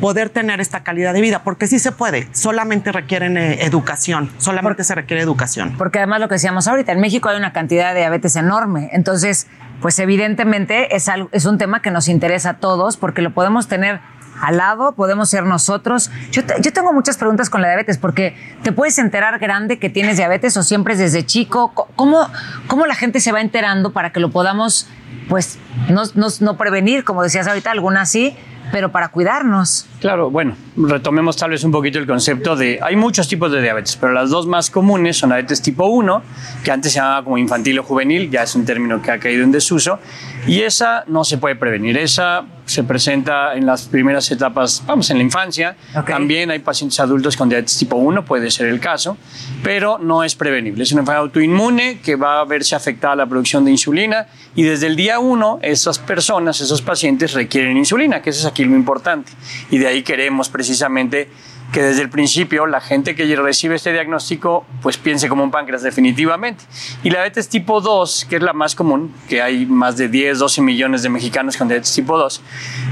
poder 0.00 0.28
tener 0.30 0.60
esta 0.60 0.82
calidad 0.82 1.12
de 1.14 1.20
vida, 1.20 1.42
porque 1.44 1.66
sí 1.66 1.78
se 1.78 1.92
puede, 1.92 2.28
solamente 2.32 2.92
requieren 2.92 3.36
eh, 3.36 3.64
educación, 3.64 4.30
solamente 4.38 4.84
se 4.84 4.94
requiere 4.94 5.22
educación. 5.22 5.74
Porque 5.78 5.98
además 5.98 6.20
lo 6.20 6.28
que 6.28 6.34
decíamos 6.34 6.68
ahorita, 6.68 6.92
en 6.92 7.00
México 7.00 7.28
hay 7.28 7.36
una 7.36 7.52
cantidad 7.52 7.92
de 7.92 8.00
diabetes 8.00 8.36
enorme. 8.36 8.90
Entonces, 8.92 9.46
pues 9.80 9.98
evidentemente 9.98 10.94
es, 10.96 11.08
algo- 11.08 11.28
es 11.32 11.44
un 11.44 11.58
tema 11.58 11.82
que 11.82 11.90
nos 11.90 12.08
interesa 12.08 12.50
a 12.50 12.54
todos 12.58 12.96
porque 12.96 13.22
lo 13.22 13.32
podemos 13.34 13.68
tener 13.68 14.00
al 14.42 14.58
lado, 14.58 14.92
podemos 14.92 15.30
ser 15.30 15.44
nosotros. 15.44 16.10
Yo, 16.30 16.42
yo 16.60 16.72
tengo 16.72 16.92
muchas 16.92 17.16
preguntas 17.16 17.48
con 17.48 17.62
la 17.62 17.68
diabetes 17.68 17.96
porque 17.96 18.36
te 18.62 18.70
puedes 18.70 18.98
enterar 18.98 19.38
grande 19.38 19.78
que 19.78 19.88
tienes 19.88 20.18
diabetes 20.18 20.56
o 20.58 20.62
siempre 20.62 20.92
es 20.92 20.98
desde 20.98 21.24
chico. 21.24 21.72
Co- 21.72 21.88
¿Cómo, 21.96 22.28
cómo 22.66 22.84
la 22.86 22.94
gente 22.94 23.20
se 23.20 23.32
va 23.32 23.40
enterando 23.40 23.92
para 23.94 24.12
que 24.12 24.20
lo 24.20 24.30
podamos, 24.30 24.88
pues, 25.30 25.58
no, 25.88 26.02
no- 26.14 26.28
no 26.40 26.56
prevenir, 26.58 27.02
como 27.04 27.22
decías 27.22 27.46
ahorita, 27.46 27.70
algunas 27.70 28.10
sí, 28.10 28.36
pero 28.72 28.90
para 28.90 29.08
cuidarnos? 29.08 29.86
Claro, 30.00 30.30
bueno, 30.30 30.56
retomemos 30.76 31.36
tal 31.36 31.50
vez 31.50 31.64
un 31.64 31.72
poquito 31.72 31.98
el 31.98 32.06
concepto 32.06 32.56
de, 32.56 32.78
hay 32.82 32.96
muchos 32.96 33.28
tipos 33.28 33.50
de 33.52 33.62
diabetes, 33.62 33.96
pero 33.96 34.12
las 34.12 34.30
dos 34.30 34.46
más 34.46 34.70
comunes 34.70 35.16
son 35.16 35.30
diabetes 35.30 35.62
tipo 35.62 35.86
1, 35.86 36.22
que 36.64 36.70
antes 36.70 36.92
se 36.92 36.98
llamaba 36.98 37.24
como 37.24 37.38
infantil 37.38 37.78
o 37.78 37.82
juvenil, 37.82 38.30
ya 38.30 38.42
es 38.42 38.54
un 38.54 38.64
término 38.64 39.00
que 39.00 39.10
ha 39.10 39.18
caído 39.18 39.44
en 39.44 39.52
desuso, 39.52 39.98
y 40.46 40.62
esa 40.62 41.04
no 41.06 41.24
se 41.24 41.38
puede 41.38 41.56
prevenir, 41.56 41.96
esa 41.96 42.44
se 42.66 42.84
presenta 42.84 43.54
en 43.54 43.64
las 43.64 43.86
primeras 43.86 44.30
etapas, 44.30 44.82
vamos, 44.86 45.08
en 45.10 45.18
la 45.18 45.22
infancia, 45.22 45.76
también 46.06 46.50
hay 46.50 46.58
pacientes 46.58 46.98
adultos 47.00 47.36
con 47.36 47.48
diabetes 47.48 47.78
tipo 47.78 47.96
1, 47.96 48.24
puede 48.24 48.50
ser 48.50 48.66
el 48.66 48.80
caso, 48.80 49.16
pero 49.62 49.98
no 49.98 50.24
es 50.24 50.34
prevenible, 50.34 50.82
es 50.82 50.92
una 50.92 51.02
enfermedad 51.02 51.22
autoinmune 51.22 52.00
que 52.00 52.16
va 52.16 52.40
a 52.40 52.44
verse 52.44 52.74
afectada 52.74 53.14
la 53.16 53.26
producción 53.26 53.64
de 53.64 53.70
insulina, 53.70 54.26
y 54.54 54.64
desde 54.64 54.88
el 54.88 54.96
día 54.96 55.20
1 55.20 55.60
esas 55.62 55.98
personas, 55.98 56.60
esos 56.60 56.82
pacientes 56.82 57.32
requieren 57.34 57.76
insulina, 57.76 58.20
que 58.20 58.30
eso 58.30 58.40
es 58.40 58.46
aquí 58.46 58.64
lo 58.64 58.74
importante, 58.74 59.32
y 59.70 59.78
de 59.78 59.86
ahí 59.86 60.02
queremos 60.02 60.48
precisamente 60.48 61.30
que 61.72 61.82
desde 61.82 62.02
el 62.02 62.10
principio 62.10 62.66
la 62.66 62.80
gente 62.80 63.14
que 63.14 63.36
recibe 63.36 63.74
este 63.74 63.92
diagnóstico 63.92 64.64
pues 64.82 64.96
piense 64.96 65.28
como 65.28 65.42
un 65.42 65.50
páncreas 65.50 65.82
definitivamente. 65.82 66.64
Y 67.02 67.10
la 67.10 67.16
diabetes 67.16 67.48
tipo 67.48 67.80
2, 67.80 68.26
que 68.28 68.36
es 68.36 68.42
la 68.42 68.52
más 68.52 68.74
común, 68.74 69.12
que 69.28 69.42
hay 69.42 69.66
más 69.66 69.96
de 69.96 70.08
10, 70.08 70.38
12 70.38 70.62
millones 70.62 71.02
de 71.02 71.08
mexicanos 71.08 71.56
con 71.56 71.68
diabetes 71.68 71.92
tipo 71.94 72.16
2, 72.16 72.40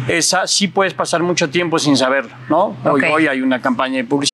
esa 0.09 0.47
sí 0.47 0.69
puedes 0.69 0.95
pasar 0.95 1.23
mucho 1.23 1.51
tiempo 1.51 1.79
sin 1.79 1.97
saberlo, 1.97 2.35
¿no? 2.49 2.77
Hoy, 2.85 3.27
hay 3.27 3.41
una 3.41 3.61
campaña 3.61 3.97
de 3.97 4.05
publicidad. 4.05 4.34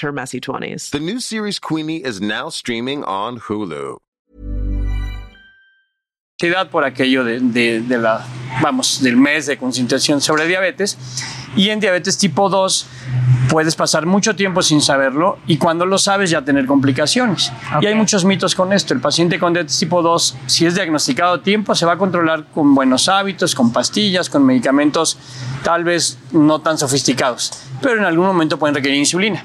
her 0.00 0.12
messy 0.12 0.40
20s. 0.40 0.90
The 0.90 1.00
new 1.00 1.20
series 1.20 1.58
Queenie 1.58 2.04
is 2.04 2.20
now 2.20 2.48
streaming 2.48 3.04
on 3.04 3.38
Hulu. 3.40 3.98
por 6.70 6.84
aquello 6.84 7.24
de, 7.24 7.40
de- 7.40 7.80
de 7.80 7.98
la, 7.98 8.24
vamos, 8.62 9.00
del 9.02 9.16
mes 9.16 9.46
de 9.46 9.56
concientización 9.56 10.20
sobre 10.20 10.46
diabetes. 10.46 10.96
Y 11.56 11.70
en 11.70 11.80
diabetes 11.80 12.18
tipo 12.18 12.48
2 12.48 12.86
puedes 13.48 13.74
pasar 13.74 14.06
mucho 14.06 14.36
tiempo 14.36 14.62
sin 14.62 14.80
saberlo 14.80 15.38
y 15.46 15.56
cuando 15.56 15.86
lo 15.86 15.98
sabes 15.98 16.30
ya 16.30 16.42
tener 16.42 16.66
complicaciones. 16.66 17.52
Y 17.80 17.86
hay 17.86 17.94
muchos 17.94 18.24
mitos 18.24 18.54
con 18.54 18.72
esto. 18.72 18.94
El 18.94 19.00
paciente 19.00 19.38
con 19.38 19.52
diabetes 19.52 19.78
tipo 19.78 20.02
2, 20.02 20.36
si 20.46 20.66
es 20.66 20.74
diagnosticado 20.74 21.34
a 21.34 21.42
tiempo, 21.42 21.74
se 21.74 21.86
va 21.86 21.92
a 21.92 21.98
controlar 21.98 22.44
con 22.54 22.74
buenos 22.74 23.08
hábitos, 23.08 23.54
con 23.54 23.72
pastillas, 23.72 24.28
con 24.30 24.44
medicamentos 24.44 25.18
tal 25.62 25.84
vez 25.84 26.18
no 26.32 26.60
tan 26.60 26.78
sofisticados, 26.78 27.52
pero 27.82 27.98
en 27.98 28.04
algún 28.04 28.26
momento 28.26 28.58
pueden 28.58 28.74
requerir 28.74 28.98
insulina. 28.98 29.44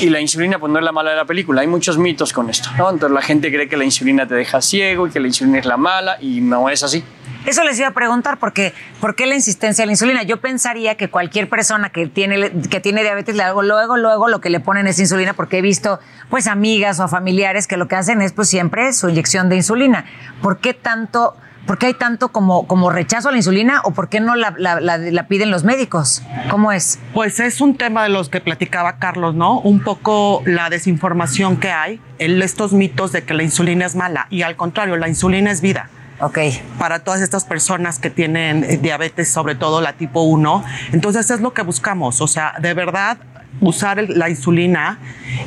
Y 0.00 0.10
la 0.10 0.20
insulina 0.20 0.58
pues 0.58 0.72
no 0.72 0.78
es 0.78 0.84
la 0.84 0.92
mala 0.92 1.10
de 1.10 1.16
la 1.16 1.24
película, 1.24 1.60
hay 1.60 1.66
muchos 1.66 1.96
mitos 1.98 2.32
con 2.32 2.50
esto. 2.50 2.68
¿no? 2.76 2.90
Entonces 2.90 3.14
la 3.14 3.22
gente 3.22 3.52
cree 3.52 3.68
que 3.68 3.76
la 3.76 3.84
insulina 3.84 4.26
te 4.26 4.34
deja 4.34 4.60
ciego 4.60 5.06
y 5.06 5.10
que 5.10 5.20
la 5.20 5.28
insulina 5.28 5.58
es 5.58 5.66
la 5.66 5.76
mala 5.76 6.18
y 6.20 6.40
no 6.40 6.68
es 6.68 6.82
así. 6.82 7.04
Eso 7.46 7.62
les 7.62 7.78
iba 7.78 7.88
a 7.88 7.90
preguntar, 7.92 8.38
porque 8.38 8.72
¿por 9.00 9.14
qué 9.14 9.26
la 9.26 9.34
insistencia 9.34 9.82
a 9.82 9.86
la 9.86 9.92
insulina? 9.92 10.22
Yo 10.22 10.40
pensaría 10.40 10.96
que 10.96 11.10
cualquier 11.10 11.48
persona 11.48 11.90
que 11.90 12.06
tiene, 12.06 12.50
que 12.70 12.80
tiene 12.80 13.02
diabetes, 13.02 13.36
luego, 13.36 13.62
luego 13.96 14.28
lo 14.28 14.40
que 14.40 14.48
le 14.50 14.60
ponen 14.60 14.86
es 14.86 14.98
insulina, 14.98 15.34
porque 15.34 15.58
he 15.58 15.62
visto 15.62 16.00
pues 16.30 16.46
amigas 16.46 17.00
o 17.00 17.08
familiares 17.08 17.66
que 17.66 17.76
lo 17.76 17.86
que 17.86 17.96
hacen 17.96 18.22
es 18.22 18.32
pues 18.32 18.48
siempre 18.48 18.92
su 18.94 19.08
inyección 19.10 19.48
de 19.50 19.56
insulina. 19.56 20.06
¿Por 20.40 20.56
qué 20.58 20.72
tanto, 20.72 21.36
por 21.66 21.76
qué 21.76 21.86
hay 21.86 21.94
tanto 21.94 22.30
como, 22.30 22.66
como 22.66 22.88
rechazo 22.88 23.28
a 23.28 23.32
la 23.32 23.36
insulina 23.36 23.82
o 23.84 23.90
por 23.90 24.08
qué 24.08 24.20
no 24.20 24.36
la- 24.36 24.54
la 24.58 25.28
piden 25.28 25.50
los 25.50 25.64
médicos? 25.64 26.22
¿Cómo 26.50 26.72
es? 26.72 26.98
Pues 27.12 27.40
es 27.40 27.60
un 27.60 27.76
tema 27.76 28.02
de 28.04 28.08
los 28.08 28.30
que 28.30 28.40
platicaba 28.40 28.96
Carlos, 28.98 29.34
¿no? 29.34 29.60
Un 29.60 29.80
poco 29.80 30.42
la 30.46 30.70
desinformación 30.70 31.58
que 31.58 31.70
hay, 31.70 32.00
el- 32.18 32.40
estos 32.42 32.72
mitos 32.72 33.12
de 33.12 33.22
que 33.24 33.34
la 33.34 33.42
insulina 33.42 33.84
es 33.84 33.96
mala 33.96 34.28
y 34.30 34.42
al 34.42 34.56
contrario, 34.56 34.96
la 34.96 35.08
insulina 35.08 35.50
es 35.50 35.60
vida. 35.60 35.90
Ok. 36.20 36.38
Para 36.78 37.00
todas 37.00 37.20
estas 37.20 37.44
personas 37.44 37.98
que 37.98 38.10
tienen 38.10 38.80
diabetes, 38.82 39.30
sobre 39.30 39.54
todo 39.54 39.80
la 39.80 39.94
tipo 39.94 40.22
1. 40.22 40.64
Entonces 40.92 41.30
es 41.30 41.40
lo 41.40 41.52
que 41.52 41.62
buscamos, 41.62 42.20
o 42.20 42.28
sea, 42.28 42.54
de 42.60 42.74
verdad 42.74 43.18
usar 43.60 43.98
el- 43.98 44.18
la 44.18 44.28
insulina 44.28 44.98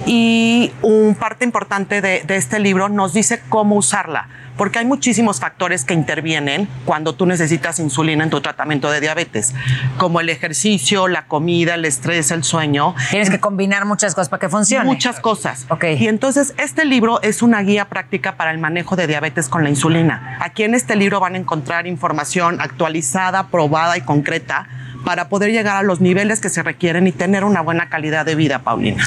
y 0.06 0.72
un 0.82 1.16
parte 1.16 1.46
importante 1.46 2.02
de, 2.02 2.24
de 2.26 2.36
este 2.36 2.60
libro 2.60 2.90
nos 2.90 3.14
dice 3.14 3.42
cómo 3.50 3.76
usarla, 3.76 4.28
porque 4.58 4.80
hay 4.80 4.86
muchísimos 4.86 5.40
factores 5.40 5.86
que 5.86 5.94
intervienen 5.94 6.68
cuando 6.86 7.14
tú 7.14 7.26
necesitas 7.26 7.80
insulina 7.80 8.24
en 8.24 8.30
tu 8.30 8.42
tratamiento 8.42 8.90
de 8.90 9.02
diabetes, 9.02 9.54
como 9.98 10.20
el 10.20 10.30
ejercicio, 10.30 11.08
la 11.08 11.26
comida, 11.28 11.76
el 11.76 11.86
estrés, 11.86 12.32
el 12.32 12.44
sueño. 12.44 12.96
Tienes 13.12 13.30
que 13.30 13.40
combinar 13.40 13.86
muchas 13.86 14.16
cosas 14.16 14.30
para 14.30 14.40
que 14.40 14.50
funcione. 14.50 14.86
Muchas 14.86 15.20
cosas. 15.20 15.66
Y 16.00 16.08
entonces 16.08 16.54
este 16.58 16.86
libro 16.86 17.22
es 17.22 17.42
una 17.42 17.62
guía 17.62 17.86
práctica 17.86 18.36
para 18.36 18.52
el 18.52 18.58
manejo 18.58 18.96
de 18.96 19.08
diabetes 19.08 19.48
con 19.50 19.64
la 19.64 19.70
insulina. 19.70 20.38
Aquí 20.42 20.64
en 20.64 20.74
este 20.74 20.96
libro 20.96 21.20
van 21.20 21.36
a 21.36 21.38
encontrar 21.38 21.86
información 21.88 22.62
actualizada, 22.62 23.48
probada 23.48 23.98
y 23.98 24.02
concreta 24.02 24.68
para 25.08 25.30
poder 25.30 25.54
llegar 25.54 25.78
a 25.78 25.84
los 25.84 26.02
niveles 26.02 26.42
que 26.42 26.50
se 26.50 26.62
requieren 26.62 27.08
y 27.08 27.14
tener 27.14 27.46
una 27.46 27.62
buena 27.62 27.88
calidad 27.88 28.26
de 28.26 28.36
vida, 28.36 28.60
Paulina. 28.60 29.06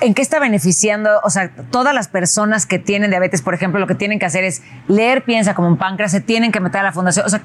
¿En 0.00 0.14
qué 0.14 0.22
está 0.22 0.38
beneficiando? 0.38 1.20
O 1.22 1.28
sea, 1.28 1.50
todas 1.70 1.94
las 1.94 2.08
personas 2.08 2.64
que 2.64 2.78
tienen 2.78 3.10
diabetes, 3.10 3.42
por 3.42 3.52
ejemplo, 3.52 3.78
lo 3.78 3.86
que 3.86 3.94
tienen 3.94 4.18
que 4.18 4.24
hacer 4.24 4.42
es 4.42 4.62
leer 4.88 5.22
Piensa 5.22 5.52
como 5.52 5.68
un 5.68 5.76
páncreas, 5.76 6.12
se 6.12 6.22
tienen 6.22 6.50
que 6.50 6.60
meter 6.60 6.80
a 6.80 6.84
la 6.84 6.92
fundación. 6.92 7.26
O 7.26 7.28
sea, 7.28 7.42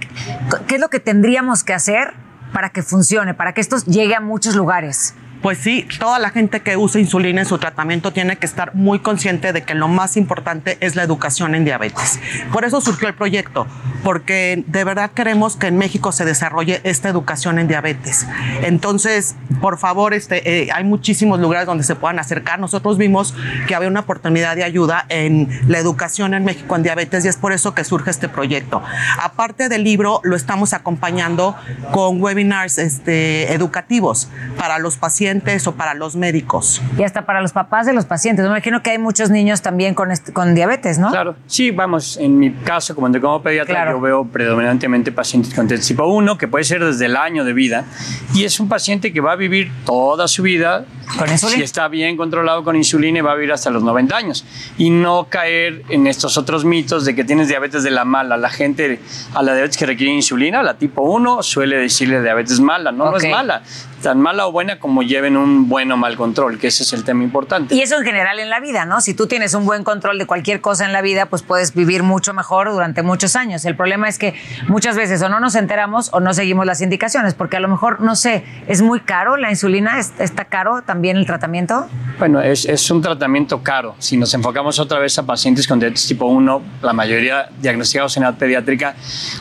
¿qué 0.66 0.76
es 0.76 0.80
lo 0.80 0.90
que 0.90 1.02
tendríamos 1.02 1.66
que 1.66 1.74
hacer 1.74 2.14
para 2.54 2.70
que 2.70 2.84
funcione, 2.84 3.34
para 3.34 3.52
que 3.54 3.60
esto 3.60 3.76
llegue 3.86 4.16
a 4.16 4.22
muchos 4.22 4.56
lugares? 4.56 5.14
Pues 5.42 5.58
sí, 5.58 5.88
toda 6.00 6.20
la 6.20 6.30
gente 6.30 6.60
que 6.60 6.78
usa 6.78 7.02
insulina 7.02 7.42
en 7.42 7.48
su 7.48 7.58
tratamiento 7.58 8.14
tiene 8.14 8.38
que 8.38 8.46
estar 8.46 8.76
muy 8.76 9.00
consciente 9.00 9.54
de 9.54 9.64
que 9.64 9.74
lo 9.74 9.88
más 9.88 10.16
importante 10.16 10.78
es 10.82 10.96
la 10.96 11.02
educación 11.02 11.56
en 11.56 11.66
diabetes. 11.66 12.20
Por 12.54 12.64
eso 12.64 12.80
surgió 12.80 13.08
el 13.08 13.16
proyecto, 13.16 13.66
porque 14.04 14.64
de 14.68 14.84
verdad 14.84 15.10
queremos 15.12 15.56
que 15.56 15.66
en 15.68 15.78
México 15.78 16.12
se 16.12 16.26
desarrolle 16.26 16.80
esta 16.84 17.10
educación 17.10 17.58
en 17.58 17.68
diabetes. 17.68 18.28
Entonces, 18.62 19.36
por 19.62 19.80
favor, 19.80 20.14
este, 20.14 20.62
eh, 20.64 20.70
hay 20.72 20.84
muchísimos 20.84 21.40
lugares 21.40 21.66
donde 21.66 21.84
se 21.84 21.96
puedan 21.96 22.20
acercar. 22.20 22.60
Nosotros 22.60 23.00
vimos 23.00 23.34
que 23.68 23.74
había 23.74 23.90
una 23.90 24.02
oportunidad 24.02 24.56
de 24.56 24.64
ayuda 24.64 25.08
en 25.10 25.50
la 25.68 25.80
educación 25.80 26.36
en 26.36 26.46
México 26.46 26.76
en 26.76 26.84
diabetes 26.84 27.26
y 27.26 27.30
es 27.30 27.38
por 27.38 27.52
eso 27.52 27.74
que 27.74 27.84
surge 27.84 28.12
este 28.12 28.30
proyecto. 28.30 28.84
Aparte 29.20 29.70
del 29.70 29.84
libro, 29.84 30.22
lo 30.24 30.36
estamos 30.36 30.74
acompañando 30.74 31.56
con 31.92 32.22
webinars 32.22 32.78
este, 32.78 33.54
educativos 33.54 34.30
para 34.56 34.78
los 34.78 34.98
pacientes 34.98 35.31
o 35.68 35.72
para 35.74 35.94
los 35.94 36.16
médicos. 36.16 36.82
Y 36.98 37.04
hasta 37.04 37.26
para 37.26 37.42
los 37.42 37.54
papás 37.54 37.86
de 37.86 37.94
los 37.94 38.06
pacientes. 38.06 38.44
Me 38.44 38.50
imagino 38.52 38.84
que 38.84 38.92
hay 38.92 38.98
muchos 38.98 39.30
niños 39.30 39.62
también 39.62 39.94
con, 39.94 40.12
este- 40.12 40.34
con 40.34 40.54
diabetes, 40.54 41.00
¿no? 41.00 41.10
Claro, 41.12 41.36
sí, 41.48 41.72
vamos, 41.72 42.18
en 42.18 42.38
mi 42.38 42.52
caso, 42.52 42.94
como 42.96 43.08
como 43.22 43.42
pediatra, 43.42 43.74
Claro. 43.76 43.92
yo 43.94 44.02
veo 44.02 44.26
predominantemente 44.26 45.12
pacientes 45.12 45.54
con 45.54 45.68
diabetes 45.68 45.88
tipo 45.88 46.06
1, 46.06 46.38
que 46.38 46.48
puede 46.48 46.64
ser 46.66 46.84
desde 46.84 47.06
el 47.06 47.16
año 47.16 47.44
de 47.46 47.54
vida, 47.54 47.86
y 48.34 48.44
es 48.44 48.60
un 48.60 48.68
paciente 48.68 49.14
que 49.14 49.22
va 49.22 49.32
a 49.34 49.36
vivir 49.36 49.72
toda 49.86 50.28
su 50.28 50.44
vida, 50.44 50.86
¿Con 51.18 51.30
insulina? 51.30 51.58
si 51.58 51.64
está 51.64 51.88
bien 51.88 52.18
controlado 52.18 52.64
con 52.64 52.76
insulina, 52.76 53.20
y 53.20 53.22
va 53.22 53.32
a 53.34 53.36
vivir 53.36 53.52
hasta 53.52 53.70
los 53.70 53.84
90 53.84 54.16
años, 54.16 54.46
y 54.78 54.90
no 54.90 55.28
caer 55.30 55.84
en 55.90 56.08
estos 56.08 56.38
otros 56.38 56.66
mitos 56.66 57.06
de 57.06 57.16
que 57.16 57.24
tienes 57.24 57.48
diabetes 57.48 57.84
de 57.84 57.92
la 57.92 58.06
mala. 58.06 58.38
La 58.38 58.50
gente 58.50 59.00
a 59.34 59.44
la 59.44 59.54
diabetes 59.54 59.78
que 59.78 59.86
requiere 59.86 60.14
insulina, 60.14 60.64
la 60.64 60.76
tipo 60.78 61.02
1, 61.04 61.44
suele 61.44 61.78
decirle 61.78 62.22
diabetes 62.22 62.60
mala, 62.60 62.92
no, 62.92 63.06
no 63.06 63.12
Ok. 63.12 63.24
es 63.24 63.30
mala, 63.32 63.62
tan 64.02 64.20
mala 64.20 64.48
o 64.48 64.52
buena 64.52 64.80
como 64.80 65.04
lleven 65.04 65.38
un 65.38 65.70
buen 65.70 65.92
o 65.92 65.98
mal 65.98 66.16
control, 66.18 66.58
que 66.58 66.68
ese 66.68 66.84
es 66.84 66.94
el 66.94 67.04
tema 67.04 67.24
importante. 67.24 67.76
Y 67.76 67.82
eso 67.82 67.98
en 67.98 68.04
general 68.04 68.40
en 68.40 68.50
la 68.50 68.60
vida, 68.60 68.86
¿no? 68.86 69.00
Si 69.02 69.14
tú 69.14 69.28
tienes 69.28 69.54
un 69.54 69.66
buen 69.66 69.84
control 69.84 70.18
de 70.18 70.26
cualquier 70.26 70.60
cosa 70.62 70.86
en 70.86 70.94
la 70.94 71.02
vida, 71.02 71.28
pues 71.28 71.44
puedes 71.44 71.74
vivir 71.76 72.02
mucho 72.04 72.34
mejor 72.34 72.72
durante 72.72 73.04
muchos 73.04 73.36
años. 73.36 73.64
El 73.66 73.76
problema 73.76 74.08
es 74.10 74.18
que 74.18 74.34
muchas 74.68 74.96
veces 74.96 75.22
o 75.22 75.30
no 75.30 75.40
nos 75.40 75.56
enteramos 75.56 76.10
o 76.14 76.20
no 76.20 76.34
seguimos 76.34 76.66
las 76.66 76.82
indicaciones, 76.82 77.34
porque 77.36 77.58
a 77.58 77.60
lo 77.60 77.68
mejor, 77.68 78.02
no 78.02 78.16
sé, 78.16 78.44
es 78.68 78.82
muy 78.82 79.02
caro 79.02 79.38
la 79.38 79.50
insulina, 79.52 80.00
¿Es- 80.00 80.14
está 80.20 80.46
caro 80.46 80.82
también 81.02 81.18
el 81.18 81.26
tratamiento. 81.26 81.88
Bueno, 82.20 82.40
es, 82.42 82.64
es 82.66 82.92
un 82.92 83.02
tratamiento 83.02 83.64
caro. 83.64 83.96
Si 83.98 84.18
nos 84.18 84.32
enfocamos 84.36 84.78
otra 84.78 85.00
vez 85.00 85.18
a 85.18 85.26
pacientes 85.26 85.66
con 85.66 85.80
diabetes 85.80 86.06
tipo 86.06 86.28
1, 86.28 86.62
la 86.84 86.94
mayoría 86.94 87.50
diagnosticados 87.60 88.16
en 88.18 88.24
edad 88.24 88.38
pediátrica, 88.38 88.94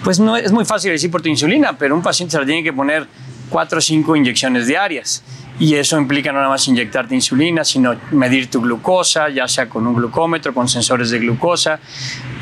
pues 0.02 0.18
no 0.18 0.38
es 0.38 0.52
muy 0.52 0.64
fácil 0.64 0.90
decir 0.90 1.10
por 1.10 1.20
tu 1.20 1.28
insulina, 1.28 1.76
pero 1.78 1.94
un 1.94 2.00
paciente 2.00 2.32
se 2.32 2.38
la 2.38 2.46
tiene 2.46 2.62
que 2.62 2.72
poner 2.72 3.06
cuatro 3.50 3.76
o 3.76 3.80
cinco 3.82 4.16
inyecciones 4.16 4.68
diarias. 4.68 5.22
Y 5.60 5.74
eso 5.74 5.98
implica 5.98 6.32
no 6.32 6.38
nada 6.38 6.48
más 6.48 6.66
inyectarte 6.68 7.14
insulina, 7.14 7.64
sino 7.64 7.94
medir 8.12 8.50
tu 8.50 8.62
glucosa, 8.62 9.28
ya 9.28 9.46
sea 9.46 9.68
con 9.68 9.86
un 9.86 9.94
glucómetro, 9.94 10.54
con 10.54 10.66
sensores 10.68 11.10
de 11.10 11.18
glucosa. 11.18 11.78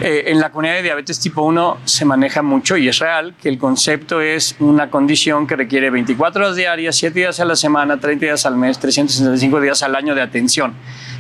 Eh, 0.00 0.26
en 0.28 0.38
la 0.38 0.50
comunidad 0.50 0.74
de 0.76 0.82
diabetes 0.84 1.18
tipo 1.18 1.42
1 1.42 1.78
se 1.84 2.04
maneja 2.04 2.42
mucho 2.42 2.76
y 2.76 2.86
es 2.86 3.00
real 3.00 3.34
que 3.42 3.48
el 3.48 3.58
concepto 3.58 4.20
es 4.20 4.54
una 4.60 4.88
condición 4.88 5.48
que 5.48 5.56
requiere 5.56 5.90
24 5.90 6.44
horas 6.44 6.54
diarias, 6.54 6.94
7 6.94 7.18
días 7.18 7.40
a 7.40 7.44
la 7.44 7.56
semana, 7.56 7.98
30 7.98 8.24
días 8.24 8.46
al 8.46 8.54
mes, 8.54 8.78
365 8.78 9.60
días 9.60 9.82
al 9.82 9.96
año 9.96 10.14
de 10.14 10.22
atención, 10.22 10.74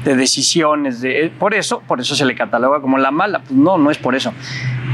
de 0.04 0.14
decisiones. 0.14 1.00
De, 1.00 1.26
eh, 1.26 1.32
por, 1.36 1.52
eso, 1.52 1.80
por 1.80 2.00
eso 2.00 2.14
se 2.14 2.24
le 2.24 2.36
cataloga 2.36 2.80
como 2.80 2.98
la 2.98 3.10
mala. 3.10 3.40
Pues 3.40 3.50
no, 3.50 3.76
no 3.76 3.90
es 3.90 3.98
por 3.98 4.14
eso. 4.14 4.32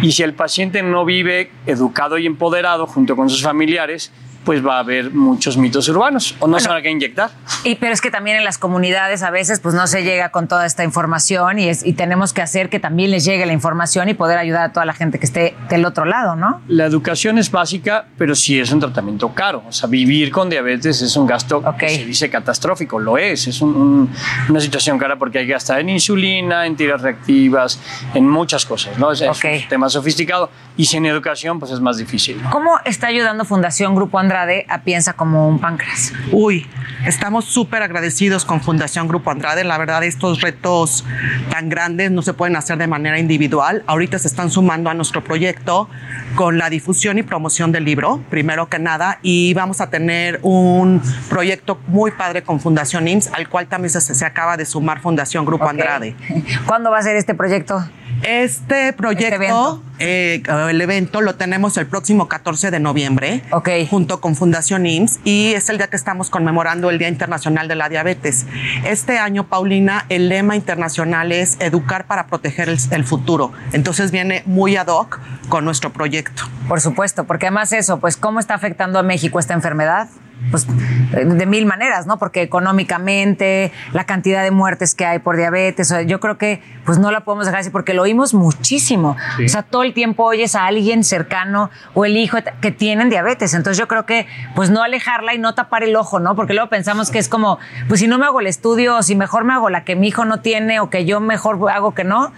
Y 0.00 0.12
si 0.12 0.22
el 0.22 0.32
paciente 0.32 0.82
no 0.82 1.04
vive 1.04 1.50
educado 1.66 2.16
y 2.16 2.24
empoderado 2.24 2.86
junto 2.86 3.14
con 3.14 3.28
sus 3.28 3.42
familiares, 3.42 4.10
pues 4.44 4.64
va 4.64 4.76
a 4.76 4.80
haber 4.80 5.10
muchos 5.12 5.56
mitos 5.56 5.88
urbanos 5.88 6.34
o 6.40 6.46
no 6.46 6.58
sabrá 6.60 6.82
qué 6.82 6.90
inyectar. 6.90 7.30
Y, 7.64 7.76
pero 7.76 7.92
es 7.92 8.00
que 8.00 8.10
también 8.10 8.36
en 8.36 8.44
las 8.44 8.58
comunidades 8.58 9.22
a 9.22 9.30
veces 9.30 9.60
pues 9.60 9.74
no 9.74 9.86
se 9.86 10.02
llega 10.02 10.30
con 10.30 10.48
toda 10.48 10.66
esta 10.66 10.84
información 10.84 11.58
y, 11.58 11.68
es, 11.68 11.84
y 11.84 11.92
tenemos 11.94 12.32
que 12.32 12.42
hacer 12.42 12.68
que 12.68 12.78
también 12.80 13.10
les 13.10 13.24
llegue 13.24 13.46
la 13.46 13.52
información 13.52 14.08
y 14.08 14.14
poder 14.14 14.38
ayudar 14.38 14.64
a 14.64 14.72
toda 14.72 14.84
la 14.86 14.92
gente 14.92 15.18
que 15.18 15.26
esté 15.26 15.54
del 15.68 15.84
otro 15.84 16.04
lado, 16.04 16.36
¿no? 16.36 16.60
La 16.68 16.84
educación 16.84 17.38
es 17.38 17.50
básica, 17.50 18.06
pero 18.18 18.34
sí 18.34 18.58
es 18.60 18.70
un 18.72 18.80
tratamiento 18.80 19.32
caro. 19.34 19.62
O 19.68 19.72
sea, 19.72 19.88
vivir 19.88 20.30
con 20.30 20.50
diabetes 20.50 21.00
es 21.02 21.16
un 21.16 21.26
gasto 21.26 21.62
que 21.78 21.88
se 21.88 22.04
dice 22.04 22.28
catastrófico, 22.30 22.98
lo 22.98 23.16
es. 23.18 23.46
Es 23.46 23.60
un- 23.62 23.74
un- 23.76 24.10
una 24.48 24.60
situación 24.60 24.98
cara 24.98 25.16
porque 25.16 25.38
hay 25.38 25.46
que 25.46 25.52
gastar 25.52 25.80
en 25.80 25.88
insulina, 25.88 26.66
en 26.66 26.76
tiras 26.76 27.00
reactivas, 27.02 27.78
en 28.14 28.28
muchas 28.28 28.66
cosas, 28.66 28.98
¿no? 28.98 29.12
Es, 29.12 29.20
es 29.22 29.44
un 29.44 29.68
tema 29.68 29.88
sofisticado 29.88 30.50
y 30.76 30.84
sin 30.86 31.06
educación 31.06 31.58
pues 31.58 31.70
es 31.72 31.80
más 31.80 31.96
difícil. 31.96 32.40
¿Cómo 32.50 32.78
está 32.84 33.06
ayudando 33.08 33.44
Fundación 33.44 33.94
Grupo 33.94 34.18
Andrade 34.34 34.66
a 34.68 34.82
Piensa 34.82 35.12
como 35.12 35.48
un 35.48 35.60
páncreas? 35.60 36.12
Uy, 36.32 36.66
estamos 37.06 37.44
súper 37.44 37.84
agradecidos 37.84 38.44
con 38.44 38.60
Fundación 38.60 39.06
Grupo 39.06 39.30
Andrade. 39.30 39.62
La 39.62 39.78
verdad, 39.78 40.02
estos 40.02 40.40
retos 40.40 41.04
tan 41.50 41.68
grandes 41.68 42.10
no 42.10 42.20
se 42.20 42.34
pueden 42.34 42.56
hacer 42.56 42.76
de 42.76 42.88
manera 42.88 43.20
individual. 43.20 43.84
Ahorita 43.86 44.18
se 44.18 44.26
están 44.26 44.50
sumando 44.50 44.90
a 44.90 44.94
nuestro 44.94 45.22
proyecto 45.22 45.88
con 46.34 46.58
la 46.58 46.68
difusión 46.68 47.16
y 47.16 47.22
promoción 47.22 47.70
del 47.70 47.84
libro, 47.84 48.24
primero 48.28 48.68
que 48.68 48.80
nada, 48.80 49.20
y 49.22 49.54
vamos 49.54 49.80
a 49.80 49.88
tener 49.88 50.40
un 50.42 51.00
proyecto 51.28 51.78
muy 51.86 52.10
padre 52.10 52.42
con 52.42 52.58
Fundación 52.58 53.06
IMSS, 53.06 53.30
al 53.34 53.48
cual 53.48 53.68
también 53.68 53.90
se, 53.90 54.00
se 54.00 54.24
acaba 54.24 54.56
de 54.56 54.66
sumar 54.66 55.00
Fundación 55.00 55.44
Grupo 55.44 55.68
Andrade. 55.68 56.16
¿Cuándo 56.66 56.90
va 56.90 56.98
a 56.98 57.02
ser 57.02 57.14
este 57.14 57.36
proyecto? 57.36 57.84
Este 58.22 58.92
proyecto, 58.92 59.82
eh, 59.98 60.42
el 60.70 60.80
evento 60.80 61.20
lo 61.20 61.34
tenemos 61.34 61.76
el 61.76 61.86
próximo 61.86 62.28
14 62.28 62.70
de 62.70 62.80
noviembre, 62.80 63.42
junto 63.90 64.20
con 64.20 64.34
Fundación 64.34 64.86
IMSS, 64.86 65.20
y 65.24 65.52
es 65.54 65.68
el 65.68 65.78
día 65.78 65.88
que 65.88 65.96
estamos 65.96 66.30
conmemorando 66.30 66.90
el 66.90 66.98
Día 66.98 67.08
Internacional 67.08 67.68
de 67.68 67.74
la 67.74 67.88
Diabetes. 67.88 68.46
Este 68.84 69.18
año, 69.18 69.46
Paulina, 69.48 70.06
el 70.08 70.28
lema 70.28 70.56
internacional 70.56 71.32
es 71.32 71.56
Educar 71.60 72.06
para 72.06 72.26
proteger 72.26 72.68
el, 72.68 72.78
el 72.90 73.04
futuro. 73.04 73.52
Entonces 73.72 74.10
viene 74.10 74.42
muy 74.46 74.76
ad 74.76 74.88
hoc 74.88 75.20
con 75.48 75.64
nuestro 75.64 75.92
proyecto. 75.92 76.44
Por 76.68 76.80
supuesto, 76.80 77.24
porque 77.24 77.46
además 77.46 77.72
eso, 77.72 78.00
pues 78.00 78.16
cómo 78.16 78.40
está 78.40 78.54
afectando 78.54 78.98
a 78.98 79.02
México 79.02 79.38
esta 79.38 79.54
enfermedad. 79.54 80.08
Pues 80.50 80.66
de 81.12 81.46
mil 81.46 81.66
maneras, 81.66 82.06
¿no? 82.06 82.18
Porque 82.18 82.42
económicamente, 82.42 83.72
la 83.92 84.04
cantidad 84.04 84.42
de 84.42 84.50
muertes 84.50 84.94
que 84.94 85.04
hay 85.06 85.18
por 85.18 85.36
diabetes, 85.36 85.90
o- 85.92 86.00
yo 86.02 86.20
creo 86.20 86.38
que 86.38 86.62
pues 86.84 86.98
no 86.98 87.10
la 87.10 87.20
podemos 87.20 87.46
dejar 87.46 87.60
así 87.60 87.70
porque 87.70 87.94
lo 87.94 88.02
oímos 88.02 88.34
muchísimo. 88.34 89.16
Sí. 89.36 89.46
O 89.46 89.48
sea, 89.48 89.62
todo 89.62 89.82
el 89.82 89.94
tiempo 89.94 90.24
oyes 90.24 90.54
a 90.54 90.66
alguien 90.66 91.02
cercano 91.02 91.70
o 91.94 92.04
el 92.04 92.16
hijo 92.16 92.36
que 92.60 92.70
tienen 92.70 93.08
diabetes. 93.10 93.54
Entonces 93.54 93.78
yo 93.78 93.88
creo 93.88 94.04
que 94.06 94.26
pues 94.54 94.70
no 94.70 94.82
alejarla 94.82 95.34
y 95.34 95.38
no 95.38 95.54
tapar 95.54 95.82
el 95.82 95.96
ojo, 95.96 96.20
¿no? 96.20 96.34
Porque 96.36 96.52
luego 96.54 96.68
pensamos 96.68 97.10
que 97.10 97.18
es 97.18 97.28
como, 97.28 97.58
pues 97.88 98.00
si 98.00 98.06
no 98.06 98.18
me 98.18 98.26
hago 98.26 98.40
el 98.40 98.46
estudio, 98.46 98.96
o 98.98 99.02
si 99.02 99.16
mejor 99.16 99.44
me 99.44 99.54
hago 99.54 99.70
la 99.70 99.84
que 99.84 99.96
mi 99.96 100.08
hijo 100.08 100.24
no 100.24 100.40
tiene 100.40 100.80
o 100.80 100.90
que 100.90 101.04
yo 101.04 101.20
mejor 101.20 101.58
hago 101.70 101.94
que 101.94 102.04
no, 102.04 102.32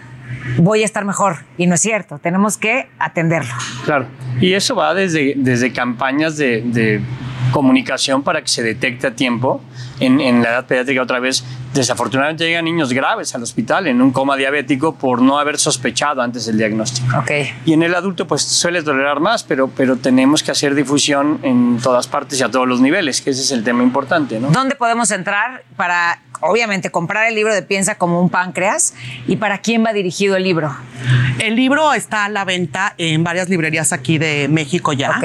voy 0.59 0.83
a 0.83 0.85
estar 0.85 1.05
mejor. 1.05 1.39
Y 1.59 1.67
no 1.67 1.75
es 1.75 1.81
cierto, 1.81 2.19
tenemos 2.19 2.57
que 2.57 2.89
atenderlo. 2.99 3.53
Claro. 3.85 4.07
Y 4.41 4.53
eso 4.53 4.77
va 4.77 4.95
desde, 4.95 5.35
desde 5.37 5.73
campañas 5.73 6.37
de, 6.37 6.63
de 6.65 7.01
comunicación 7.57 8.23
para 8.23 8.43
que 8.43 8.49
se 8.49 8.63
detecte 8.63 9.07
a 9.07 9.17
tiempo. 9.17 9.63
En, 10.01 10.21
en 10.21 10.43
la 10.43 10.51
edad 10.51 10.67
pediátrica 10.67 11.03
otra 11.03 11.21
vez, 11.21 11.45
desafortunadamente 11.75 12.45
llegan 12.45 12.65
niños 12.65 12.93
graves 12.93 13.35
al 13.35 13.43
hospital 13.43 13.87
en 13.87 14.03
un 14.03 14.13
coma 14.13 14.37
diabético 14.37 14.95
por 14.95 15.23
no 15.23 15.39
haber 15.39 15.59
sospechado 15.59 16.23
antes 16.23 16.47
del 16.47 16.59
diagnóstico. 16.59 17.25
Y 17.65 17.73
en 17.73 17.83
el 17.83 17.95
adulto 17.95 18.27
pues 18.27 18.43
suele 18.43 18.83
tolerar 18.83 19.21
más, 19.21 19.45
pero, 19.45 19.69
pero 19.69 19.97
tenemos 19.97 20.43
que 20.43 20.51
hacer 20.51 20.75
difusión 20.75 21.39
en 21.43 21.79
todas 21.83 22.07
partes 22.07 22.41
y 22.41 22.43
a 22.43 22.51
todos 22.51 22.67
los 22.67 22.81
niveles, 22.81 23.21
que 23.21 23.31
ese 23.31 23.43
es 23.43 23.51
el 23.53 23.65
tema 23.65 23.83
importante. 23.83 24.39
¿no? 24.41 24.51
¿Dónde 24.51 24.75
podemos 24.75 25.11
entrar 25.11 25.63
para, 25.77 26.21
obviamente, 26.41 26.91
comprar 26.91 27.29
el 27.29 27.35
libro 27.35 27.55
de 27.55 27.63
Piensa 27.63 27.97
como 27.97 28.21
un 28.21 28.31
páncreas? 28.31 28.95
¿Y 29.27 29.37
para 29.37 29.59
quién 29.59 29.85
va 29.85 29.93
dirigido 29.93 30.37
el 30.37 30.45
libro? 30.45 30.75
El 31.39 31.57
libro 31.57 31.93
está 31.93 32.25
a 32.25 32.29
la 32.29 32.45
venta 32.45 32.95
en 32.99 33.23
varias 33.23 33.49
librerías 33.49 33.93
aquí 33.93 34.19
de 34.19 34.49
México 34.49 34.93
ya. 34.93 35.21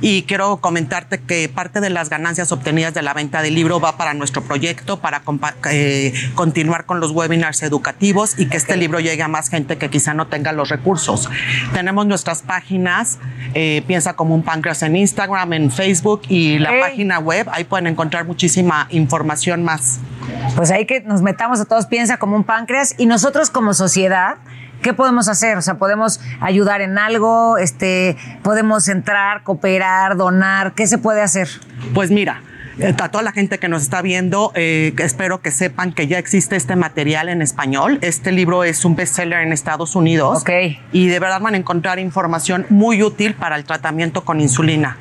Y 0.00 0.22
quiero 0.22 0.58
comentarte 0.58 1.20
que 1.20 1.48
parte 1.48 1.80
de 1.80 1.90
las 1.90 2.10
ganancias 2.10 2.52
obtenidas 2.52 2.92
de 2.94 3.02
la 3.02 3.14
venta 3.14 3.40
del 3.42 3.54
libro 3.54 3.80
va 3.80 3.96
para 3.96 4.13
nuestro 4.18 4.42
proyecto, 4.42 5.00
para 5.00 5.22
eh, 5.70 6.12
continuar 6.34 6.86
con 6.86 7.00
los 7.00 7.10
webinars 7.10 7.62
educativos 7.62 8.38
y 8.38 8.46
que 8.46 8.56
este 8.56 8.76
libro 8.76 9.00
llegue 9.00 9.22
a 9.22 9.28
más 9.28 9.48
gente 9.48 9.78
que 9.78 9.90
quizá 9.90 10.14
no 10.14 10.26
tenga 10.26 10.52
los 10.52 10.68
recursos. 10.68 11.28
Tenemos 11.72 12.06
nuestras 12.06 12.42
páginas, 12.42 13.18
eh, 13.54 13.82
Piensa 13.86 14.14
como 14.14 14.34
un 14.34 14.42
páncreas 14.42 14.82
en 14.82 14.96
Instagram, 14.96 15.52
en 15.52 15.70
Facebook 15.70 16.22
y 16.28 16.58
la 16.58 16.70
página 16.80 17.18
web. 17.18 17.48
Ahí 17.50 17.64
pueden 17.64 17.86
encontrar 17.86 18.24
muchísima 18.24 18.86
información 18.90 19.62
más. 19.62 20.00
Pues 20.56 20.70
ahí 20.70 20.86
que 20.86 21.00
nos 21.00 21.22
metamos 21.22 21.60
a 21.60 21.64
todos, 21.64 21.86
piensa 21.86 22.16
como 22.16 22.36
un 22.36 22.44
páncreas. 22.44 22.94
Y 22.98 23.06
nosotros 23.06 23.50
como 23.50 23.74
sociedad, 23.74 24.36
¿qué 24.82 24.92
podemos 24.92 25.28
hacer? 25.28 25.56
O 25.56 25.62
sea, 25.62 25.74
podemos 25.74 26.20
ayudar 26.40 26.80
en 26.80 26.98
algo, 26.98 27.58
este, 27.58 28.16
podemos 28.42 28.88
entrar, 28.88 29.42
cooperar, 29.42 30.16
donar. 30.16 30.74
¿Qué 30.74 30.86
se 30.86 30.98
puede 30.98 31.22
hacer? 31.22 31.48
Pues 31.92 32.10
mira, 32.10 32.42
a 32.82 33.08
toda 33.10 33.22
la 33.22 33.32
gente 33.32 33.58
que 33.58 33.68
nos 33.68 33.82
está 33.82 34.02
viendo, 34.02 34.52
eh, 34.54 34.92
espero 34.98 35.40
que 35.40 35.50
sepan 35.50 35.92
que 35.92 36.06
ya 36.06 36.18
existe 36.18 36.56
este 36.56 36.76
material 36.76 37.28
en 37.28 37.42
español. 37.42 37.98
Este 38.02 38.32
libro 38.32 38.64
es 38.64 38.84
un 38.84 38.96
bestseller 38.96 39.40
en 39.40 39.52
Estados 39.52 39.94
Unidos. 39.94 40.42
Y 40.92 41.06
de 41.06 41.20
verdad 41.20 41.40
van 41.40 41.54
a 41.54 41.56
encontrar 41.56 41.98
información 41.98 42.66
muy 42.70 43.02
útil 43.02 43.34
para 43.34 43.56
el 43.56 43.64
tratamiento 43.64 44.24
con 44.24 44.40
insulina. 44.40 44.96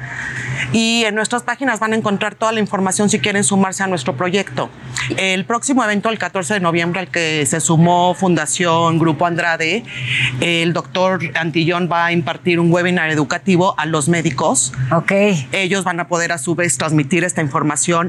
Y 0.72 1.04
en 1.06 1.16
nuestras 1.16 1.44
páginas 1.44 1.80
van 1.80 1.94
a 1.94 1.95
encontrar 1.95 2.36
toda 2.36 2.52
la 2.52 2.60
información 2.60 3.10
si 3.10 3.20
quieren 3.20 3.44
sumarse 3.44 3.84
a 3.84 3.88
nuestro 3.88 4.16
proyecto. 4.16 4.70
El 5.18 5.45
próximo 5.45 5.84
evento, 5.84 6.10
el 6.10 6.18
14 6.18 6.56
de 6.56 6.60
noviembre, 6.60 7.02
al 7.02 7.08
que 7.10 7.45
se 7.45 7.60
sumó 7.60 8.14
Fundación 8.14 9.00
Grupo 9.00 9.26
Andrade, 9.26 9.84
el 10.40 10.74
doctor 10.74 11.20
Antillón 11.36 11.90
va 11.91 12.06
a 12.06 12.12
impartir 12.12 12.60
un 12.60 12.72
webinar 12.72 13.10
educativo 13.10 13.76
a 13.78 13.86
los 13.86 14.08
médicos. 14.08 14.74
Ok. 14.91 15.12
Ellos 15.52 15.84
van 15.84 16.00
a 16.00 16.08
poder 16.08 16.32
a 16.32 16.38
su 16.38 16.56
vez 16.56 16.78
transmitir 16.78 17.24
esta 17.24 17.41
información 17.41 17.62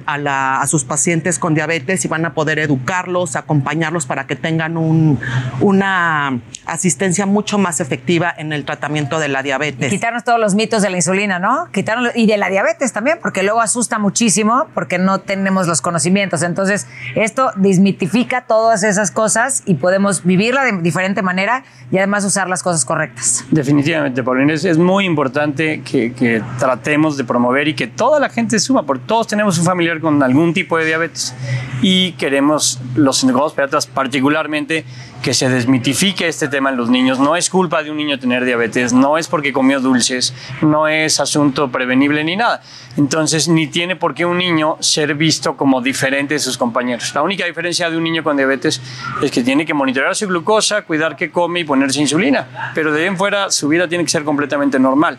a, 0.06 0.18
la- 0.18 0.60
a 0.60 0.66
sus 0.66 0.84
pacientes 0.84 1.38
con 1.38 1.54
diabetes 1.54 2.04
y 2.04 2.08
van 2.08 2.24
a 2.26 2.34
poder 2.34 2.58
educarlos, 2.58 3.36
acompañarlos 3.36 4.06
para 4.06 4.26
que 4.26 4.36
tengan 4.36 4.76
un- 4.76 5.18
una 5.60 6.40
asistencia 6.66 7.26
mucho 7.26 7.58
más 7.58 7.80
efectiva 7.80 8.32
en 8.36 8.52
el 8.52 8.64
tratamiento 8.64 9.18
de 9.18 9.28
la 9.28 9.42
diabetes. 9.42 9.90
Quitarnos 9.90 10.24
todos 10.24 10.40
los 10.40 10.54
mitos 10.54 10.82
de 10.82 10.90
la 10.90 10.96
insulina, 10.96 11.38
¿no? 11.38 11.68
Quitarnos 11.72 12.12
y 12.14 12.26
de 12.26 12.36
la 12.38 12.48
diabetes 12.48 12.92
también, 12.92 13.18
porque 13.20 13.42
luego 13.42 13.60
asusta 13.60 13.98
muchísimo 13.98 14.66
porque 14.74 14.98
no 14.98 15.20
tenemos 15.20 15.66
los 15.66 15.82
conocimientos. 15.82 16.42
Entonces, 16.42 16.86
esto 17.14 17.50
desmitifica 17.56 18.46
todas 18.46 18.82
esas 18.82 19.10
cosas 19.10 19.62
y 19.66 19.74
podemos 19.74 20.24
vivirla 20.24 20.64
de 20.64 20.72
diferente 20.80 21.22
manera 21.22 21.64
y 21.90 21.98
además 21.98 22.24
usar 22.24 22.48
las 22.48 22.62
cosas 22.62 22.84
correctas. 22.84 23.44
Definitivamente, 23.50 24.22
Paulina, 24.22 24.54
es, 24.54 24.64
es 24.64 24.78
muy 24.78 25.04
importante 25.04 25.82
que, 25.82 26.12
que 26.12 26.42
tratemos 26.58 27.16
de 27.16 27.24
promover 27.24 27.68
y 27.68 27.74
que 27.74 27.86
toda 27.86 28.18
la 28.20 28.28
gente 28.30 28.58
suma, 28.58 28.84
porque 28.84 29.04
todos 29.06 29.26
tenemos 29.26 29.43
un 29.46 29.64
familiar 29.64 30.00
con 30.00 30.22
algún 30.22 30.54
tipo 30.54 30.78
de 30.78 30.86
diabetes 30.86 31.34
y 31.82 32.12
queremos, 32.12 32.80
los 32.94 33.18
psicólogos 33.18 33.52
pediatras 33.52 33.86
particularmente, 33.86 34.84
que 35.22 35.32
se 35.32 35.48
desmitifique 35.48 36.28
este 36.28 36.48
tema 36.48 36.68
en 36.68 36.76
los 36.76 36.90
niños. 36.90 37.18
No 37.18 37.34
es 37.34 37.48
culpa 37.48 37.82
de 37.82 37.90
un 37.90 37.96
niño 37.96 38.18
tener 38.18 38.44
diabetes, 38.44 38.92
no 38.92 39.16
es 39.16 39.26
porque 39.26 39.54
comió 39.54 39.80
dulces, 39.80 40.34
no 40.60 40.86
es 40.86 41.18
asunto 41.18 41.70
prevenible 41.70 42.22
ni 42.24 42.36
nada. 42.36 42.62
Entonces, 42.98 43.48
ni 43.48 43.66
tiene 43.66 43.96
por 43.96 44.14
qué 44.14 44.26
un 44.26 44.36
niño 44.36 44.76
ser 44.80 45.14
visto 45.14 45.56
como 45.56 45.80
diferente 45.80 46.34
de 46.34 46.40
sus 46.40 46.58
compañeros. 46.58 47.14
La 47.14 47.22
única 47.22 47.46
diferencia 47.46 47.88
de 47.88 47.96
un 47.96 48.04
niño 48.04 48.22
con 48.22 48.36
diabetes 48.36 48.82
es 49.22 49.30
que 49.30 49.42
tiene 49.42 49.64
que 49.64 49.72
monitorear 49.72 50.14
su 50.14 50.26
glucosa, 50.26 50.82
cuidar 50.82 51.16
qué 51.16 51.30
come 51.30 51.60
y 51.60 51.64
ponerse 51.64 52.00
insulina. 52.00 52.72
Pero 52.74 52.92
de 52.92 53.00
ahí 53.00 53.06
en 53.06 53.16
fuera, 53.16 53.50
su 53.50 53.68
vida 53.68 53.88
tiene 53.88 54.04
que 54.04 54.10
ser 54.10 54.24
completamente 54.24 54.78
normal. 54.78 55.18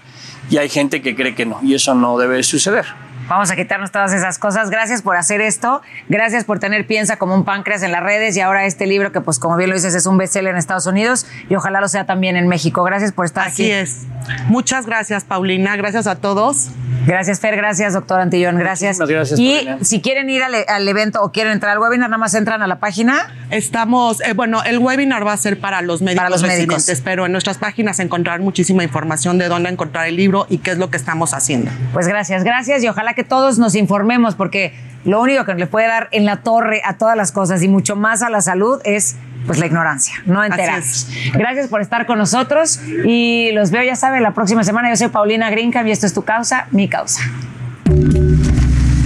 Y 0.49 0.57
hay 0.57 0.69
gente 0.69 1.01
que 1.01 1.15
cree 1.15 1.33
que 1.33 1.47
no, 1.47 1.59
y 1.63 1.73
eso 1.73 1.95
no 1.95 2.17
debe 2.17 2.43
suceder. 2.43 3.04
Vamos 3.27 3.49
a 3.49 3.55
quitarnos 3.55 3.91
todas 3.91 4.13
esas 4.13 4.37
cosas. 4.37 4.69
Gracias 4.69 5.01
por 5.01 5.17
hacer 5.17 5.41
esto. 5.41 5.81
Gracias 6.09 6.43
por 6.43 6.59
tener 6.59 6.85
Piensa 6.85 7.17
como 7.17 7.33
un 7.33 7.43
páncreas 7.43 7.81
en 7.83 7.91
las 7.91 8.03
redes 8.03 8.37
y 8.37 8.41
ahora 8.41 8.65
este 8.65 8.85
libro 8.85 9.11
que, 9.11 9.21
pues, 9.21 9.39
como 9.39 9.55
bien 9.57 9.69
lo 9.69 9.75
dices, 9.75 9.95
es 9.95 10.05
un 10.05 10.17
bestseller 10.17 10.51
en 10.51 10.57
Estados 10.57 10.85
Unidos 10.85 11.25
y 11.49 11.55
ojalá 11.55 11.81
lo 11.81 11.87
sea 11.87 12.05
también 12.05 12.35
en 12.37 12.47
México. 12.47 12.83
Gracias 12.83 13.11
por 13.11 13.25
estar 13.25 13.47
Así 13.47 13.63
aquí. 13.63 13.71
es. 13.71 14.01
Muchas 14.47 14.85
gracias, 14.85 15.23
Paulina. 15.23 15.75
Gracias 15.75 16.05
a 16.07 16.15
todos. 16.15 16.69
Gracias, 17.07 17.39
Fer. 17.39 17.55
Gracias, 17.55 17.93
doctor 17.93 18.19
Antillón. 18.19 18.57
Gracias. 18.57 18.97
gracias, 18.99 19.39
y 19.39 19.55
Paulina. 19.55 19.77
si 19.83 20.01
quieren 20.01 20.29
ir 20.29 20.43
al, 20.43 20.53
al 20.67 20.87
evento 20.87 21.21
o 21.21 21.31
quieren 21.31 21.53
entrar 21.53 21.71
al 21.73 21.79
webinar, 21.79 22.09
nada 22.09 22.19
más 22.19 22.33
entran 22.35 22.61
a 22.61 22.67
la 22.67 22.79
página. 22.79 23.33
Estamos, 23.51 24.21
eh, 24.21 24.33
bueno, 24.33 24.63
el 24.63 24.79
webinar 24.79 25.25
va 25.25 25.33
a 25.33 25.37
ser 25.37 25.59
para 25.59 25.81
los 25.81 26.01
médicos 26.01 26.17
Para 26.19 26.29
los 26.29 26.41
médicos. 26.43 26.75
residentes, 26.75 27.01
pero 27.03 27.25
en 27.25 27.31
nuestras 27.31 27.57
páginas 27.57 27.99
encontrar 27.99 28.39
muchísima 28.41 28.83
información 28.83 29.37
de 29.37 29.47
dónde 29.47 29.69
encontrar 29.69 30.07
el 30.07 30.15
libro 30.15 30.45
y 30.49 30.57
qué 30.59 30.71
es 30.71 30.77
lo 30.77 30.89
que 30.89 30.97
estamos 30.97 31.33
haciendo. 31.33 31.71
Pues 31.93 32.07
gracias, 32.07 32.43
gracias 32.43 32.83
y 32.83 32.87
ojalá 32.87 33.13
que 33.15 33.23
todos 33.23 33.57
nos 33.57 33.75
informemos 33.75 34.35
porque 34.35 34.73
lo 35.05 35.21
único 35.21 35.45
que 35.45 35.53
le 35.53 35.67
puede 35.67 35.87
dar 35.87 36.09
en 36.11 36.25
la 36.25 36.37
torre 36.37 36.81
a 36.83 36.97
todas 36.97 37.15
las 37.15 37.31
cosas 37.31 37.61
y 37.63 37.67
mucho 37.67 37.95
más 37.95 38.21
a 38.23 38.29
la 38.29 38.41
salud 38.41 38.81
es 38.83 39.15
pues 39.45 39.59
la 39.59 39.67
ignorancia, 39.67 40.15
no 40.25 40.43
enterarnos. 40.43 41.07
Gracias 41.33 41.67
por 41.67 41.81
estar 41.81 42.05
con 42.07 42.17
nosotros 42.17 42.79
y 43.05 43.51
los 43.53 43.69
veo, 43.69 43.83
ya 43.83 43.95
saben, 43.95 44.23
la 44.23 44.31
próxima 44.31 44.63
semana. 44.63 44.89
Yo 44.89 44.95
soy 44.95 45.09
Paulina 45.09 45.49
Grinca 45.51 45.87
y 45.87 45.91
esto 45.91 46.07
es 46.07 46.13
tu 46.13 46.23
causa, 46.23 46.67
mi 46.71 46.87
causa. 46.87 47.21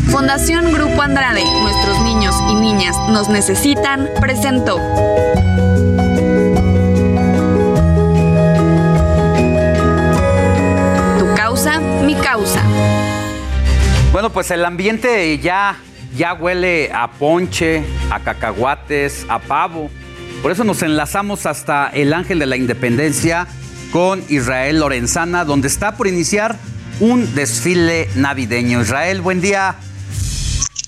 Fundación 0.10 0.74
Grupo 0.74 1.02
Andrade, 1.02 1.44
nuestros 1.62 2.02
niños 2.04 2.36
y 2.50 2.56
niñas 2.56 2.96
nos 3.10 3.30
necesitan, 3.30 4.08
presentó. 4.20 4.78
Tu 11.20 11.36
causa, 11.36 11.80
mi 11.80 12.16
causa. 12.16 12.62
Bueno, 14.12 14.32
pues 14.32 14.50
el 14.50 14.66
ambiente 14.66 15.38
ya, 15.38 15.78
ya 16.18 16.34
huele 16.34 16.90
a 16.92 17.12
ponche, 17.12 17.84
a 18.10 18.20
cacahuates, 18.20 19.24
a 19.30 19.38
pavo. 19.38 19.92
Por 20.42 20.52
eso 20.52 20.64
nos 20.64 20.82
enlazamos 20.82 21.46
hasta 21.46 21.90
el 21.90 22.12
Ángel 22.14 22.40
de 22.40 22.48
la 22.48 22.58
Independencia 22.58 23.48
con 23.92 24.24
Israel 24.28 24.80
Lorenzana, 24.80 25.46
donde 25.46 25.68
está 25.68 25.96
por 25.96 26.08
iniciar 26.08 26.58
un 27.00 27.36
desfile 27.36 28.10
navideño. 28.16 28.82
Israel, 28.82 29.22
buen 29.22 29.42
día. 29.42 29.76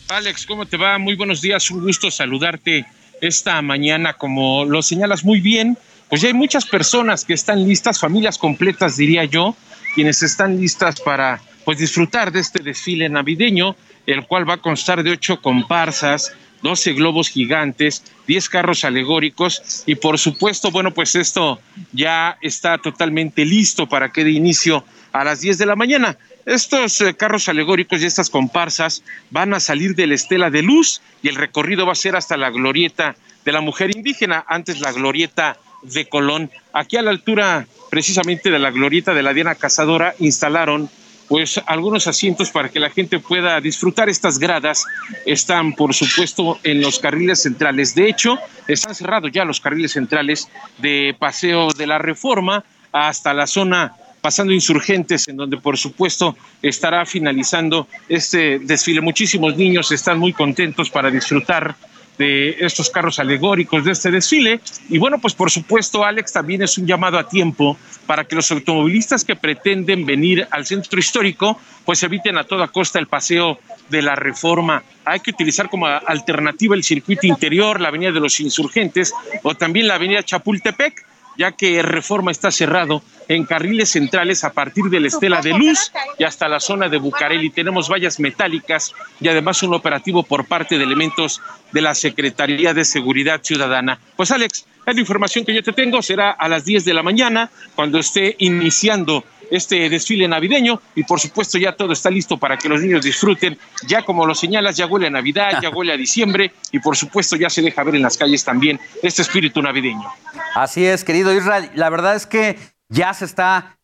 Alex, 0.09 0.47
¿cómo 0.47 0.65
te 0.65 0.77
va? 0.77 0.97
Muy 0.97 1.15
buenos 1.15 1.41
días, 1.41 1.69
un 1.69 1.81
gusto 1.81 2.09
saludarte 2.09 2.87
esta 3.21 3.61
mañana. 3.61 4.13
Como 4.13 4.65
lo 4.65 4.81
señalas 4.81 5.23
muy 5.23 5.41
bien, 5.41 5.77
pues 6.09 6.21
ya 6.21 6.29
hay 6.29 6.33
muchas 6.33 6.65
personas 6.65 7.23
que 7.23 7.33
están 7.33 7.63
listas, 7.67 7.99
familias 7.99 8.39
completas 8.39 8.97
diría 8.97 9.25
yo, 9.25 9.55
quienes 9.93 10.23
están 10.23 10.59
listas 10.59 10.99
para 10.99 11.39
pues 11.65 11.77
disfrutar 11.77 12.31
de 12.31 12.39
este 12.39 12.63
desfile 12.63 13.09
navideño, 13.09 13.75
el 14.05 14.25
cual 14.25 14.49
va 14.49 14.55
a 14.55 14.61
constar 14.61 15.03
de 15.03 15.11
ocho 15.11 15.41
comparsas, 15.41 16.33
12 16.61 16.93
globos 16.93 17.29
gigantes, 17.29 18.03
10 18.27 18.49
carros 18.49 18.83
alegóricos 18.83 19.83
y 19.85 19.95
por 19.95 20.19
supuesto, 20.19 20.71
bueno, 20.71 20.93
pues 20.93 21.15
esto 21.15 21.59
ya 21.91 22.37
está 22.41 22.77
totalmente 22.77 23.45
listo 23.45 23.87
para 23.87 24.11
que 24.11 24.23
dé 24.23 24.31
inicio 24.31 24.83
a 25.11 25.23
las 25.23 25.41
10 25.41 25.57
de 25.57 25.65
la 25.65 25.75
mañana. 25.75 26.17
Estos 26.45 27.01
eh, 27.01 27.13
carros 27.13 27.49
alegóricos 27.49 28.01
y 28.01 28.05
estas 28.05 28.29
comparsas 28.29 29.03
van 29.29 29.53
a 29.53 29.59
salir 29.59 29.95
de 29.95 30.07
la 30.07 30.15
estela 30.15 30.49
de 30.49 30.61
luz 30.61 31.01
y 31.21 31.29
el 31.29 31.35
recorrido 31.35 31.85
va 31.85 31.91
a 31.91 31.95
ser 31.95 32.15
hasta 32.15 32.37
la 32.37 32.49
glorieta 32.49 33.15
de 33.45 33.51
la 33.51 33.61
mujer 33.61 33.95
indígena, 33.95 34.43
antes 34.47 34.79
la 34.79 34.91
glorieta 34.91 35.57
de 35.83 36.07
Colón. 36.07 36.51
Aquí 36.73 36.97
a 36.97 37.01
la 37.01 37.11
altura 37.11 37.67
precisamente 37.89 38.49
de 38.49 38.59
la 38.59 38.71
glorieta 38.71 39.13
de 39.13 39.23
la 39.23 39.33
Diana 39.33 39.55
Cazadora 39.55 40.15
instalaron 40.19 40.89
pues 41.31 41.61
algunos 41.65 42.07
asientos 42.07 42.49
para 42.49 42.67
que 42.67 42.77
la 42.77 42.89
gente 42.89 43.17
pueda 43.19 43.61
disfrutar. 43.61 44.09
Estas 44.09 44.37
gradas 44.37 44.85
están 45.25 45.71
por 45.71 45.93
supuesto 45.93 46.59
en 46.61 46.81
los 46.81 46.99
carriles 46.99 47.41
centrales. 47.41 47.95
De 47.95 48.09
hecho 48.09 48.37
están 48.67 48.93
cerrados 48.93 49.31
ya 49.31 49.45
los 49.45 49.61
carriles 49.61 49.93
centrales 49.93 50.49
de 50.79 51.15
paseo 51.17 51.69
de 51.69 51.87
la 51.87 51.99
reforma 51.99 52.65
hasta 52.91 53.33
la 53.33 53.47
zona 53.47 53.93
pasando 54.19 54.51
insurgentes 54.51 55.29
en 55.29 55.37
donde 55.37 55.55
por 55.55 55.77
supuesto 55.77 56.35
estará 56.61 57.05
finalizando 57.05 57.87
este 58.09 58.59
desfile. 58.59 58.99
Muchísimos 58.99 59.55
niños 59.55 59.89
están 59.93 60.19
muy 60.19 60.33
contentos 60.33 60.89
para 60.89 61.09
disfrutar 61.09 61.75
de 62.21 62.57
estos 62.59 62.91
carros 62.91 63.17
alegóricos 63.17 63.83
de 63.83 63.93
este 63.93 64.11
desfile. 64.11 64.59
Y 64.89 64.99
bueno, 64.99 65.17
pues 65.19 65.33
por 65.33 65.49
supuesto, 65.49 66.05
Alex, 66.05 66.33
también 66.33 66.61
es 66.61 66.77
un 66.77 66.85
llamado 66.85 67.17
a 67.17 67.27
tiempo 67.27 67.77
para 68.05 68.25
que 68.25 68.35
los 68.35 68.51
automovilistas 68.51 69.25
que 69.25 69.35
pretenden 69.35 70.05
venir 70.05 70.47
al 70.51 70.67
centro 70.67 70.99
histórico, 70.99 71.59
pues 71.83 72.03
eviten 72.03 72.37
a 72.37 72.43
toda 72.43 72.67
costa 72.67 72.99
el 72.99 73.07
paseo 73.07 73.59
de 73.89 74.03
la 74.03 74.15
reforma. 74.15 74.83
Hay 75.03 75.21
que 75.21 75.31
utilizar 75.31 75.67
como 75.67 75.87
alternativa 75.87 76.75
el 76.75 76.83
circuito 76.83 77.25
interior, 77.25 77.81
la 77.81 77.87
avenida 77.87 78.11
de 78.11 78.19
los 78.19 78.39
insurgentes 78.39 79.13
o 79.41 79.55
también 79.55 79.87
la 79.87 79.95
avenida 79.95 80.21
Chapultepec 80.21 81.05
ya 81.37 81.51
que 81.51 81.81
Reforma 81.81 82.31
está 82.31 82.51
cerrado 82.51 83.01
en 83.27 83.45
carriles 83.45 83.89
centrales 83.89 84.43
a 84.43 84.51
partir 84.51 84.85
de 84.85 84.99
la 84.99 85.07
Estela 85.07 85.41
de 85.41 85.51
Luz 85.51 85.91
y 86.19 86.23
hasta 86.23 86.49
la 86.49 86.59
zona 86.59 86.89
de 86.89 86.97
Bucareli. 86.97 87.49
Tenemos 87.49 87.89
vallas 87.89 88.19
metálicas 88.19 88.93
y 89.19 89.27
además 89.27 89.63
un 89.63 89.73
operativo 89.73 90.23
por 90.23 90.45
parte 90.45 90.77
de 90.77 90.83
elementos 90.83 91.41
de 91.71 91.81
la 91.81 91.95
Secretaría 91.95 92.73
de 92.73 92.83
Seguridad 92.83 93.41
Ciudadana. 93.41 93.99
Pues 94.15 94.31
Alex, 94.31 94.65
es 94.85 94.95
la 94.95 95.01
información 95.01 95.45
que 95.45 95.53
yo 95.53 95.63
te 95.63 95.73
tengo, 95.73 96.01
será 96.01 96.31
a 96.31 96.47
las 96.47 96.65
10 96.65 96.83
de 96.85 96.93
la 96.93 97.03
mañana 97.03 97.49
cuando 97.75 97.99
esté 97.99 98.35
iniciando 98.39 99.23
este 99.51 99.89
desfile 99.89 100.27
navideño 100.27 100.81
y 100.95 101.03
por 101.03 101.19
supuesto 101.19 101.57
ya 101.59 101.75
todo 101.75 101.93
está 101.93 102.09
listo 102.09 102.37
para 102.37 102.57
que 102.57 102.69
los 102.69 102.81
niños 102.81 103.03
disfruten. 103.03 103.59
Ya 103.85 104.01
como 104.01 104.25
lo 104.25 104.33
señalas, 104.33 104.77
ya 104.77 104.87
huele 104.87 105.07
a 105.07 105.09
Navidad, 105.11 105.59
ya 105.61 105.69
huele 105.69 105.93
a 105.93 105.97
diciembre 105.97 106.53
y 106.71 106.79
por 106.79 106.95
supuesto 106.97 107.35
ya 107.35 107.49
se 107.49 107.61
deja 107.61 107.83
ver 107.83 107.95
en 107.95 108.01
las 108.01 108.17
calles 108.17 108.43
también 108.43 108.79
este 109.03 109.21
espíritu 109.21 109.61
navideño. 109.61 110.09
Así 110.55 110.85
es, 110.85 111.03
querido 111.03 111.35
Israel. 111.35 111.69
La 111.75 111.89
verdad 111.89 112.15
es 112.15 112.25
que 112.25 112.57
ya 112.89 113.13
se 113.13 113.25
está 113.25 113.77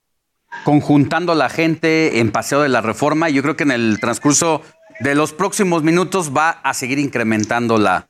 conjuntando 0.63 1.35
la 1.35 1.49
gente 1.49 2.19
en 2.19 2.31
Paseo 2.31 2.61
de 2.61 2.69
la 2.69 2.81
Reforma 2.81 3.29
y 3.29 3.33
yo 3.33 3.41
creo 3.41 3.57
que 3.57 3.63
en 3.63 3.71
el 3.71 3.99
transcurso 3.99 4.63
de 5.01 5.15
los 5.15 5.33
próximos 5.33 5.83
minutos 5.83 6.31
va 6.35 6.49
a 6.49 6.73
seguir 6.73 6.97
incrementando 6.97 7.77
la, 7.77 8.07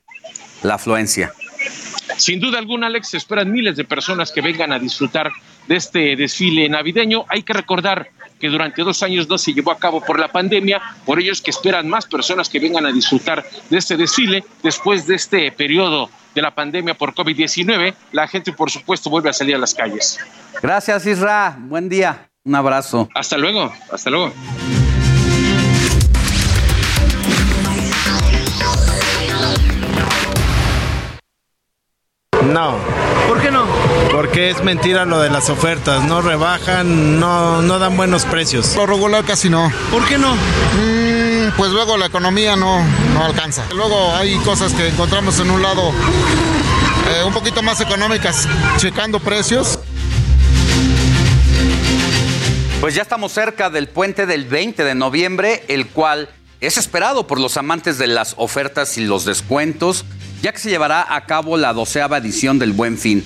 la 0.62 0.74
afluencia. 0.74 1.32
Sin 2.16 2.40
duda 2.40 2.58
alguna, 2.58 2.86
Alex, 2.86 3.10
se 3.10 3.16
esperan 3.16 3.52
miles 3.52 3.76
de 3.76 3.84
personas 3.84 4.32
que 4.32 4.40
vengan 4.40 4.72
a 4.72 4.78
disfrutar 4.78 5.30
de 5.68 5.76
este 5.76 6.16
desfile 6.16 6.68
navideño. 6.68 7.24
Hay 7.28 7.42
que 7.42 7.52
recordar 7.52 8.10
que 8.40 8.48
durante 8.48 8.82
dos 8.82 9.02
años 9.02 9.28
no 9.28 9.36
se 9.38 9.52
llevó 9.52 9.72
a 9.72 9.78
cabo 9.78 10.00
por 10.00 10.18
la 10.18 10.28
pandemia, 10.28 10.80
por 11.04 11.20
ellos 11.20 11.42
que 11.42 11.50
esperan 11.50 11.88
más 11.88 12.06
personas 12.06 12.48
que 12.48 12.58
vengan 12.58 12.86
a 12.86 12.92
disfrutar 12.92 13.44
de 13.68 13.78
este 13.78 13.96
desfile 13.96 14.44
después 14.62 15.06
de 15.06 15.16
este 15.16 15.52
periodo 15.52 16.10
de 16.34 16.42
la 16.42 16.54
pandemia 16.54 16.94
por 16.94 17.14
COVID-19, 17.14 17.94
la 18.12 18.28
gente 18.28 18.52
por 18.52 18.70
supuesto 18.70 19.10
vuelve 19.10 19.30
a 19.30 19.32
salir 19.32 19.56
a 19.56 19.58
las 19.58 19.74
calles. 19.74 20.18
Gracias 20.62 21.06
Isra, 21.06 21.56
buen 21.58 21.88
día, 21.88 22.30
un 22.44 22.54
abrazo. 22.54 23.08
Hasta 23.14 23.36
luego, 23.36 23.72
hasta 23.90 24.10
luego. 24.10 24.32
No. 32.44 32.97
Porque 34.28 34.50
es 34.50 34.62
mentira 34.62 35.06
lo 35.06 35.20
de 35.20 35.30
las 35.30 35.48
ofertas, 35.48 36.04
no 36.04 36.20
rebajan, 36.20 37.18
no, 37.18 37.62
no 37.62 37.78
dan 37.78 37.96
buenos 37.96 38.26
precios. 38.26 38.76
Lo 38.76 38.84
regular 38.84 39.24
casi 39.24 39.48
no. 39.48 39.72
¿Por 39.90 40.06
qué 40.06 40.18
no? 40.18 40.34
Mm, 40.34 41.56
pues 41.56 41.72
luego 41.72 41.96
la 41.96 42.06
economía 42.06 42.54
no, 42.54 42.84
no 43.14 43.24
alcanza. 43.24 43.64
Luego 43.74 44.14
hay 44.14 44.36
cosas 44.40 44.74
que 44.74 44.86
encontramos 44.86 45.40
en 45.40 45.50
un 45.50 45.62
lado 45.62 45.92
eh, 47.08 47.24
un 47.24 47.32
poquito 47.32 47.62
más 47.62 47.80
económicas, 47.80 48.46
checando 48.76 49.18
precios. 49.18 49.78
Pues 52.82 52.94
ya 52.94 53.00
estamos 53.00 53.32
cerca 53.32 53.70
del 53.70 53.88
puente 53.88 54.26
del 54.26 54.44
20 54.44 54.84
de 54.84 54.94
noviembre, 54.94 55.64
el 55.68 55.86
cual 55.86 56.28
es 56.60 56.76
esperado 56.76 57.26
por 57.26 57.40
los 57.40 57.56
amantes 57.56 57.96
de 57.96 58.08
las 58.08 58.34
ofertas 58.36 58.98
y 58.98 59.06
los 59.06 59.24
descuentos, 59.24 60.04
ya 60.42 60.52
que 60.52 60.58
se 60.58 60.68
llevará 60.68 61.14
a 61.14 61.24
cabo 61.24 61.56
la 61.56 61.72
doceava 61.72 62.18
edición 62.18 62.58
del 62.58 62.72
Buen 62.72 62.98
Fin. 62.98 63.24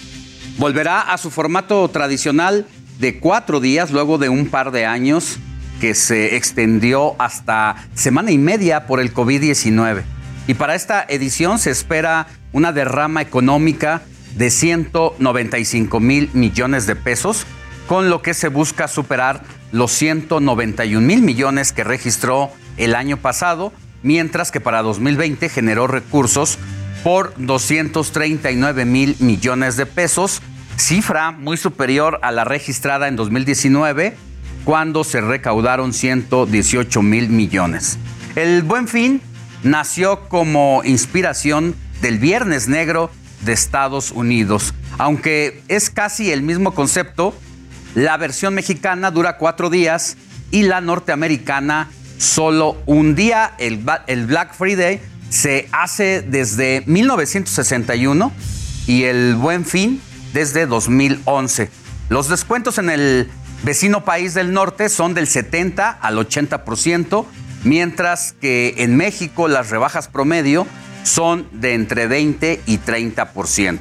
Volverá 0.59 1.01
a 1.01 1.19
su 1.19 1.31
formato 1.31 1.89
tradicional 1.89 2.67
de 2.99 3.19
cuatro 3.19 3.61
días 3.61 3.91
luego 3.91 4.19
de 4.19 4.29
un 4.29 4.47
par 4.47 4.71
de 4.71 4.87
años 4.87 5.39
que 5.81 5.95
se 5.95 6.37
extendió 6.37 7.17
hasta 7.21 7.89
semana 7.95 8.31
y 8.31 8.39
media 8.39 8.87
por 8.87 9.01
el 9.01 9.13
COVID-19. 9.13 10.03
Y 10.47 10.55
para 10.55 10.75
esta 10.75 11.05
edición 11.09 11.59
se 11.59 11.71
espera 11.71 12.29
una 12.53 12.73
derrama 12.73 13.23
económica 13.23 14.03
de 14.37 14.51
195 14.51 16.01
mil 16.01 16.31
millones 16.33 16.87
de 16.87 16.97
pesos, 16.97 17.47
con 17.87 18.11
lo 18.11 18.23
que 18.23 18.35
se 18.35 18.49
busca 18.49 18.89
superar 18.89 19.43
los 19.73 19.91
191 19.93 21.05
mil 21.05 21.23
millones 21.23 21.73
que 21.73 21.85
registró 21.85 22.51
el 22.77 22.95
año 22.95 23.17
pasado, 23.17 23.73
mientras 24.03 24.51
que 24.51 24.61
para 24.61 24.83
2020 24.83 25.49
generó 25.49 25.87
recursos 25.87 26.59
por 27.03 27.35
239 27.37 28.85
mil 28.85 29.17
millones 29.19 29.77
de 29.77 29.87
pesos, 29.87 30.41
cifra 30.77 31.33
muy 31.33 31.57
superior 31.57 32.19
a 32.23 32.31
la 32.33 32.45
registrada 32.45 33.09
en 33.09 33.17
2019, 33.17 34.17
cuando 34.65 35.05
se 35.05 35.21
recaudaron 35.21 35.93
118 35.93 37.03
mil 37.03 37.29
millones. 37.29 37.99
El 38.37 38.63
Buen 38.63 38.89
Fin 38.89 39.21
nació 39.63 40.29
como 40.29 40.83
inspiración 40.85 41.75
del 42.01 42.19
Viernes 42.19 42.69
Negro 42.69 43.11
de 43.43 43.53
Estados 43.53 44.11
Unidos. 44.13 44.73
Aunque 44.99 45.63
es 45.69 45.91
casi 45.91 46.31
el 46.31 46.43
mismo 46.43 46.75
concepto, 46.75 47.35
la 47.95 48.17
versión 48.17 48.55
mexicana 48.55 49.11
dura 49.11 49.37
cuatro 49.37 49.69
días 49.71 50.17
y 50.51 50.63
la 50.63 50.81
norteamericana 50.81 51.91
solo 52.19 52.81
un 52.87 53.15
día. 53.15 53.53
El, 53.59 53.85
el 54.07 54.27
Black 54.27 54.55
Friday 54.55 55.01
se 55.33 55.67
hace 55.73 56.21
desde 56.21 56.83
1961 56.87 58.33
y 58.87 59.05
el 59.05 59.35
Buen 59.35 59.65
Fin 59.65 60.01
desde 60.35 60.67
2011. 60.67 61.71
Los 62.11 62.29
descuentos 62.29 62.77
en 62.77 62.91
el 62.91 63.31
vecino 63.63 64.05
país 64.05 64.35
del 64.35 64.53
norte 64.53 64.91
son 64.91 65.15
del 65.15 65.27
70 65.27 65.89
al 65.91 66.17
80%, 66.17 67.25
mientras 67.65 68.35
que 68.41 68.75
en 68.79 68.97
México 68.97 69.49
las 69.49 69.71
rebajas 69.71 70.09
promedio 70.09 70.67
son 71.03 71.49
de 71.53 71.75
entre 71.75 72.07
20 72.07 72.61
y 72.67 72.79
30%. 72.79 73.79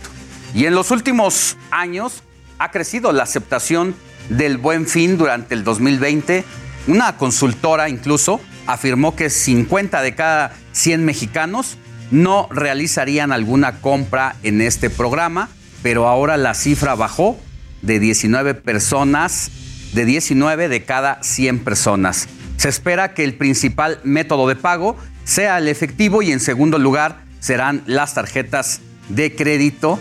Y 0.56 0.66
en 0.66 0.76
los 0.76 0.90
últimos 0.92 1.58
años 1.70 2.24
ha 2.60 2.72
crecido 2.72 3.12
la 3.12 3.24
aceptación 3.24 3.94
del 4.30 4.58
buen 4.58 4.88
fin 4.88 5.18
durante 5.18 5.54
el 5.56 5.66
2020. 5.66 6.46
Una 6.88 7.18
consultora 7.18 7.90
incluso 7.90 8.40
afirmó 8.68 9.16
que 9.16 9.30
50 9.30 10.02
de 10.02 10.16
cada 10.16 10.54
100 10.74 11.06
mexicanos 11.06 11.78
no 12.12 12.48
realizarían 12.52 13.32
alguna 13.32 13.80
compra 13.80 14.36
en 14.44 14.62
este 14.62 14.90
programa, 14.90 15.50
pero 15.82 16.08
ahora 16.08 16.38
la 16.38 16.54
cifra 16.54 16.96
bajó 16.96 17.40
de 17.82 18.00
19 18.00 18.54
personas, 18.54 19.50
de 19.94 20.06
19 20.06 20.70
de 20.70 20.84
cada 20.84 21.22
100 21.24 21.60
personas. 21.60 22.28
Se 22.58 22.70
espera 22.70 23.14
que 23.14 23.24
el 23.24 23.36
principal 23.36 24.00
método 24.04 24.48
de 24.48 24.56
pago 24.56 24.98
sea 25.24 25.58
el 25.58 25.68
efectivo 25.68 26.22
y 26.22 26.32
en 26.32 26.40
segundo 26.40 26.78
lugar 26.78 27.24
serán 27.40 27.82
las 27.86 28.14
tarjetas 28.14 28.82
de 29.10 29.36
crédito 29.36 30.00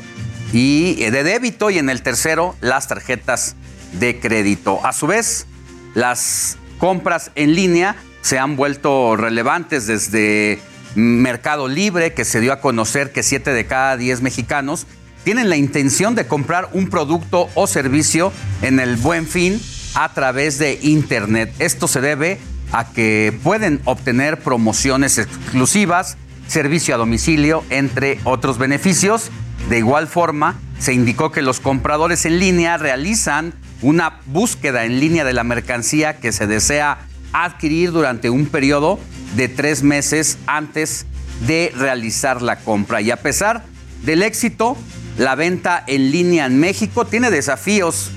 y 0.53 0.97
de 0.97 1.23
débito 1.23 1.71
y 1.71 1.79
en 1.79 1.89
el 1.91 2.03
tercero 2.03 2.57
las 2.61 2.89
tarjetas 2.89 3.57
de 3.99 4.19
crédito. 4.19 4.85
A 4.85 4.93
su 4.93 5.07
vez, 5.07 5.47
las 5.95 6.59
compras 6.79 7.31
en 7.35 7.55
línea 7.55 7.97
se 8.23 8.39
han 8.39 8.57
vuelto 8.57 9.17
relevantes 9.17 9.87
desde 9.87 10.61
Mercado 10.95 11.69
Libre, 11.69 12.13
que 12.15 12.25
se 12.25 12.41
dio 12.41 12.53
a 12.53 12.61
conocer 12.61 13.13
que 13.13 13.23
7 13.23 13.53
de 13.53 13.67
cada 13.67 13.97
10 13.97 14.23
mexicanos 14.23 14.87
tienen 15.25 15.49
la 15.49 15.57
intención 15.57 16.15
de 16.15 16.27
comprar 16.27 16.69
un 16.73 16.89
producto 16.89 17.49
o 17.55 17.67
servicio 17.67 18.33
en 18.63 18.81
el 18.81 18.97
buen 18.97 19.27
fin 19.27 19.61
a 19.95 20.13
través 20.13 20.59
de 20.59 20.79
Internet. 20.83 21.53
Esto 21.59 21.89
se 21.89 22.01
debe 22.01 22.39
a 22.73 22.93
que 22.93 23.39
pueden 23.43 23.81
obtener 23.85 24.39
promociones 24.39 25.19
exclusivas, 25.19 26.17
servicio 26.47 26.95
a 26.95 26.99
domicilio, 26.99 27.65
entre 27.71 28.19
otros 28.25 28.59
beneficios. 28.59 29.31
De 29.69 29.79
igual 29.79 30.07
forma, 30.07 30.59
se 30.79 30.95
indicó 30.95 31.31
que 31.31 31.43
los 31.43 31.61
compradores 31.61 32.25
en 32.25 32.39
línea 32.39 32.77
realizan 32.77 33.53
una 33.83 34.21
búsqueda 34.27 34.85
en 34.85 35.01
línea 35.01 35.25
de 35.25 35.33
la 35.33 35.45
mercancía 35.45 36.19
que 36.19 36.33
se 36.33 36.47
desea 36.47 36.99
adquirir 37.33 37.93
durante 37.93 38.31
un 38.31 38.47
periodo 38.47 38.99
de 39.37 39.49
tres 39.49 39.83
meses 39.83 40.39
antes 40.47 41.07
de 41.47 41.73
realizar 41.77 42.43
la 42.43 42.57
compra. 42.57 43.01
Y 43.01 43.11
a 43.11 43.17
pesar 43.17 43.65
del 44.03 44.23
éxito, 44.23 44.77
la 45.19 45.35
venta 45.35 45.83
en 45.87 46.11
línea 46.11 46.47
en 46.47 46.59
México 46.59 47.05
tiene 47.05 47.31
desafíos 47.31 48.11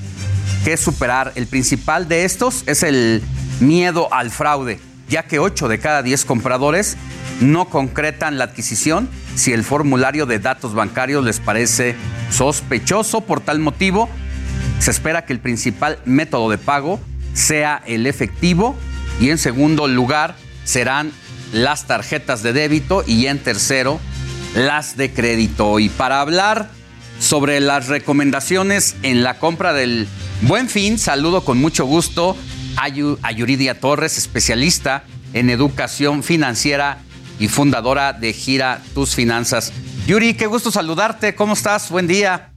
que 0.64 0.77
superar. 0.77 1.31
El 1.35 1.48
principal 1.48 2.07
de 2.07 2.26
estos 2.26 2.64
es 2.68 2.84
el 2.84 3.22
miedo 3.60 4.14
al 4.14 4.31
fraude, 4.31 4.80
ya 5.10 5.23
que 5.23 5.40
8 5.40 5.68
de 5.68 5.80
cada 5.80 6.03
10 6.03 6.26
compradores 6.26 6.98
no 7.41 7.65
concretan 7.69 8.38
la 8.38 8.45
adquisición 8.45 9.10
si 9.35 9.52
el 9.53 9.64
formulario 9.64 10.26
de 10.26 10.40
datos 10.40 10.73
bancarios 10.73 11.23
les 11.23 11.40
parece 11.40 11.95
sospechoso. 12.30 13.22
Por 13.22 13.41
tal 13.41 13.60
motivo, 13.60 14.10
se 14.80 14.91
espera 14.91 15.26
que 15.26 15.34
el 15.34 15.40
principal 15.40 15.99
método 16.06 16.49
de 16.49 16.57
pago 16.57 16.99
sea 17.34 17.81
el 17.85 18.06
efectivo 18.06 18.76
y 19.19 19.30
en 19.30 19.38
segundo 19.38 19.88
lugar 19.88 20.35
serán 20.64 21.11
las 21.52 21.88
tarjetas 21.88 22.44
de 22.44 22.53
débito 22.53 23.03
y 23.06 23.27
en 23.27 23.40
tercero 23.40 23.99
las 24.56 24.98
de 24.98 25.14
crédito. 25.14 25.80
Y 25.80 25.90
para 25.90 26.22
hablar 26.22 26.69
sobre 27.19 27.60
las 27.60 27.88
recomendaciones 27.88 28.95
en 29.03 29.23
la 29.23 29.40
compra 29.40 29.73
del 29.73 30.07
Buen 30.41 30.69
Fin, 30.69 30.98
saludo 30.99 31.45
con 31.45 31.60
mucho 31.60 31.85
gusto 31.85 32.35
a, 32.76 32.90
Yuridia 33.31 33.80
Torres, 33.80 34.18
especialista 34.18 35.03
en 35.34 35.49
educación 35.49 36.23
financiera 36.23 36.99
y 37.40 37.48
fundadora 37.48 38.14
de 38.14 38.34
Gira 38.34 38.81
Tus 38.94 39.15
Finanzas. 39.15 39.72
Yuri, 40.06 40.34
qué 40.34 40.48
gusto 40.48 40.72
saludarte. 40.72 41.34
¿Cómo 41.35 41.53
estás? 41.53 41.90
Buen 41.90 42.07
día. 42.07 42.52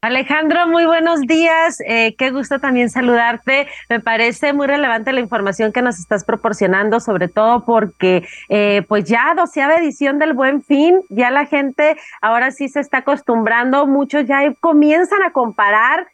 Alejandro, 0.00 0.68
muy 0.68 0.86
buenos 0.86 1.22
días. 1.22 1.80
Eh, 1.84 2.14
qué 2.16 2.30
gusto 2.30 2.60
también 2.60 2.88
saludarte. 2.88 3.66
Me 3.88 3.98
parece 3.98 4.52
muy 4.52 4.68
relevante 4.68 5.12
la 5.12 5.18
información 5.18 5.72
que 5.72 5.82
nos 5.82 5.98
estás 5.98 6.24
proporcionando, 6.24 7.00
sobre 7.00 7.26
todo 7.26 7.64
porque 7.64 8.24
eh, 8.48 8.82
pues 8.86 9.06
ya 9.06 9.34
doceava 9.36 9.74
edición 9.74 10.20
del 10.20 10.34
Buen 10.34 10.62
Fin, 10.62 11.00
ya 11.08 11.32
la 11.32 11.46
gente 11.46 11.96
ahora 12.22 12.52
sí 12.52 12.68
se 12.68 12.78
está 12.78 12.98
acostumbrando, 12.98 13.88
muchos 13.88 14.24
ya 14.26 14.54
comienzan 14.60 15.24
a 15.24 15.32
comparar 15.32 16.06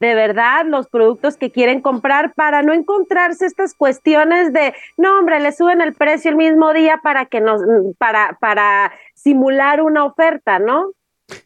de 0.00 0.16
verdad 0.16 0.64
los 0.66 0.88
productos 0.88 1.36
que 1.36 1.52
quieren 1.52 1.80
comprar 1.80 2.34
para 2.34 2.62
no 2.62 2.72
encontrarse 2.72 3.46
estas 3.46 3.72
cuestiones 3.72 4.52
de, 4.52 4.74
no 4.96 5.16
hombre, 5.16 5.38
le 5.38 5.52
suben 5.52 5.80
el 5.80 5.94
precio 5.94 6.32
el 6.32 6.36
mismo 6.36 6.72
día 6.72 6.98
para 7.04 7.26
que 7.26 7.40
nos, 7.40 7.60
para, 7.98 8.36
para 8.40 8.92
simular 9.14 9.80
una 9.80 10.04
oferta, 10.04 10.58
¿no? 10.58 10.90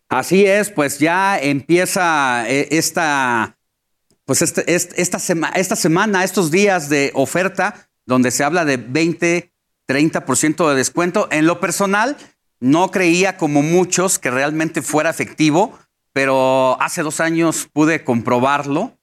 Así 0.08 0.46
es, 0.46 0.70
pues 0.70 0.98
ya 0.98 1.38
empieza 1.38 2.48
eh, 2.48 2.68
esta, 2.70 3.56
pues 4.24 4.42
este, 4.42 4.72
esta, 4.72 5.18
esta 5.54 5.76
semana, 5.76 6.24
estos 6.24 6.50
días 6.50 6.88
de 6.88 7.10
oferta, 7.14 7.88
donde 8.06 8.30
se 8.30 8.44
habla 8.44 8.64
de 8.64 8.76
20, 8.76 9.52
30% 9.88 10.68
de 10.68 10.74
descuento. 10.76 11.28
En 11.30 11.46
lo 11.46 11.60
personal, 11.60 12.16
no 12.60 12.90
creía 12.90 13.36
como 13.36 13.62
muchos 13.62 14.18
que 14.18 14.30
realmente 14.30 14.82
fuera 14.82 15.10
efectivo, 15.10 15.78
pero 16.12 16.80
hace 16.80 17.02
dos 17.02 17.20
años 17.20 17.68
pude 17.72 18.04
comprobarlo. 18.04 18.98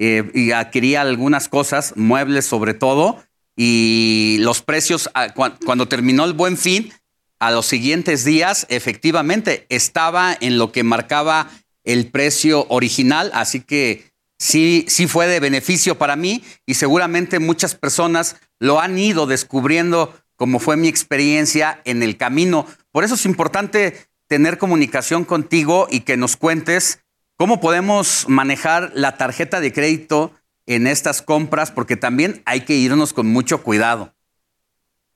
eh, 0.00 0.28
y 0.34 0.50
adquirí 0.50 0.96
algunas 0.96 1.48
cosas, 1.48 1.92
muebles 1.96 2.46
sobre 2.46 2.74
todo, 2.74 3.22
y 3.56 4.38
los 4.40 4.60
precios, 4.60 5.08
ah, 5.14 5.32
cuando 5.32 5.86
terminó 5.86 6.24
el 6.24 6.32
buen 6.32 6.56
fin, 6.56 6.92
a 7.38 7.50
los 7.50 7.66
siguientes 7.66 8.24
días, 8.24 8.66
efectivamente, 8.68 9.66
estaba 9.68 10.36
en 10.40 10.58
lo 10.58 10.72
que 10.72 10.82
marcaba 10.82 11.50
el 11.84 12.10
precio 12.10 12.66
original, 12.68 13.30
así 13.34 13.60
que 13.60 14.12
sí, 14.38 14.84
sí 14.88 15.06
fue 15.06 15.26
de 15.26 15.40
beneficio 15.40 15.98
para 15.98 16.16
mí 16.16 16.42
y 16.66 16.74
seguramente 16.74 17.38
muchas 17.38 17.74
personas 17.74 18.36
lo 18.58 18.80
han 18.80 18.98
ido 18.98 19.26
descubriendo 19.26 20.14
como 20.36 20.58
fue 20.58 20.76
mi 20.76 20.88
experiencia 20.88 21.80
en 21.84 22.02
el 22.02 22.16
camino. 22.16 22.66
Por 22.90 23.04
eso 23.04 23.14
es 23.14 23.26
importante 23.26 24.08
tener 24.26 24.58
comunicación 24.58 25.24
contigo 25.24 25.86
y 25.90 26.00
que 26.00 26.16
nos 26.16 26.36
cuentes 26.36 27.00
cómo 27.36 27.60
podemos 27.60 28.26
manejar 28.28 28.90
la 28.94 29.16
tarjeta 29.16 29.60
de 29.60 29.72
crédito 29.72 30.32
en 30.66 30.86
estas 30.86 31.20
compras, 31.20 31.70
porque 31.70 31.96
también 31.96 32.42
hay 32.46 32.62
que 32.62 32.74
irnos 32.74 33.12
con 33.12 33.26
mucho 33.26 33.62
cuidado. 33.62 34.14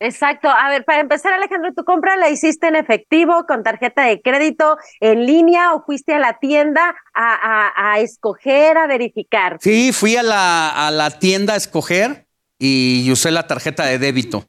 Exacto. 0.00 0.48
A 0.48 0.68
ver, 0.68 0.84
para 0.84 1.00
empezar, 1.00 1.32
Alejandro, 1.32 1.72
¿tu 1.74 1.84
compra 1.84 2.16
la 2.16 2.30
hiciste 2.30 2.68
en 2.68 2.76
efectivo, 2.76 3.46
con 3.46 3.62
tarjeta 3.62 4.04
de 4.04 4.20
crédito, 4.20 4.78
en 5.00 5.26
línea 5.26 5.74
o 5.74 5.82
fuiste 5.82 6.14
a 6.14 6.18
la 6.18 6.38
tienda 6.38 6.94
a, 7.14 7.98
escoger, 7.98 8.78
a 8.78 8.86
verificar? 8.86 9.58
Sí, 9.60 9.92
fui 9.92 10.16
a 10.16 10.22
la, 10.22 10.86
a 10.86 10.90
la 10.90 11.10
tienda 11.10 11.54
a 11.54 11.56
escoger 11.56 12.26
y 12.58 13.10
usé 13.10 13.30
la 13.30 13.46
tarjeta 13.46 13.84
de 13.86 13.98
débito. 13.98 14.44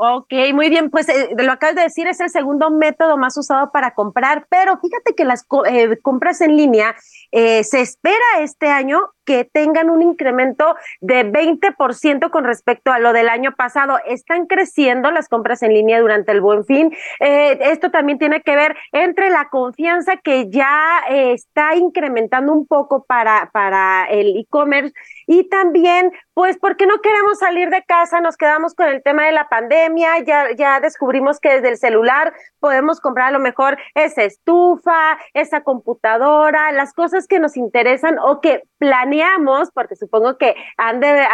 Ok, 0.00 0.32
muy 0.54 0.68
bien, 0.68 0.90
pues 0.90 1.08
eh, 1.08 1.30
lo 1.36 1.50
acabas 1.50 1.74
de 1.74 1.82
decir, 1.82 2.06
es 2.06 2.20
el 2.20 2.30
segundo 2.30 2.70
método 2.70 3.16
más 3.16 3.36
usado 3.36 3.72
para 3.72 3.94
comprar, 3.94 4.46
pero 4.48 4.78
fíjate 4.78 5.16
que 5.16 5.24
las 5.24 5.44
eh, 5.68 5.98
compras 6.02 6.40
en 6.40 6.56
línea 6.56 6.94
eh, 7.32 7.64
se 7.64 7.80
espera 7.80 8.14
este 8.38 8.68
año 8.68 9.00
que 9.28 9.44
tengan 9.44 9.90
un 9.90 10.00
incremento 10.00 10.74
de 11.02 11.30
20% 11.30 12.30
con 12.30 12.44
respecto 12.44 12.92
a 12.92 12.98
lo 12.98 13.12
del 13.12 13.28
año 13.28 13.52
pasado. 13.54 13.98
Están 14.06 14.46
creciendo 14.46 15.10
las 15.10 15.28
compras 15.28 15.62
en 15.62 15.74
línea 15.74 16.00
durante 16.00 16.32
el 16.32 16.40
buen 16.40 16.64
fin. 16.64 16.96
esto 17.20 17.90
también 17.90 18.18
tiene 18.18 18.40
que 18.40 18.56
ver 18.56 18.74
entre 18.92 19.28
la 19.28 19.50
confianza 19.50 20.16
que 20.16 20.48
ya 20.48 21.02
está 21.10 21.76
incrementando 21.76 22.54
un 22.54 22.66
poco 22.66 23.04
para, 23.04 23.50
para 23.52 24.06
el 24.06 24.34
e-commerce 24.38 24.94
y 25.28 25.44
también, 25.50 26.10
pues, 26.32 26.56
porque 26.56 26.86
no 26.86 27.02
queremos 27.02 27.38
salir 27.38 27.68
de 27.68 27.84
casa, 27.84 28.22
nos 28.22 28.38
quedamos 28.38 28.74
con 28.74 28.88
el 28.88 29.02
tema 29.02 29.26
de 29.26 29.32
la 29.32 29.50
pandemia, 29.50 30.18
ya, 30.20 30.46
ya 30.56 30.80
descubrimos 30.80 31.38
que 31.38 31.50
desde 31.50 31.68
el 31.68 31.76
celular 31.76 32.32
podemos 32.60 32.98
comprar 32.98 33.28
a 33.28 33.32
lo 33.32 33.38
mejor 33.38 33.76
esa 33.94 34.24
estufa, 34.24 35.18
esa 35.34 35.60
computadora, 35.60 36.72
las 36.72 36.94
cosas 36.94 37.26
que 37.26 37.40
nos 37.40 37.58
interesan 37.58 38.18
o 38.18 38.40
que 38.40 38.62
planeamos, 38.78 39.70
porque 39.70 39.96
supongo 39.96 40.38
que 40.38 40.56
han 40.78 41.00
de, 41.00 41.26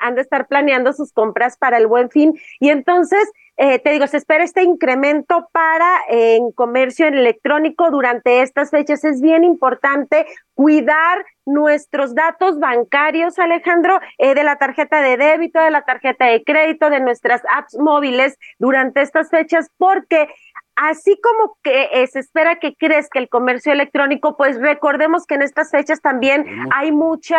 han 0.00 0.14
de 0.14 0.22
estar 0.22 0.46
planeando 0.46 0.94
sus 0.94 1.12
compras 1.12 1.58
para 1.58 1.76
el 1.76 1.86
buen 1.86 2.08
fin. 2.08 2.32
Y 2.60 2.70
entonces, 2.70 3.30
eh, 3.56 3.78
te 3.78 3.92
digo, 3.92 4.06
se 4.08 4.16
espera 4.16 4.42
este 4.42 4.62
incremento 4.62 5.48
para 5.52 6.00
en 6.08 6.50
comercio 6.50 7.06
electrónico 7.06 7.90
durante 7.90 8.42
estas 8.42 8.70
fechas. 8.70 9.04
Es 9.04 9.20
bien 9.20 9.44
importante 9.44 10.26
cuidar 10.54 11.24
nuestros 11.46 12.14
datos 12.14 12.58
bancarios, 12.58 13.38
Alejandro, 13.38 14.00
eh, 14.18 14.34
de 14.34 14.42
la 14.42 14.56
tarjeta 14.56 15.00
de 15.02 15.16
débito, 15.16 15.60
de 15.60 15.70
la 15.70 15.82
tarjeta 15.82 16.26
de 16.26 16.42
crédito, 16.42 16.90
de 16.90 16.98
nuestras 17.00 17.42
apps 17.56 17.78
móviles 17.78 18.38
durante 18.58 19.02
estas 19.02 19.30
fechas, 19.30 19.70
porque 19.76 20.28
así 20.74 21.16
como 21.22 21.56
que 21.62 21.90
eh, 21.92 22.06
se 22.08 22.18
espera 22.18 22.58
que 22.58 22.74
crezca 22.74 23.20
el 23.20 23.28
comercio 23.28 23.72
electrónico, 23.72 24.36
pues 24.36 24.58
recordemos 24.58 25.26
que 25.26 25.36
en 25.36 25.42
estas 25.42 25.70
fechas 25.70 26.00
también 26.00 26.44
hay 26.72 26.90
mucha 26.90 27.38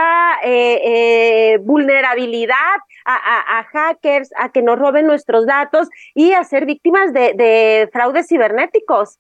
vulnerabilidad 1.60 2.56
a, 3.06 3.64
hackers, 3.72 4.30
a 4.38 4.52
que 4.52 4.62
nos 4.62 4.80
roben 4.80 5.08
nuestros 5.08 5.46
datos 5.46 5.88
y 6.14 6.34
a 6.34 6.44
ser 6.44 6.66
víctimas 6.66 7.14
de, 7.14 7.90
fraudes 7.92 8.28
cibernéticos. 8.28 9.20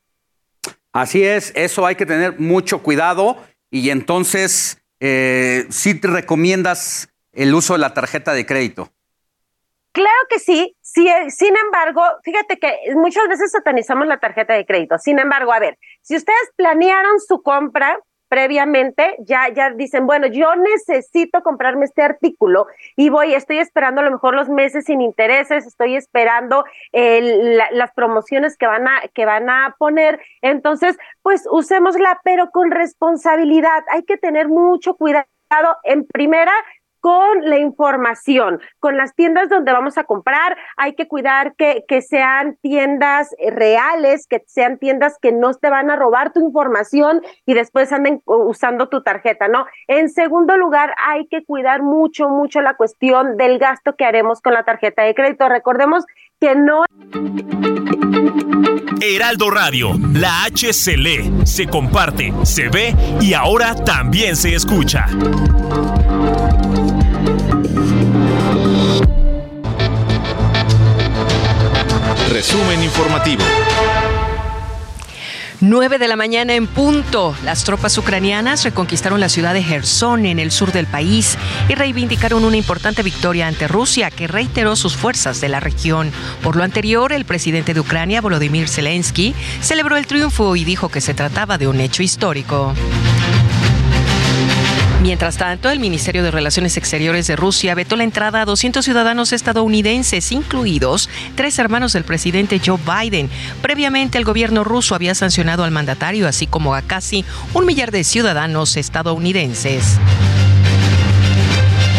Así 0.92 1.24
es, 1.24 1.52
eso 1.56 1.86
hay 1.86 1.96
que 1.96 2.06
tener 2.06 2.40
mucho 2.40 2.82
cuidado 2.82 3.38
y 3.70 3.90
entonces 3.90 4.82
eh, 5.00 5.66
sí 5.70 6.00
te 6.00 6.08
recomiendas 6.08 7.10
el 7.34 7.54
uso 7.54 7.74
de 7.74 7.80
la 7.80 7.94
tarjeta 7.94 8.34
de 8.34 8.46
crédito. 8.46 8.90
Claro 9.92 10.18
que 10.30 10.40
sí, 10.40 10.76
sí, 10.82 11.08
sin 11.30 11.56
embargo, 11.56 12.02
fíjate 12.24 12.60
que 12.60 12.94
muchas 12.96 13.30
veces 13.30 13.52
satanizamos 13.52 14.08
la 14.08 14.20
tarjeta 14.20 14.54
de 14.54 14.66
crédito. 14.66 14.98
Sin 14.98 15.20
embargo, 15.20 15.54
a 15.54 15.60
ver, 15.60 15.78
si 16.02 16.18
ustedes 16.18 16.52
planearon 16.58 17.22
su 17.22 17.42
compra, 17.42 18.00
previamente, 18.28 19.16
ya, 19.20 19.50
ya 19.54 19.70
dicen, 19.72 20.08
bueno, 20.08 20.28
yo 20.28 20.56
necesito 20.56 21.42
comprarme 21.44 21.86
este 21.86 22.02
artículo 22.02 22.68
y 22.96 23.10
voy, 23.10 23.34
estoy 23.34 23.60
esperando 23.60 24.02
a 24.02 24.04
lo 24.04 24.12
mejor 24.12 24.36
los 24.36 24.50
meses 24.50 24.86
sin 24.86 25.02
intereses, 25.02 25.66
estoy 25.66 25.96
esperando 25.96 26.66
las 26.92 27.92
promociones 27.94 28.58
que 28.58 28.68
van, 28.68 28.88
a, 28.88 29.02
que 29.14 29.26
van 29.26 29.50
a 29.50 29.76
poner. 29.78 30.20
Entonces, 30.42 30.98
pues 31.22 31.48
usémosla, 31.50 32.20
pero 32.24 32.52
con 32.52 32.72
responsabilidad. 32.72 33.84
Hay 33.92 34.04
que 34.04 34.18
tener 34.18 34.48
mucho 34.48 34.96
cuidado. 34.96 35.26
En 35.84 36.06
primera, 36.06 36.52
con 37.06 37.42
la 37.44 37.60
información, 37.60 38.60
con 38.80 38.98
las 38.98 39.14
tiendas 39.14 39.48
donde 39.48 39.72
vamos 39.72 39.96
a 40.00 40.06
comprar. 40.06 40.58
Hay 40.76 40.96
que 40.96 41.08
cuidar 41.08 41.54
que, 41.56 41.86
que 41.88 42.02
sean 42.02 42.58
tiendas 42.64 43.30
eh, 43.38 43.52
reales, 43.52 44.26
que 44.26 44.42
sean 44.48 44.80
tiendas 44.80 45.20
que 45.22 45.32
no 45.32 45.54
te 45.54 45.70
van 45.70 45.92
a 45.92 45.98
robar 45.98 46.34
tu 46.34 46.40
información 46.40 47.22
y 47.46 47.54
después 47.54 47.94
anden 47.94 48.24
usando 48.26 48.90
tu 48.90 49.04
tarjeta, 49.04 49.48
¿no? 49.48 49.68
En 49.88 50.10
segundo 50.10 50.58
lugar, 50.58 50.96
hay 50.98 51.28
que 51.28 51.46
cuidar 51.46 51.84
mucho, 51.84 52.28
mucho 52.28 52.62
la 52.62 52.76
cuestión 52.76 53.38
del 53.38 53.60
gasto 53.60 53.96
que 53.96 54.06
haremos 54.06 54.42
con 54.42 54.56
la 54.56 54.64
tarjeta 54.64 55.04
de 55.04 55.14
crédito. 55.14 55.48
Recordemos 55.48 56.06
que 56.42 56.56
no. 56.56 56.86
Heraldo 59.00 59.52
Radio, 59.52 59.90
la 60.12 60.46
H 60.46 60.74
se 60.74 60.98
lee, 60.98 61.32
se 61.44 61.68
comparte, 61.68 62.34
se 62.42 62.70
ve 62.70 62.96
y 63.22 63.36
ahora 63.36 63.76
también 63.76 64.36
se 64.36 64.56
escucha. 64.56 65.06
Resumen 72.30 72.84
informativo. 72.84 73.44
9 75.62 75.98
de 75.98 76.08
la 76.08 76.16
mañana 76.16 76.54
en 76.54 76.68
punto. 76.68 77.34
Las 77.44 77.64
tropas 77.64 77.98
ucranianas 77.98 78.64
reconquistaron 78.66 79.20
la 79.20 79.30
ciudad 79.30 79.56
de 79.56 79.64
Gerson 79.64 80.28
en 80.28 80.38
el 80.38 80.52
sur 80.52 80.72
del 80.72 80.86
país 80.86 81.38
y 81.68 81.74
reivindicaron 81.74 82.44
una 82.46 82.58
importante 82.58 83.02
victoria 83.02 83.48
ante 83.48 83.68
Rusia 83.68 84.12
que 84.12 84.28
reiteró 84.28 84.76
sus 84.76 84.96
fuerzas 84.96 85.42
de 85.42 85.50
la 85.50 85.60
región. 85.60 86.12
Por 86.44 86.58
lo 86.58 86.64
anterior, 86.64 87.14
el 87.14 87.26
presidente 87.26 87.74
de 87.74 87.80
Ucrania, 87.80 88.22
Volodymyr 88.22 88.70
Zelensky, 88.70 89.34
celebró 89.62 89.98
el 89.98 90.06
triunfo 90.06 90.56
y 90.56 90.66
dijo 90.66 90.90
que 90.90 91.02
se 91.02 91.16
trataba 91.16 91.58
de 91.58 91.68
un 91.68 91.80
hecho 91.80 92.04
histórico. 92.04 92.76
Mientras 95.06 95.38
tanto, 95.38 95.70
el 95.70 95.80
Ministerio 95.80 96.24
de 96.24 96.32
Relaciones 96.32 96.78
Exteriores 96.78 97.28
de 97.28 97.36
Rusia 97.36 97.76
vetó 97.76 97.96
la 97.96 98.04
entrada 98.04 98.42
a 98.42 98.46
200 98.46 98.84
ciudadanos 98.84 99.34
estadounidenses, 99.34 100.32
incluidos 100.32 101.12
tres 101.36 101.60
hermanos 101.60 101.94
del 101.94 102.04
presidente 102.04 102.60
Joe 102.66 102.80
Biden. 102.80 103.30
Previamente, 103.62 104.18
el 104.18 104.26
gobierno 104.26 104.64
ruso 104.64 104.96
había 104.96 105.14
sancionado 105.14 105.64
al 105.64 105.70
mandatario, 105.70 106.28
así 106.28 106.48
como 106.48 106.74
a 106.74 106.82
casi 106.82 107.24
un 107.54 107.68
millar 107.68 107.92
de 107.92 108.04
ciudadanos 108.04 108.78
estadounidenses. 108.78 110.00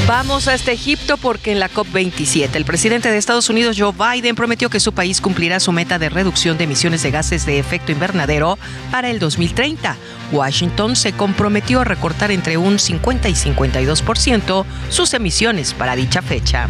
Vamos 0.08 0.46
hasta 0.46 0.70
Egipto 0.70 1.16
porque 1.16 1.50
en 1.50 1.58
la 1.58 1.68
COP27 1.68 2.54
el 2.54 2.64
presidente 2.64 3.10
de 3.10 3.18
Estados 3.18 3.50
Unidos 3.50 3.76
Joe 3.76 3.92
Biden 3.92 4.36
prometió 4.36 4.70
que 4.70 4.78
su 4.78 4.92
país 4.92 5.20
cumplirá 5.20 5.58
su 5.58 5.72
meta 5.72 5.98
de 5.98 6.08
reducción 6.08 6.56
de 6.58 6.64
emisiones 6.64 7.02
de 7.02 7.10
gases 7.10 7.44
de 7.44 7.58
efecto 7.58 7.90
invernadero 7.90 8.56
para 8.92 9.10
el 9.10 9.18
2030. 9.18 9.96
Washington 10.32 10.96
se 10.96 11.12
comprometió 11.12 11.80
a 11.80 11.84
recortar 11.84 12.30
entre 12.30 12.56
un 12.56 12.78
50 12.78 13.28
y 13.28 13.34
52% 13.34 14.64
sus 14.88 15.14
emisiones 15.14 15.74
para 15.74 15.96
dicha 15.96 16.22
fecha. 16.22 16.68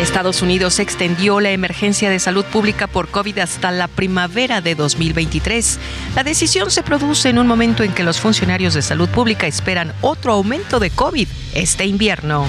Estados 0.00 0.42
Unidos 0.42 0.78
extendió 0.78 1.40
la 1.40 1.50
emergencia 1.50 2.10
de 2.10 2.18
salud 2.18 2.44
pública 2.44 2.86
por 2.86 3.08
COVID 3.08 3.38
hasta 3.38 3.70
la 3.70 3.88
primavera 3.88 4.60
de 4.60 4.74
2023. 4.74 5.78
La 6.14 6.22
decisión 6.22 6.70
se 6.70 6.82
produce 6.82 7.30
en 7.30 7.38
un 7.38 7.46
momento 7.46 7.82
en 7.82 7.92
que 7.92 8.04
los 8.04 8.20
funcionarios 8.20 8.74
de 8.74 8.82
salud 8.82 9.08
pública 9.08 9.46
esperan 9.46 9.92
otro 10.02 10.32
aumento 10.32 10.78
de 10.78 10.90
COVID 10.90 11.28
este 11.54 11.86
invierno. 11.86 12.46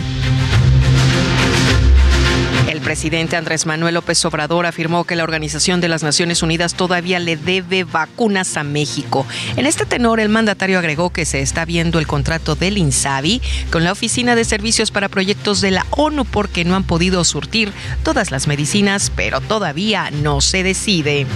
Presidente 2.87 3.35
Andrés 3.35 3.65
Manuel 3.65 3.95
López 3.95 4.23
Obrador 4.23 4.65
afirmó 4.65 5.03
que 5.03 5.17
la 5.17 5.25
Organización 5.25 5.81
de 5.81 5.89
las 5.89 6.03
Naciones 6.03 6.41
Unidas 6.41 6.73
todavía 6.73 7.19
le 7.19 7.35
debe 7.35 7.83
vacunas 7.83 8.55
a 8.55 8.63
México. 8.63 9.25
En 9.57 9.65
este 9.65 9.85
tenor, 9.85 10.21
el 10.21 10.29
mandatario 10.29 10.79
agregó 10.79 11.09
que 11.09 11.25
se 11.25 11.41
está 11.41 11.65
viendo 11.65 11.99
el 11.99 12.07
contrato 12.07 12.55
del 12.55 12.77
INSABI 12.77 13.41
con 13.71 13.83
la 13.83 13.91
Oficina 13.91 14.37
de 14.37 14.45
Servicios 14.45 14.91
para 14.91 15.09
Proyectos 15.09 15.59
de 15.59 15.71
la 15.71 15.85
ONU 15.89 16.23
porque 16.23 16.63
no 16.63 16.77
han 16.77 16.85
podido 16.85 17.25
surtir 17.25 17.73
todas 18.03 18.31
las 18.31 18.47
medicinas, 18.47 19.11
pero 19.13 19.41
todavía 19.41 20.09
no 20.09 20.39
se 20.39 20.63
decide. 20.63 21.27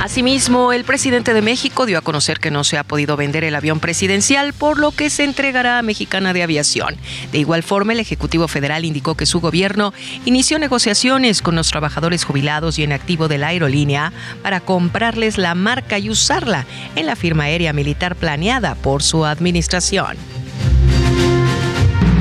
Asimismo, 0.00 0.72
el 0.72 0.84
presidente 0.84 1.34
de 1.34 1.42
México 1.42 1.84
dio 1.84 1.98
a 1.98 2.00
conocer 2.00 2.40
que 2.40 2.50
no 2.50 2.64
se 2.64 2.78
ha 2.78 2.84
podido 2.84 3.18
vender 3.18 3.44
el 3.44 3.54
avión 3.54 3.80
presidencial, 3.80 4.54
por 4.54 4.78
lo 4.78 4.92
que 4.92 5.10
se 5.10 5.24
entregará 5.24 5.78
a 5.78 5.82
Mexicana 5.82 6.32
de 6.32 6.42
Aviación. 6.42 6.96
De 7.32 7.38
igual 7.38 7.62
forma, 7.62 7.92
el 7.92 8.00
Ejecutivo 8.00 8.48
Federal 8.48 8.86
indicó 8.86 9.14
que 9.14 9.26
su 9.26 9.40
gobierno 9.40 9.92
inició 10.24 10.58
negociaciones 10.58 11.42
con 11.42 11.54
los 11.54 11.68
trabajadores 11.68 12.24
jubilados 12.24 12.78
y 12.78 12.82
en 12.82 12.92
activo 12.92 13.28
de 13.28 13.36
la 13.36 13.48
aerolínea 13.48 14.14
para 14.42 14.60
comprarles 14.60 15.36
la 15.36 15.54
marca 15.54 15.98
y 15.98 16.08
usarla 16.08 16.64
en 16.96 17.04
la 17.04 17.14
firma 17.14 17.44
aérea 17.44 17.74
militar 17.74 18.16
planeada 18.16 18.76
por 18.76 19.02
su 19.02 19.26
administración. 19.26 20.16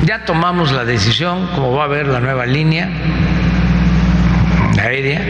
Ya 0.03 0.26
tomamos 0.26 0.73
la 0.73 0.84
decisión, 0.84 1.47
como 1.56 1.72
va 1.72 1.84
a 1.84 1.85
haber 1.85 2.07
la 2.07 2.19
nueva 2.19 2.45
línea 2.45 2.89
aérea, 4.80 5.22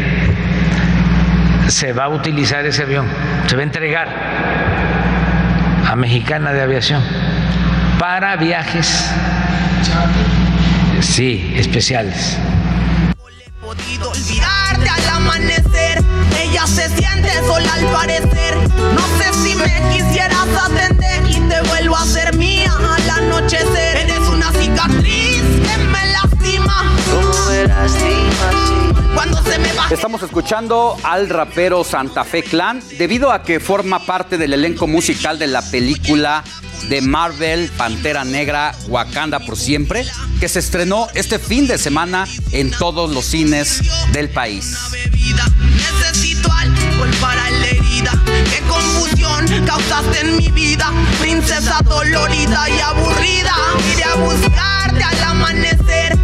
se 1.70 1.94
va 1.94 2.06
a 2.06 2.10
utilizar 2.10 2.66
ese 2.66 2.84
avión, 2.84 3.08
se 3.48 3.56
va 3.56 3.62
a 3.62 3.66
entregar 3.66 4.08
a 5.88 5.96
Mexicana 5.96 6.52
de 6.52 6.62
Aviación 6.62 7.04
para 8.00 8.36
viajes, 8.36 9.10
sí, 11.02 11.54
especiales. 11.56 12.38
podido 13.62 14.10
olvidarte 14.10 14.90
al 14.90 15.10
amanecer. 15.16 16.04
Ella 16.40 16.66
se 16.66 16.90
siente 16.90 17.32
sola 17.46 17.74
al 17.74 17.86
parecer. 17.88 18.56
No 18.96 19.06
sé 19.20 19.34
si 19.44 19.56
me 19.56 19.82
quisieras 19.92 20.48
atender 20.66 21.22
y 21.30 21.40
te 21.50 21.62
vuelvo 21.70 21.98
a 21.98 22.06
ser 22.06 22.36
mía 22.36 22.72
al 22.74 23.10
anochecer. 23.10 23.98
Eres 23.98 24.28
una 24.28 24.52
cicatriz 24.54 25.44
que 25.44 25.78
me 25.78 26.06
lastima. 26.14 26.84
Como 27.12 27.46
me 27.50 27.68
lastima, 27.68 28.89
Cuando 29.20 29.44
se 29.44 29.60
me 29.60 29.74
baja. 29.74 29.94
Estamos 29.94 30.24
escuchando 30.24 30.96
al 31.04 31.28
rapero 31.28 31.84
Santa 31.84 32.24
Fe 32.24 32.42
Clan 32.42 32.82
debido 32.98 33.34
a 33.34 33.44
que 33.44 33.60
forma 33.60 34.00
parte 34.06 34.38
del 34.38 34.54
elenco 34.54 34.88
musical 34.88 35.38
de 35.38 35.48
la 35.48 35.62
película 35.62 36.42
de 36.88 37.02
Marvel 37.02 37.70
Pantera 37.76 38.24
Negra 38.24 38.74
Wakanda 38.88 39.42
por 39.42 39.58
siempre, 39.58 40.06
que 40.40 40.48
se 40.48 40.60
estrenó 40.60 41.10
este 41.16 41.38
fin 41.38 41.68
de 41.68 41.78
semana 41.78 42.30
en 42.54 42.72
todos 42.72 43.12
los 43.12 43.26
cines 43.26 43.82
del 44.14 44.30
país. 44.30 44.78
Necesito 45.76 46.50
alcohol 46.54 47.12
para 47.20 47.50
la 47.50 47.68
herida. 47.68 48.24
Qué 48.26 48.62
confusión 48.70 49.66
causaste 49.66 50.22
en 50.22 50.38
mi 50.38 50.50
vida. 50.50 50.94
Princesa 51.20 51.82
dolorida 51.84 52.70
y 52.70 52.80
aburrida. 52.80 53.54
Iré 53.94 54.04
a 54.06 54.16
buscarte 54.16 55.04
al 55.04 55.24
amanecer. 55.26 56.19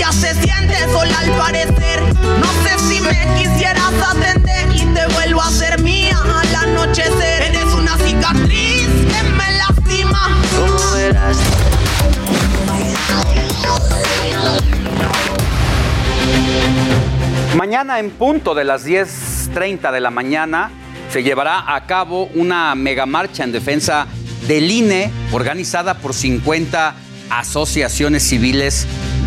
Ella 0.00 0.12
se 0.12 0.32
siente 0.32 0.74
sola 0.90 1.18
al 1.18 1.30
parecer. 1.36 2.00
No 2.24 2.50
sé 2.64 2.78
si 2.88 3.00
me 3.02 3.18
quisieras 3.36 3.92
atender 4.02 4.74
y 4.74 4.86
te 4.94 5.06
vuelvo 5.12 5.42
a 5.42 5.50
ser 5.50 5.78
mía 5.82 6.16
al 6.22 6.54
anochecer. 6.54 7.42
Eres 7.42 7.66
una 7.74 7.98
cicatriz 7.98 8.86
que 8.86 9.22
me 9.28 9.58
lastima. 9.58 10.40
Como 10.58 10.92
verás. 10.94 11.36
Mañana 17.54 17.98
en 17.98 18.08
punto 18.08 18.54
de 18.54 18.64
las 18.64 18.86
10.30 18.86 19.92
de 19.92 20.00
la 20.00 20.10
mañana 20.10 20.70
se 21.10 21.22
llevará 21.22 21.74
a 21.74 21.84
cabo 21.84 22.30
una 22.34 22.74
megamarcha 22.74 23.44
en 23.44 23.52
defensa 23.52 24.06
del 24.48 24.70
INE 24.70 25.10
organizada 25.32 25.98
por 25.98 26.14
50 26.14 26.94
asociaciones 27.28 28.22
civiles 28.22 28.86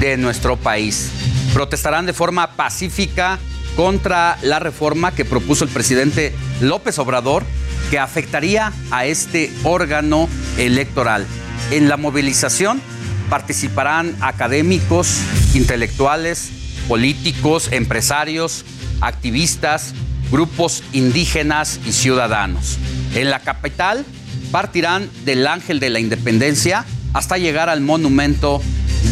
de 0.09 0.17
nuestro 0.17 0.57
país. 0.57 1.09
Protestarán 1.53 2.05
de 2.05 2.13
forma 2.13 2.55
pacífica 2.55 3.39
contra 3.77 4.37
la 4.41 4.59
reforma 4.59 5.13
que 5.13 5.23
propuso 5.23 5.63
el 5.63 5.69
presidente 5.69 6.33
López 6.59 6.99
Obrador 6.99 7.43
que 7.89 7.99
afectaría 7.99 8.73
a 8.91 9.05
este 9.05 9.51
órgano 9.63 10.27
electoral. 10.57 11.25
En 11.71 11.87
la 11.87 11.95
movilización 11.97 12.81
participarán 13.29 14.15
académicos, 14.19 15.19
intelectuales, 15.53 16.51
políticos, 16.87 17.69
empresarios, 17.71 18.65
activistas, 18.99 19.93
grupos 20.31 20.83
indígenas 20.91 21.79
y 21.85 21.93
ciudadanos. 21.93 22.77
En 23.15 23.29
la 23.29 23.39
capital 23.39 24.05
partirán 24.51 25.09
del 25.23 25.47
Ángel 25.47 25.79
de 25.79 25.89
la 25.89 25.99
Independencia 25.99 26.85
hasta 27.13 27.37
llegar 27.37 27.69
al 27.69 27.81
Monumento 27.81 28.61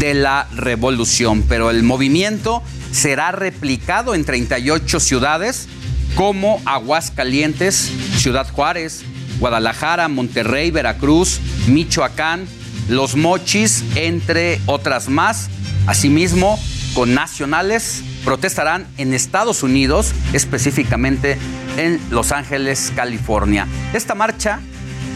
de 0.01 0.15
la 0.15 0.47
Revolución, 0.55 1.43
pero 1.47 1.69
el 1.69 1.83
movimiento 1.83 2.63
será 2.91 3.31
replicado 3.31 4.15
en 4.15 4.25
38 4.25 4.99
ciudades 4.99 5.67
como 6.15 6.59
Aguascalientes, 6.65 7.91
Ciudad 8.17 8.49
Juárez, 8.51 9.03
Guadalajara, 9.39 10.07
Monterrey, 10.07 10.71
Veracruz, 10.71 11.39
Michoacán, 11.67 12.47
Los 12.89 13.15
Mochis, 13.15 13.83
entre 13.93 14.59
otras 14.65 15.07
más. 15.07 15.49
Asimismo, 15.85 16.59
con 16.95 17.13
nacionales 17.13 18.01
protestarán 18.25 18.87
en 18.97 19.13
Estados 19.13 19.61
Unidos, 19.61 20.13
específicamente 20.33 21.37
en 21.77 21.99
Los 22.09 22.31
Ángeles, 22.31 22.91
California. 22.95 23.67
Esta 23.93 24.15
marcha 24.15 24.61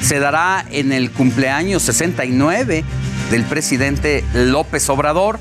se 0.03 0.19
dará 0.19 0.63
en 0.69 0.91
el 0.91 1.09
cumpleaños 1.09 1.81
69 1.81 2.83
del 3.31 3.43
presidente 3.43 4.23
López 4.33 4.89
Obrador, 4.89 5.39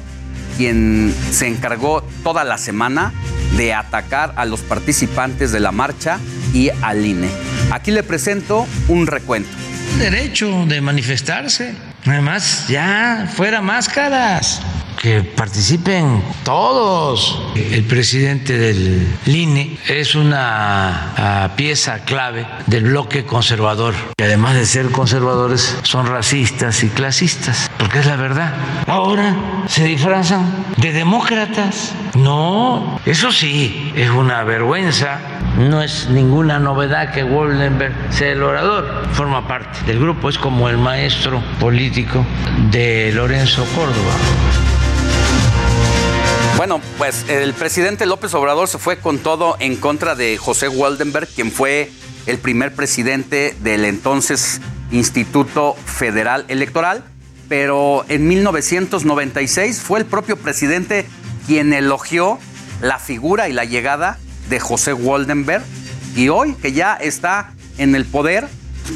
quien 0.57 1.15
se 1.31 1.47
encargó 1.47 2.03
toda 2.23 2.45
la 2.45 2.59
semana 2.59 3.13
de 3.57 3.75
atacar 3.75 4.33
a 4.37 4.45
los 4.45 4.61
participantes 4.61 5.53
de 5.53 5.61
la 5.61 5.73
marcha 5.73 6.19
y 6.53 6.71
al 6.83 7.05
INE. 7.05 7.29
Aquí 7.71 7.91
le 7.91 8.03
presento 8.03 8.67
un 8.89 9.07
recuento. 9.07 9.51
Derecho 9.99 10.67
de 10.67 10.81
manifestarse. 10.81 11.75
Además, 12.07 12.67
ya 12.69 13.31
fuera 13.33 13.63
máscaras. 13.63 14.61
Que 15.01 15.23
participen 15.23 16.23
todos. 16.45 17.43
El 17.55 17.85
presidente 17.85 18.57
del 18.57 19.07
INE 19.27 19.77
es 19.89 20.15
una 20.15 21.13
ah, 21.17 21.51
pieza 21.57 22.05
clave 22.05 22.47
del 22.67 22.85
bloque 22.85 23.25
conservador. 23.25 23.95
Que 24.17 24.25
además 24.25 24.55
de 24.55 24.65
ser 24.65 24.91
conservadores, 24.91 25.79
son 25.83 26.07
racistas 26.07 26.83
y 26.85 26.89
clasistas. 26.89 27.71
Porque 27.79 27.99
es 27.99 28.07
la 28.07 28.17
verdad. 28.17 28.55
Ahora 28.87 29.37
se 29.69 29.85
disfrazan 29.85 30.65
de 30.79 30.93
demócratas. 30.93 31.93
No, 32.15 33.01
eso 33.05 33.33
sí, 33.33 33.93
es 33.97 34.11
una 34.11 34.43
vergüenza. 34.45 35.19
No 35.59 35.83
es 35.83 36.09
ninguna 36.09 36.59
novedad 36.59 37.13
que 37.13 37.23
Woldenberg 37.23 37.95
sea 38.11 38.33
el 38.33 38.43
orador. 38.43 39.07
Forma 39.13 39.47
parte 39.47 39.83
del 39.87 40.01
grupo. 40.01 40.29
Es 40.29 40.39
como 40.39 40.69
el 40.69 40.79
maestro 40.79 41.43
político 41.61 42.25
de 42.71 43.13
Lorenzo 43.15 43.65
Córdoba. 43.75 44.15
Bueno, 46.57 46.81
pues 46.99 47.29
el 47.29 47.53
presidente 47.53 48.07
López 48.07 48.33
Obrador 48.35 48.69
se 48.69 48.79
fue 48.79 48.99
con 48.99 49.19
todo 49.19 49.57
en 49.59 49.75
contra 49.75 50.15
de 50.15 50.39
José 50.39 50.69
Waldenberg, 50.69 51.27
quien 51.27 51.51
fue 51.51 51.91
el 52.27 52.39
primer 52.39 52.73
presidente 52.75 53.57
del 53.61 53.85
entonces 53.85 54.61
Instituto 54.93 55.75
Federal 55.85 56.45
Electoral, 56.47 57.03
pero 57.49 58.05
en 58.09 58.29
1996 58.29 59.81
fue 59.81 59.99
el 59.99 60.07
propio 60.07 60.37
presidente 60.37 61.07
quien 61.47 61.73
elogió 61.73 62.39
la 62.81 63.01
figura 63.01 63.49
y 63.49 63.53
la 63.53 63.65
llegada 63.65 64.19
de 64.49 64.61
José 64.61 64.93
Waldenberg 64.93 65.65
y 66.15 66.29
hoy 66.29 66.55
que 66.55 66.73
ya 66.73 66.95
está 66.95 67.53
en 67.79 67.97
el 67.97 68.05
poder, 68.05 68.47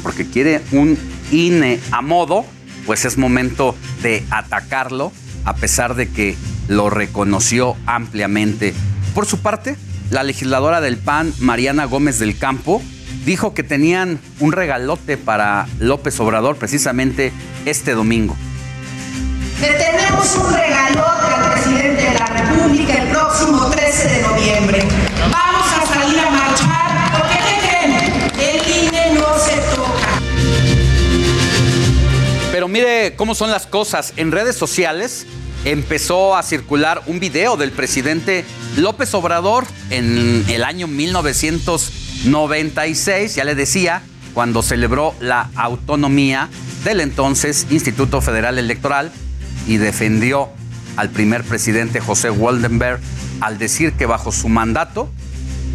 porque 0.01 0.25
quiere 0.25 0.61
un 0.71 0.97
INE 1.29 1.81
a 1.91 2.01
modo, 2.01 2.45
pues 2.85 3.03
es 3.03 3.17
momento 3.17 3.75
de 4.01 4.23
atacarlo, 4.31 5.11
a 5.43 5.55
pesar 5.55 5.95
de 5.95 6.07
que 6.09 6.37
lo 6.69 6.89
reconoció 6.89 7.75
ampliamente. 7.85 8.73
Por 9.13 9.25
su 9.25 9.39
parte, 9.39 9.75
la 10.11 10.23
legisladora 10.23 10.79
del 10.79 10.97
PAN, 10.97 11.33
Mariana 11.39 11.85
Gómez 11.85 12.19
del 12.19 12.37
Campo, 12.37 12.81
dijo 13.25 13.53
que 13.53 13.63
tenían 13.63 14.19
un 14.39 14.53
regalote 14.53 15.17
para 15.17 15.67
López 15.79 16.17
Obrador 16.19 16.55
precisamente 16.55 17.33
este 17.65 17.93
domingo. 17.93 18.37
Le 19.59 19.67
tenemos 19.73 20.35
un 20.35 20.53
regalote 20.53 21.33
al 21.35 21.51
presidente 21.51 22.03
de 22.03 22.13
la 22.13 22.25
República 22.27 22.93
el 22.93 23.09
próximo 23.09 23.69
13 23.69 24.07
de 24.07 24.21
noviembre. 24.21 24.87
Vamos 25.31 25.67
a 25.73 25.85
salir 25.85 26.19
a 26.19 26.29
marchar 26.29 27.19
porque 27.19 27.35
¿qué 27.35 27.67
creen? 27.67 27.91
El 28.39 28.85
INE 28.85 29.19
no 29.19 29.37
se 29.37 29.57
toca. 29.75 30.21
Pero 32.51 32.67
mire 32.67 33.15
cómo 33.15 33.35
son 33.35 33.51
las 33.51 33.65
cosas. 33.65 34.13
En 34.15 34.31
redes 34.31 34.55
sociales 34.55 35.25
empezó 35.65 36.35
a 36.35 36.43
circular 36.43 37.01
un 37.07 37.19
video 37.19 37.57
del 37.57 37.71
presidente 37.71 38.45
López 38.77 39.11
Obrador 39.13 39.65
en 39.89 40.45
el 40.47 40.63
año 40.63 40.87
1996, 40.87 43.35
ya 43.35 43.43
le 43.43 43.55
decía, 43.55 44.01
cuando 44.33 44.61
celebró 44.61 45.13
la 45.19 45.49
autonomía 45.55 46.47
del 46.83 47.01
entonces 47.01 47.67
Instituto 47.69 48.21
Federal 48.21 48.57
Electoral 48.57 49.11
y 49.67 49.75
defendió 49.77 50.49
al 50.95 51.09
primer 51.09 51.43
presidente 51.43 51.99
José 51.99 52.29
Waldenberg 52.29 53.01
al 53.41 53.57
decir 53.57 53.93
que 53.93 54.05
bajo 54.05 54.31
su 54.31 54.47
mandato 54.49 55.09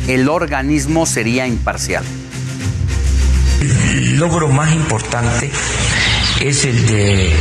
el 0.08 0.28
organismo 0.28 1.06
sería 1.06 1.46
imparcial. 1.46 2.04
El 3.60 4.16
logro 4.16 4.48
más 4.48 4.74
importante 4.74 5.50
es 6.40 6.64
el 6.64 6.86
de 6.86 7.32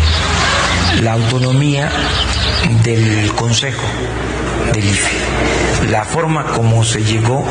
la 1.02 1.14
autonomía 1.14 1.90
del 2.84 3.32
Consejo 3.34 3.88
del 4.74 4.86
IFE, 4.86 5.90
la 5.90 6.06
forma 6.06 6.46
como 6.46 6.84
se 6.84 7.04
llegó 7.04 7.46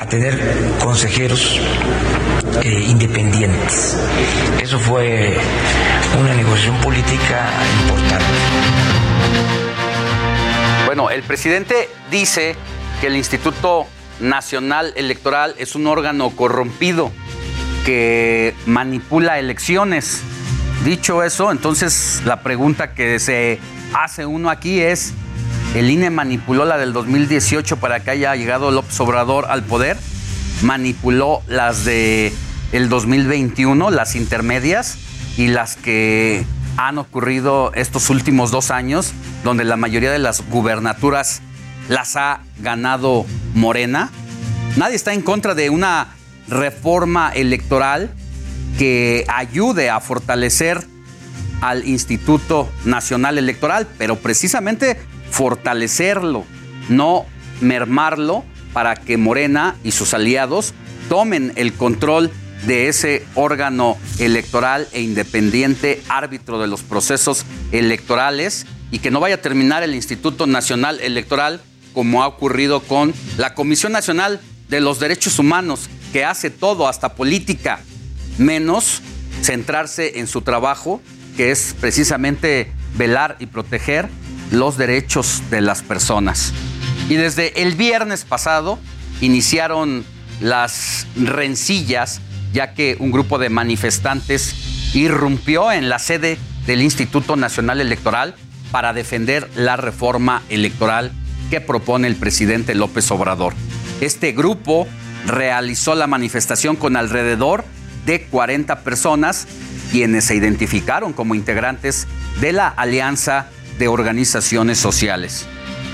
a 0.00 0.06
tener 0.06 0.38
consejeros 0.82 1.60
eh, 2.62 2.86
independientes. 2.88 3.96
Eso 4.60 4.78
fue 4.78 5.36
una 6.20 6.34
negociación 6.34 6.76
política 6.80 7.50
importante. 7.82 8.24
Bueno, 10.86 11.10
el 11.10 11.22
presidente 11.22 11.88
dice 12.10 12.56
que 13.00 13.06
el 13.06 13.16
Instituto 13.16 13.86
Nacional 14.20 14.92
Electoral 14.96 15.54
es 15.58 15.74
un 15.74 15.86
órgano 15.86 16.30
corrompido 16.30 17.10
que 17.84 18.54
manipula 18.66 19.38
elecciones. 19.38 20.22
Dicho 20.84 21.22
eso, 21.22 21.52
entonces 21.52 22.22
la 22.24 22.42
pregunta 22.42 22.92
que 22.92 23.20
se 23.20 23.60
hace 23.94 24.26
uno 24.26 24.50
aquí 24.50 24.80
es, 24.80 25.12
¿el 25.76 25.88
INE 25.88 26.10
manipuló 26.10 26.64
la 26.64 26.76
del 26.76 26.92
2018 26.92 27.76
para 27.76 28.00
que 28.00 28.10
haya 28.10 28.34
llegado 28.34 28.72
López 28.72 28.98
Obrador 28.98 29.46
al 29.48 29.62
poder? 29.62 29.96
¿Manipuló 30.62 31.40
las 31.46 31.84
de 31.84 32.32
el 32.72 32.88
2021, 32.88 33.92
las 33.92 34.16
intermedias 34.16 34.98
y 35.36 35.46
las 35.46 35.76
que 35.76 36.44
han 36.76 36.98
ocurrido 36.98 37.70
estos 37.74 38.10
últimos 38.10 38.50
dos 38.50 38.72
años, 38.72 39.12
donde 39.44 39.62
la 39.62 39.76
mayoría 39.76 40.10
de 40.10 40.18
las 40.18 40.42
gubernaturas 40.48 41.42
las 41.88 42.16
ha 42.16 42.40
ganado 42.58 43.24
Morena? 43.54 44.10
Nadie 44.76 44.96
está 44.96 45.14
en 45.14 45.22
contra 45.22 45.54
de 45.54 45.70
una 45.70 46.08
reforma 46.48 47.30
electoral 47.30 48.10
que 48.82 49.24
ayude 49.28 49.90
a 49.90 50.00
fortalecer 50.00 50.84
al 51.60 51.86
Instituto 51.86 52.68
Nacional 52.84 53.38
Electoral, 53.38 53.86
pero 53.96 54.16
precisamente 54.16 54.98
fortalecerlo, 55.30 56.44
no 56.88 57.24
mermarlo 57.60 58.42
para 58.72 58.96
que 58.96 59.16
Morena 59.16 59.76
y 59.84 59.92
sus 59.92 60.14
aliados 60.14 60.74
tomen 61.08 61.52
el 61.54 61.74
control 61.74 62.32
de 62.66 62.88
ese 62.88 63.24
órgano 63.36 63.98
electoral 64.18 64.88
e 64.90 65.00
independiente 65.00 66.02
árbitro 66.08 66.58
de 66.58 66.66
los 66.66 66.82
procesos 66.82 67.46
electorales 67.70 68.66
y 68.90 68.98
que 68.98 69.12
no 69.12 69.20
vaya 69.20 69.36
a 69.36 69.42
terminar 69.42 69.84
el 69.84 69.94
Instituto 69.94 70.48
Nacional 70.48 70.98
Electoral 70.98 71.60
como 71.94 72.24
ha 72.24 72.26
ocurrido 72.26 72.80
con 72.80 73.14
la 73.36 73.54
Comisión 73.54 73.92
Nacional 73.92 74.40
de 74.68 74.80
los 74.80 74.98
Derechos 74.98 75.38
Humanos, 75.38 75.88
que 76.12 76.24
hace 76.24 76.50
todo, 76.50 76.88
hasta 76.88 77.14
política, 77.14 77.78
menos 78.38 79.02
centrarse 79.42 80.18
en 80.18 80.26
su 80.26 80.42
trabajo, 80.42 81.00
que 81.36 81.50
es 81.50 81.74
precisamente 81.80 82.72
velar 82.96 83.36
y 83.38 83.46
proteger 83.46 84.08
los 84.50 84.76
derechos 84.76 85.42
de 85.50 85.60
las 85.60 85.82
personas. 85.82 86.52
Y 87.08 87.14
desde 87.14 87.62
el 87.62 87.74
viernes 87.74 88.24
pasado 88.24 88.78
iniciaron 89.20 90.04
las 90.40 91.06
rencillas, 91.16 92.20
ya 92.52 92.74
que 92.74 92.96
un 92.98 93.12
grupo 93.12 93.38
de 93.38 93.48
manifestantes 93.48 94.54
irrumpió 94.94 95.72
en 95.72 95.88
la 95.88 95.98
sede 95.98 96.38
del 96.66 96.82
Instituto 96.82 97.36
Nacional 97.36 97.80
Electoral 97.80 98.34
para 98.70 98.92
defender 98.92 99.48
la 99.54 99.76
reforma 99.76 100.42
electoral 100.48 101.12
que 101.50 101.60
propone 101.60 102.08
el 102.08 102.16
presidente 102.16 102.74
López 102.74 103.10
Obrador. 103.10 103.54
Este 104.00 104.32
grupo 104.32 104.86
realizó 105.26 105.94
la 105.94 106.06
manifestación 106.06 106.76
con 106.76 106.96
alrededor 106.96 107.64
de 108.06 108.22
40 108.22 108.82
personas, 108.82 109.46
quienes 109.90 110.24
se 110.24 110.34
identificaron 110.34 111.12
como 111.12 111.34
integrantes 111.34 112.06
de 112.40 112.52
la 112.52 112.68
Alianza 112.68 113.48
de 113.78 113.88
Organizaciones 113.88 114.78
Sociales. 114.78 115.46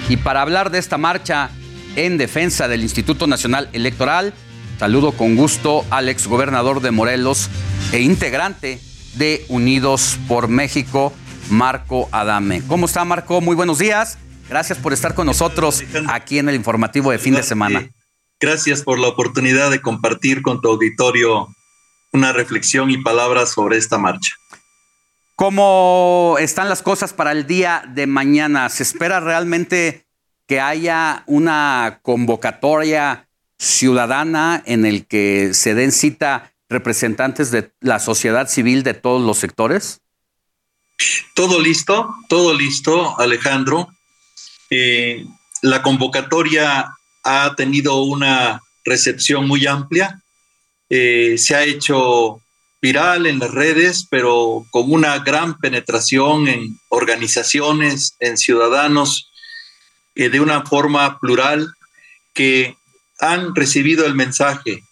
Y 0.08 0.16
para 0.16 0.42
hablar 0.42 0.70
de 0.70 0.78
esta 0.78 0.98
marcha 0.98 1.50
en 1.96 2.16
defensa 2.18 2.68
del 2.68 2.82
Instituto 2.82 3.26
Nacional 3.26 3.68
Electoral, 3.72 4.32
saludo 4.78 5.12
con 5.12 5.36
gusto 5.36 5.84
al 5.90 6.08
exgobernador 6.08 6.80
de 6.80 6.90
Morelos 6.90 7.50
e 7.92 8.00
integrante 8.00 8.80
de 9.14 9.44
Unidos 9.48 10.18
por 10.28 10.48
México, 10.48 11.12
Marco 11.50 12.08
Adame. 12.12 12.62
¿Cómo 12.66 12.86
está 12.86 13.04
Marco? 13.04 13.40
Muy 13.40 13.56
buenos 13.56 13.78
días. 13.78 14.18
Gracias 14.48 14.78
por 14.78 14.92
estar 14.92 15.14
con 15.14 15.26
nosotros 15.26 15.82
aquí 16.08 16.38
en 16.38 16.48
el 16.48 16.54
informativo 16.54 17.10
de 17.10 17.18
fin 17.18 17.34
de 17.34 17.42
semana. 17.42 17.90
Gracias 18.40 18.82
por 18.82 18.98
la 18.98 19.08
oportunidad 19.08 19.70
de 19.70 19.80
compartir 19.80 20.42
con 20.42 20.60
tu 20.60 20.68
auditorio 20.68 21.48
una 22.12 22.32
reflexión 22.32 22.90
y 22.90 22.98
palabras 22.98 23.50
sobre 23.52 23.76
esta 23.76 23.98
marcha. 23.98 24.34
¿Cómo 25.36 26.36
están 26.40 26.68
las 26.68 26.82
cosas 26.82 27.12
para 27.12 27.32
el 27.32 27.46
día 27.46 27.84
de 27.94 28.06
mañana? 28.06 28.68
¿Se 28.68 28.82
espera 28.82 29.20
realmente 29.20 30.06
que 30.46 30.60
haya 30.60 31.22
una 31.26 32.00
convocatoria 32.02 33.28
ciudadana 33.58 34.62
en 34.66 34.84
el 34.84 35.06
que 35.06 35.54
se 35.54 35.74
den 35.74 35.92
cita 35.92 36.52
representantes 36.68 37.50
de 37.50 37.72
la 37.80 37.98
sociedad 37.98 38.48
civil 38.48 38.82
de 38.82 38.94
todos 38.94 39.22
los 39.22 39.38
sectores? 39.38 40.00
Todo 41.34 41.60
listo, 41.60 42.12
todo 42.28 42.54
listo, 42.54 43.18
Alejandro. 43.20 43.88
Eh, 44.70 45.24
la 45.62 45.82
convocatoria 45.82 46.90
ha 47.24 47.54
tenido 47.54 48.02
una 48.02 48.60
recepción 48.84 49.46
muy 49.46 49.66
amplia. 49.66 50.20
Eh, 50.90 51.36
se 51.38 51.54
ha 51.54 51.64
hecho 51.64 52.40
viral 52.80 53.26
en 53.26 53.38
las 53.38 53.50
redes, 53.50 54.06
pero 54.08 54.66
con 54.70 54.90
una 54.90 55.18
gran 55.18 55.58
penetración 55.58 56.48
en 56.48 56.78
organizaciones, 56.88 58.14
en 58.20 58.38
ciudadanos, 58.38 59.30
eh, 60.14 60.28
de 60.28 60.40
una 60.40 60.64
forma 60.64 61.18
plural, 61.18 61.72
que 62.34 62.76
han 63.18 63.54
recibido 63.54 64.06
el 64.06 64.14
mensaje 64.14 64.84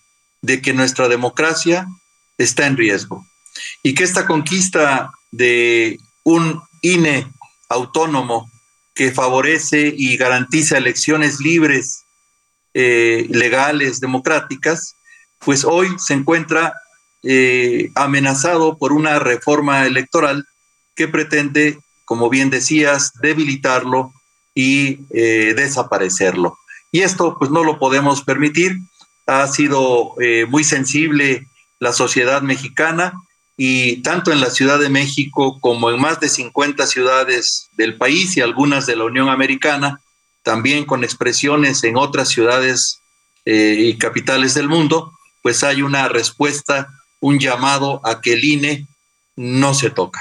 de 0.42 0.60
que 0.60 0.72
nuestra 0.72 1.08
democracia 1.08 1.86
está 2.38 2.66
en 2.66 2.76
riesgo 2.76 3.24
y 3.82 3.94
que 3.94 4.04
esta 4.04 4.26
conquista 4.26 5.10
de 5.30 5.98
un 6.24 6.60
INE 6.82 7.30
autónomo 7.68 8.50
que 8.94 9.12
favorece 9.12 9.94
y 9.96 10.16
garantiza 10.16 10.78
elecciones 10.78 11.40
libres 11.40 12.02
eh, 12.74 13.26
legales, 13.30 14.00
democráticas, 14.00 14.95
pues 15.38 15.64
hoy 15.64 15.88
se 15.98 16.14
encuentra 16.14 16.74
eh, 17.22 17.90
amenazado 17.94 18.78
por 18.78 18.92
una 18.92 19.18
reforma 19.18 19.86
electoral 19.86 20.46
que 20.94 21.08
pretende, 21.08 21.78
como 22.04 22.28
bien 22.28 22.50
decías, 22.50 23.12
debilitarlo 23.20 24.12
y 24.54 25.00
eh, 25.10 25.54
desaparecerlo. 25.56 26.58
Y 26.92 27.02
esto 27.02 27.36
pues 27.38 27.50
no 27.50 27.64
lo 27.64 27.78
podemos 27.78 28.22
permitir. 28.22 28.78
Ha 29.26 29.46
sido 29.48 30.14
muy 30.48 30.62
sensible 30.62 31.46
la 31.80 31.92
sociedad 31.92 32.42
mexicana 32.42 33.12
y 33.56 34.02
tanto 34.02 34.32
en 34.32 34.40
la 34.40 34.50
Ciudad 34.50 34.78
de 34.78 34.90
México 34.90 35.58
como 35.60 35.90
en 35.90 36.00
más 36.00 36.20
de 36.20 36.28
50 36.28 36.86
ciudades 36.86 37.68
del 37.76 37.96
país 37.96 38.36
y 38.36 38.40
algunas 38.42 38.86
de 38.86 38.96
la 38.96 39.04
Unión 39.04 39.28
Americana, 39.28 40.00
también 40.42 40.84
con 40.84 41.04
expresiones 41.04 41.82
en 41.84 41.96
otras 41.96 42.28
ciudades 42.28 43.00
eh, 43.44 43.76
y 43.78 43.98
capitales 43.98 44.54
del 44.54 44.68
mundo, 44.68 45.12
pues 45.46 45.62
hay 45.62 45.80
una 45.80 46.08
respuesta, 46.08 46.88
un 47.20 47.38
llamado 47.38 48.00
a 48.02 48.20
que 48.20 48.32
el 48.32 48.42
INE 48.42 48.88
no 49.36 49.74
se 49.74 49.90
toca. 49.90 50.20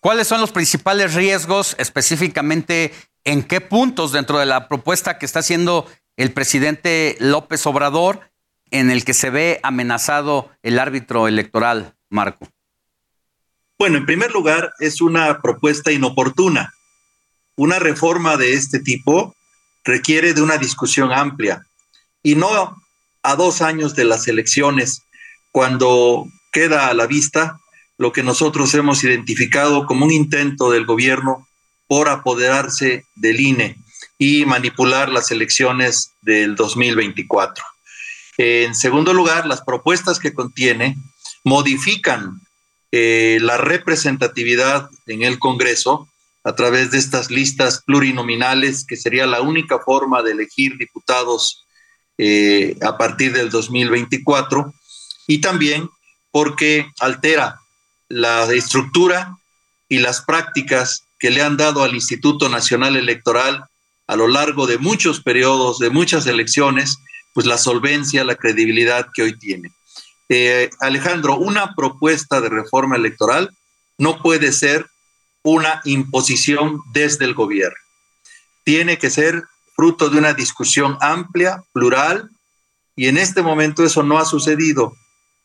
¿Cuáles 0.00 0.26
son 0.26 0.40
los 0.40 0.50
principales 0.50 1.14
riesgos 1.14 1.76
específicamente 1.78 2.92
en 3.22 3.44
qué 3.44 3.60
puntos 3.60 4.10
dentro 4.10 4.40
de 4.40 4.46
la 4.46 4.66
propuesta 4.68 5.16
que 5.16 5.26
está 5.26 5.38
haciendo 5.38 5.86
el 6.16 6.32
presidente 6.32 7.16
López 7.20 7.64
Obrador 7.68 8.32
en 8.72 8.90
el 8.90 9.04
que 9.04 9.14
se 9.14 9.30
ve 9.30 9.60
amenazado 9.62 10.50
el 10.64 10.80
árbitro 10.80 11.28
electoral, 11.28 11.94
Marco? 12.10 12.48
Bueno, 13.78 13.98
en 13.98 14.06
primer 14.06 14.32
lugar, 14.32 14.72
es 14.80 15.00
una 15.00 15.40
propuesta 15.40 15.92
inoportuna. 15.92 16.74
Una 17.54 17.78
reforma 17.78 18.36
de 18.36 18.54
este 18.54 18.80
tipo 18.80 19.36
requiere 19.84 20.34
de 20.34 20.42
una 20.42 20.56
discusión 20.56 21.12
amplia 21.12 21.64
y 22.24 22.34
no 22.34 22.74
a 23.28 23.36
dos 23.36 23.60
años 23.60 23.94
de 23.94 24.06
las 24.06 24.26
elecciones, 24.26 25.02
cuando 25.52 26.26
queda 26.50 26.88
a 26.88 26.94
la 26.94 27.06
vista 27.06 27.60
lo 27.98 28.10
que 28.10 28.22
nosotros 28.22 28.72
hemos 28.72 29.04
identificado 29.04 29.84
como 29.84 30.06
un 30.06 30.12
intento 30.12 30.70
del 30.70 30.86
gobierno 30.86 31.46
por 31.86 32.08
apoderarse 32.08 33.04
del 33.16 33.38
INE 33.38 33.76
y 34.16 34.46
manipular 34.46 35.10
las 35.10 35.30
elecciones 35.30 36.12
del 36.22 36.56
2024. 36.56 37.62
En 38.38 38.74
segundo 38.74 39.12
lugar, 39.12 39.46
las 39.46 39.60
propuestas 39.60 40.18
que 40.18 40.32
contiene 40.32 40.96
modifican 41.44 42.40
eh, 42.92 43.36
la 43.42 43.58
representatividad 43.58 44.88
en 45.06 45.22
el 45.22 45.38
Congreso 45.38 46.08
a 46.44 46.54
través 46.54 46.92
de 46.92 46.98
estas 46.98 47.30
listas 47.30 47.82
plurinominales, 47.84 48.86
que 48.86 48.96
sería 48.96 49.26
la 49.26 49.42
única 49.42 49.80
forma 49.80 50.22
de 50.22 50.32
elegir 50.32 50.78
diputados 50.78 51.66
eh, 52.18 52.76
a 52.82 52.98
partir 52.98 53.32
del 53.32 53.48
2024 53.48 54.74
y 55.26 55.40
también 55.40 55.88
porque 56.30 56.86
altera 57.00 57.58
la 58.08 58.52
estructura 58.52 59.36
y 59.88 59.98
las 59.98 60.22
prácticas 60.22 61.04
que 61.18 61.30
le 61.30 61.42
han 61.42 61.56
dado 61.56 61.82
al 61.82 61.94
Instituto 61.94 62.48
Nacional 62.48 62.96
Electoral 62.96 63.64
a 64.06 64.16
lo 64.16 64.26
largo 64.26 64.66
de 64.66 64.78
muchos 64.78 65.20
periodos, 65.20 65.78
de 65.78 65.90
muchas 65.90 66.26
elecciones, 66.26 66.98
pues 67.34 67.46
la 67.46 67.58
solvencia, 67.58 68.24
la 68.24 68.36
credibilidad 68.36 69.08
que 69.14 69.22
hoy 69.22 69.38
tiene. 69.38 69.70
Eh, 70.28 70.70
Alejandro, 70.80 71.36
una 71.36 71.74
propuesta 71.74 72.40
de 72.40 72.48
reforma 72.48 72.96
electoral 72.96 73.50
no 73.98 74.20
puede 74.22 74.52
ser 74.52 74.86
una 75.42 75.80
imposición 75.84 76.80
desde 76.92 77.24
el 77.24 77.34
gobierno. 77.34 77.78
Tiene 78.64 78.98
que 78.98 79.10
ser 79.10 79.44
fruto 79.78 80.10
de 80.10 80.18
una 80.18 80.34
discusión 80.34 80.98
amplia, 81.00 81.62
plural, 81.72 82.28
y 82.96 83.06
en 83.06 83.16
este 83.16 83.42
momento 83.42 83.84
eso 83.84 84.02
no 84.02 84.18
ha 84.18 84.24
sucedido. 84.24 84.92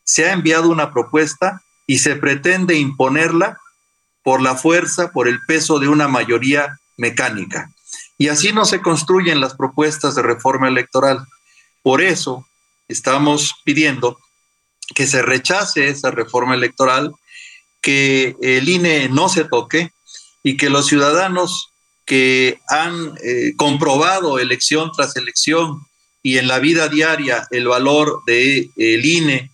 Se 0.02 0.28
ha 0.28 0.32
enviado 0.32 0.70
una 0.70 0.92
propuesta 0.92 1.62
y 1.86 1.98
se 1.98 2.16
pretende 2.16 2.74
imponerla 2.74 3.60
por 4.24 4.42
la 4.42 4.56
fuerza, 4.56 5.12
por 5.12 5.28
el 5.28 5.38
peso 5.46 5.78
de 5.78 5.86
una 5.86 6.08
mayoría 6.08 6.80
mecánica. 6.96 7.70
Y 8.18 8.26
así 8.26 8.52
no 8.52 8.64
se 8.64 8.80
construyen 8.80 9.40
las 9.40 9.54
propuestas 9.54 10.16
de 10.16 10.22
reforma 10.22 10.66
electoral. 10.66 11.24
Por 11.84 12.02
eso 12.02 12.44
estamos 12.88 13.54
pidiendo 13.64 14.18
que 14.96 15.06
se 15.06 15.22
rechace 15.22 15.86
esa 15.86 16.10
reforma 16.10 16.56
electoral, 16.56 17.14
que 17.80 18.34
el 18.42 18.68
INE 18.68 19.08
no 19.10 19.28
se 19.28 19.44
toque 19.44 19.92
y 20.42 20.56
que 20.56 20.70
los 20.70 20.88
ciudadanos 20.88 21.70
que 22.04 22.60
han 22.68 23.14
eh, 23.22 23.54
comprobado 23.56 24.38
elección 24.38 24.90
tras 24.94 25.16
elección 25.16 25.86
y 26.22 26.38
en 26.38 26.48
la 26.48 26.58
vida 26.58 26.88
diaria 26.88 27.46
el 27.50 27.68
valor 27.68 28.22
del 28.26 28.70
de, 28.76 28.94
el 28.94 29.04
INE, 29.04 29.50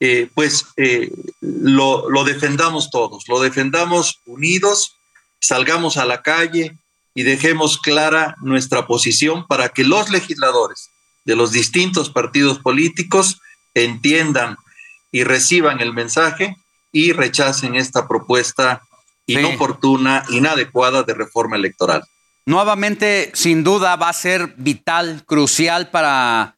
eh, 0.00 0.28
pues 0.34 0.66
eh, 0.76 1.10
lo, 1.40 2.08
lo 2.08 2.24
defendamos 2.24 2.90
todos, 2.90 3.28
lo 3.28 3.40
defendamos 3.40 4.20
unidos, 4.26 4.96
salgamos 5.40 5.96
a 5.96 6.04
la 6.04 6.22
calle 6.22 6.76
y 7.14 7.22
dejemos 7.22 7.78
clara 7.78 8.36
nuestra 8.40 8.86
posición 8.86 9.46
para 9.46 9.68
que 9.70 9.84
los 9.84 10.10
legisladores 10.10 10.90
de 11.24 11.36
los 11.36 11.52
distintos 11.52 12.10
partidos 12.10 12.58
políticos 12.58 13.40
entiendan 13.74 14.56
y 15.12 15.24
reciban 15.24 15.80
el 15.80 15.92
mensaje 15.92 16.56
y 16.92 17.12
rechacen 17.12 17.76
esta 17.76 18.08
propuesta 18.08 18.82
inoportuna, 19.32 20.24
inadecuada 20.30 21.02
de 21.02 21.14
reforma 21.14 21.56
electoral. 21.56 22.02
Nuevamente, 22.46 23.30
sin 23.34 23.62
duda, 23.64 23.96
va 23.96 24.08
a 24.08 24.14
ser 24.14 24.54
vital, 24.56 25.24
crucial 25.26 25.90
para 25.90 26.56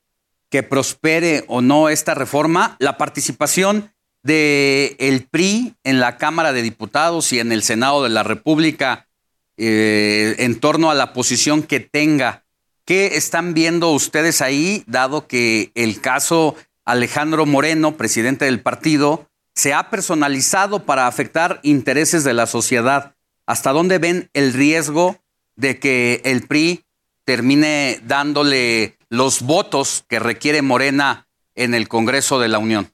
que 0.51 0.63
prospere 0.63 1.45
o 1.49 1.61
no 1.61 1.89
esta 1.89 2.15
reforma, 2.15 2.77
la 2.79 2.99
participación 2.99 3.93
del 4.23 4.97
el 4.99 5.27
PRI 5.31 5.75
en 5.83 5.99
la 5.99 6.19
Cámara 6.19 6.53
de 6.53 6.63
Diputados 6.63 7.33
y 7.33 7.41
en 7.41 7.53
el 7.53 7.63
Senado 7.63 8.03
de 8.03 8.11
la 8.11 8.23
República 8.23 9.09
eh, 9.57 10.37
en 10.39 10.61
torno 10.61 10.91
a 10.91 10.95
la 10.95 11.13
posición 11.13 11.63
que 11.63 11.81
tenga. 11.81 12.45
¿Qué 12.85 13.17
están 13.17 13.55
viendo 13.55 13.91
ustedes 13.91 14.43
ahí, 14.43 14.85
dado 14.87 15.27
que 15.27 15.73
el 15.75 16.01
caso 16.01 16.57
Alejandro 16.85 17.47
Moreno, 17.47 17.97
presidente 17.97 18.45
del 18.45 18.61
partido, 18.61 19.29
se 19.55 19.75
ha 19.75 19.91
personalizado 19.91 20.85
para 20.85 21.07
afectar 21.07 21.61
intereses 21.63 22.25
de 22.25 22.35
la 22.35 22.47
sociedad. 22.47 23.15
¿Hasta 23.47 23.73
dónde 23.73 23.99
ven 23.99 24.31
el 24.33 24.53
riesgo 24.53 25.21
de 25.57 25.79
que 25.79 26.23
el 26.25 26.47
PRI 26.47 26.85
termine 27.25 28.01
dándole 28.05 28.99
los 29.09 29.43
votos 29.43 30.05
que 30.09 30.19
requiere 30.19 30.63
Morena 30.63 31.29
en 31.55 31.75
el 31.75 31.89
Congreso 31.89 32.41
de 32.41 32.49
la 32.49 32.59
Unión? 32.59 32.93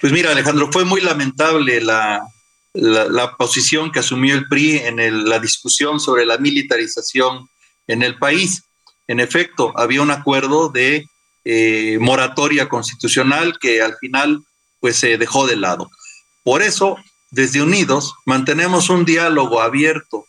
Pues 0.00 0.12
mira, 0.12 0.30
Alejandro, 0.30 0.70
fue 0.70 0.84
muy 0.84 1.00
lamentable 1.00 1.80
la, 1.80 2.22
la, 2.74 3.36
posición 3.36 3.90
que 3.90 3.98
asumió 3.98 4.34
el 4.34 4.46
PRI 4.46 4.78
en 4.78 5.28
la 5.28 5.40
discusión 5.40 5.98
sobre 5.98 6.24
la 6.24 6.38
militarización 6.38 7.48
en 7.88 8.02
el 8.02 8.16
país. 8.18 8.62
En 9.08 9.18
efecto, 9.18 9.72
había 9.76 10.02
un 10.02 10.12
acuerdo 10.12 10.68
de 10.68 11.04
eh, 11.44 11.98
moratoria 12.00 12.68
constitucional 12.68 13.58
que 13.58 13.82
al 13.82 13.96
final 13.96 14.44
pues 14.80 14.96
se 14.96 15.18
dejó 15.18 15.46
de 15.46 15.56
lado. 15.56 15.90
Por 16.44 16.62
eso, 16.62 16.96
desde 17.30 17.62
Unidos, 17.62 18.14
mantenemos 18.24 18.90
un 18.90 19.04
diálogo 19.04 19.60
abierto 19.60 20.24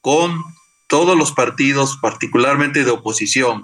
con 0.00 0.42
todos 0.88 1.16
los 1.16 1.32
partidos, 1.32 1.98
particularmente 2.02 2.84
de 2.84 2.90
oposición, 2.90 3.62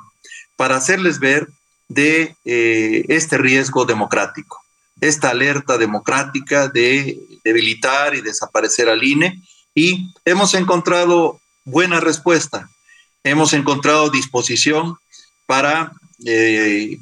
para 0.56 0.76
hacerles 0.76 1.18
ver 1.18 1.48
de 1.88 2.36
eh, 2.44 3.04
este 3.08 3.38
riesgo 3.38 3.84
democrático, 3.84 4.58
esta 5.00 5.30
alerta 5.30 5.78
democrática 5.78 6.68
de 6.68 7.18
debilitar 7.44 8.14
y 8.14 8.20
desaparecer 8.20 8.88
al 8.88 9.02
INE. 9.02 9.42
Y 9.74 10.12
hemos 10.24 10.54
encontrado 10.54 11.40
buena 11.64 12.00
respuesta, 12.00 12.68
hemos 13.24 13.52
encontrado 13.52 14.10
disposición 14.10 14.96
para 15.46 15.92
eh, 16.24 16.98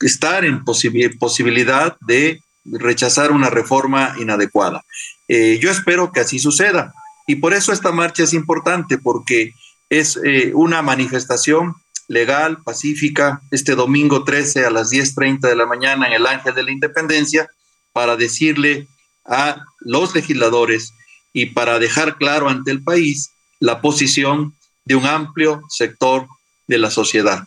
estar 0.00 0.44
en 0.44 0.64
posibilidad 0.64 1.96
de 2.00 2.42
rechazar 2.64 3.32
una 3.32 3.50
reforma 3.50 4.14
inadecuada. 4.18 4.84
Eh, 5.28 5.58
yo 5.60 5.70
espero 5.70 6.12
que 6.12 6.20
así 6.20 6.38
suceda 6.38 6.94
y 7.26 7.36
por 7.36 7.54
eso 7.54 7.72
esta 7.72 7.92
marcha 7.92 8.24
es 8.24 8.32
importante 8.32 8.98
porque 8.98 9.52
es 9.88 10.18
eh, 10.24 10.52
una 10.54 10.82
manifestación 10.82 11.74
legal, 12.08 12.58
pacífica, 12.62 13.40
este 13.50 13.74
domingo 13.74 14.24
13 14.24 14.66
a 14.66 14.70
las 14.70 14.90
10.30 14.90 15.40
de 15.40 15.56
la 15.56 15.66
mañana 15.66 16.06
en 16.06 16.14
el 16.14 16.26
Ángel 16.26 16.54
de 16.54 16.62
la 16.62 16.72
Independencia 16.72 17.48
para 17.92 18.16
decirle 18.16 18.88
a 19.24 19.64
los 19.80 20.14
legisladores 20.14 20.92
y 21.32 21.46
para 21.46 21.78
dejar 21.78 22.16
claro 22.16 22.48
ante 22.48 22.70
el 22.70 22.82
país 22.82 23.30
la 23.60 23.80
posición 23.80 24.54
de 24.84 24.96
un 24.96 25.06
amplio 25.06 25.62
sector 25.68 26.26
de 26.66 26.78
la 26.78 26.90
sociedad. 26.90 27.44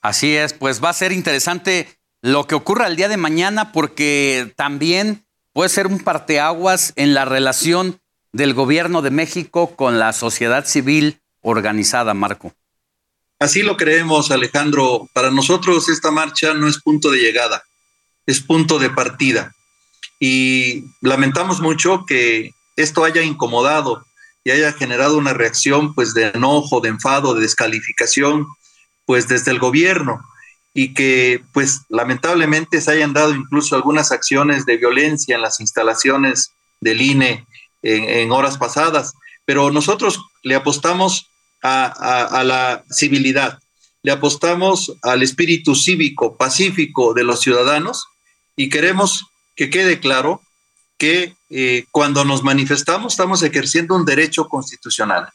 Así 0.00 0.34
es, 0.36 0.52
pues 0.52 0.82
va 0.82 0.90
a 0.90 0.94
ser 0.94 1.12
interesante 1.12 1.88
lo 2.22 2.46
que 2.46 2.54
ocurra 2.54 2.86
el 2.86 2.96
día 2.96 3.08
de 3.08 3.16
mañana 3.16 3.72
porque 3.72 4.52
también 4.56 5.26
puede 5.52 5.68
ser 5.68 5.88
un 5.88 5.98
parteaguas 5.98 6.92
en 6.96 7.14
la 7.14 7.24
relación 7.24 8.00
del 8.32 8.54
gobierno 8.54 9.02
de 9.02 9.10
México 9.10 9.74
con 9.76 9.98
la 9.98 10.12
sociedad 10.12 10.64
civil 10.64 11.20
organizada, 11.42 12.14
Marco. 12.14 12.54
Así 13.40 13.62
lo 13.62 13.76
creemos, 13.76 14.30
Alejandro. 14.30 15.08
Para 15.12 15.32
nosotros 15.32 15.88
esta 15.88 16.12
marcha 16.12 16.54
no 16.54 16.68
es 16.68 16.80
punto 16.80 17.10
de 17.10 17.18
llegada, 17.18 17.64
es 18.24 18.40
punto 18.40 18.78
de 18.78 18.88
partida. 18.88 19.52
Y 20.20 20.84
lamentamos 21.00 21.60
mucho 21.60 22.04
que 22.06 22.52
esto 22.76 23.04
haya 23.04 23.22
incomodado 23.22 24.06
y 24.44 24.52
haya 24.52 24.72
generado 24.72 25.18
una 25.18 25.34
reacción 25.34 25.92
pues 25.92 26.14
de 26.14 26.28
enojo, 26.28 26.80
de 26.80 26.90
enfado, 26.90 27.34
de 27.34 27.42
descalificación, 27.42 28.46
pues 29.06 29.26
desde 29.26 29.50
el 29.50 29.58
gobierno 29.58 30.22
y 30.74 30.94
que 30.94 31.42
pues 31.52 31.82
lamentablemente 31.88 32.80
se 32.80 32.92
hayan 32.92 33.12
dado 33.12 33.34
incluso 33.34 33.76
algunas 33.76 34.10
acciones 34.10 34.64
de 34.64 34.78
violencia 34.78 35.34
en 35.34 35.42
las 35.42 35.60
instalaciones 35.60 36.52
del 36.80 37.02
INE 37.02 37.46
en, 37.82 38.30
horas 38.32 38.58
pasadas, 38.58 39.12
pero 39.44 39.70
nosotros 39.70 40.20
le 40.42 40.54
apostamos 40.54 41.28
a, 41.62 42.42
la 42.44 42.84
civilidad, 42.90 43.58
le 44.02 44.12
apostamos 44.12 44.96
al 45.02 45.22
espíritu 45.22 45.74
cívico, 45.74 46.36
pacífico 46.36 47.12
de 47.12 47.24
los 47.24 47.40
ciudadanos 47.40 48.06
y 48.56 48.68
queremos 48.68 49.26
que 49.54 49.68
quede 49.68 50.00
claro 50.00 50.40
que 50.96 51.34
eh, 51.50 51.84
cuando 51.90 52.24
nos 52.24 52.42
manifestamos 52.42 53.12
estamos 53.12 53.42
ejerciendo 53.42 53.94
un 53.94 54.04
derecho 54.04 54.48
constitucional. 54.48 55.28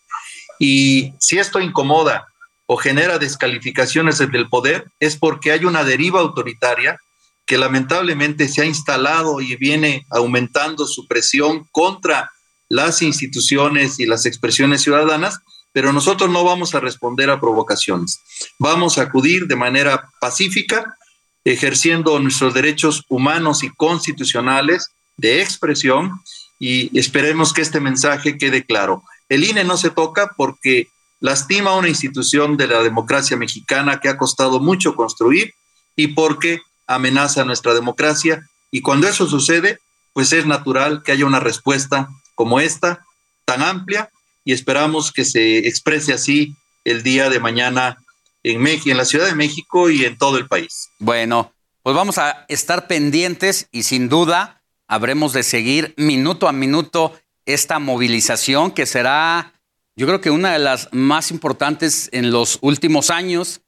Y 0.59 1.13
si 1.19 1.37
esto 1.37 1.59
incomoda 1.59 2.27
o 2.67 2.77
genera 2.77 3.17
descalificaciones 3.17 4.19
desde 4.19 4.37
el 4.37 4.49
poder 4.49 4.91
es 4.99 5.15
porque 5.15 5.51
hay 5.51 5.65
una 5.65 5.83
deriva 5.83 6.19
autoritaria 6.19 6.99
que 7.45 7.57
lamentablemente 7.57 8.49
se 8.49 8.61
ha 8.61 8.65
instalado 8.65 9.39
y 9.41 9.55
viene 9.55 10.05
aumentando 10.09 10.85
su 10.85 11.07
presión 11.07 11.65
contra 11.71 12.29
las 12.69 13.01
instituciones 13.01 13.99
y 13.99 14.05
las 14.05 14.25
expresiones 14.25 14.81
ciudadanas, 14.81 15.39
pero 15.71 15.93
nosotros 15.93 16.29
no 16.29 16.43
vamos 16.43 16.75
a 16.75 16.81
responder 16.81 17.29
a 17.29 17.39
provocaciones. 17.39 18.19
Vamos 18.59 18.97
a 18.97 19.03
acudir 19.03 19.47
de 19.47 19.55
manera 19.55 20.09
pacífica, 20.19 20.97
ejerciendo 21.45 22.19
nuestros 22.19 22.53
derechos 22.53 23.05
humanos 23.07 23.63
y 23.63 23.69
constitucionales 23.69 24.91
de 25.15 25.41
expresión 25.41 26.19
y 26.59 26.97
esperemos 26.99 27.53
que 27.53 27.61
este 27.61 27.79
mensaje 27.79 28.37
quede 28.37 28.65
claro. 28.65 29.03
El 29.29 29.45
INE 29.45 29.63
no 29.63 29.77
se 29.77 29.89
toca 29.89 30.33
porque 30.35 30.89
lastima 31.19 31.75
una 31.75 31.89
institución 31.89 32.57
de 32.57 32.67
la 32.67 32.83
democracia 32.83 33.37
mexicana 33.37 33.99
que 33.99 34.09
ha 34.09 34.17
costado 34.17 34.59
mucho 34.59 34.95
construir 34.95 35.53
y 35.95 36.07
porque 36.09 36.61
amenaza 36.85 37.43
nuestra 37.43 37.73
democracia. 37.73 38.47
Y 38.71 38.81
cuando 38.81 39.07
eso 39.07 39.27
sucede, 39.27 39.79
pues 40.13 40.31
es 40.33 40.45
natural 40.45 41.03
que 41.03 41.11
haya 41.11 41.25
una 41.25 41.39
respuesta 41.39 42.07
como 42.35 42.59
esta, 42.59 43.05
tan 43.45 43.61
amplia, 43.61 44.09
y 44.43 44.53
esperamos 44.53 45.11
que 45.11 45.25
se 45.25 45.67
exprese 45.67 46.13
así 46.13 46.55
el 46.85 47.03
día 47.03 47.29
de 47.29 47.39
mañana 47.39 47.97
en 48.43 48.61
México, 48.61 48.91
en 48.91 48.97
la 48.97 49.05
Ciudad 49.05 49.25
de 49.25 49.35
México 49.35 49.89
y 49.89 50.05
en 50.05 50.17
todo 50.17 50.37
el 50.37 50.47
país. 50.47 50.89
Bueno, 50.99 51.51
pues 51.83 51.95
vamos 51.95 52.17
a 52.17 52.45
estar 52.47 52.87
pendientes 52.87 53.67
y 53.71 53.83
sin 53.83 54.07
duda 54.07 54.61
habremos 54.87 55.33
de 55.33 55.43
seguir 55.43 55.93
minuto 55.97 56.47
a 56.47 56.53
minuto 56.53 57.13
esta 57.45 57.79
movilización 57.79 58.71
que 58.71 58.85
será, 58.85 59.53
yo 59.97 60.05
creo 60.05 60.21
que 60.21 60.29
una 60.29 60.53
de 60.53 60.59
las 60.59 60.89
más 60.91 61.31
importantes 61.31 62.07
en 62.11 62.29
los 62.29 62.59
últimos 62.61 63.09
años 63.09 63.61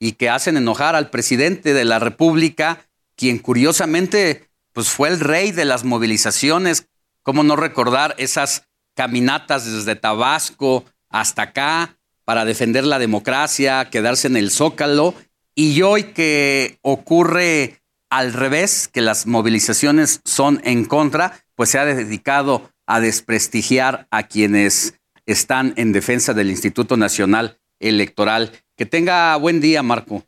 y 0.00 0.12
que 0.12 0.28
hacen 0.28 0.56
enojar 0.56 0.96
al 0.96 1.10
presidente 1.10 1.74
de 1.74 1.84
la 1.84 2.00
República, 2.00 2.84
quien 3.14 3.38
curiosamente 3.38 4.50
pues 4.72 4.88
fue 4.88 5.08
el 5.08 5.20
rey 5.20 5.52
de 5.52 5.64
las 5.64 5.84
movilizaciones. 5.84 6.88
¿Cómo 7.22 7.44
no 7.44 7.54
recordar 7.54 8.16
esas 8.18 8.64
caminatas 8.94 9.64
desde 9.64 9.94
Tabasco 9.94 10.84
hasta 11.08 11.42
acá 11.42 11.96
para 12.24 12.44
defender 12.44 12.84
la 12.84 12.98
democracia, 12.98 13.88
quedarse 13.88 14.26
en 14.26 14.36
el 14.36 14.50
zócalo? 14.50 15.14
Y 15.54 15.80
hoy 15.82 16.12
que 16.12 16.78
ocurre 16.82 17.80
al 18.10 18.32
revés, 18.32 18.88
que 18.88 19.02
las 19.02 19.26
movilizaciones 19.26 20.20
son 20.24 20.60
en 20.64 20.84
contra, 20.84 21.44
pues 21.54 21.70
se 21.70 21.78
ha 21.78 21.84
dedicado 21.84 22.70
a 22.86 22.98
desprestigiar 22.98 24.08
a 24.10 24.24
quienes 24.24 24.94
están 25.26 25.74
en 25.76 25.92
defensa 25.92 26.32
del 26.32 26.50
Instituto 26.50 26.96
Nacional 26.96 27.58
Electoral. 27.80 28.52
Que 28.76 28.86
tenga 28.86 29.36
buen 29.36 29.60
día, 29.60 29.82
Marco. 29.82 30.24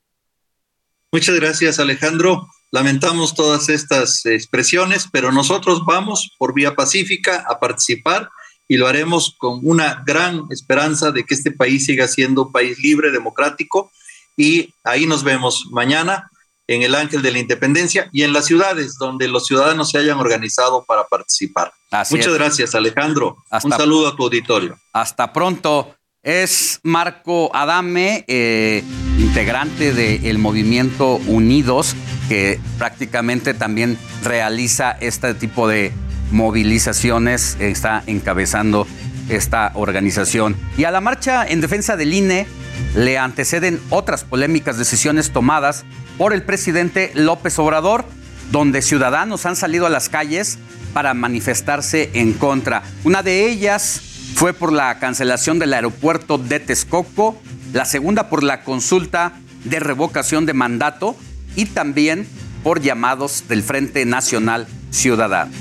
Muchas 1.13 1.37
gracias, 1.37 1.79
Alejandro. 1.79 2.47
Lamentamos 2.71 3.35
todas 3.35 3.71
estas 3.71 4.27
expresiones, 4.27 5.09
pero 5.11 5.33
nosotros 5.33 5.83
vamos 5.87 6.35
por 6.39 6.53
vía 6.53 6.75
pacífica 6.75 7.45
a 7.49 7.59
participar 7.59 8.29
y 8.69 8.77
lo 8.77 8.87
haremos 8.87 9.35
con 9.39 9.61
una 9.63 10.03
gran 10.07 10.43
esperanza 10.51 11.11
de 11.11 11.25
que 11.25 11.35
este 11.35 11.51
país 11.51 11.87
siga 11.87 12.07
siendo 12.07 12.47
un 12.47 12.53
país 12.53 12.79
libre, 12.81 13.11
democrático. 13.11 13.91
Y 14.37 14.75
ahí 14.85 15.07
nos 15.07 15.25
vemos 15.25 15.69
mañana 15.71 16.31
en 16.69 16.83
el 16.83 16.95
Ángel 16.95 17.23
de 17.23 17.33
la 17.33 17.39
Independencia 17.39 18.09
y 18.13 18.23
en 18.23 18.33
las 18.33 18.45
ciudades 18.45 18.97
donde 18.99 19.27
los 19.27 19.47
ciudadanos 19.47 19.91
se 19.91 19.99
hayan 19.99 20.19
organizado 20.19 20.85
para 20.85 21.05
participar. 21.05 21.73
Muchas 22.11 22.35
gracias, 22.35 22.75
Alejandro. 22.75 23.39
Un 23.65 23.73
saludo 23.73 24.09
a 24.09 24.15
tu 24.15 24.25
auditorio. 24.25 24.79
Hasta 24.93 25.33
pronto. 25.33 25.95
Es 26.23 26.81
Marco 26.83 27.55
Adame, 27.55 28.25
eh, 28.29 28.83
integrante 29.19 29.95
del 29.95 30.39
movimiento 30.39 31.15
Unidos, 31.27 31.95
que 32.29 32.61
prácticamente 32.77 33.55
también 33.55 33.97
realiza 34.25 34.91
este 35.01 35.33
tipo 35.35 35.69
de 35.69 35.93
movilizaciones, 36.33 37.57
está 37.61 38.03
encabezando 38.07 38.87
esta 39.31 39.71
organización. 39.75 40.57
Y 40.77 40.85
a 40.85 40.91
la 40.91 41.01
marcha 41.01 41.47
en 41.47 41.61
defensa 41.61 41.97
del 41.97 42.13
INE 42.13 42.47
le 42.95 43.17
anteceden 43.17 43.81
otras 43.89 44.25
polémicas 44.25 44.77
decisiones 44.77 45.33
tomadas 45.33 45.85
por 46.19 46.35
el 46.35 46.43
presidente 46.43 47.13
López 47.15 47.59
Obrador, 47.59 48.05
donde 48.51 48.83
ciudadanos 48.83 49.47
han 49.47 49.57
salido 49.57 49.87
a 49.87 49.91
las 49.91 50.09
calles 50.09 50.59
para 50.93 51.15
manifestarse 51.15 52.11
en 52.13 52.33
contra. 52.33 52.83
Una 53.05 53.23
de 53.23 53.49
ellas 53.49 54.03
fue 54.35 54.53
por 54.53 54.73
la 54.73 54.99
cancelación 54.99 55.59
del 55.59 55.73
aeropuerto 55.73 56.37
de 56.37 56.61
Texcoco, 56.61 57.41
la 57.73 57.85
segunda 57.85 58.29
por 58.29 58.43
la 58.43 58.65
consulta 58.65 59.33
de 59.65 59.81
revocación 59.81 60.45
de 60.45 60.55
mandato 60.55 61.17
y 61.55 61.67
también 61.67 62.27
por 62.65 62.81
llamados 62.81 63.45
del 63.49 63.63
Frente 63.63 64.05
Nacional 64.05 64.67
Ciudadano. 64.91 65.53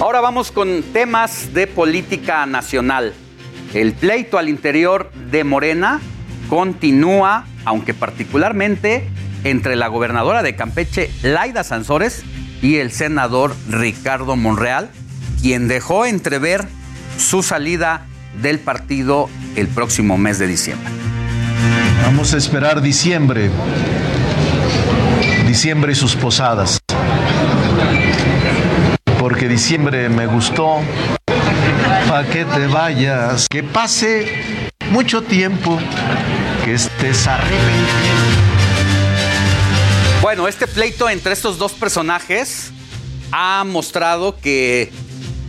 Ahora 0.00 0.20
vamos 0.20 0.52
con 0.52 0.84
temas 0.92 1.52
de 1.52 1.66
política 1.66 2.46
nacional. 2.46 3.12
El 3.76 3.92
pleito 3.92 4.38
al 4.38 4.48
interior 4.48 5.12
de 5.30 5.44
Morena 5.44 6.00
continúa, 6.48 7.44
aunque 7.66 7.92
particularmente 7.92 9.06
entre 9.44 9.76
la 9.76 9.88
gobernadora 9.88 10.42
de 10.42 10.56
Campeche, 10.56 11.10
Laida 11.22 11.62
Sansores, 11.62 12.24
y 12.62 12.76
el 12.76 12.90
senador 12.90 13.54
Ricardo 13.68 14.34
Monreal, 14.34 14.88
quien 15.42 15.68
dejó 15.68 16.06
entrever 16.06 16.66
su 17.18 17.42
salida 17.42 18.06
del 18.40 18.60
partido 18.60 19.28
el 19.56 19.68
próximo 19.68 20.16
mes 20.16 20.38
de 20.38 20.46
diciembre. 20.46 20.88
Vamos 22.02 22.32
a 22.32 22.38
esperar 22.38 22.80
diciembre, 22.80 23.50
diciembre 25.46 25.92
y 25.92 25.96
sus 25.96 26.16
posadas, 26.16 26.78
porque 29.18 29.48
diciembre 29.48 30.08
me 30.08 30.26
gustó, 30.26 30.80
para 32.08 32.28
que 32.28 32.44
te 32.44 32.66
vayas, 32.66 33.46
que 33.48 33.62
pase 33.62 34.70
mucho 34.90 35.22
tiempo, 35.22 35.78
que 36.64 36.74
estés 36.74 37.26
arrepentido. 37.26 37.66
Bueno, 40.22 40.48
este 40.48 40.66
pleito 40.66 41.08
entre 41.08 41.32
estos 41.32 41.58
dos 41.58 41.72
personajes 41.72 42.70
ha 43.32 43.64
mostrado 43.64 44.36
que 44.38 44.92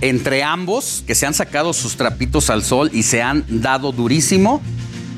entre 0.02 0.44
ambos, 0.44 1.04
que 1.06 1.16
se 1.16 1.26
han 1.26 1.34
sacado 1.34 1.74
sus 1.74 1.96
trapitos 1.96 2.50
al 2.50 2.64
sol 2.64 2.90
y 2.94 3.04
se 3.04 3.22
han 3.22 3.46
dado 3.48 3.92
durísimo, 3.92 4.62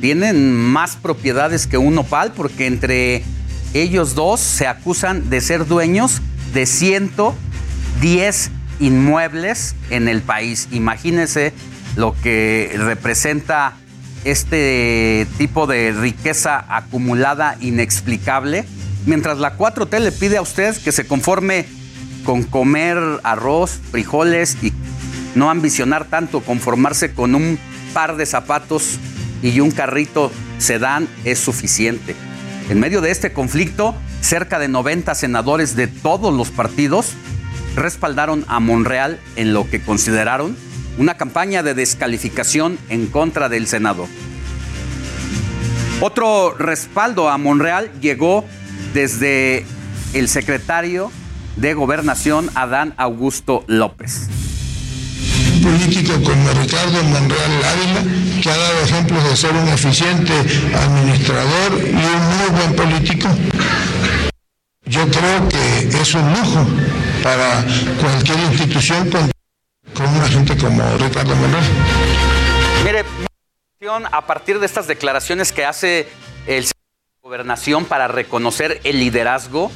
tienen 0.02 0.54
más 0.54 0.96
propiedades 0.96 1.68
que 1.68 1.78
un 1.78 1.96
nopal 1.96 2.32
porque 2.34 2.68
entre 2.68 3.24
ellos 3.74 4.16
dos 4.16 4.40
se 4.40 4.68
acusan 4.68 5.30
de 5.30 5.42
ser 5.42 5.68
dueños 5.68 6.22
de 6.54 6.66
110 6.66 8.52
inmuebles 8.80 9.76
en 9.90 10.08
el 10.08 10.22
país. 10.22 10.68
Imagínense 10.72 11.54
lo 11.96 12.16
que 12.22 12.74
representa 12.78 13.74
este 14.24 15.28
tipo 15.38 15.68
de 15.68 15.92
riqueza 15.94 16.66
acumulada 16.70 17.58
inexplicable, 17.62 18.66
mientras 19.06 19.38
la 19.38 19.58
4T 19.58 20.00
le 20.00 20.12
pide 20.12 20.38
a 20.38 20.42
usted 20.42 20.76
que 20.78 20.92
se 20.92 21.08
conforme 21.08 21.66
con 22.26 22.44
comer 22.44 22.98
arroz, 23.24 23.80
frijoles 23.92 24.58
y 24.62 24.74
no 25.36 25.50
ambicionar 25.50 26.06
tanto, 26.06 26.42
conformarse 26.42 27.14
con 27.14 27.36
un 27.36 27.58
par 27.94 28.18
de 28.18 28.26
zapatos 28.26 29.00
y 29.42 29.60
un 29.62 29.72
carrito 29.72 30.32
sedán 30.58 31.08
es 31.24 31.40
suficiente. 31.40 32.16
En 32.70 32.80
medio 32.80 33.02
de 33.02 33.12
este 33.12 33.32
conflicto, 33.32 33.96
cerca 34.22 34.60
de 34.60 34.68
90 34.68 35.16
senadores 35.16 35.76
de 35.76 35.88
todos 35.88 36.34
los 36.34 36.50
partidos 36.50 37.14
respaldaron 37.76 38.46
a 38.48 38.60
Monreal 38.60 39.20
en 39.36 39.54
lo 39.54 39.70
que 39.70 39.82
consideraron 39.82 40.56
una 40.98 41.16
campaña 41.16 41.64
de 41.64 41.74
descalificación 41.74 42.78
en 42.90 43.08
contra 43.08 43.48
del 43.48 43.68
Senado. 43.68 44.08
Otro 46.02 46.56
respaldo 46.58 47.30
a 47.30 47.38
Monreal 47.38 47.92
llegó 48.02 48.46
desde 48.94 49.66
el 50.14 50.28
secretario 50.28 51.12
de 51.56 51.74
Gobernación, 51.74 52.50
Adán 52.56 52.94
Augusto 52.98 53.64
López. 53.68 54.28
Un 55.56 55.62
político 55.62 56.14
como 56.24 56.50
Ricardo 56.62 57.04
Monreal 57.04 57.64
Ávila, 57.66 58.42
que 58.42 58.50
ha 58.50 58.58
dado 58.58 58.82
ejemplos 58.82 59.24
de 59.24 59.36
ser 59.36 59.52
un 59.54 59.68
eficiente 59.68 60.34
administrador 60.74 61.74
y 61.84 61.94
un 61.94 62.38
muy 62.38 62.60
buen 62.60 62.76
político, 62.76 63.28
yo 64.86 65.06
creo 65.08 65.50
que 65.50 66.02
es 66.02 66.16
un 66.16 66.32
lujo 66.32 66.66
para 67.24 67.64
cualquier 68.00 68.40
institución 68.40 69.10
con, 69.10 69.30
una 70.08 70.28
gente 70.28 70.58
como 70.58 70.98
Ricardo 70.98 71.36
Monreal. 71.36 71.64
Mire, 72.86 73.06
a 74.12 74.26
partir 74.26 74.60
de 74.60 74.66
estas 74.66 74.88
declaraciones 74.88 75.52
que 75.52 75.66
hace 75.66 76.08
el 76.48 76.66
Gobernación 77.22 77.86
para 77.86 78.08
reconocer 78.08 78.80
el 78.84 79.00
liderazgo 79.00 79.72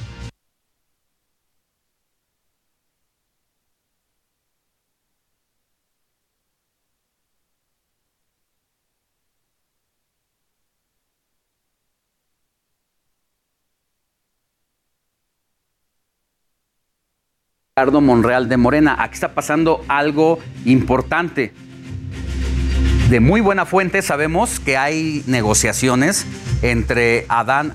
Monreal 17.75 18.49
de 18.49 18.57
Morena. 18.57 18.97
Aquí 18.99 19.15
está 19.15 19.33
pasando 19.33 19.83
algo 19.87 20.37
importante. 20.63 21.53
De 23.09 23.19
muy 23.19 23.41
buena 23.41 23.65
fuente 23.65 24.03
sabemos 24.03 24.59
que 24.59 24.77
hay 24.77 25.23
negociaciones 25.25 26.27
entre 26.61 27.25
Adán 27.29 27.73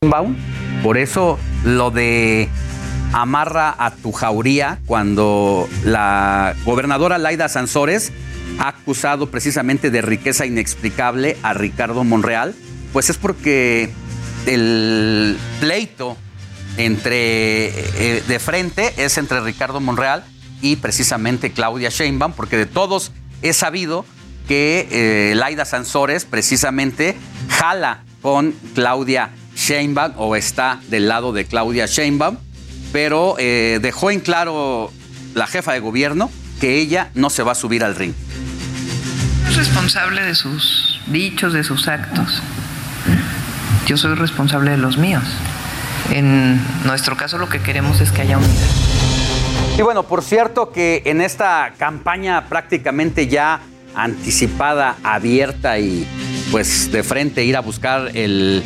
Baum 0.00 0.34
por 0.82 0.98
eso 0.98 1.38
lo 1.64 1.90
de 1.90 2.48
amarra 3.12 3.74
a 3.78 3.90
tu 3.90 4.12
jauría 4.12 4.78
cuando 4.86 5.68
la 5.84 6.54
gobernadora 6.64 7.18
Laida 7.18 7.48
Sansores 7.48 8.12
ha 8.58 8.68
acusado 8.68 9.30
precisamente 9.30 9.90
de 9.90 10.02
riqueza 10.02 10.46
inexplicable 10.46 11.36
a 11.42 11.54
Ricardo 11.54 12.04
Monreal, 12.04 12.54
pues 12.92 13.10
es 13.10 13.16
porque 13.16 13.90
el 14.46 15.36
pleito 15.60 16.16
entre 16.76 17.68
eh, 17.68 18.22
de 18.26 18.38
frente 18.38 18.92
es 18.96 19.18
entre 19.18 19.40
Ricardo 19.40 19.80
Monreal 19.80 20.24
y 20.62 20.76
precisamente 20.76 21.52
Claudia 21.52 21.88
Sheinbaum, 21.90 22.32
porque 22.32 22.56
de 22.56 22.66
todos 22.66 23.12
es 23.42 23.56
sabido 23.56 24.04
que 24.46 24.88
eh, 24.90 25.34
Laida 25.34 25.64
Sansores 25.64 26.24
precisamente 26.24 27.16
jala 27.48 28.02
con 28.22 28.54
Claudia 28.74 29.30
Sheinbaum 29.60 30.14
o 30.16 30.36
está 30.36 30.80
del 30.88 31.06
lado 31.06 31.32
de 31.32 31.44
Claudia 31.44 31.84
Sheinbaum, 31.86 32.38
pero 32.92 33.36
eh, 33.38 33.78
dejó 33.82 34.10
en 34.10 34.20
claro 34.20 34.90
la 35.34 35.46
jefa 35.46 35.74
de 35.74 35.80
gobierno 35.80 36.30
que 36.60 36.78
ella 36.78 37.10
no 37.14 37.28
se 37.28 37.42
va 37.42 37.52
a 37.52 37.54
subir 37.54 37.84
al 37.84 37.94
ring. 37.94 38.14
Es 39.48 39.56
responsable 39.56 40.22
de 40.22 40.34
sus 40.34 41.00
dichos, 41.08 41.52
de 41.52 41.62
sus 41.62 41.88
actos. 41.88 42.42
Yo 43.86 43.98
soy 43.98 44.14
responsable 44.14 44.70
de 44.70 44.78
los 44.78 44.96
míos. 44.96 45.24
En 46.10 46.58
nuestro 46.86 47.16
caso 47.16 47.36
lo 47.36 47.48
que 47.48 47.60
queremos 47.60 48.00
es 48.00 48.12
que 48.12 48.22
haya 48.22 48.38
unidad. 48.38 48.70
Y 49.78 49.82
bueno, 49.82 50.04
por 50.04 50.22
cierto 50.22 50.72
que 50.72 51.02
en 51.04 51.20
esta 51.20 51.74
campaña 51.76 52.46
prácticamente 52.48 53.28
ya 53.28 53.60
anticipada, 53.94 54.96
abierta 55.02 55.78
y 55.78 56.06
pues 56.50 56.90
de 56.90 57.02
frente 57.02 57.44
ir 57.44 57.56
a 57.56 57.60
buscar 57.60 58.10
el 58.14 58.62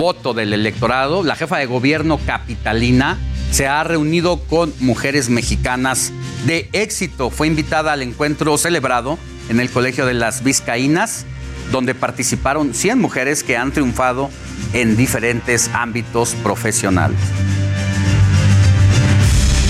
voto 0.00 0.32
del 0.32 0.54
electorado, 0.54 1.22
la 1.22 1.36
jefa 1.36 1.58
de 1.58 1.66
gobierno 1.66 2.18
capitalina 2.24 3.18
se 3.50 3.68
ha 3.68 3.84
reunido 3.84 4.40
con 4.40 4.72
mujeres 4.80 5.28
mexicanas 5.28 6.10
de 6.46 6.70
éxito. 6.72 7.28
Fue 7.28 7.46
invitada 7.46 7.92
al 7.92 8.00
encuentro 8.00 8.56
celebrado 8.56 9.18
en 9.50 9.60
el 9.60 9.68
Colegio 9.70 10.06
de 10.06 10.14
las 10.14 10.42
Vizcaínas, 10.42 11.26
donde 11.70 11.94
participaron 11.94 12.72
100 12.72 12.98
mujeres 12.98 13.42
que 13.42 13.58
han 13.58 13.72
triunfado 13.72 14.30
en 14.72 14.96
diferentes 14.96 15.68
ámbitos 15.74 16.34
profesionales. 16.36 17.18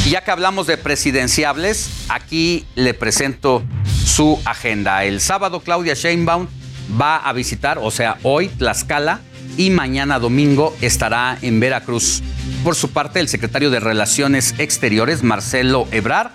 Y 0.07 0.11
ya 0.11 0.23
que 0.23 0.31
hablamos 0.31 0.69
de 0.69 0.79
presidenciables, 0.79 1.91
aquí 2.09 2.67
le 2.77 2.95
presento 2.95 3.65
su 4.05 4.39
agenda. 4.45 5.03
El 5.05 5.21
sábado 5.21 5.59
Claudia 5.59 5.95
Sheinbaum 5.95 6.47
va 7.01 7.17
a 7.17 7.33
visitar, 7.33 7.79
o 7.79 7.91
sea, 7.91 8.19
hoy 8.23 8.47
Tlaxcala 8.47 9.23
y 9.57 9.71
mañana 9.71 10.19
domingo 10.19 10.77
estará 10.81 11.39
en 11.43 11.61
Veracruz. 11.61 12.23
Por 12.65 12.75
su 12.75 12.91
parte, 12.91 13.21
el 13.21 13.29
secretario 13.29 13.71
de 13.71 13.81
Relaciones 13.81 14.55
Exteriores, 14.59 15.23
Marcelo 15.23 15.87
Ebrar, 15.91 16.33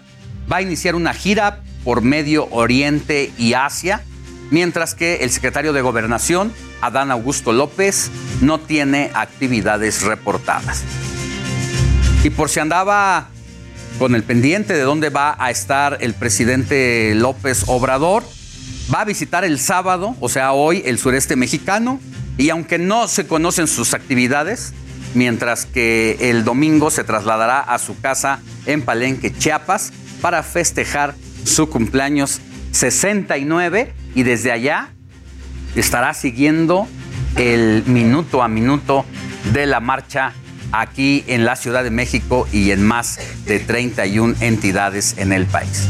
va 0.51 0.57
a 0.57 0.61
iniciar 0.61 0.95
una 0.95 1.13
gira 1.13 1.61
por 1.83 2.01
Medio 2.01 2.47
Oriente 2.51 3.31
y 3.37 3.53
Asia, 3.53 4.03
mientras 4.51 4.95
que 4.95 5.17
el 5.17 5.29
secretario 5.29 5.73
de 5.73 5.81
Gobernación, 5.81 6.51
Adán 6.81 7.11
Augusto 7.11 7.53
López, 7.53 8.09
no 8.41 8.59
tiene 8.59 9.11
actividades 9.13 10.03
reportadas. 10.03 10.83
Y 12.23 12.31
por 12.31 12.49
si 12.49 12.59
andaba 12.59 13.29
con 13.99 14.15
el 14.15 14.23
pendiente 14.23 14.73
de 14.73 14.81
dónde 14.81 15.09
va 15.09 15.35
a 15.39 15.51
estar 15.51 15.99
el 16.01 16.13
presidente 16.13 17.13
López 17.15 17.63
Obrador, 17.67 18.23
va 18.93 19.01
a 19.01 19.05
visitar 19.05 19.45
el 19.45 19.59
sábado, 19.59 20.15
o 20.19 20.29
sea, 20.29 20.51
hoy, 20.51 20.81
el 20.85 20.99
sureste 20.99 21.35
mexicano, 21.35 21.99
y 22.37 22.49
aunque 22.49 22.77
no 22.77 23.07
se 23.07 23.27
conocen 23.27 23.67
sus 23.67 23.93
actividades, 23.93 24.73
mientras 25.13 25.65
que 25.65 26.17
el 26.19 26.43
domingo 26.43 26.91
se 26.91 27.03
trasladará 27.03 27.59
a 27.59 27.79
su 27.79 27.99
casa 27.99 28.39
en 28.65 28.81
Palenque, 28.81 29.33
Chiapas, 29.33 29.93
para 30.21 30.43
festejar 30.43 31.15
su 31.43 31.69
cumpleaños 31.69 32.41
69 32.71 33.93
y 34.15 34.23
desde 34.23 34.51
allá 34.51 34.89
estará 35.75 36.13
siguiendo 36.13 36.87
el 37.37 37.83
minuto 37.85 38.41
a 38.43 38.47
minuto 38.47 39.05
de 39.53 39.65
la 39.65 39.79
marcha 39.79 40.33
aquí 40.71 41.23
en 41.27 41.45
la 41.45 41.55
Ciudad 41.55 41.83
de 41.83 41.91
México 41.91 42.47
y 42.51 42.71
en 42.71 42.85
más 42.85 43.19
de 43.45 43.59
31 43.59 44.35
entidades 44.41 45.15
en 45.17 45.31
el 45.31 45.45
país. 45.45 45.87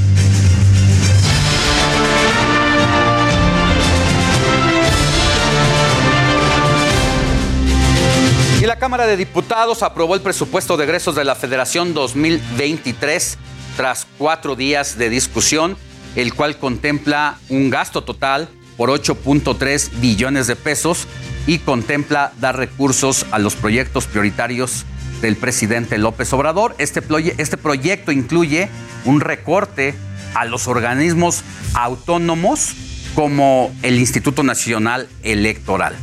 Y 8.65 8.67
la 8.67 8.79
Cámara 8.79 9.05
de 9.05 9.15
Diputados 9.15 9.83
aprobó 9.83 10.15
el 10.15 10.21
presupuesto 10.21 10.75
de 10.75 10.85
egresos 10.85 11.13
de 11.13 11.23
la 11.23 11.35
Federación 11.35 11.93
2023 11.93 13.37
tras 13.77 14.07
cuatro 14.17 14.55
días 14.55 14.97
de 14.97 15.11
discusión, 15.11 15.77
el 16.15 16.33
cual 16.33 16.57
contempla 16.57 17.37
un 17.49 17.69
gasto 17.69 18.03
total 18.03 18.49
por 18.75 18.89
8.3 18.89 19.91
billones 19.99 20.47
de 20.47 20.55
pesos 20.55 21.05
y 21.45 21.59
contempla 21.59 22.33
dar 22.39 22.57
recursos 22.57 23.27
a 23.29 23.37
los 23.37 23.55
proyectos 23.55 24.07
prioritarios 24.07 24.83
del 25.21 25.35
presidente 25.35 25.99
López 25.99 26.33
Obrador. 26.33 26.73
Este, 26.79 27.03
este 27.37 27.57
proyecto 27.57 28.11
incluye 28.11 28.67
un 29.05 29.21
recorte 29.21 29.93
a 30.33 30.43
los 30.45 30.67
organismos 30.67 31.43
autónomos 31.75 32.73
como 33.13 33.71
el 33.83 33.99
Instituto 33.99 34.41
Nacional 34.41 35.07
Electoral. 35.21 35.95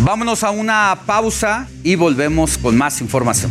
Vámonos 0.00 0.44
a 0.44 0.50
una 0.50 1.00
pausa 1.06 1.66
y 1.82 1.96
volvemos 1.96 2.56
con 2.56 2.76
más 2.76 3.00
información. 3.00 3.50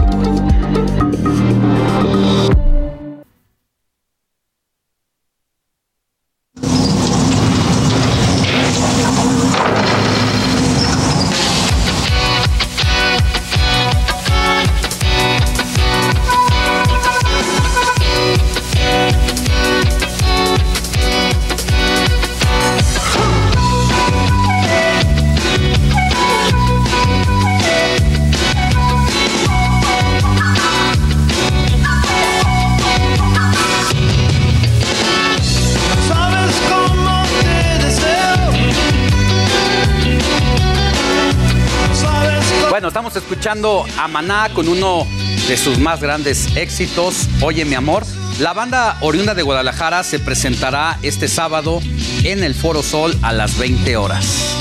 Maná 44.11 44.49
con 44.53 44.67
uno 44.67 45.07
de 45.47 45.55
sus 45.57 45.79
más 45.79 46.01
grandes 46.01 46.55
éxitos, 46.55 47.27
Oye 47.41 47.63
mi 47.65 47.75
amor. 47.75 48.05
La 48.39 48.53
banda 48.53 48.97
oriunda 49.01 49.33
de 49.33 49.41
Guadalajara 49.41 50.03
se 50.03 50.19
presentará 50.19 50.97
este 51.01 51.27
sábado 51.27 51.81
en 52.23 52.43
el 52.43 52.53
Foro 52.53 52.83
Sol 52.83 53.17
a 53.21 53.31
las 53.31 53.57
20 53.57 53.95
horas. 53.97 54.55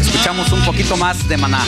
Escuchamos 0.00 0.50
un 0.52 0.64
poquito 0.64 0.96
más 0.96 1.28
de 1.28 1.36
Maná. 1.36 1.64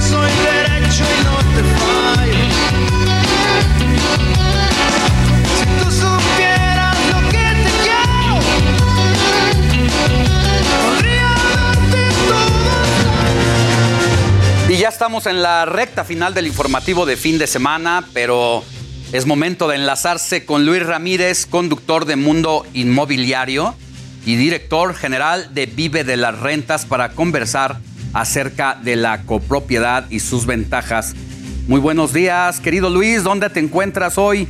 Soy 0.00 0.30
derecho 0.42 1.04
y 1.04 1.24
no 1.24 1.36
te 1.54 1.62
ya 14.80 14.88
estamos 14.88 15.26
en 15.26 15.42
la 15.42 15.66
recta 15.66 16.04
final 16.04 16.32
del 16.32 16.46
informativo 16.46 17.04
de 17.04 17.18
fin 17.18 17.36
de 17.36 17.46
semana, 17.46 18.02
pero 18.14 18.64
Es 19.12 19.26
momento 19.26 19.68
de 19.68 19.74
enlazarse 19.76 20.46
con 20.46 20.64
Luis 20.64 20.86
Ramírez, 20.86 21.44
conductor 21.44 22.06
de 22.06 22.16
Mundo 22.16 22.64
Inmobiliario 22.72 23.74
y 24.24 24.36
director 24.36 24.94
general 24.94 25.52
de 25.52 25.66
Vive 25.66 26.02
de 26.04 26.16
las 26.16 26.38
Rentas 26.38 26.86
para 26.86 27.10
conversar 27.10 27.80
acerca 28.14 28.78
de 28.80 28.96
la 28.96 29.22
copropiedad 29.24 30.06
y 30.08 30.20
sus 30.20 30.46
ventajas. 30.46 31.14
Muy 31.66 31.80
buenos 31.80 32.14
días, 32.14 32.60
querido 32.60 32.88
Luis, 32.88 33.22
¿dónde 33.22 33.50
te 33.50 33.60
encuentras 33.60 34.16
hoy? 34.16 34.48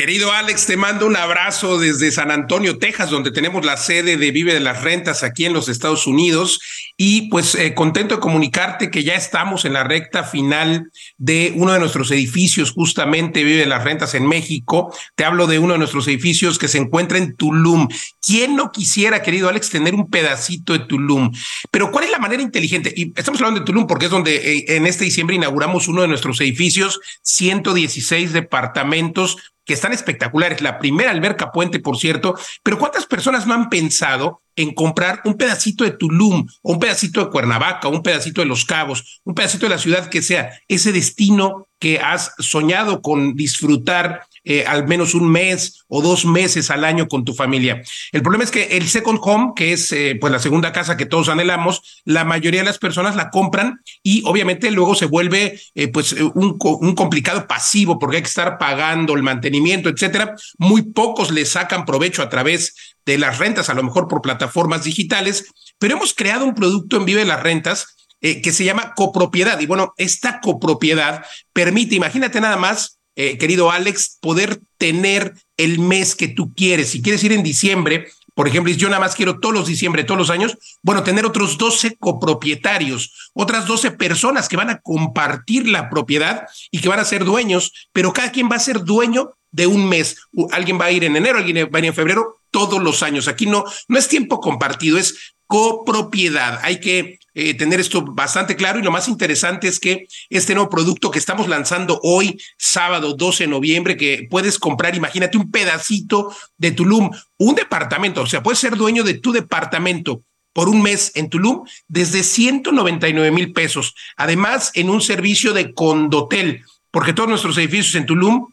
Querido 0.00 0.32
Alex, 0.32 0.64
te 0.64 0.78
mando 0.78 1.06
un 1.06 1.14
abrazo 1.14 1.78
desde 1.78 2.10
San 2.10 2.30
Antonio, 2.30 2.78
Texas, 2.78 3.10
donde 3.10 3.32
tenemos 3.32 3.66
la 3.66 3.76
sede 3.76 4.16
de 4.16 4.30
Vive 4.30 4.54
de 4.54 4.60
las 4.60 4.82
Rentas 4.82 5.22
aquí 5.22 5.44
en 5.44 5.52
los 5.52 5.68
Estados 5.68 6.06
Unidos. 6.06 6.58
Y 6.96 7.28
pues 7.28 7.54
eh, 7.54 7.74
contento 7.74 8.14
de 8.14 8.20
comunicarte 8.22 8.90
que 8.90 9.04
ya 9.04 9.14
estamos 9.14 9.66
en 9.66 9.74
la 9.74 9.84
recta 9.84 10.24
final 10.24 10.90
de 11.18 11.52
uno 11.54 11.74
de 11.74 11.80
nuestros 11.80 12.10
edificios, 12.12 12.70
justamente 12.70 13.44
Vive 13.44 13.58
de 13.58 13.66
las 13.66 13.84
Rentas 13.84 14.14
en 14.14 14.26
México. 14.26 14.90
Te 15.16 15.26
hablo 15.26 15.46
de 15.46 15.58
uno 15.58 15.74
de 15.74 15.78
nuestros 15.78 16.08
edificios 16.08 16.58
que 16.58 16.68
se 16.68 16.78
encuentra 16.78 17.18
en 17.18 17.36
Tulum. 17.36 17.86
¿Quién 18.22 18.56
no 18.56 18.72
quisiera, 18.72 19.20
querido 19.20 19.50
Alex, 19.50 19.68
tener 19.68 19.94
un 19.94 20.08
pedacito 20.08 20.72
de 20.72 20.78
Tulum? 20.78 21.30
Pero 21.70 21.90
¿cuál 21.90 22.06
es 22.06 22.10
la 22.10 22.18
manera 22.18 22.42
inteligente? 22.42 22.90
Y 22.96 23.12
estamos 23.14 23.38
hablando 23.42 23.60
de 23.60 23.66
Tulum 23.66 23.86
porque 23.86 24.06
es 24.06 24.10
donde 24.10 24.36
eh, 24.36 24.64
en 24.76 24.86
este 24.86 25.04
diciembre 25.04 25.36
inauguramos 25.36 25.88
uno 25.88 26.00
de 26.00 26.08
nuestros 26.08 26.40
edificios, 26.40 27.00
116 27.22 28.32
departamentos 28.32 29.36
que 29.70 29.74
están 29.74 29.92
espectaculares. 29.92 30.62
La 30.62 30.80
primera 30.80 31.12
alberca 31.12 31.52
puente, 31.52 31.78
por 31.78 31.96
cierto, 31.96 32.34
pero 32.64 32.76
¿cuántas 32.76 33.06
personas 33.06 33.46
no 33.46 33.54
han 33.54 33.68
pensado 33.68 34.42
en 34.56 34.74
comprar 34.74 35.20
un 35.24 35.34
pedacito 35.34 35.84
de 35.84 35.92
Tulum 35.92 36.44
un 36.62 36.80
pedacito 36.80 37.24
de 37.24 37.30
Cuernavaca 37.30 37.86
un 37.86 38.02
pedacito 38.02 38.40
de 38.40 38.48
Los 38.48 38.64
Cabos, 38.64 39.20
un 39.22 39.32
pedacito 39.32 39.66
de 39.66 39.70
la 39.70 39.78
ciudad 39.78 40.10
que 40.10 40.22
sea 40.22 40.50
ese 40.66 40.90
destino 40.90 41.68
que 41.78 42.00
has 42.00 42.34
soñado 42.40 43.00
con 43.00 43.36
disfrutar 43.36 44.26
eh, 44.42 44.64
al 44.66 44.88
menos 44.88 45.14
un 45.14 45.30
mes 45.30 45.84
o 45.86 46.00
dos 46.00 46.24
meses 46.24 46.70
al 46.70 46.84
año 46.84 47.08
con 47.08 47.26
tu 47.26 47.34
familia. 47.34 47.82
El 48.10 48.22
problema 48.22 48.42
es 48.42 48.50
que 48.50 48.78
el 48.78 48.88
second 48.88 49.18
home, 49.20 49.52
que 49.54 49.74
es 49.74 49.92
eh, 49.92 50.16
pues 50.18 50.32
la 50.32 50.38
segunda 50.38 50.72
casa 50.72 50.96
que 50.96 51.04
todos 51.04 51.28
anhelamos, 51.28 52.02
la 52.06 52.24
mayoría 52.24 52.60
de 52.60 52.66
las 52.66 52.78
personas 52.78 53.16
la 53.16 53.28
compran 53.28 53.82
y 54.02 54.22
obviamente 54.24 54.70
luego 54.70 54.94
se 54.94 55.04
vuelve 55.04 55.60
eh, 55.74 55.88
pues 55.88 56.12
un, 56.12 56.56
complicado 56.56 57.46
pasivo 57.46 57.98
porque 57.98 58.16
hay 58.16 58.22
que 58.22 58.28
estar 58.28 58.56
pagando 58.56 59.14
el 59.14 59.22
mantenimiento, 59.22 59.90
etcétera. 59.90 60.34
Muy 60.56 60.82
pocos 60.82 61.30
le 61.30 61.44
sacan 61.44 61.84
provecho 61.84 62.22
a 62.22 62.30
través 62.30 62.96
de 63.04 63.18
las 63.18 63.38
rentas, 63.38 63.68
a 63.68 63.74
lo 63.74 63.82
mejor 63.82 64.08
por 64.08 64.22
plataformas 64.22 64.84
digitales, 64.84 65.52
pero 65.78 65.96
hemos 65.96 66.14
creado 66.14 66.46
un 66.46 66.54
producto 66.54 66.96
en 66.96 67.04
Vive 67.04 67.24
las 67.26 67.42
Rentas 67.42 67.96
que 68.20 68.52
se 68.52 68.64
llama 68.64 68.92
copropiedad. 68.94 69.58
Y 69.60 69.66
bueno, 69.66 69.94
esta 69.96 70.40
copropiedad 70.40 71.24
permite, 71.54 71.94
imagínate 71.94 72.38
nada 72.42 72.58
más, 72.58 72.99
eh, 73.16 73.38
querido 73.38 73.70
Alex, 73.70 74.18
poder 74.20 74.60
tener 74.78 75.34
el 75.56 75.78
mes 75.78 76.14
que 76.14 76.28
tú 76.28 76.54
quieres. 76.54 76.90
Si 76.90 77.02
quieres 77.02 77.22
ir 77.24 77.32
en 77.32 77.42
diciembre, 77.42 78.06
por 78.34 78.48
ejemplo, 78.48 78.72
yo 78.72 78.88
nada 78.88 79.00
más 79.00 79.14
quiero 79.14 79.38
todos 79.38 79.54
los 79.54 79.66
diciembre, 79.66 80.04
todos 80.04 80.18
los 80.18 80.30
años, 80.30 80.56
bueno, 80.82 81.02
tener 81.02 81.26
otros 81.26 81.58
12 81.58 81.96
copropietarios, 81.96 83.30
otras 83.34 83.66
12 83.66 83.90
personas 83.90 84.48
que 84.48 84.56
van 84.56 84.70
a 84.70 84.80
compartir 84.80 85.68
la 85.68 85.90
propiedad 85.90 86.46
y 86.70 86.80
que 86.80 86.88
van 86.88 87.00
a 87.00 87.04
ser 87.04 87.24
dueños, 87.24 87.88
pero 87.92 88.12
cada 88.12 88.32
quien 88.32 88.48
va 88.50 88.56
a 88.56 88.60
ser 88.60 88.84
dueño 88.84 89.34
de 89.50 89.66
un 89.66 89.88
mes. 89.88 90.16
Alguien 90.52 90.80
va 90.80 90.86
a 90.86 90.92
ir 90.92 91.04
en 91.04 91.16
enero, 91.16 91.38
alguien 91.38 91.68
va 91.72 91.76
a 91.76 91.80
ir 91.80 91.84
en 91.84 91.94
febrero, 91.94 92.40
todos 92.50 92.82
los 92.82 93.02
años. 93.02 93.28
Aquí 93.28 93.46
no, 93.46 93.64
no 93.88 93.98
es 93.98 94.08
tiempo 94.08 94.40
compartido, 94.40 94.96
es 94.96 95.34
copropiedad. 95.46 96.60
Hay 96.62 96.80
que 96.80 97.18
eh, 97.34 97.54
tener 97.54 97.80
esto 97.80 98.02
bastante 98.02 98.56
claro 98.56 98.78
y 98.78 98.82
lo 98.82 98.90
más 98.90 99.08
interesante 99.08 99.68
es 99.68 99.78
que 99.78 100.06
este 100.28 100.54
nuevo 100.54 100.70
producto 100.70 101.10
que 101.10 101.18
estamos 101.18 101.48
lanzando 101.48 102.00
hoy, 102.02 102.40
sábado 102.58 103.14
12 103.14 103.44
de 103.44 103.48
noviembre, 103.48 103.96
que 103.96 104.26
puedes 104.30 104.58
comprar, 104.58 104.96
imagínate 104.96 105.38
un 105.38 105.50
pedacito 105.50 106.34
de 106.56 106.72
Tulum, 106.72 107.10
un 107.38 107.54
departamento, 107.54 108.22
o 108.22 108.26
sea, 108.26 108.42
puedes 108.42 108.58
ser 108.58 108.76
dueño 108.76 109.04
de 109.04 109.14
tu 109.14 109.32
departamento 109.32 110.22
por 110.52 110.68
un 110.68 110.82
mes 110.82 111.12
en 111.14 111.30
Tulum 111.30 111.64
desde 111.88 112.22
199 112.22 113.30
mil 113.30 113.52
pesos. 113.52 113.94
Además, 114.16 114.72
en 114.74 114.90
un 114.90 115.00
servicio 115.00 115.52
de 115.52 115.72
condotel, 115.72 116.64
porque 116.90 117.12
todos 117.12 117.28
nuestros 117.28 117.56
edificios 117.58 117.94
en 117.94 118.06
Tulum 118.06 118.48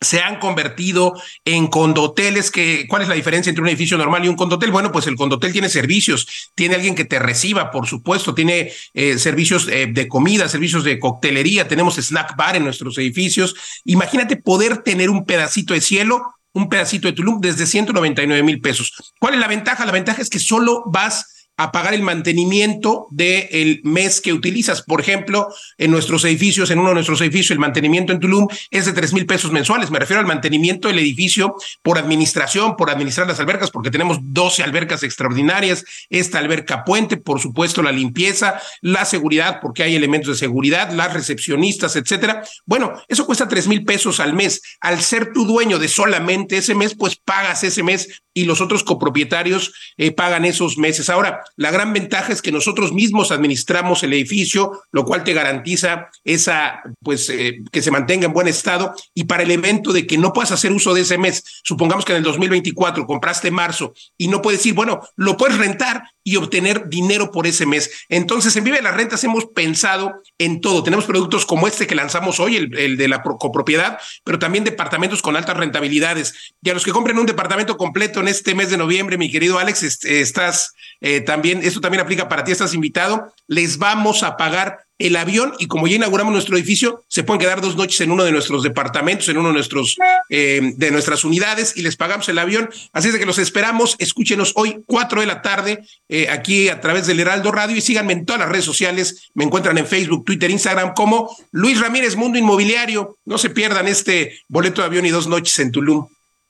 se 0.00 0.20
han 0.20 0.38
convertido 0.38 1.14
en 1.44 1.66
condoteles. 1.66 2.50
Que, 2.50 2.86
¿Cuál 2.88 3.02
es 3.02 3.08
la 3.08 3.14
diferencia 3.14 3.50
entre 3.50 3.62
un 3.62 3.68
edificio 3.68 3.98
normal 3.98 4.24
y 4.24 4.28
un 4.28 4.36
condotel? 4.36 4.70
Bueno, 4.70 4.92
pues 4.92 5.06
el 5.06 5.16
condotel 5.16 5.52
tiene 5.52 5.68
servicios, 5.68 6.50
tiene 6.54 6.74
alguien 6.74 6.94
que 6.94 7.04
te 7.04 7.18
reciba, 7.18 7.70
por 7.70 7.86
supuesto, 7.86 8.34
tiene 8.34 8.72
eh, 8.94 9.18
servicios 9.18 9.68
eh, 9.68 9.88
de 9.90 10.08
comida, 10.08 10.48
servicios 10.48 10.84
de 10.84 10.98
coctelería, 10.98 11.68
tenemos 11.68 11.96
snack 11.96 12.36
bar 12.36 12.56
en 12.56 12.64
nuestros 12.64 12.96
edificios. 12.98 13.54
Imagínate 13.84 14.36
poder 14.36 14.78
tener 14.78 15.10
un 15.10 15.24
pedacito 15.24 15.74
de 15.74 15.80
cielo, 15.80 16.22
un 16.52 16.68
pedacito 16.68 17.08
de 17.08 17.14
Tulum 17.14 17.40
desde 17.40 17.66
199 17.66 18.42
mil 18.42 18.60
pesos. 18.60 18.92
¿Cuál 19.18 19.34
es 19.34 19.40
la 19.40 19.48
ventaja? 19.48 19.86
La 19.86 19.92
ventaja 19.92 20.22
es 20.22 20.30
que 20.30 20.38
solo 20.38 20.84
vas 20.86 21.37
a 21.58 21.72
pagar 21.72 21.92
el 21.92 22.02
mantenimiento 22.02 23.08
del 23.10 23.80
mes 23.82 24.20
que 24.20 24.32
utilizas. 24.32 24.82
Por 24.82 25.00
ejemplo, 25.00 25.48
en 25.76 25.90
nuestros 25.90 26.24
edificios, 26.24 26.70
en 26.70 26.78
uno 26.78 26.90
de 26.90 26.94
nuestros 26.94 27.20
edificios, 27.20 27.50
el 27.50 27.58
mantenimiento 27.58 28.12
en 28.12 28.20
Tulum 28.20 28.46
es 28.70 28.86
de 28.86 28.92
tres 28.92 29.12
mil 29.12 29.26
pesos 29.26 29.50
mensuales. 29.50 29.90
Me 29.90 29.98
refiero 29.98 30.20
al 30.20 30.26
mantenimiento 30.26 30.86
del 30.86 31.00
edificio 31.00 31.56
por 31.82 31.98
administración, 31.98 32.76
por 32.76 32.90
administrar 32.90 33.26
las 33.26 33.40
albercas, 33.40 33.72
porque 33.72 33.90
tenemos 33.90 34.18
12 34.22 34.62
albercas 34.62 35.02
extraordinarias, 35.02 35.84
esta 36.10 36.38
alberca 36.38 36.84
puente, 36.84 37.16
por 37.16 37.40
supuesto, 37.40 37.82
la 37.82 37.90
limpieza, 37.90 38.60
la 38.80 39.04
seguridad, 39.04 39.58
porque 39.60 39.82
hay 39.82 39.96
elementos 39.96 40.34
de 40.34 40.38
seguridad, 40.38 40.92
las 40.92 41.12
recepcionistas, 41.12 41.96
etcétera. 41.96 42.44
Bueno, 42.66 42.92
eso 43.08 43.26
cuesta 43.26 43.48
tres 43.48 43.66
mil 43.66 43.84
pesos 43.84 44.20
al 44.20 44.32
mes. 44.32 44.62
Al 44.80 45.00
ser 45.02 45.32
tu 45.32 45.44
dueño 45.44 45.80
de 45.80 45.88
solamente 45.88 46.58
ese 46.58 46.76
mes, 46.76 46.94
pues 46.94 47.16
pagas 47.16 47.64
ese 47.64 47.82
mes 47.82 48.22
y 48.32 48.44
los 48.44 48.60
otros 48.60 48.84
copropietarios 48.84 49.72
eh, 49.96 50.12
pagan 50.12 50.44
esos 50.44 50.78
meses. 50.78 51.10
Ahora, 51.10 51.42
la 51.56 51.70
gran 51.70 51.92
ventaja 51.92 52.32
es 52.32 52.42
que 52.42 52.52
nosotros 52.52 52.92
mismos 52.92 53.30
administramos 53.30 54.02
el 54.02 54.12
edificio, 54.12 54.82
lo 54.92 55.04
cual 55.04 55.24
te 55.24 55.32
garantiza 55.32 56.08
esa, 56.24 56.82
pues, 57.02 57.28
eh, 57.30 57.60
que 57.72 57.82
se 57.82 57.90
mantenga 57.90 58.26
en 58.26 58.32
buen 58.32 58.48
estado. 58.48 58.94
Y 59.14 59.24
para 59.24 59.42
el 59.42 59.50
evento 59.50 59.92
de 59.92 60.06
que 60.06 60.18
no 60.18 60.32
puedas 60.32 60.52
hacer 60.52 60.72
uso 60.72 60.94
de 60.94 61.02
ese 61.02 61.18
mes, 61.18 61.44
supongamos 61.62 62.04
que 62.04 62.12
en 62.12 62.18
el 62.18 62.24
2024 62.24 63.06
compraste 63.06 63.50
marzo 63.50 63.92
y 64.16 64.28
no 64.28 64.42
puedes 64.42 64.64
ir, 64.66 64.74
bueno, 64.74 65.00
lo 65.16 65.36
puedes 65.36 65.58
rentar 65.58 66.02
y 66.28 66.36
obtener 66.36 66.90
dinero 66.90 67.30
por 67.32 67.46
ese 67.46 67.64
mes. 67.64 67.90
Entonces, 68.10 68.54
en 68.54 68.64
Vive 68.64 68.82
las 68.82 68.94
Rentas 68.94 69.24
hemos 69.24 69.46
pensado 69.46 70.12
en 70.36 70.60
todo. 70.60 70.82
Tenemos 70.82 71.06
productos 71.06 71.46
como 71.46 71.66
este 71.66 71.86
que 71.86 71.94
lanzamos 71.94 72.38
hoy, 72.38 72.56
el, 72.56 72.98
de 72.98 73.08
la 73.08 73.22
copropiedad, 73.22 73.98
pero 74.24 74.38
también 74.38 74.62
departamentos 74.62 75.22
con 75.22 75.36
altas 75.36 75.56
rentabilidades. 75.56 76.54
Y 76.60 76.68
a 76.68 76.74
los 76.74 76.84
que 76.84 76.92
compren 76.92 77.18
un 77.18 77.24
departamento 77.24 77.78
completo 77.78 78.20
en 78.20 78.28
este 78.28 78.54
mes 78.54 78.68
de 78.68 78.76
noviembre, 78.76 79.16
mi 79.16 79.30
querido 79.30 79.58
Alex, 79.58 80.04
estás 80.04 80.74
eh, 81.00 81.22
también, 81.22 81.60
esto 81.62 81.80
también 81.80 82.02
aplica 82.02 82.28
para 82.28 82.44
ti, 82.44 82.52
estás 82.52 82.74
invitado. 82.74 83.32
Les 83.46 83.78
vamos 83.78 84.22
a 84.22 84.36
pagar 84.36 84.87
el 84.98 85.16
avión 85.16 85.54
y 85.58 85.66
como 85.66 85.86
ya 85.86 85.96
inauguramos 85.96 86.32
nuestro 86.32 86.56
edificio, 86.56 87.04
se 87.08 87.22
pueden 87.22 87.40
quedar 87.40 87.60
dos 87.60 87.76
noches 87.76 88.00
en 88.00 88.10
uno 88.10 88.24
de 88.24 88.32
nuestros 88.32 88.62
departamentos, 88.64 89.28
en 89.28 89.38
uno 89.38 89.48
de 89.48 89.54
nuestros 89.54 89.96
eh, 90.28 90.72
de 90.76 90.90
nuestras 90.90 91.24
unidades 91.24 91.76
y 91.76 91.82
les 91.82 91.96
pagamos 91.96 92.28
el 92.28 92.38
avión. 92.38 92.68
Así 92.92 93.08
es 93.08 93.14
de 93.14 93.20
que 93.20 93.26
los 93.26 93.38
esperamos. 93.38 93.94
Escúchenos 93.98 94.52
hoy, 94.56 94.82
cuatro 94.86 95.20
de 95.20 95.26
la 95.26 95.40
tarde, 95.40 95.84
eh, 96.08 96.28
aquí 96.28 96.68
a 96.68 96.80
través 96.80 97.06
del 97.06 97.20
Heraldo 97.20 97.52
Radio 97.52 97.76
y 97.76 97.80
síganme 97.80 98.12
en 98.12 98.26
todas 98.26 98.40
las 98.40 98.48
redes 98.48 98.64
sociales. 98.64 99.28
Me 99.34 99.44
encuentran 99.44 99.78
en 99.78 99.86
Facebook, 99.86 100.24
Twitter, 100.24 100.50
Instagram 100.50 100.94
como 100.94 101.34
Luis 101.52 101.80
Ramírez 101.80 102.16
Mundo 102.16 102.38
Inmobiliario. 102.38 103.16
No 103.24 103.38
se 103.38 103.50
pierdan 103.50 103.86
este 103.86 104.40
boleto 104.48 104.82
de 104.82 104.86
avión 104.88 105.06
y 105.06 105.10
dos 105.10 105.28
noches 105.28 105.58
en 105.60 105.70
Tulum. 105.70 106.08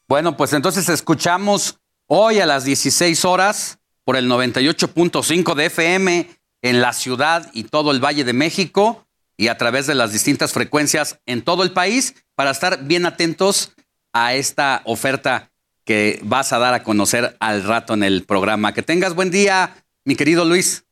Bueno, 0.08 0.38
pues 0.38 0.54
entonces 0.54 0.88
escuchamos 0.88 1.76
hoy 2.06 2.40
a 2.40 2.46
las 2.46 2.64
16 2.64 3.26
horas 3.26 3.78
por 4.04 4.16
el 4.16 4.26
98.5 4.26 5.54
de 5.54 5.66
FM 5.66 6.37
en 6.62 6.80
la 6.80 6.92
ciudad 6.92 7.50
y 7.52 7.64
todo 7.64 7.90
el 7.90 8.04
Valle 8.04 8.24
de 8.24 8.32
México 8.32 9.06
y 9.36 9.48
a 9.48 9.56
través 9.56 9.86
de 9.86 9.94
las 9.94 10.12
distintas 10.12 10.52
frecuencias 10.52 11.20
en 11.26 11.42
todo 11.42 11.62
el 11.62 11.72
país 11.72 12.14
para 12.34 12.50
estar 12.50 12.84
bien 12.84 13.06
atentos 13.06 13.72
a 14.12 14.34
esta 14.34 14.82
oferta 14.84 15.50
que 15.84 16.20
vas 16.22 16.52
a 16.52 16.58
dar 16.58 16.74
a 16.74 16.82
conocer 16.82 17.36
al 17.40 17.62
rato 17.62 17.94
en 17.94 18.02
el 18.02 18.24
programa. 18.24 18.74
Que 18.74 18.82
tengas 18.82 19.14
buen 19.14 19.30
día, 19.30 19.84
mi 20.04 20.16
querido 20.16 20.44
Luis. 20.44 20.84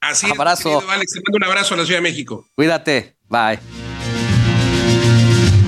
Así 0.00 0.30
abrazo. 0.30 0.80
es, 0.80 0.88
Alex, 0.88 1.12
te 1.12 1.20
mando 1.26 1.36
un 1.38 1.44
abrazo 1.44 1.74
a 1.74 1.78
la 1.78 1.84
Ciudad 1.84 1.98
de 1.98 2.02
México. 2.02 2.46
Cuídate, 2.54 3.16
bye. 3.28 3.58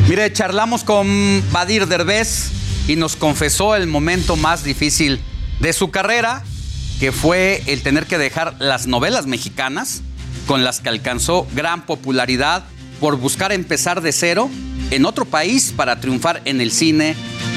Mire, 0.09 0.33
charlamos 0.33 0.85
con 0.85 1.43
Badir 1.51 1.87
Derbez 1.87 2.51
y 2.87 2.97
nos 2.97 3.17
confesó 3.17 3.75
el 3.75 3.87
momento 3.87 4.37
más 4.37 4.63
difícil 4.63 5.21
de 5.61 5.73
su 5.73 5.91
carrera 5.91 6.45
que 6.99 7.13
fue 7.13 7.63
el 7.67 7.83
tener 7.83 8.07
que 8.07 8.19
dejar 8.19 8.57
las 8.59 8.87
novelas 8.87 9.27
mexicanas 9.27 10.03
con 10.47 10.65
las 10.65 10.81
que 10.81 10.89
alcanzó 10.89 11.47
gran 11.55 11.87
popularidad 11.87 12.65
por 13.01 13.17
buscar 13.17 13.53
empezar 13.53 14.01
de 14.01 14.13
cero 14.13 14.51
en 14.91 15.05
otro 15.05 15.25
país 15.25 15.73
para 15.77 16.01
triunfar 16.01 16.43
en 16.45 16.61
el 16.61 16.73
cine 16.73 17.15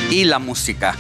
y 0.10 0.26
la 0.26 0.40
música. 0.40 0.96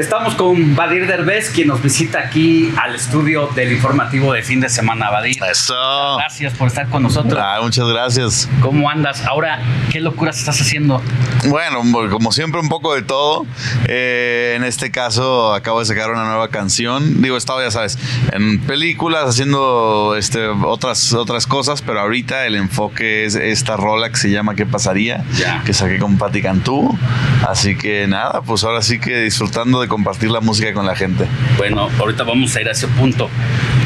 Estamos 0.00 0.34
con 0.34 0.74
Badir 0.74 1.06
Derbez, 1.06 1.50
quien 1.50 1.68
nos 1.68 1.82
visita 1.82 2.20
aquí 2.20 2.72
al 2.82 2.94
estudio 2.94 3.48
del 3.48 3.70
informativo 3.70 4.32
de 4.32 4.42
fin 4.42 4.58
de 4.58 4.70
semana. 4.70 5.10
Badir. 5.10 5.36
Eso. 5.44 5.74
Gracias 6.16 6.54
por 6.54 6.68
estar 6.68 6.88
con 6.88 7.02
nosotros. 7.02 7.38
Ah, 7.38 7.58
muchas 7.60 7.86
gracias. 7.86 8.48
¿Cómo 8.62 8.88
andas? 8.88 9.22
Ahora, 9.26 9.60
¿qué 9.92 10.00
locuras 10.00 10.38
estás 10.38 10.58
haciendo? 10.58 11.02
Bueno, 11.48 11.82
como 12.08 12.32
siempre, 12.32 12.62
un 12.62 12.70
poco 12.70 12.94
de 12.94 13.02
todo. 13.02 13.44
Eh, 13.88 14.54
en 14.56 14.64
este 14.64 14.90
caso, 14.90 15.52
acabo 15.52 15.80
de 15.80 15.84
sacar 15.84 16.10
una 16.10 16.24
nueva 16.24 16.48
canción. 16.48 17.20
Digo, 17.20 17.34
he 17.34 17.38
estado, 17.38 17.62
ya 17.62 17.70
sabes, 17.70 17.98
en 18.32 18.58
películas, 18.60 19.26
haciendo 19.28 20.14
este, 20.16 20.46
otras, 20.46 21.12
otras 21.12 21.46
cosas, 21.46 21.82
pero 21.82 22.00
ahorita 22.00 22.46
el 22.46 22.56
enfoque 22.56 23.26
es 23.26 23.34
esta 23.34 23.76
rola 23.76 24.08
que 24.08 24.16
se 24.16 24.30
llama 24.30 24.54
¿Qué 24.54 24.64
pasaría? 24.64 25.24
Que 25.66 25.74
saqué 25.74 25.98
con 25.98 26.16
Patti 26.16 26.40
Cantú. 26.40 26.98
Así 27.46 27.76
que 27.76 28.06
nada, 28.06 28.40
pues 28.40 28.64
ahora 28.64 28.80
sí 28.80 28.98
que 28.98 29.18
disfrutando 29.20 29.82
de 29.82 29.89
compartir 29.90 30.30
la 30.30 30.40
música 30.40 30.72
con 30.72 30.86
la 30.86 30.94
gente. 30.94 31.26
Bueno, 31.58 31.90
ahorita 31.98 32.22
vamos 32.22 32.56
a 32.56 32.60
ir 32.62 32.68
a 32.68 32.70
ese 32.70 32.88
punto. 32.88 33.28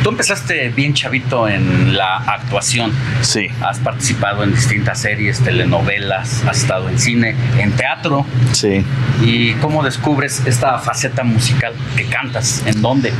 Tú 0.04 0.10
empezaste 0.10 0.68
bien 0.68 0.92
chavito 0.92 1.48
en 1.48 1.96
la 1.96 2.16
actuación. 2.18 2.92
Sí. 3.22 3.46
Has 3.62 3.78
participado 3.78 4.44
en 4.44 4.54
distintas 4.54 5.00
series, 5.00 5.40
telenovelas, 5.40 6.44
has 6.44 6.58
estado 6.58 6.90
en 6.90 6.98
cine, 6.98 7.34
en 7.58 7.72
teatro. 7.72 8.26
Sí. 8.52 8.84
¿Y 9.22 9.54
cómo 9.54 9.82
descubres 9.82 10.42
esta 10.44 10.78
faceta 10.78 11.24
musical 11.24 11.72
que 11.96 12.04
cantas? 12.04 12.62
¿En 12.66 12.82
dónde? 12.82 13.14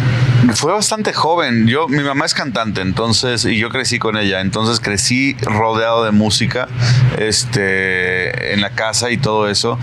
Fue 0.56 0.74
bastante 0.74 1.15
joven. 1.15 1.66
Yo, 1.69 1.89
mi 1.89 2.02
mamá 2.02 2.27
es 2.27 2.35
cantante, 2.35 2.82
entonces, 2.82 3.47
y 3.47 3.56
yo 3.56 3.70
crecí 3.70 3.98
con 3.98 4.19
ella. 4.19 4.43
Entonces 4.43 4.78
crecí 4.78 5.39
rodeado 5.40 6.05
de 6.05 6.11
música, 6.11 6.69
este, 7.16 8.52
en 8.52 8.61
la 8.61 8.69
casa 8.70 9.11
y 9.11 9.16
todo 9.16 9.48
eso. 9.48 9.78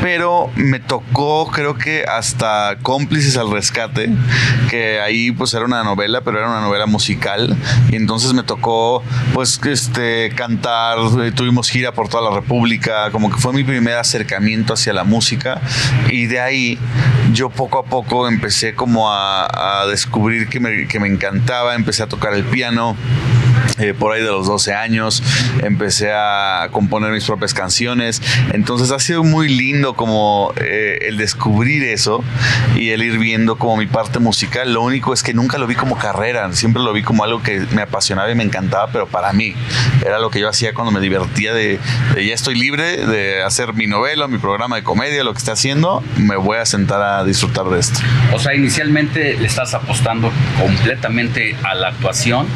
Pero 0.00 0.50
me 0.54 0.78
tocó, 0.78 1.50
creo 1.50 1.76
que 1.76 2.04
hasta 2.04 2.76
cómplices 2.82 3.36
al 3.36 3.50
rescate, 3.50 4.08
que 4.70 5.00
ahí 5.00 5.32
pues 5.32 5.52
era 5.54 5.64
una 5.64 5.82
novela, 5.82 6.20
pero 6.22 6.37
era 6.38 6.48
una 6.48 6.60
novela 6.60 6.86
musical 6.86 7.56
y 7.90 7.96
entonces 7.96 8.32
me 8.32 8.42
tocó 8.42 9.02
pues 9.34 9.60
este 9.64 10.30
cantar, 10.34 10.98
eh, 11.22 11.32
tuvimos 11.32 11.68
gira 11.70 11.92
por 11.92 12.08
toda 12.08 12.30
la 12.30 12.34
República, 12.34 13.10
como 13.10 13.30
que 13.30 13.38
fue 13.38 13.52
mi 13.52 13.64
primer 13.64 13.96
acercamiento 13.96 14.74
hacia 14.74 14.92
la 14.92 15.04
música 15.04 15.60
y 16.10 16.26
de 16.26 16.40
ahí 16.40 16.78
yo 17.32 17.50
poco 17.50 17.78
a 17.78 17.84
poco 17.84 18.28
empecé 18.28 18.74
como 18.74 19.10
a, 19.10 19.84
descubrir 19.90 20.48
que 20.48 20.60
me, 20.60 20.86
que 20.86 20.98
me 21.00 21.08
encantaba, 21.08 21.74
empecé 21.74 22.02
a 22.02 22.06
tocar 22.06 22.34
el 22.34 22.44
piano 22.44 22.96
eh, 23.78 23.94
por 23.94 24.12
ahí 24.12 24.22
de 24.22 24.28
los 24.28 24.46
12 24.46 24.74
años, 24.74 25.22
empecé 25.62 26.12
a 26.12 26.68
componer 26.72 27.12
mis 27.12 27.24
propias 27.24 27.54
canciones. 27.54 28.22
Entonces 28.52 28.90
ha 28.90 28.98
sido 28.98 29.24
muy 29.24 29.48
lindo 29.48 29.94
como 29.94 30.52
eh, 30.56 30.98
el 31.02 31.16
descubrir 31.16 31.84
eso 31.84 32.24
y 32.76 32.90
el 32.90 33.02
ir 33.02 33.18
viendo 33.18 33.56
como 33.56 33.76
mi 33.76 33.86
parte 33.86 34.18
musical. 34.18 34.72
Lo 34.72 34.82
único 34.82 35.12
es 35.12 35.22
que 35.22 35.34
nunca 35.34 35.58
lo 35.58 35.66
vi 35.66 35.74
como 35.74 35.96
carrera, 35.98 36.52
siempre 36.52 36.82
lo 36.82 36.92
vi 36.92 37.02
como 37.02 37.24
algo 37.24 37.42
que 37.42 37.60
me 37.72 37.82
apasionaba 37.82 38.30
y 38.30 38.34
me 38.34 38.44
encantaba, 38.44 38.90
pero 38.92 39.06
para 39.06 39.32
mí 39.32 39.54
era 40.04 40.18
lo 40.18 40.30
que 40.30 40.40
yo 40.40 40.48
hacía 40.48 40.74
cuando 40.74 40.92
me 40.92 41.00
divertía 41.00 41.52
de, 41.52 41.78
ya 42.14 42.34
estoy 42.34 42.54
libre 42.54 43.06
de 43.06 43.42
hacer 43.42 43.74
mi 43.74 43.86
novela, 43.86 44.28
mi 44.28 44.38
programa 44.38 44.76
de 44.76 44.82
comedia, 44.82 45.24
lo 45.24 45.32
que 45.32 45.38
esté 45.38 45.50
haciendo, 45.50 46.02
me 46.16 46.36
voy 46.36 46.58
a 46.58 46.66
sentar 46.66 47.02
a 47.02 47.24
disfrutar 47.24 47.66
de 47.66 47.78
esto. 47.78 48.00
O 48.32 48.38
sea, 48.38 48.54
inicialmente 48.54 49.36
le 49.38 49.46
estás 49.46 49.74
apostando 49.74 50.32
completamente 50.60 51.56
a 51.62 51.74
la 51.74 51.88
actuación 51.88 52.46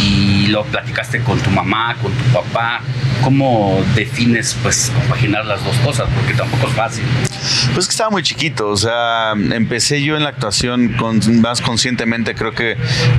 y 0.00 0.46
lo 0.52 0.64
platicaste 0.64 1.22
con 1.22 1.38
tu 1.40 1.50
mamá, 1.50 1.96
con 2.00 2.12
tu 2.12 2.24
papá. 2.24 2.80
¿Cómo 3.22 3.82
defines, 3.94 4.56
pues, 4.62 4.90
compaginar 4.94 5.46
las 5.46 5.64
dos 5.64 5.76
cosas? 5.78 6.08
Porque 6.14 6.34
tampoco 6.34 6.66
es 6.66 6.74
fácil. 6.74 7.04
Pues 7.74 7.86
que 7.86 7.92
estaba 7.92 8.10
muy 8.10 8.22
chiquito, 8.22 8.68
o 8.68 8.76
sea, 8.76 9.32
empecé 9.32 10.02
yo 10.02 10.16
en 10.16 10.24
la 10.24 10.30
actuación 10.30 10.94
con, 10.98 11.20
más 11.40 11.60
conscientemente, 11.60 12.34
creo 12.34 12.52
que, 12.52 12.76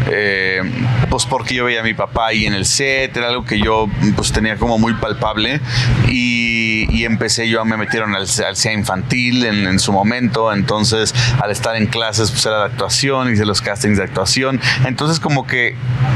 eh, 0.09 0.61
pues 1.09 1.25
porque 1.25 1.55
yo 1.55 1.65
veía 1.65 1.81
a 1.81 1.83
mi 1.83 1.93
papá 1.93 2.27
ahí 2.27 2.45
en 2.45 2.53
el 2.53 2.65
set, 2.65 3.15
era 3.17 3.29
algo 3.29 3.45
que 3.45 3.59
yo 3.59 3.89
pues 4.15 4.31
tenía 4.31 4.57
como 4.57 4.77
muy 4.77 4.93
palpable 4.93 5.59
y, 6.07 6.87
y 6.89 7.05
empecé 7.05 7.49
yo, 7.49 7.63
me 7.65 7.77
metieron 7.77 8.15
al, 8.15 8.25
al 8.25 8.73
infantil 8.73 9.45
en, 9.45 9.67
en, 9.67 9.79
su 9.79 9.91
momento, 9.91 10.53
entonces 10.53 11.13
al 11.41 11.51
estar 11.51 11.75
en 11.75 11.87
clases 11.87 12.31
pues 12.31 12.45
era 12.45 12.59
la 12.59 12.65
actuación, 12.65 13.31
hice 13.31 13.45
los 13.45 13.61
castings 13.61 13.97
de 13.97 14.03
actuación, 14.03 14.59
entonces 14.85 15.19
como 15.19 15.47
que 15.47 15.75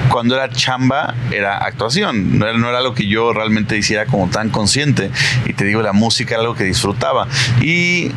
cuando 0.10 0.36
era 0.36 0.50
chamba 0.50 1.16
era 1.32 1.58
actuación, 1.58 2.40
no 2.40 2.48
era, 2.48 2.58
no 2.58 2.70
era 2.70 2.80
algo 2.80 2.94
que 2.94 3.08
yo 3.08 3.34
realmente 3.34 3.77
hiciera 3.78 4.06
como 4.06 4.30
tan 4.30 4.50
consciente. 4.50 5.12
Y 5.46 5.54
te 5.54 5.66
digo, 5.66 5.82
la 5.82 5.94
música 5.94 6.36
era 6.36 6.42
algo 6.42 6.56
que 6.56 6.64
disfrutaba. 6.64 7.28
Y 7.62 8.12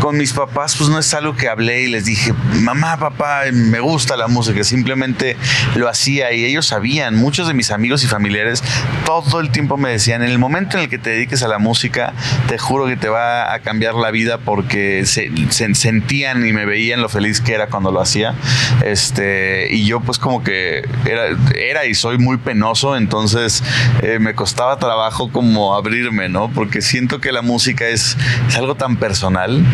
con 0.00 0.16
mis 0.16 0.32
papás 0.32 0.76
pues 0.76 0.88
no 0.88 0.98
es 0.98 1.12
algo 1.14 1.36
que 1.36 1.48
hablé 1.48 1.82
y 1.82 1.86
les 1.88 2.04
dije, 2.04 2.32
mamá, 2.60 2.96
papá, 2.98 3.42
me 3.52 3.80
gusta 3.80 4.16
la 4.16 4.28
música, 4.28 4.64
simplemente 4.64 5.36
lo 5.74 5.88
hacía 5.88 6.32
y 6.32 6.44
ellos 6.44 6.66
sabían, 6.66 7.16
muchos 7.16 7.48
de 7.48 7.54
mis 7.54 7.70
amigos 7.70 8.02
y 8.04 8.06
familiares 8.06 8.62
todo 9.04 9.40
el 9.40 9.50
tiempo 9.50 9.76
me 9.76 9.90
decían, 9.90 10.22
en 10.22 10.30
el 10.30 10.38
momento 10.38 10.76
en 10.76 10.84
el 10.84 10.88
que 10.88 10.98
te 10.98 11.10
dediques 11.10 11.42
a 11.42 11.48
la 11.48 11.58
música, 11.58 12.12
te 12.46 12.58
juro 12.58 12.86
que 12.86 12.96
te 12.96 13.08
va 13.08 13.52
a 13.52 13.58
cambiar 13.58 13.94
la 13.94 14.10
vida 14.10 14.38
porque 14.38 15.04
se, 15.04 15.30
sentían 15.74 16.46
y 16.46 16.52
me 16.52 16.64
veían 16.64 17.02
lo 17.02 17.08
feliz 17.08 17.40
que 17.40 17.54
era 17.54 17.66
cuando 17.66 17.90
lo 17.90 18.00
hacía. 18.00 18.34
Este, 18.84 19.68
y 19.70 19.84
yo 19.84 20.00
pues 20.00 20.18
como 20.18 20.44
que 20.44 20.88
era, 21.06 21.24
era 21.56 21.86
y 21.86 21.94
soy 21.94 22.18
muy 22.18 22.36
penoso, 22.36 22.96
entonces 22.96 23.64
eh, 24.02 24.18
me 24.20 24.34
costaba 24.34 24.78
trabajo 25.00 25.32
como 25.32 25.74
abrirme, 25.74 26.28
¿no? 26.28 26.50
Porque 26.50 26.82
siento 26.82 27.22
que 27.22 27.32
la 27.32 27.40
música 27.40 27.88
es, 27.88 28.18
es 28.46 28.56
algo 28.58 28.74
tan 28.74 28.96
personal. 28.96 29.64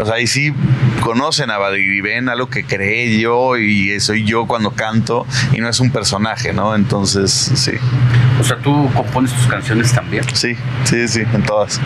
O 0.00 0.04
sea, 0.04 0.18
y 0.18 0.26
sí 0.26 0.52
conocen 1.00 1.50
a 1.52 1.58
Badir 1.58 1.92
y 1.92 2.00
ven 2.00 2.28
algo 2.28 2.48
que 2.48 2.64
creé 2.64 3.20
yo 3.20 3.56
y 3.56 4.00
soy 4.00 4.24
yo 4.24 4.48
cuando 4.48 4.72
canto 4.72 5.28
y 5.52 5.60
no 5.60 5.68
es 5.68 5.78
un 5.78 5.92
personaje, 5.92 6.52
¿no? 6.52 6.74
Entonces, 6.74 7.30
sí. 7.30 7.70
O 8.40 8.42
sea, 8.42 8.56
¿tú 8.56 8.90
compones 8.94 9.32
tus 9.32 9.46
canciones 9.46 9.92
también? 9.92 10.24
Sí, 10.34 10.56
sí, 10.82 11.06
sí, 11.06 11.20
en 11.20 11.44
todas. 11.44 11.80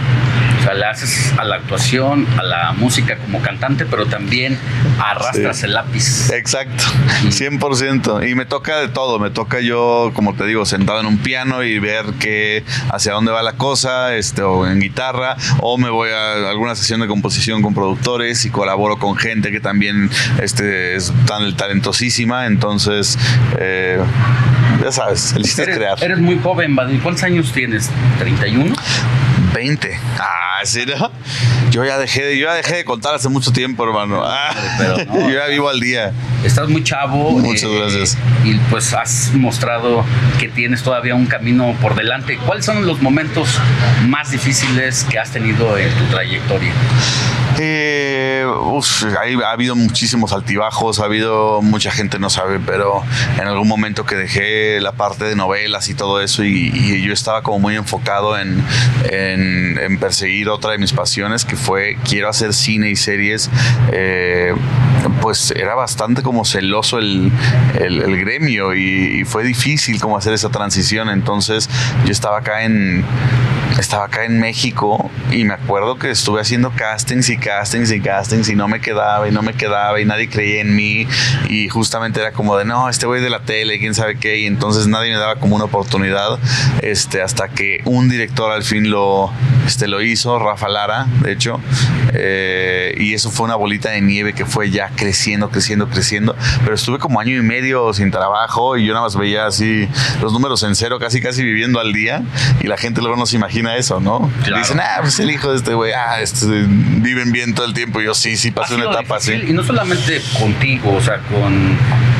Sea, 0.68 0.74
le 0.74 0.84
haces 0.84 1.32
a 1.38 1.44
la 1.44 1.56
actuación, 1.56 2.26
a 2.38 2.42
la 2.42 2.72
música 2.72 3.16
como 3.16 3.40
cantante, 3.40 3.86
pero 3.86 4.04
también 4.04 4.58
arrastras 4.98 5.62
el 5.62 5.72
lápiz. 5.72 6.30
Exacto, 6.30 6.84
100%. 7.24 8.28
Y 8.28 8.34
me 8.34 8.44
toca 8.44 8.76
de 8.76 8.88
todo, 8.88 9.18
me 9.18 9.30
toca 9.30 9.60
yo, 9.60 10.10
como 10.12 10.34
te 10.34 10.44
digo, 10.44 10.66
sentado 10.66 11.00
en 11.00 11.06
un 11.06 11.16
piano 11.18 11.62
y 11.62 11.78
ver 11.78 12.04
que 12.18 12.64
hacia 12.92 13.12
dónde 13.12 13.32
va 13.32 13.42
la 13.42 13.54
cosa, 13.54 14.14
este, 14.14 14.42
o 14.42 14.66
en 14.66 14.78
guitarra, 14.78 15.38
o 15.60 15.78
me 15.78 15.88
voy 15.88 16.10
a 16.10 16.50
alguna 16.50 16.74
sesión 16.74 17.00
de 17.00 17.06
composición 17.06 17.62
con 17.62 17.72
productores 17.72 18.44
y 18.44 18.50
colaboro 18.50 18.98
con 18.98 19.16
gente 19.16 19.50
que 19.50 19.60
también 19.60 20.10
este, 20.42 20.96
es 20.96 21.14
tan 21.26 21.56
talentosísima, 21.56 22.44
entonces... 22.44 23.18
Eh, 23.58 23.98
ya 24.82 24.92
sabes, 24.92 25.32
el 25.32 25.42
chiste 25.42 25.62
eres, 25.62 25.74
es 25.74 25.78
crear. 25.78 26.04
Eres 26.04 26.18
muy 26.18 26.38
joven. 26.38 26.76
¿Cuántos 27.02 27.22
años 27.24 27.52
tienes? 27.52 27.90
¿31? 28.20 28.76
20. 29.52 29.98
Ah, 30.18 30.60
¿sí, 30.64 30.84
no? 30.86 31.10
Yo 31.70 31.84
ya 31.84 31.98
dejé 31.98 32.24
de, 32.24 32.38
yo 32.38 32.46
ya 32.46 32.54
dejé 32.54 32.76
de 32.76 32.84
contar 32.84 33.14
hace 33.14 33.28
mucho 33.28 33.52
tiempo, 33.52 33.84
hermano. 33.84 34.22
Ah, 34.24 34.54
pero 34.78 34.96
no, 35.04 35.20
yo 35.28 35.34
ya 35.34 35.46
vivo 35.46 35.68
al 35.68 35.80
día. 35.80 36.12
Estás 36.44 36.68
muy 36.68 36.82
chavo. 36.82 37.32
Muchas 37.32 37.64
eh, 37.64 37.78
gracias. 37.78 38.18
Y 38.44 38.54
pues 38.70 38.94
has 38.94 39.32
mostrado 39.34 40.04
que 40.38 40.48
tienes 40.48 40.82
todavía 40.82 41.14
un 41.14 41.26
camino 41.26 41.74
por 41.80 41.94
delante. 41.94 42.38
¿Cuáles 42.38 42.64
son 42.64 42.86
los 42.86 43.02
momentos 43.02 43.58
más 44.06 44.30
difíciles 44.30 45.04
que 45.10 45.18
has 45.18 45.30
tenido 45.30 45.76
en 45.76 45.92
tu 45.94 46.04
trayectoria? 46.04 46.72
Eh, 47.60 48.46
uf, 48.46 49.04
ha 49.04 49.50
habido 49.50 49.74
muchísimos 49.74 50.32
altibajos, 50.32 51.00
ha 51.00 51.06
habido 51.06 51.60
mucha 51.60 51.90
gente 51.90 52.20
no 52.20 52.30
sabe, 52.30 52.60
pero 52.64 53.02
en 53.36 53.48
algún 53.48 53.66
momento 53.66 54.06
que 54.06 54.14
dejé 54.14 54.80
la 54.80 54.92
parte 54.92 55.24
de 55.24 55.34
novelas 55.34 55.88
y 55.88 55.94
todo 55.94 56.20
eso 56.20 56.44
y, 56.44 56.70
y 56.72 57.02
yo 57.02 57.12
estaba 57.12 57.42
como 57.42 57.58
muy 57.58 57.74
enfocado 57.74 58.38
en, 58.38 58.62
en, 59.10 59.37
en, 59.38 59.98
perseguir 59.98 60.48
otra 60.48 60.72
de 60.72 60.78
mis 60.78 60.92
pasiones 60.92 61.44
que 61.44 61.56
fue 61.56 61.96
quiero 62.08 62.28
hacer 62.28 62.52
cine 62.52 62.90
y 62.90 62.96
series, 62.96 63.50
eh, 63.92 64.54
pues 65.20 65.50
era 65.52 65.74
bastante 65.74 66.22
como 66.22 66.44
celoso 66.44 66.98
el, 66.98 67.32
el, 67.78 68.20
gremio 68.20 68.74
y, 68.74 69.20
y 69.20 69.24
fue 69.24 69.44
difícil 69.44 70.00
como 70.00 70.16
hacer 70.16 70.32
esa 70.32 70.50
transición, 70.50 71.08
entonces 71.08 71.68
yo 72.04 72.12
estaba 72.12 72.38
acá 72.38 72.64
en 72.64 73.04
estaba 73.78 74.04
acá 74.04 74.24
en 74.24 74.40
México 74.40 75.10
y 75.30 75.44
me 75.44 75.54
acuerdo 75.54 75.98
que 75.98 76.10
estuve 76.10 76.40
haciendo 76.40 76.72
castings 76.74 77.28
y 77.30 77.36
castings 77.36 77.92
y 77.92 78.00
castings 78.00 78.48
y 78.48 78.56
no 78.56 78.66
me 78.68 78.80
quedaba 78.80 79.28
y 79.28 79.32
no 79.32 79.42
me 79.42 79.54
quedaba 79.54 80.00
y 80.00 80.04
nadie 80.04 80.28
creía 80.28 80.60
en 80.60 80.74
mí. 80.74 81.06
Y 81.48 81.68
justamente 81.68 82.20
era 82.20 82.32
como 82.32 82.56
de 82.56 82.64
no, 82.64 82.88
este 82.88 83.06
güey 83.06 83.22
de 83.22 83.30
la 83.30 83.40
tele, 83.40 83.78
quién 83.78 83.94
sabe 83.94 84.16
qué 84.18 84.38
y 84.38 84.46
entonces 84.46 84.86
nadie 84.86 85.12
me 85.12 85.18
daba 85.18 85.36
como 85.36 85.56
una 85.56 85.66
oportunidad 85.66 86.38
este, 86.82 87.22
hasta 87.22 87.48
que 87.48 87.80
un 87.84 88.08
director 88.08 88.50
al 88.50 88.62
fin 88.62 88.90
lo, 88.90 89.30
este, 89.66 89.86
lo 89.86 90.02
hizo, 90.02 90.38
Rafa 90.38 90.68
Lara, 90.68 91.06
de 91.22 91.32
hecho, 91.32 91.60
eh, 92.14 92.94
y 92.98 93.14
eso 93.14 93.30
fue 93.30 93.46
una 93.46 93.56
bolita 93.56 93.90
de 93.90 94.00
nieve 94.00 94.32
que 94.32 94.46
fue 94.46 94.70
ya 94.70 94.90
creciendo, 94.96 95.50
creciendo, 95.50 95.88
creciendo, 95.88 96.36
pero 96.62 96.74
estuve 96.74 96.98
como 96.98 97.20
año 97.20 97.36
y 97.36 97.42
medio 97.42 97.92
sin 97.92 98.10
trabajo 98.10 98.76
y 98.76 98.86
yo 98.86 98.92
nada 98.92 99.04
más 99.04 99.16
veía 99.16 99.46
así 99.46 99.88
los 100.20 100.32
números 100.32 100.62
en 100.62 100.74
cero, 100.74 100.98
casi, 100.98 101.20
casi 101.20 101.42
viviendo 101.42 101.80
al 101.80 101.92
día 101.92 102.22
y 102.60 102.66
la 102.66 102.76
gente 102.76 103.00
luego 103.00 103.16
no 103.16 103.26
se 103.26 103.36
imagina 103.36 103.57
imagina 103.58 103.76
eso, 103.76 104.00
¿no? 104.00 104.30
Dicen, 104.44 104.80
ah, 104.80 104.98
pues 105.00 105.18
el 105.20 105.30
hijo 105.30 105.50
de 105.50 105.56
este 105.56 105.74
güey, 105.74 105.92
ah, 105.92 106.20
este, 106.20 106.46
viven 106.46 107.32
bien 107.32 107.54
todo 107.54 107.66
el 107.66 107.74
tiempo. 107.74 108.00
yo 108.00 108.14
sí, 108.14 108.36
sí 108.36 108.50
pasé 108.50 108.74
una 108.74 108.90
etapa 108.90 109.16
así. 109.16 109.32
Y 109.32 109.52
no 109.52 109.62
solamente 109.64 110.22
contigo, 110.38 110.94
o 110.94 111.02
sea, 111.02 111.18
con 111.18 111.76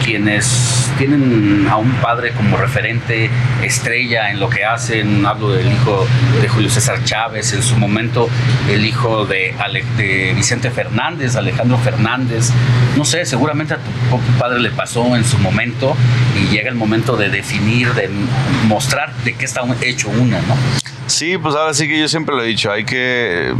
quienes 0.08 0.90
tienen 0.96 1.68
a 1.68 1.76
un 1.76 1.92
padre 1.96 2.32
como 2.32 2.56
referente 2.56 3.28
estrella 3.62 4.30
en 4.30 4.40
lo 4.40 4.48
que 4.48 4.64
hacen. 4.64 5.26
Hablo 5.26 5.50
del 5.50 5.70
hijo 5.70 6.06
de 6.40 6.48
Julio 6.48 6.70
César 6.70 7.04
Chávez, 7.04 7.52
en 7.52 7.62
su 7.62 7.76
momento 7.76 8.26
el 8.70 8.86
hijo 8.86 9.26
de, 9.26 9.54
Vicente 10.34 10.70
Fernández, 10.70 11.36
Alejandro 11.36 11.76
Fernández. 11.76 12.52
No 12.96 13.04
sé, 13.04 13.26
seguramente 13.26 13.74
a 13.74 13.76
tu 13.76 14.38
padre 14.38 14.60
le 14.60 14.70
pasó 14.70 15.14
en 15.14 15.26
su 15.26 15.36
momento 15.40 15.94
y 16.40 16.54
llega 16.54 16.70
el 16.70 16.76
momento 16.76 17.14
de 17.18 17.28
definir, 17.28 17.92
de 17.92 18.08
mostrar 18.66 19.12
de 19.24 19.34
qué 19.34 19.44
está 19.44 19.60
hecho 19.82 20.08
uno, 20.08 20.38
¿no? 20.48 20.56
Sí, 21.06 21.36
pues 21.36 21.54
ahora 21.54 21.74
sí 21.74 21.86
que 21.86 22.00
yo 22.00 22.08
siempre 22.08 22.34
lo 22.34 22.42
he 22.42 22.46
dicho, 22.46 22.72
hay 22.72 22.84
que 22.84 23.52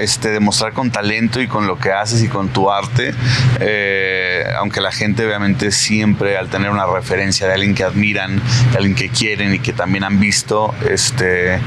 este, 0.00 0.30
demostrar 0.30 0.72
con 0.72 0.90
talento 0.90 1.40
y 1.40 1.48
con 1.48 1.66
lo 1.66 1.78
que 1.78 1.92
haces 1.92 2.22
y 2.22 2.28
con 2.28 2.48
tu 2.48 2.70
arte, 2.70 3.14
eh, 3.60 4.44
aunque 4.58 4.80
la 4.80 4.92
gente 4.92 5.26
obviamente 5.26 5.70
siempre 5.70 6.36
al 6.36 6.48
tener 6.48 6.70
una 6.70 6.86
referencia 6.86 7.46
de 7.46 7.54
alguien 7.54 7.74
que 7.74 7.84
admiran, 7.84 8.40
de 8.72 8.78
alguien 8.78 8.94
que 8.94 9.08
quieren 9.08 9.54
y 9.54 9.58
que 9.58 9.72
también 9.72 10.04
han 10.04 10.20
visto, 10.20 10.74
este, 10.88 11.58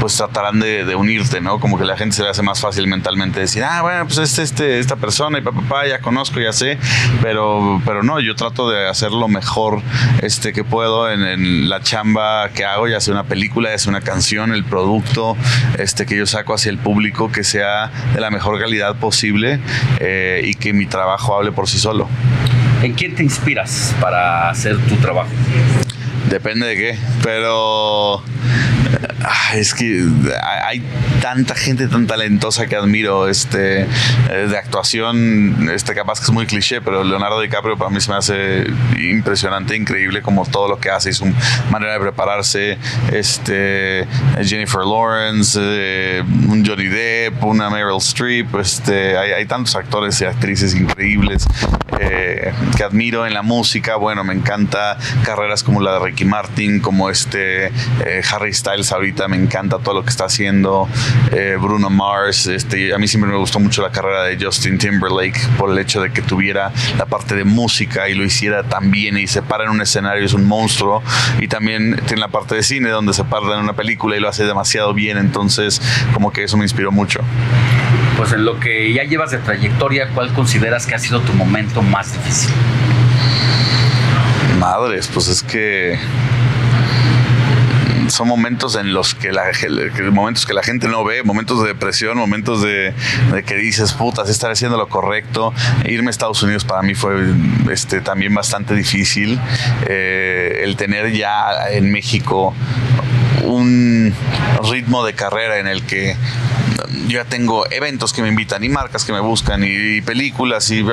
pues 0.00 0.16
tratarán 0.16 0.60
de, 0.60 0.90
unirte, 0.94 1.40
¿no? 1.40 1.60
Como 1.60 1.78
que 1.78 1.84
la 1.84 1.96
gente 1.96 2.16
se 2.16 2.22
le 2.22 2.28
hace 2.28 2.42
más 2.42 2.60
fácil 2.60 2.86
mentalmente 2.86 3.40
decir, 3.40 3.62
ah, 3.64 3.80
bueno, 3.82 4.06
pues 4.06 4.18
es 4.18 4.38
este, 4.38 4.80
esta 4.80 4.96
persona 4.96 5.38
y 5.38 5.42
papá, 5.42 5.86
ya 5.86 6.00
conozco, 6.00 6.40
ya 6.40 6.52
sé, 6.52 6.78
pero, 7.22 7.80
pero 7.84 8.02
no, 8.02 8.20
yo 8.20 8.34
trato 8.34 8.68
de 8.68 8.88
hacer 8.88 9.12
lo 9.12 9.28
mejor 9.28 9.80
este, 10.20 10.52
que 10.52 10.64
puedo 10.64 11.10
en, 11.10 11.22
en 11.22 11.68
la 11.68 11.80
chamba 11.80 12.50
que 12.50 12.64
hago, 12.64 12.88
ya 12.88 13.00
sea 13.00 13.14
una 13.14 13.24
película, 13.24 13.70
ya 13.70 13.78
sea 13.78 13.90
una 13.90 14.00
canción, 14.00 14.52
el 14.52 14.64
producto 14.64 15.36
este, 15.78 16.06
que 16.06 16.16
yo 16.16 16.26
saco 16.26 16.54
hacia 16.54 16.70
el 16.70 16.78
público, 16.78 17.30
que 17.30 17.44
sea 17.44 17.79
de 17.88 18.20
la 18.20 18.30
mejor 18.30 18.60
calidad 18.60 18.96
posible 18.96 19.60
eh, 20.00 20.42
y 20.44 20.54
que 20.54 20.72
mi 20.72 20.86
trabajo 20.86 21.36
hable 21.36 21.52
por 21.52 21.68
sí 21.68 21.78
solo. 21.78 22.08
¿En 22.82 22.94
quién 22.94 23.14
te 23.14 23.22
inspiras 23.22 23.94
para 24.00 24.48
hacer 24.48 24.78
tu 24.88 24.96
trabajo? 24.96 25.30
Depende 26.28 26.66
de 26.66 26.76
qué, 26.76 26.98
pero 27.22 28.22
es 29.54 29.74
que 29.74 30.06
hay 30.42 30.82
tanta 31.20 31.54
gente 31.54 31.88
tan 31.88 32.06
talentosa 32.06 32.66
que 32.66 32.76
admiro 32.76 33.28
este 33.28 33.82
eh, 33.82 33.86
de 34.48 34.56
actuación 34.56 35.70
este 35.72 35.94
capaz 35.94 36.18
que 36.18 36.24
es 36.24 36.30
muy 36.30 36.46
cliché 36.46 36.80
pero 36.80 37.04
Leonardo 37.04 37.40
DiCaprio 37.40 37.76
para 37.76 37.90
mí 37.90 38.00
se 38.00 38.10
me 38.10 38.16
hace 38.16 38.66
impresionante 38.98 39.76
increíble 39.76 40.22
como 40.22 40.46
todo 40.46 40.68
lo 40.68 40.78
que 40.78 40.90
hace 40.90 41.10
y 41.10 41.12
su 41.12 41.26
manera 41.70 41.94
de 41.94 42.00
prepararse 42.00 42.78
este 43.12 44.06
Jennifer 44.42 44.82
Lawrence 44.84 45.58
eh, 45.60 46.22
un 46.48 46.64
Johnny 46.66 46.86
Depp 46.86 47.44
una 47.44 47.70
Meryl 47.70 47.98
Streep 47.98 48.54
este 48.56 49.16
hay, 49.16 49.44
tantos 49.46 49.74
actores 49.74 50.20
y 50.20 50.24
actrices 50.24 50.74
increíbles 50.74 51.46
eh, 52.00 52.52
que 52.76 52.84
admiro 52.84 53.26
en 53.26 53.34
la 53.34 53.42
música 53.42 53.96
bueno 53.96 54.24
me 54.24 54.34
encanta 54.34 54.98
carreras 55.24 55.62
como 55.62 55.80
la 55.80 55.94
de 55.94 55.98
Ricky 56.00 56.24
Martin 56.24 56.80
como 56.80 57.10
este 57.10 57.70
Harry 58.30 58.52
Styles 58.52 58.92
ahorita 58.92 59.28
me 59.28 59.36
encanta 59.36 59.78
todo 59.78 59.94
lo 59.94 60.02
que 60.02 60.10
está 60.10 60.24
haciendo 60.24 60.88
eh, 61.32 61.56
Bruno 61.60 61.90
Mars. 61.90 62.46
Este, 62.46 62.94
a 62.94 62.98
mí 62.98 63.06
siempre 63.06 63.30
me 63.30 63.36
gustó 63.36 63.60
mucho 63.60 63.82
la 63.82 63.90
carrera 63.90 64.24
de 64.24 64.42
Justin 64.42 64.78
Timberlake 64.78 65.38
por 65.58 65.70
el 65.70 65.78
hecho 65.78 66.00
de 66.00 66.12
que 66.12 66.22
tuviera 66.22 66.72
la 66.98 67.06
parte 67.06 67.34
de 67.34 67.44
música 67.44 68.08
y 68.08 68.14
lo 68.14 68.24
hiciera 68.24 68.62
tan 68.64 68.90
bien 68.90 69.16
y 69.16 69.26
se 69.26 69.42
para 69.42 69.64
en 69.64 69.70
un 69.70 69.80
escenario, 69.80 70.24
es 70.24 70.32
un 70.32 70.46
monstruo. 70.46 71.02
Y 71.40 71.48
también 71.48 72.00
tiene 72.06 72.20
la 72.20 72.28
parte 72.28 72.54
de 72.54 72.62
cine 72.62 72.90
donde 72.90 73.12
se 73.12 73.24
para 73.24 73.54
en 73.54 73.60
una 73.60 73.74
película 73.74 74.16
y 74.16 74.20
lo 74.20 74.28
hace 74.28 74.44
demasiado 74.44 74.94
bien. 74.94 75.18
Entonces, 75.18 75.80
como 76.12 76.32
que 76.32 76.44
eso 76.44 76.56
me 76.56 76.64
inspiró 76.64 76.92
mucho. 76.92 77.20
Pues 78.20 78.34
en 78.34 78.44
lo 78.44 78.60
que 78.60 78.92
ya 78.92 79.04
llevas 79.04 79.30
de 79.30 79.38
trayectoria, 79.38 80.10
¿cuál 80.10 80.30
consideras 80.34 80.86
que 80.86 80.94
ha 80.94 80.98
sido 80.98 81.22
tu 81.22 81.32
momento 81.32 81.80
más 81.80 82.12
difícil? 82.12 82.50
Madres, 84.58 85.08
pues 85.08 85.28
es 85.28 85.42
que 85.42 85.98
son 88.08 88.28
momentos 88.28 88.76
en 88.76 88.92
los 88.92 89.14
que 89.14 89.32
la 89.32 89.44
momentos 90.12 90.44
que 90.44 90.52
la 90.52 90.62
gente 90.62 90.86
no 90.86 91.02
ve, 91.02 91.22
momentos 91.22 91.62
de 91.62 91.68
depresión, 91.68 92.18
momentos 92.18 92.60
de, 92.60 92.92
que 93.46 93.54
dices, 93.54 93.94
putas, 93.94 94.28
estar 94.28 94.50
haciendo 94.50 94.76
lo 94.76 94.88
correcto. 94.90 95.54
Irme 95.86 96.08
a 96.08 96.10
Estados 96.10 96.42
Unidos 96.42 96.66
para 96.66 96.82
mí 96.82 96.94
fue 96.94 97.24
este, 97.70 98.02
también 98.02 98.34
bastante 98.34 98.74
difícil. 98.74 99.40
Eh, 99.86 100.60
el 100.64 100.76
tener 100.76 101.10
ya 101.12 101.70
en 101.70 101.90
México 101.90 102.54
un 103.44 104.12
ritmo 104.70 105.06
de 105.06 105.14
carrera 105.14 105.58
en 105.58 105.68
el 105.68 105.82
que 105.84 106.16
yo 107.06 107.18
ya 107.18 107.24
tengo 107.24 107.70
eventos 107.70 108.12
que 108.12 108.22
me 108.22 108.28
invitan 108.28 108.62
y 108.64 108.68
marcas 108.68 109.04
que 109.04 109.12
me 109.12 109.20
buscan 109.20 109.62
y, 109.64 110.00
películas 110.00 110.70
y 110.70 110.84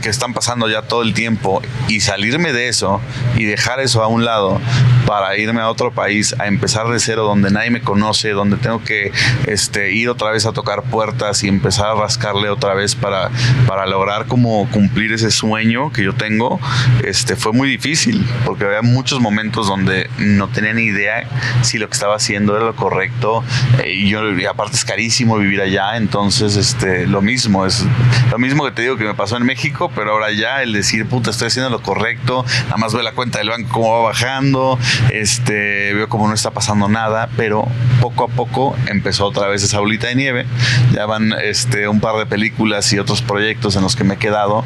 que 0.00 0.08
están 0.08 0.34
pasando 0.34 0.68
ya 0.68 0.82
todo 0.82 1.02
el 1.02 1.14
tiempo 1.14 1.62
y 1.88 2.00
salirme 2.00 2.52
de 2.52 2.68
eso 2.68 3.00
y 3.36 3.44
dejar 3.44 3.80
eso 3.80 4.02
a 4.02 4.08
un 4.08 4.24
lado 4.24 4.60
para 5.06 5.36
irme 5.38 5.60
a 5.60 5.68
otro 5.68 5.92
país 5.92 6.34
a 6.38 6.46
empezar 6.46 6.88
de 6.88 6.98
cero 6.98 7.24
donde 7.24 7.50
nadie 7.50 7.70
me 7.70 7.80
conoce, 7.80 8.30
donde 8.30 8.56
tengo 8.56 8.82
que 8.82 9.12
este, 9.46 9.92
ir 9.92 10.08
otra 10.08 10.30
vez 10.30 10.46
a 10.46 10.52
tocar 10.52 10.82
puertas 10.82 11.44
y 11.44 11.48
empezar 11.48 11.86
a 11.86 11.94
rascarle 11.94 12.50
otra 12.50 12.74
vez 12.74 12.94
para, 12.96 13.30
para 13.66 13.86
lograr 13.86 14.26
como 14.26 14.68
cumplir 14.70 15.12
ese 15.12 15.30
sueño 15.30 15.92
que 15.92 16.02
yo 16.02 16.14
tengo, 16.14 16.60
este, 17.04 17.36
fue 17.36 17.52
muy 17.52 17.68
difícil 17.68 18.26
porque 18.44 18.64
había 18.64 18.82
muchos 18.82 19.20
momentos 19.20 19.68
donde 19.68 20.10
no 20.18 20.48
tenía 20.48 20.72
ni 20.72 20.82
idea 20.82 21.28
si 21.62 21.78
lo 21.78 21.88
que 21.88 21.94
estaba 21.94 22.16
haciendo 22.16 22.56
era 22.56 22.66
lo 22.66 22.76
correcto 22.76 23.44
eh, 23.84 23.92
y 23.92 24.08
yo 24.08 24.36
y 24.36 24.44
aparte 24.46 24.76
es 24.76 24.84
carísimo 24.84 25.35
vivir 25.38 25.60
allá, 25.60 25.96
entonces 25.96 26.56
este, 26.56 27.06
lo 27.06 27.22
mismo, 27.22 27.66
es 27.66 27.84
lo 28.30 28.38
mismo 28.38 28.64
que 28.64 28.70
te 28.70 28.82
digo 28.82 28.96
que 28.96 29.04
me 29.04 29.14
pasó 29.14 29.36
en 29.36 29.44
México, 29.44 29.90
pero 29.94 30.12
ahora 30.12 30.32
ya 30.32 30.62
el 30.62 30.72
decir, 30.72 31.06
puta, 31.06 31.30
estoy 31.30 31.48
haciendo 31.48 31.70
lo 31.70 31.82
correcto, 31.82 32.44
nada 32.64 32.76
más 32.76 32.92
veo 32.92 33.02
la 33.02 33.12
cuenta 33.12 33.38
del 33.38 33.50
banco 33.50 33.68
cómo 33.72 33.90
va 33.90 34.08
bajando, 34.08 34.78
este, 35.10 35.94
veo 35.94 36.08
como 36.08 36.28
no 36.28 36.34
está 36.34 36.50
pasando 36.50 36.88
nada, 36.88 37.28
pero 37.36 37.66
poco 38.00 38.24
a 38.24 38.28
poco 38.28 38.76
empezó 38.86 39.26
otra 39.26 39.48
vez 39.48 39.62
esa 39.62 39.80
bolita 39.80 40.06
de 40.08 40.14
nieve, 40.14 40.46
ya 40.92 41.06
van 41.06 41.32
este, 41.42 41.88
un 41.88 42.00
par 42.00 42.16
de 42.16 42.26
películas 42.26 42.92
y 42.92 42.98
otros 42.98 43.22
proyectos 43.22 43.76
en 43.76 43.82
los 43.82 43.96
que 43.96 44.04
me 44.04 44.14
he 44.14 44.18
quedado, 44.18 44.64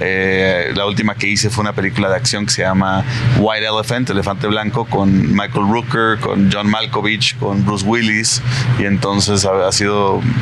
eh, 0.00 0.72
la 0.74 0.86
última 0.86 1.14
que 1.14 1.28
hice 1.28 1.50
fue 1.50 1.62
una 1.62 1.72
película 1.72 2.08
de 2.08 2.16
acción 2.16 2.46
que 2.46 2.52
se 2.52 2.62
llama 2.62 3.04
White 3.38 3.66
Elephant, 3.66 4.10
Elefante 4.10 4.46
Blanco, 4.46 4.84
con 4.84 5.32
Michael 5.32 5.68
Rooker, 5.70 6.18
con 6.20 6.50
John 6.52 6.68
Malkovich, 6.68 7.38
con 7.38 7.64
Bruce 7.64 7.84
Willis, 7.84 8.42
y 8.78 8.84
entonces 8.84 9.44
ha 9.44 9.70
sido 9.72 9.92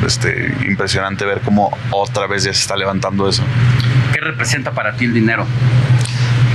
este, 0.05 0.53
impresionante 0.67 1.25
ver 1.25 1.41
cómo 1.41 1.75
otra 1.91 2.27
vez 2.27 2.43
ya 2.43 2.53
se 2.53 2.61
está 2.61 2.75
levantando 2.75 3.27
eso. 3.27 3.43
¿Qué 4.13 4.19
representa 4.19 4.71
para 4.71 4.95
ti 4.95 5.05
el 5.05 5.13
dinero? 5.13 5.45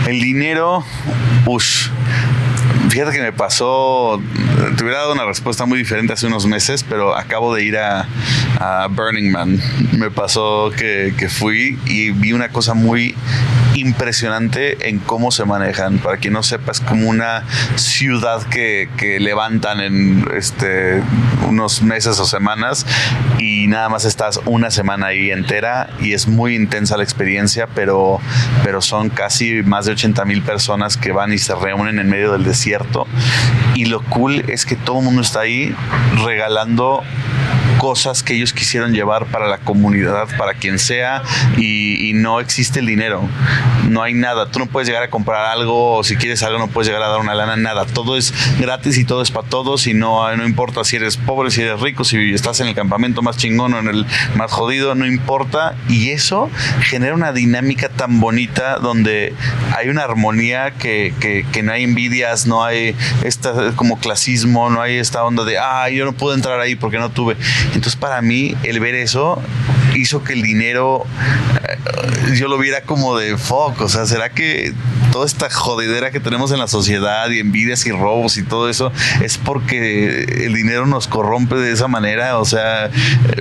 El 0.06 0.20
dinero, 0.20 0.84
uff, 1.46 1.88
Fíjate 2.88 3.12
que 3.12 3.20
me 3.20 3.32
pasó, 3.32 4.22
te 4.76 4.82
hubiera 4.82 5.00
dado 5.00 5.12
una 5.12 5.24
respuesta 5.24 5.66
muy 5.66 5.78
diferente 5.78 6.12
hace 6.12 6.26
unos 6.28 6.46
meses, 6.46 6.82
pero 6.82 7.16
acabo 7.16 7.54
de 7.54 7.64
ir 7.64 7.76
a, 7.76 8.06
Burning 8.88 9.30
Man. 9.30 9.60
Me 9.92 10.10
pasó 10.10 10.70
que, 10.74 11.12
que, 11.18 11.28
fui 11.28 11.78
y 11.84 12.10
vi 12.12 12.32
una 12.32 12.48
cosa 12.48 12.74
muy 12.74 13.14
impresionante 13.76 14.88
en 14.88 14.98
cómo 14.98 15.30
se 15.30 15.44
manejan. 15.44 15.98
Para 15.98 16.16
quien 16.16 16.32
no 16.32 16.42
sepa, 16.42 16.72
es 16.72 16.80
como 16.80 17.08
una 17.08 17.44
ciudad 17.76 18.42
que, 18.44 18.86
levantan 19.20 19.80
en 19.80 20.26
este, 20.36 21.02
unos 21.48 21.82
meses 21.82 22.18
o 22.18 22.26
semanas 22.26 22.86
y 23.38 23.66
nada 23.66 23.88
más 23.88 24.04
estás 24.04 24.40
una 24.44 24.70
semana 24.70 25.06
ahí 25.06 25.30
entera 25.30 25.88
y 26.00 26.12
es 26.12 26.26
muy 26.26 26.54
intensa 26.54 26.96
la 26.96 27.02
experiencia, 27.02 27.66
pero, 27.66 28.20
pero 28.64 28.82
son 28.82 29.10
casi 29.10 29.62
más 29.62 29.86
de 29.86 29.92
80 29.92 30.24
mil 30.24 30.42
personas 30.42 30.96
que 30.96 31.12
van 31.12 31.32
y 31.32 31.38
se 31.38 31.54
reúnen 31.54 31.98
en 31.98 32.08
medio 32.08 32.32
del 32.32 32.44
desierto. 32.44 33.06
Y 33.74 33.86
lo 33.86 34.02
cool 34.04 34.44
es 34.48 34.66
que 34.66 34.76
todo 34.76 34.98
el 34.98 35.04
mundo 35.04 35.22
está 35.22 35.40
ahí 35.40 35.74
regalando 36.24 37.02
cosas 37.78 38.22
que 38.22 38.34
ellos 38.34 38.52
quisieron 38.52 38.92
llevar 38.92 39.26
para 39.26 39.48
la 39.48 39.58
comunidad, 39.58 40.28
para 40.36 40.54
quien 40.54 40.78
sea, 40.78 41.22
y, 41.56 42.12
no 42.16 42.40
existe 42.40 42.80
el 42.80 42.86
dinero. 42.86 43.22
No 43.88 44.02
hay 44.02 44.14
nada. 44.14 44.50
Tú 44.50 44.58
no 44.58 44.66
puedes 44.66 44.88
llegar 44.88 45.02
a 45.02 45.10
comprar 45.10 45.44
algo, 45.46 45.96
o 45.96 46.04
si 46.04 46.16
quieres 46.16 46.42
algo, 46.42 46.58
no 46.58 46.68
puedes 46.68 46.88
llegar 46.88 47.02
a 47.02 47.08
dar 47.08 47.20
una 47.20 47.34
lana, 47.34 47.56
nada. 47.56 47.84
Todo 47.84 48.16
es 48.16 48.32
gratis 48.58 48.96
y 48.96 49.04
todo 49.04 49.22
es 49.22 49.30
para 49.30 49.48
todos, 49.48 49.86
y 49.86 49.94
no, 49.94 50.34
no 50.36 50.46
importa 50.46 50.82
si 50.84 50.96
eres 50.96 51.16
pobre, 51.16 51.50
si 51.50 51.62
eres 51.62 51.80
rico, 51.80 52.04
si 52.04 52.32
estás 52.32 52.60
en 52.60 52.68
el 52.68 52.74
campamento 52.74 53.22
más 53.22 53.36
chingón 53.36 53.74
o 53.74 53.78
en 53.78 53.88
el 53.88 54.06
más 54.34 54.50
jodido, 54.50 54.94
no 54.94 55.06
importa. 55.06 55.76
Y 55.88 56.10
eso 56.10 56.50
genera 56.80 57.14
una 57.14 57.32
dinámica 57.32 57.88
tan 57.88 58.20
bonita 58.20 58.78
donde 58.78 59.34
hay 59.76 59.88
una 59.88 60.02
armonía 60.02 60.72
que, 60.72 61.14
que, 61.20 61.62
no 61.62 61.72
hay 61.72 61.84
envidias, 61.84 62.46
no 62.46 62.64
hay 62.64 62.94
esta 63.24 63.72
como 63.74 63.98
clasismo, 63.98 64.70
no 64.70 64.80
hay 64.80 64.96
esta 64.96 65.24
onda 65.24 65.44
de, 65.44 65.58
ah, 65.58 65.88
yo 65.90 66.04
no 66.04 66.12
puedo 66.12 66.34
entrar 66.34 66.60
ahí 66.60 66.76
porque 66.76 66.98
no 66.98 67.10
tuve. 67.10 67.36
Entonces 67.74 67.96
para 67.96 68.22
mí 68.22 68.56
el 68.62 68.80
ver 68.80 68.94
eso 68.94 69.40
hizo 69.94 70.22
que 70.22 70.34
el 70.34 70.42
dinero 70.42 71.06
eh, 71.62 72.36
yo 72.36 72.48
lo 72.48 72.58
viera 72.58 72.82
como 72.82 73.16
de 73.16 73.36
fuck, 73.36 73.80
o 73.80 73.88
sea, 73.88 74.06
¿será 74.06 74.30
que 74.30 74.74
toda 75.16 75.24
esta 75.24 75.48
jodedera 75.48 76.10
que 76.10 76.20
tenemos 76.20 76.52
en 76.52 76.58
la 76.58 76.68
sociedad 76.68 77.30
y 77.30 77.38
envidias 77.38 77.86
y 77.86 77.90
robos 77.90 78.36
y 78.36 78.42
todo 78.42 78.68
eso 78.68 78.92
es 79.22 79.38
porque 79.38 80.44
el 80.44 80.52
dinero 80.52 80.86
nos 80.86 81.08
corrompe 81.08 81.54
de 81.54 81.72
esa 81.72 81.88
manera. 81.88 82.38
O 82.38 82.44
sea, 82.44 82.90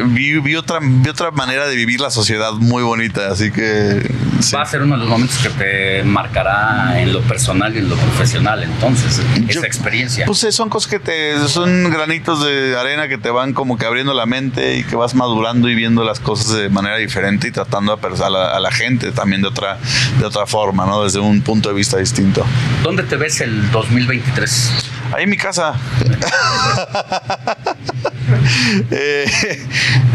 vi, 0.05 0.55
otra, 0.55 0.79
vi 0.81 1.09
otra 1.09 1.31
manera 1.31 1.67
de 1.67 1.75
vivir 1.75 1.99
la 1.99 2.11
sociedad 2.11 2.53
muy 2.53 2.81
bonita, 2.81 3.27
así 3.29 3.51
que... 3.51 4.09
Va 4.53 4.61
a 4.61 4.65
ser 4.65 4.83
uno 4.83 4.93
de 4.93 5.01
los 5.01 5.09
momentos 5.09 5.37
que 5.39 5.49
te 5.49 6.03
marcará 6.03 7.01
en 7.01 7.11
lo 7.11 7.19
personal 7.23 7.75
y 7.75 7.79
en 7.79 7.89
lo 7.89 7.97
profesional, 7.97 8.63
entonces, 8.63 9.21
esa 9.49 9.67
experiencia. 9.67 10.25
Pues 10.25 10.45
son 10.51 10.69
cosas 10.69 10.89
que 10.89 10.99
te... 10.99 11.45
son 11.49 11.89
granitos 11.89 12.41
de 12.45 12.77
arena 12.79 13.09
que 13.09 13.17
te 13.17 13.29
van 13.29 13.51
como 13.51 13.77
que 13.77 13.85
abriendo 13.85 14.13
la 14.15 14.25
mente 14.25 14.77
y 14.77 14.83
que 14.83 14.95
vas 14.95 15.13
madurando 15.13 15.69
y 15.69 15.75
viendo 15.75 16.03
las 16.03 16.19
cosas 16.19 16.55
de 16.55 16.69
manera 16.69 16.97
diferente 16.97 17.47
y 17.47 17.51
tratando 17.51 17.93
a, 17.93 18.29
la, 18.29 18.55
a 18.55 18.59
la 18.59 18.71
gente 18.71 19.11
también 19.11 19.41
de 19.41 19.49
otra, 19.49 19.77
de 20.19 20.25
otra 20.25 20.47
forma, 20.47 20.85
¿no? 20.85 21.03
Desde 21.03 21.19
un 21.19 21.41
punto 21.41 21.69
de 21.69 21.75
vista 21.75 21.97
distinto. 21.97 22.45
¿Dónde 22.83 23.03
te 23.03 23.15
ves 23.15 23.41
el 23.41 23.71
2023? 23.71 24.71
Ahí 25.13 25.23
en 25.23 25.29
mi 25.29 25.37
casa. 25.37 25.75
Eh, 28.91 29.25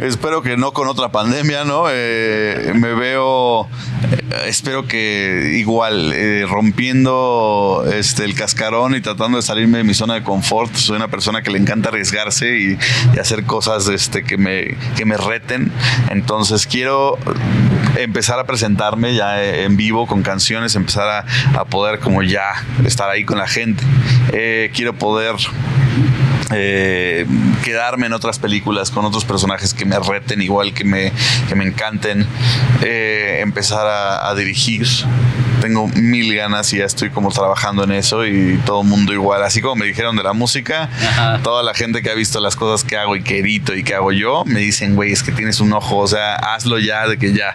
espero 0.02 0.42
que 0.42 0.56
no 0.56 0.72
con 0.72 0.88
otra 0.88 1.10
pandemia, 1.10 1.64
¿no? 1.64 1.84
Eh, 1.88 2.72
me 2.74 2.94
veo, 2.94 3.64
eh, 3.64 4.44
espero 4.46 4.86
que 4.86 5.54
igual, 5.56 6.14
rompiendo 6.48 7.84
este, 7.92 8.24
el 8.24 8.34
cascarón 8.34 8.94
y 8.94 9.00
tratando 9.00 9.38
de 9.38 9.42
salirme 9.42 9.78
de 9.78 9.84
mi 9.84 9.94
zona 9.94 10.14
de 10.14 10.22
confort. 10.22 10.74
Soy 10.74 10.96
una 10.96 11.08
persona 11.08 11.42
que 11.42 11.50
le 11.50 11.58
encanta 11.58 11.88
arriesgarse 11.88 12.58
y, 12.58 12.78
hacer 13.18 13.44
cosas 13.44 13.88
este, 13.88 14.24
que, 14.24 14.36
me, 14.36 14.76
que 14.96 15.04
me 15.04 15.16
reten. 15.16 15.72
Entonces 16.10 16.66
quiero 16.66 17.18
empezar 17.96 18.38
a 18.38 18.44
presentarme 18.44 19.14
ya 19.14 19.42
en 19.42 19.76
vivo 19.76 20.06
con 20.06 20.22
canciones, 20.22 20.74
empezar 20.74 21.08
a, 21.08 21.58
a 21.58 21.64
poder 21.64 21.98
como 21.98 22.22
ya 22.22 22.52
estar 22.84 23.10
ahí 23.10 23.24
con 23.24 23.38
la 23.38 23.48
gente. 23.48 23.82
quiero 24.72 24.94
poder 24.94 25.34
eh, 26.52 27.26
quedarme 27.64 28.06
en 28.06 28.12
otras 28.12 28.38
películas 28.38 28.90
con 28.90 29.04
otros 29.04 29.24
personajes 29.24 29.74
que 29.74 29.84
me 29.84 29.98
reten 29.98 30.42
igual, 30.42 30.74
que 30.74 30.84
me, 30.84 31.12
que 31.48 31.54
me 31.54 31.64
encanten, 31.64 32.26
eh, 32.82 33.38
empezar 33.40 33.86
a, 33.86 34.34
dirigir. 34.34 34.86
Tengo 35.60 35.88
mil 35.88 36.34
ganas 36.34 36.72
y 36.72 36.78
ya 36.78 36.86
estoy 36.86 37.10
como 37.10 37.30
trabajando 37.30 37.84
en 37.84 37.92
eso 37.92 38.24
y 38.24 38.58
todo 38.64 38.80
el 38.80 38.88
mundo 38.88 39.12
igual. 39.12 39.42
Así 39.42 39.60
como 39.60 39.76
me 39.76 39.86
dijeron 39.86 40.16
de 40.16 40.22
la 40.22 40.32
música, 40.32 40.88
toda 41.42 41.62
la 41.62 41.74
gente 41.74 42.00
que 42.00 42.10
ha 42.10 42.14
visto 42.14 42.40
las 42.40 42.56
cosas 42.56 42.88
que 42.88 42.96
hago 42.96 43.16
y 43.16 43.22
que 43.22 43.40
edito 43.40 43.74
y 43.74 43.82
que 43.82 43.94
hago 43.94 44.12
yo, 44.12 44.44
me 44.46 44.60
dicen, 44.60 44.94
güey, 44.94 45.12
es 45.12 45.22
que 45.22 45.32
tienes 45.32 45.60
un 45.60 45.72
ojo, 45.72 45.98
o 45.98 46.06
sea, 46.06 46.36
hazlo 46.36 46.78
ya 46.78 47.06
de 47.06 47.18
que 47.18 47.34
ya. 47.34 47.54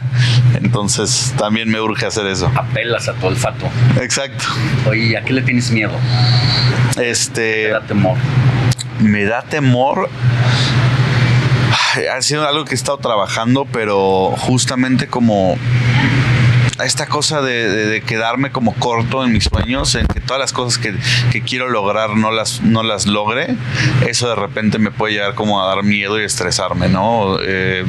Entonces 0.54 1.34
también 1.38 1.70
me 1.70 1.82
urge 1.82 2.06
hacer 2.06 2.28
eso. 2.28 2.52
Apelas 2.56 3.08
a 3.08 3.14
tu 3.14 3.28
olfato. 3.28 3.68
Exacto. 4.00 4.46
Oye, 4.88 5.18
¿a 5.18 5.24
qué 5.24 5.34
le 5.34 5.42
tienes 5.42 5.72
miedo? 5.72 5.94
Este. 6.98 7.70
Da 7.70 7.82
temor. 7.82 8.18
Me 9.00 9.26
da 9.26 9.42
temor 9.42 10.10
ha 12.14 12.22
sido 12.22 12.48
algo 12.48 12.66
que 12.66 12.72
he 12.72 12.76
estado 12.76 12.98
trabajando, 12.98 13.66
pero 13.66 14.34
justamente 14.38 15.08
como 15.08 15.58
esta 16.84 17.06
cosa 17.06 17.42
de, 17.42 18.04
quedarme 18.06 18.52
como 18.52 18.74
corto 18.74 19.24
en 19.24 19.32
mis 19.32 19.46
sueños, 19.46 19.96
en 19.96 20.08
que 20.08 20.20
todas 20.20 20.42
las 20.42 20.52
cosas 20.52 20.78
que, 20.78 21.42
quiero 21.42 21.70
lograr 21.70 22.18
no 22.18 22.32
las, 22.32 22.62
no 22.62 22.84
las 22.84 23.06
logre, 23.06 23.56
eso 24.08 24.28
de 24.28 24.36
repente 24.36 24.78
me 24.78 24.92
puede 24.92 25.14
llegar 25.14 25.36
como 25.36 25.62
a 25.62 25.68
dar 25.68 25.84
miedo 25.84 26.20
y 26.20 26.24
estresarme, 26.24 26.90
¿no? 26.90 27.38
Eh, 27.42 27.86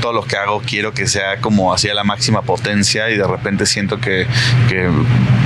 todo 0.00 0.14
lo 0.14 0.24
que 0.24 0.36
hago 0.36 0.62
quiero 0.64 0.94
que 0.94 1.06
sea 1.06 1.40
como 1.40 1.74
hacia 1.74 1.92
la 1.92 2.04
máxima 2.04 2.42
potencia 2.42 3.10
y 3.10 3.18
de 3.18 3.26
repente 3.26 3.66
siento 3.66 4.00
que, 4.00 4.26
que 4.68 4.88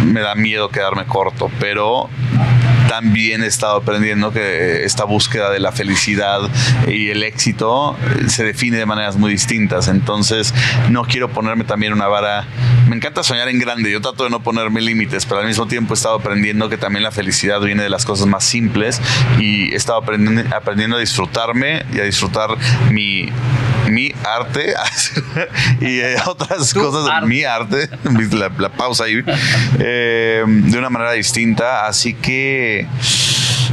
me 0.05 0.20
da 0.20 0.36
miedo 0.36 0.69
quedarme 0.69 1.07
corto, 1.07 1.51
pero 1.59 2.09
también 2.89 3.43
he 3.43 3.47
estado 3.47 3.77
aprendiendo 3.77 4.33
que 4.33 4.85
esta 4.85 5.05
búsqueda 5.05 5.51
de 5.51 5.61
la 5.61 5.73
felicidad 5.73 6.41
y 6.89 7.09
el 7.09 7.23
éxito 7.23 7.97
se 8.29 8.45
define 8.45 8.77
de 8.77 8.87
maneras 8.87 9.17
muy 9.17 9.31
distintas. 9.31 9.89
Entonces, 9.89 10.55
no 10.91 11.05
quiero 11.05 11.31
ponerme 11.31 11.65
también 11.65 11.93
una 11.93 12.07
vara. 12.07 12.47
Me 12.89 12.97
encanta 12.97 13.23
soñar 13.23 13.49
en 13.49 13.59
grande. 13.59 13.91
Yo 13.91 14.01
trato 14.01 14.25
de 14.25 14.31
no 14.31 14.43
ponerme 14.43 14.81
límites, 14.81 15.27
pero 15.27 15.41
al 15.41 15.47
mismo 15.47 15.67
tiempo 15.67 15.95
he 15.95 15.97
estado 15.97 16.17
aprendiendo 16.17 16.69
que 16.69 16.77
también 16.77 17.03
la 17.03 17.11
felicidad 17.11 17.61
viene 17.61 17.83
de 17.83 17.91
las 17.91 18.05
cosas 18.05 18.27
más 18.27 18.45
simples 18.45 19.01
y 19.39 19.73
he 19.73 19.77
estado 19.77 19.99
aprendiendo, 19.99 20.55
aprendiendo 20.55 20.97
a 20.97 21.01
disfrutarme 21.01 21.85
y 21.93 22.01
a 22.01 22.05
disfrutar 22.05 22.51
mi 22.91 23.31
mi 23.89 24.13
arte 24.25 24.75
y 25.81 26.01
eh, 26.01 26.17
otras 26.27 26.73
cosas 26.75 27.05
de 27.05 27.27
mi 27.27 27.45
arte, 27.45 27.89
la, 28.59 28.69
pausa 28.71 29.05
ahí, 29.05 29.23
eh, 29.79 30.45
de 30.47 30.79
una 30.79 30.91
manera 30.91 31.13
distinta. 31.13 31.87
Así 31.87 32.15
que 32.15 32.84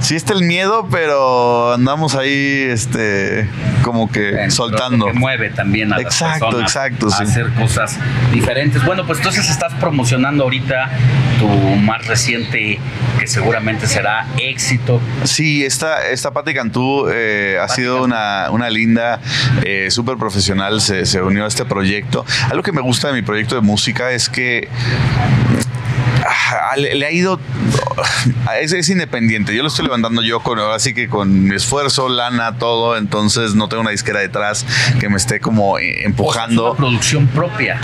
sí 0.01 0.15
está 0.15 0.33
el 0.33 0.43
miedo, 0.43 0.88
pero 0.91 1.73
andamos 1.73 2.15
ahí 2.15 2.65
este 2.69 3.49
como 3.83 4.11
que 4.11 4.51
soltando. 4.51 5.06
Que 5.06 5.14
mueve 5.14 5.49
también 5.51 5.93
a 5.93 5.99
exacto, 5.99 6.51
las 6.51 6.61
exacto, 6.64 7.07
a 7.07 7.23
hacer 7.23 7.49
cosas 7.53 7.98
diferentes. 8.33 8.83
Bueno, 8.83 9.06
pues 9.06 9.19
entonces 9.19 9.49
estás 9.49 9.73
promocionando 9.75 10.43
ahorita 10.43 10.90
tu 11.40 11.48
más 11.48 12.06
reciente 12.07 12.80
que 13.19 13.27
seguramente 13.27 13.88
será 13.88 14.27
éxito. 14.38 14.99
Sí, 15.23 15.64
esta, 15.64 16.07
esta 16.09 16.31
Pati 16.31 16.53
Cantú 16.53 17.07
eh, 17.11 17.57
ha 17.61 17.67
sido 17.69 18.03
una, 18.03 18.49
una 18.51 18.69
linda, 18.69 19.19
eh, 19.64 19.90
súper 19.91 20.17
profesional, 20.17 20.81
se, 20.81 21.06
se 21.06 21.22
unió 21.22 21.45
a 21.45 21.48
este 21.48 21.65
proyecto. 21.65 22.25
Algo 22.49 22.64
que 22.64 22.72
me 22.72 22.81
gusta 22.81 23.07
de 23.07 23.14
mi 23.14 23.22
proyecto 23.22 23.56
de 23.56 23.61
música 23.61 24.11
es 24.11 24.30
que 24.30 24.67
Ah, 26.25 26.75
le, 26.77 27.06
ha 27.06 27.11
ido. 27.11 27.40
Es, 28.61 28.89
independiente. 28.89 29.55
Yo 29.55 29.63
lo 29.63 29.69
estoy 29.69 29.85
levantando 29.85 30.21
yo 30.21 30.39
con, 30.41 30.59
así 30.59 30.93
que 30.93 31.07
con 31.07 31.47
mi 31.47 31.55
esfuerzo, 31.55 32.09
lana, 32.09 32.57
todo. 32.57 32.97
Entonces 32.97 33.55
no 33.55 33.67
tengo 33.69 33.81
una 33.81 33.91
disquera 33.91 34.19
detrás 34.19 34.65
que 34.99 35.09
me 35.09 35.17
esté 35.17 35.39
como 35.39 35.79
empujando. 35.79 36.71
una 36.71 36.77
producción 36.77 37.27
propia. 37.27 37.79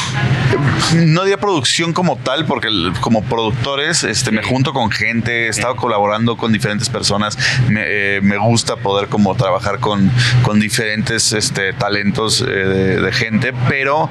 No 0.96 1.24
diría 1.24 1.38
producción 1.38 1.94
como 1.94 2.18
tal, 2.18 2.46
porque 2.46 2.70
como 3.02 3.24
productores 3.24 4.04
este, 4.04 4.32
me 4.32 4.44
junto 4.44 4.74
con 4.74 4.92
gente, 4.92 5.46
he 5.46 5.50
estado 5.50 5.76
colaborando 5.76 6.38
con 6.38 6.52
diferentes 6.52 6.90
personas. 6.90 7.38
Me, 7.70 7.82
eh, 7.86 8.22
gusta 8.40 8.78
poder 8.78 9.08
como 9.10 9.36
trabajar 9.36 9.80
con, 9.80 10.12
con 10.44 10.60
diferentes 10.60 11.34
este, 11.34 11.74
talentos 11.74 12.42
eh, 12.42 12.46
de 12.46 13.12
gente, 13.12 13.54
pero 13.68 14.10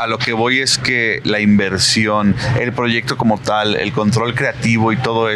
a 0.00 0.06
lo 0.06 0.18
que 0.18 0.32
voy 0.32 0.60
es 0.60 0.78
que 0.78 1.20
la 1.24 1.40
inversión, 1.40 2.34
el 2.60 2.72
proyecto 2.72 3.16
como 3.16 3.38
tal, 3.38 3.76
el 3.76 3.92
control 3.92 4.34
creativo 4.34 4.92
y 4.92 4.96
todo 4.96 5.28
eso, 5.28 5.33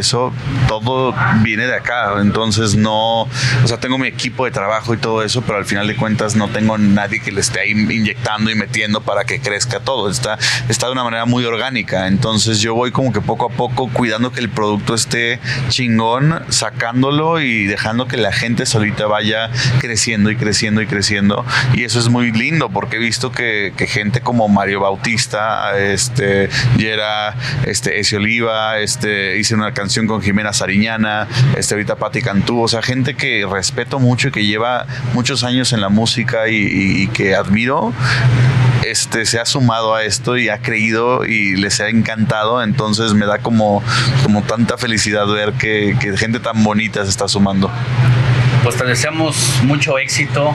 todo 0.67 1.15
viene 1.43 1.67
de 1.67 1.75
acá. 1.75 2.15
Entonces 2.21 2.75
no, 2.77 3.23
o 3.23 3.67
sea, 3.67 3.79
tengo 3.79 3.99
mi 3.99 4.09
equipo 4.09 4.45
de 4.45 4.51
trabajo 4.51 4.95
y 4.95 4.97
todo 4.99 5.23
eso, 5.23 5.43
pero 5.43 5.59
al 5.59 5.65
final 5.65 5.87
de 5.87 5.97
cuentas 5.97 6.37
no 6.37 6.49
tengo 6.49 6.79
nadie 6.79 7.21
que 7.21 7.33
le 7.33 7.41
esté 7.41 7.61
ahí 7.61 7.71
inyectando 7.71 8.51
y 8.51 8.55
metiendo 8.55 9.01
para 9.01 9.25
que 9.25 9.41
crezca 9.41 9.81
todo. 9.81 10.11
Está, 10.11 10.39
está 10.69 10.87
de 10.87 10.93
una 10.93 11.05
manera 11.05 11.25
muy 11.25 11.45
orgánica. 11.45 12.07
Entonces 12.07 12.61
yo 12.61 12.75
voy 12.75 12.91
como 12.91 13.13
que 13.13 13.21
poco 13.21 13.47
a 13.47 13.51
poco 13.51 13.89
cuidando 13.93 14.33
que 14.33 14.41
el 14.41 14.49
producto 14.49 14.95
esté 14.95 15.41
chingón, 15.69 16.43
sacándolo 16.49 17.41
y 17.41 17.65
dejando 17.65 18.07
que 18.07 18.17
la 18.17 18.33
gente 18.33 18.67
solita 18.67 19.07
vaya 19.07 19.51
creciendo 19.81 20.31
y 20.31 20.37
creciendo 20.37 20.83
y 20.83 20.87
creciendo. 20.87 21.45
Y 21.75 21.85
eso 21.85 21.99
es 21.99 22.09
muy 22.09 22.33
lindo 22.33 22.71
porque 22.71 22.97
he 22.97 22.99
visto 22.99 23.33
que, 23.33 23.73
gente 23.89 24.21
como 24.21 24.49
Mario 24.49 24.81
Bautista, 24.81 25.79
este, 25.79 26.49
Yera, 26.77 27.35
este, 27.67 28.01
Ezio 28.01 28.19
Oliva, 28.19 28.79
este, 28.79 29.39
hice 29.39 29.55
una 29.55 29.73
canción 29.73 29.88
con 30.07 30.23
Jimena 30.23 30.53
Sariñana, 30.53 31.27
este, 31.57 31.75
ahorita 31.75 31.97
Patti 31.97 32.21
Cantú, 32.21 32.61
o 32.61 32.69
sea, 32.69 32.83
gente 32.83 33.15
que 33.15 33.47
respeto 33.51 33.99
mucho 33.99 34.29
y 34.29 34.31
que 34.31 34.45
lleva 34.45 34.87
muchos 35.15 35.45
años 35.45 35.73
en 35.73 35.81
la 35.81 35.89
música 35.89 36.49
y, 36.49 37.09
que 37.09 37.35
admiro, 37.35 37.95
este, 38.85 39.25
se 39.25 39.41
ha 39.41 39.47
sumado 39.47 39.95
a 39.95 40.05
esto 40.05 40.37
y 40.37 40.51
ha 40.51 40.59
creído 40.59 41.25
y 41.25 41.57
les 41.57 41.81
ha 41.81 41.89
encantado, 41.89 42.63
entonces 42.63 43.15
me 43.15 43.25
da 43.25 43.39
como, 43.39 43.83
como 44.23 44.43
tanta 44.43 44.77
felicidad 44.77 45.27
ver 45.27 45.55
que, 45.55 45.97
que 45.99 46.17
gente 46.17 46.39
tan 46.39 46.63
bonita 46.63 47.03
se 47.05 47.11
está 47.11 47.27
sumando. 47.29 47.71
Pues 48.63 48.77
te 48.77 48.85
deseamos 48.85 49.61
mucho 49.65 49.99
éxito 49.99 50.55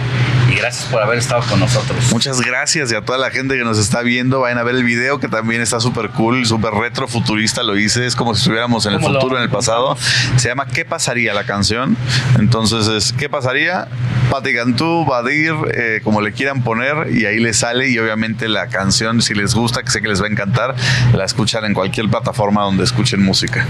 y 0.51 0.55
gracias 0.55 0.85
por 0.85 1.01
haber 1.01 1.17
estado 1.17 1.41
con 1.49 1.59
nosotros. 1.59 2.11
Muchas 2.11 2.41
gracias 2.41 2.91
y 2.91 2.95
a 2.95 3.01
toda 3.01 3.17
la 3.17 3.31
gente 3.31 3.57
que 3.57 3.63
nos 3.63 3.79
está 3.79 4.01
viendo, 4.01 4.41
vayan 4.41 4.57
a 4.57 4.63
ver 4.63 4.75
el 4.75 4.83
video 4.83 5.19
que 5.19 5.27
también 5.27 5.61
está 5.61 5.79
súper 5.79 6.09
cool, 6.09 6.45
súper 6.45 6.73
retro 6.73 7.07
futurista, 7.07 7.63
lo 7.63 7.77
hice, 7.77 8.05
es 8.05 8.15
como 8.15 8.35
si 8.35 8.41
estuviéramos 8.41 8.85
en 8.85 8.93
el 8.93 8.99
futuro, 8.99 9.37
en 9.37 9.43
el 9.43 9.49
pasado. 9.49 9.97
Se 10.35 10.49
llama 10.49 10.67
¿Qué 10.67 10.85
pasaría 10.85 11.33
la 11.33 11.45
canción? 11.45 11.97
Entonces 12.37 12.87
es 12.87 13.13
¿Qué 13.13 13.29
pasaría? 13.29 13.87
Pati 14.29 14.53
Cantú, 14.53 15.05
Badir, 15.05 15.53
eh, 15.73 16.01
como 16.03 16.21
le 16.21 16.31
quieran 16.31 16.63
poner 16.63 17.11
y 17.11 17.25
ahí 17.25 17.39
les 17.39 17.57
sale 17.57 17.89
y 17.89 17.99
obviamente 17.99 18.47
la 18.47 18.67
canción, 18.67 19.21
si 19.21 19.33
les 19.33 19.53
gusta, 19.53 19.83
que 19.83 19.91
sé 19.91 20.01
que 20.01 20.07
les 20.07 20.21
va 20.21 20.27
a 20.27 20.29
encantar, 20.29 20.75
la 21.13 21.25
escuchan 21.25 21.65
en 21.65 21.73
cualquier 21.73 22.09
plataforma 22.09 22.63
donde 22.63 22.83
escuchen 22.83 23.21
música. 23.23 23.65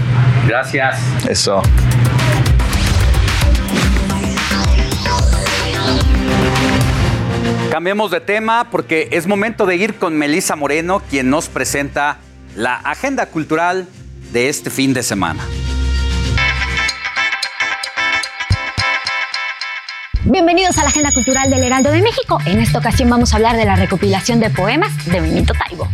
Gracias. 0.46 0.98
Eso. 1.28 1.62
Cambiemos 7.74 8.12
de 8.12 8.20
tema 8.20 8.70
porque 8.70 9.08
es 9.10 9.26
momento 9.26 9.66
de 9.66 9.74
ir 9.74 9.96
con 9.96 10.16
Melisa 10.16 10.54
Moreno, 10.54 11.02
quien 11.10 11.28
nos 11.28 11.48
presenta 11.48 12.18
la 12.54 12.76
agenda 12.76 13.26
cultural 13.26 13.88
de 14.32 14.48
este 14.48 14.70
fin 14.70 14.94
de 14.94 15.02
semana. 15.02 15.44
Bienvenidos 20.22 20.78
a 20.78 20.84
la 20.84 20.90
Agenda 20.90 21.10
Cultural 21.10 21.50
del 21.50 21.64
Heraldo 21.64 21.90
de 21.90 22.00
México. 22.00 22.38
En 22.46 22.60
esta 22.60 22.78
ocasión 22.78 23.10
vamos 23.10 23.32
a 23.32 23.38
hablar 23.38 23.56
de 23.56 23.64
la 23.64 23.74
recopilación 23.74 24.38
de 24.38 24.50
poemas 24.50 25.06
de 25.06 25.20
Benito 25.20 25.52
Taibo. 25.54 25.88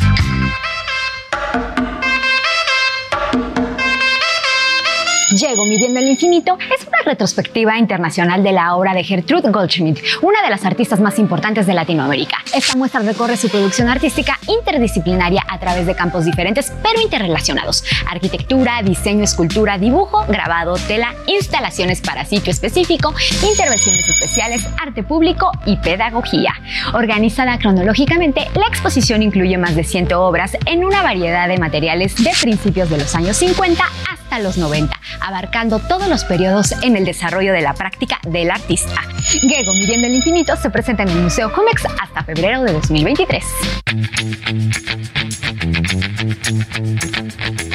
Llego 5.41 5.65
midiendo 5.65 6.01
el 6.01 6.09
infinito 6.09 6.59
es 6.61 6.87
una 6.87 6.99
retrospectiva 7.03 7.79
internacional 7.79 8.43
de 8.43 8.53
la 8.53 8.75
obra 8.75 8.93
de 8.93 9.03
Gertrude 9.03 9.51
Goldschmidt, 9.51 9.99
una 10.21 10.43
de 10.43 10.51
las 10.51 10.67
artistas 10.67 11.01
más 11.01 11.19
importantes 11.19 11.67
de 11.67 11.73
Latinoamérica. 11.73 12.37
Esta 12.55 12.77
muestra 12.77 13.01
recorre 13.01 13.39
su 13.39 13.49
producción 13.49 13.89
artística 13.89 14.39
interdisciplinaria 14.47 15.43
a 15.49 15.59
través 15.59 15.87
de 15.87 15.95
campos 15.95 16.27
diferentes 16.27 16.71
pero 16.83 17.01
interrelacionados: 17.01 17.85
arquitectura, 18.07 18.83
diseño, 18.83 19.25
escultura, 19.25 19.79
dibujo, 19.79 20.27
grabado, 20.27 20.75
tela, 20.87 21.15
instalaciones 21.27 22.03
para 22.03 22.27
sitio 22.27 22.51
específico, 22.51 23.15
intervenciones 23.49 24.07
especiales, 24.11 24.67
arte 24.79 25.03
público 25.03 25.53
y 25.65 25.77
pedagogía. 25.77 26.53
Organizada 26.93 27.57
cronológicamente, 27.59 28.47
la 28.57 28.67
exposición 28.67 29.23
incluye 29.23 29.57
más 29.57 29.75
de 29.75 29.85
100 29.85 30.13
obras 30.13 30.59
en 30.67 30.85
una 30.85 31.03
variedad 31.03 31.49
de 31.49 31.57
materiales 31.57 32.15
de 32.17 32.31
principios 32.43 32.91
de 32.91 32.99
los 32.99 33.15
años 33.15 33.39
50 33.39 33.83
hasta 34.11 34.39
los 34.39 34.59
90, 34.59 35.01
abarcando 35.31 35.79
todos 35.79 36.09
los 36.09 36.25
periodos 36.25 36.73
en 36.83 36.97
el 36.97 37.05
desarrollo 37.05 37.53
de 37.53 37.61
la 37.61 37.75
práctica 37.75 38.19
del 38.27 38.51
artista. 38.51 39.01
Gego 39.23 39.73
Midiendo 39.75 40.09
el 40.09 40.15
Infinito 40.15 40.57
se 40.57 40.71
presenta 40.71 41.05
en 41.05 41.11
el 41.11 41.21
Museo 41.21 41.53
Comex 41.53 41.85
hasta 42.03 42.25
febrero 42.25 42.63
de 42.65 42.73
2023. 42.73 43.45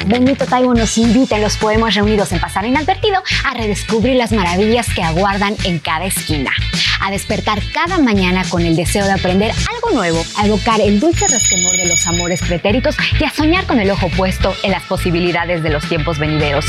Benito 0.06 0.46
Taibo 0.46 0.72
nos 0.72 0.96
invita 0.98 1.34
en 1.34 1.42
los 1.42 1.56
poemas 1.56 1.96
reunidos 1.96 2.30
en 2.30 2.38
Pasar 2.38 2.64
Inadvertido 2.64 3.20
a 3.44 3.54
redescubrir 3.54 4.14
las 4.14 4.30
maravillas 4.30 4.86
que 4.94 5.02
aguardan 5.02 5.56
en 5.64 5.80
cada 5.80 6.04
esquina, 6.04 6.52
a 7.00 7.10
despertar 7.10 7.58
cada 7.74 7.98
mañana 7.98 8.44
con 8.48 8.62
el 8.62 8.76
deseo 8.76 9.04
de 9.04 9.12
aprender 9.12 9.50
algo 9.50 9.90
nuevo, 9.92 10.24
a 10.38 10.46
evocar 10.46 10.80
el 10.80 11.00
dulce 11.00 11.26
resquemor 11.26 11.76
de 11.76 11.88
los 11.88 12.06
amores 12.06 12.40
pretéritos 12.40 12.96
y 13.18 13.24
a 13.24 13.30
soñar 13.30 13.66
con 13.66 13.80
el 13.80 13.90
ojo 13.90 14.08
puesto 14.16 14.54
en 14.62 14.70
las 14.70 14.84
posibilidades 14.84 15.64
de 15.64 15.70
los 15.70 15.84
tiempos 15.88 16.20
venideros, 16.20 16.66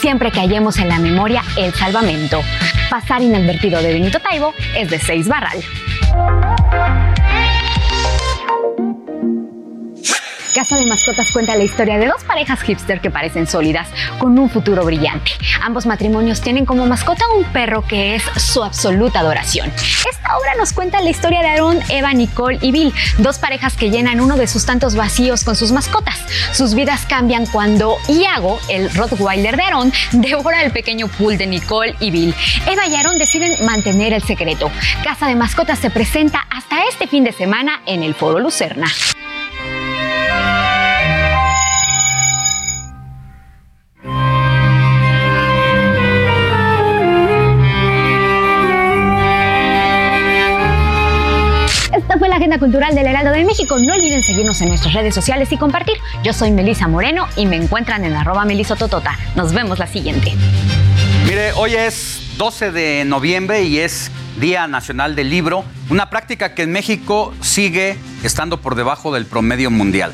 siempre 0.00 0.30
que 0.30 0.38
hallemos 0.38 0.78
en 0.78 0.88
la 0.88 1.00
memoria 1.00 1.42
el 1.56 1.74
salvamento. 1.74 2.40
Pasar 2.88 3.20
Inadvertido 3.20 3.82
de 3.82 3.94
Benito 3.94 4.20
Taibo 4.20 4.54
es 4.76 4.90
de 4.90 5.00
6 5.00 5.26
Barral. 5.26 5.60
Casa 10.56 10.76
de 10.76 10.86
Mascotas 10.86 11.30
cuenta 11.32 11.54
la 11.54 11.64
historia 11.64 11.98
de 11.98 12.06
dos 12.06 12.24
parejas 12.24 12.62
hipster 12.62 13.02
que 13.02 13.10
parecen 13.10 13.46
sólidas, 13.46 13.90
con 14.18 14.38
un 14.38 14.48
futuro 14.48 14.86
brillante. 14.86 15.32
Ambos 15.60 15.84
matrimonios 15.84 16.40
tienen 16.40 16.64
como 16.64 16.86
mascota 16.86 17.26
un 17.36 17.44
perro 17.52 17.86
que 17.86 18.14
es 18.14 18.22
su 18.38 18.64
absoluta 18.64 19.20
adoración. 19.20 19.70
Esta 20.10 20.38
obra 20.38 20.54
nos 20.56 20.72
cuenta 20.72 21.02
la 21.02 21.10
historia 21.10 21.42
de 21.42 21.48
Aaron, 21.48 21.78
Eva, 21.90 22.14
Nicole 22.14 22.58
y 22.62 22.72
Bill, 22.72 22.94
dos 23.18 23.38
parejas 23.38 23.76
que 23.76 23.90
llenan 23.90 24.18
uno 24.18 24.38
de 24.38 24.46
sus 24.46 24.64
tantos 24.64 24.96
vacíos 24.96 25.44
con 25.44 25.56
sus 25.56 25.72
mascotas. 25.72 26.18
Sus 26.52 26.74
vidas 26.74 27.04
cambian 27.06 27.44
cuando 27.44 27.98
Iago, 28.08 28.58
el 28.70 28.90
Rottweiler 28.94 29.58
de 29.58 29.62
Aaron, 29.62 29.92
devora 30.12 30.62
el 30.62 30.72
pequeño 30.72 31.08
pool 31.08 31.36
de 31.36 31.48
Nicole 31.48 31.96
y 32.00 32.10
Bill. 32.10 32.34
Eva 32.66 32.86
y 32.86 32.94
Aaron 32.94 33.18
deciden 33.18 33.62
mantener 33.66 34.14
el 34.14 34.22
secreto. 34.22 34.70
Casa 35.04 35.26
de 35.26 35.34
Mascotas 35.34 35.80
se 35.80 35.90
presenta 35.90 36.46
hasta 36.48 36.84
este 36.88 37.06
fin 37.06 37.24
de 37.24 37.32
semana 37.32 37.82
en 37.84 38.02
el 38.02 38.14
Foro 38.14 38.40
Lucerna. 38.40 38.86
Cultural 52.58 52.94
del 52.94 53.06
Heraldo 53.06 53.32
de 53.32 53.44
México. 53.44 53.78
No 53.78 53.94
olviden 53.94 54.22
seguirnos 54.22 54.60
en 54.60 54.68
nuestras 54.68 54.94
redes 54.94 55.14
sociales 55.14 55.52
y 55.52 55.56
compartir. 55.56 55.96
Yo 56.22 56.32
soy 56.32 56.50
Melisa 56.50 56.88
Moreno 56.88 57.26
y 57.36 57.46
me 57.46 57.56
encuentran 57.56 58.04
en 58.04 58.14
arroba 58.14 58.44
melisototota. 58.44 59.18
Nos 59.34 59.52
vemos 59.52 59.78
la 59.78 59.86
siguiente. 59.86 60.32
Mire, 61.26 61.52
hoy 61.52 61.74
es 61.74 62.20
12 62.38 62.72
de 62.72 63.04
noviembre 63.04 63.64
y 63.64 63.78
es 63.78 64.10
Día 64.40 64.66
Nacional 64.68 65.16
del 65.16 65.30
Libro, 65.30 65.64
una 65.88 66.10
práctica 66.10 66.54
que 66.54 66.62
en 66.62 66.72
México 66.72 67.34
sigue 67.40 67.96
estando 68.22 68.60
por 68.60 68.74
debajo 68.74 69.12
del 69.12 69.26
promedio 69.26 69.70
mundial. 69.70 70.12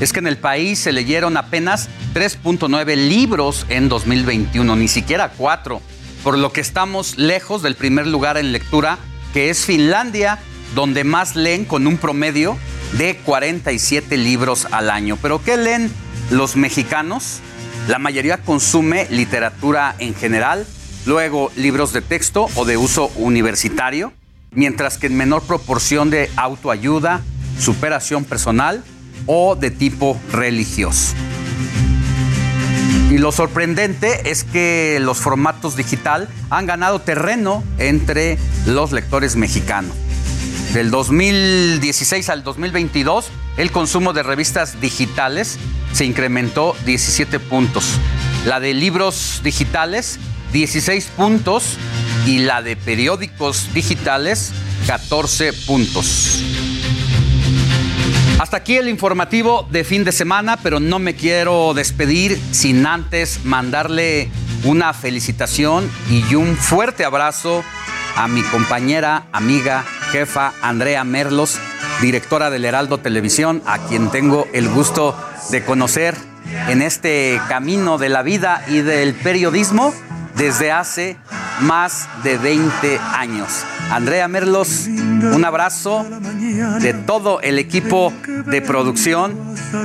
Es 0.00 0.12
que 0.12 0.18
en 0.18 0.26
el 0.26 0.36
país 0.36 0.78
se 0.78 0.92
leyeron 0.92 1.36
apenas 1.36 1.88
3.9 2.14 3.08
libros 3.08 3.64
en 3.70 3.88
2021, 3.88 4.76
ni 4.76 4.88
siquiera 4.88 5.32
4, 5.36 5.80
por 6.22 6.36
lo 6.36 6.52
que 6.52 6.60
estamos 6.60 7.16
lejos 7.16 7.62
del 7.62 7.76
primer 7.76 8.06
lugar 8.06 8.36
en 8.36 8.52
lectura, 8.52 8.98
que 9.32 9.48
es 9.48 9.64
Finlandia, 9.64 10.38
donde 10.74 11.04
más 11.04 11.36
leen 11.36 11.64
con 11.64 11.86
un 11.86 11.96
promedio 11.96 12.56
de 12.92 13.16
47 13.16 14.16
libros 14.16 14.66
al 14.70 14.90
año. 14.90 15.18
¿Pero 15.20 15.42
qué 15.42 15.56
leen 15.56 15.90
los 16.30 16.56
mexicanos? 16.56 17.40
La 17.88 17.98
mayoría 17.98 18.38
consume 18.38 19.06
literatura 19.10 19.94
en 19.98 20.14
general, 20.14 20.66
luego 21.04 21.52
libros 21.56 21.92
de 21.92 22.02
texto 22.02 22.48
o 22.56 22.64
de 22.64 22.76
uso 22.76 23.08
universitario, 23.16 24.12
mientras 24.50 24.98
que 24.98 25.06
en 25.06 25.16
menor 25.16 25.42
proporción 25.42 26.10
de 26.10 26.30
autoayuda, 26.36 27.22
superación 27.60 28.24
personal 28.24 28.82
o 29.26 29.54
de 29.54 29.70
tipo 29.70 30.18
religioso. 30.32 31.14
Y 33.10 33.18
lo 33.18 33.30
sorprendente 33.30 34.30
es 34.30 34.42
que 34.42 34.98
los 35.00 35.18
formatos 35.18 35.76
digital 35.76 36.28
han 36.50 36.66
ganado 36.66 37.00
terreno 37.00 37.62
entre 37.78 38.36
los 38.66 38.90
lectores 38.90 39.36
mexicanos. 39.36 39.94
Del 40.76 40.90
2016 40.90 42.28
al 42.28 42.44
2022, 42.44 43.30
el 43.56 43.72
consumo 43.72 44.12
de 44.12 44.22
revistas 44.22 44.78
digitales 44.78 45.56
se 45.94 46.04
incrementó 46.04 46.76
17 46.84 47.40
puntos. 47.40 47.94
La 48.44 48.60
de 48.60 48.74
libros 48.74 49.40
digitales, 49.42 50.18
16 50.52 51.06
puntos. 51.16 51.78
Y 52.26 52.40
la 52.40 52.60
de 52.60 52.76
periódicos 52.76 53.72
digitales, 53.72 54.52
14 54.86 55.54
puntos. 55.54 56.42
Hasta 58.38 58.58
aquí 58.58 58.76
el 58.76 58.90
informativo 58.90 59.66
de 59.70 59.82
fin 59.82 60.04
de 60.04 60.12
semana, 60.12 60.58
pero 60.58 60.78
no 60.78 60.98
me 60.98 61.14
quiero 61.14 61.72
despedir 61.72 62.38
sin 62.50 62.84
antes 62.84 63.46
mandarle 63.46 64.28
una 64.64 64.92
felicitación 64.92 65.90
y 66.10 66.34
un 66.34 66.54
fuerte 66.54 67.06
abrazo 67.06 67.64
a 68.16 68.28
mi 68.28 68.42
compañera, 68.42 69.24
amiga, 69.32 69.84
jefa 70.10 70.52
Andrea 70.62 71.04
Merlos, 71.04 71.58
directora 72.00 72.50
del 72.50 72.64
Heraldo 72.64 72.98
Televisión, 72.98 73.62
a 73.66 73.78
quien 73.78 74.10
tengo 74.10 74.48
el 74.52 74.68
gusto 74.68 75.16
de 75.50 75.64
conocer 75.64 76.14
en 76.68 76.82
este 76.82 77.40
camino 77.48 77.98
de 77.98 78.08
la 78.08 78.22
vida 78.22 78.64
y 78.68 78.78
del 78.78 79.14
periodismo 79.14 79.92
desde 80.34 80.72
hace 80.72 81.16
más 81.60 82.08
de 82.22 82.38
20 82.38 82.98
años. 82.98 83.64
Andrea 83.90 84.28
Merlos, 84.28 84.86
un 84.88 85.44
abrazo 85.44 86.04
de 86.80 86.92
todo 86.92 87.40
el 87.40 87.58
equipo 87.58 88.12
de 88.46 88.60
producción, 88.60 89.36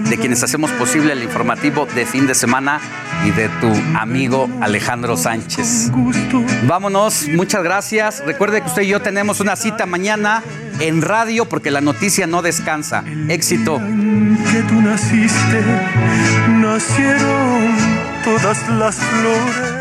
de 0.10 0.18
quienes 0.18 0.44
hacemos 0.44 0.72
posible 0.72 1.14
el 1.14 1.24
informativo 1.24 1.86
de 1.86 2.06
fin 2.06 2.28
de 2.28 2.36
semana 2.36 2.80
y 3.26 3.32
de 3.32 3.50
tu 3.50 3.72
amigo 3.98 4.50
Alejandro 4.62 5.18
Sánchez. 5.18 5.92
Vámonos, 6.68 7.28
muchas 7.30 7.64
gracias. 7.64 8.24
Recuerde 8.26 8.62
que 8.62 8.68
usted 8.68 8.82
y 8.84 8.88
yo 8.88 9.02
tenemos 9.02 9.40
una 9.40 9.56
cita 9.56 9.86
mañana 9.86 10.44
en 10.80 11.02
radio 11.02 11.46
porque 11.48 11.72
la 11.72 11.82
noticia 11.82 12.28
no 12.28 12.42
descansa. 12.42 13.04
Éxito. 13.30 13.78
que 13.78 14.62
tú 14.68 14.82
naciste, 14.82 15.62
nacieron 16.60 17.76
todas 18.24 18.70
las 18.70 18.96
flores. 18.96 19.81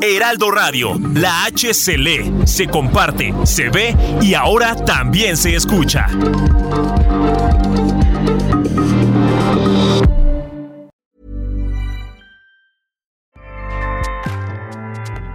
Heraldo 0.00 0.50
Radio, 0.50 0.98
la 1.14 1.44
H 1.44 1.74
se 1.74 1.98
lee, 1.98 2.32
se 2.44 2.66
comparte, 2.66 3.34
se 3.44 3.68
ve 3.68 3.94
y 4.22 4.34
ahora 4.34 4.74
también 4.76 5.36
se 5.36 5.54
escucha. 5.54 6.06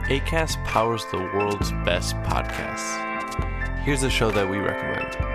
ACAST 0.10 0.64
powers 0.66 1.04
the 1.12 1.18
world's 1.18 1.72
best 1.84 2.16
podcasts. 2.24 2.96
Here's 3.84 4.04
a 4.04 4.10
show 4.10 4.32
that 4.32 4.50
we 4.50 4.58
recommend. 4.58 5.35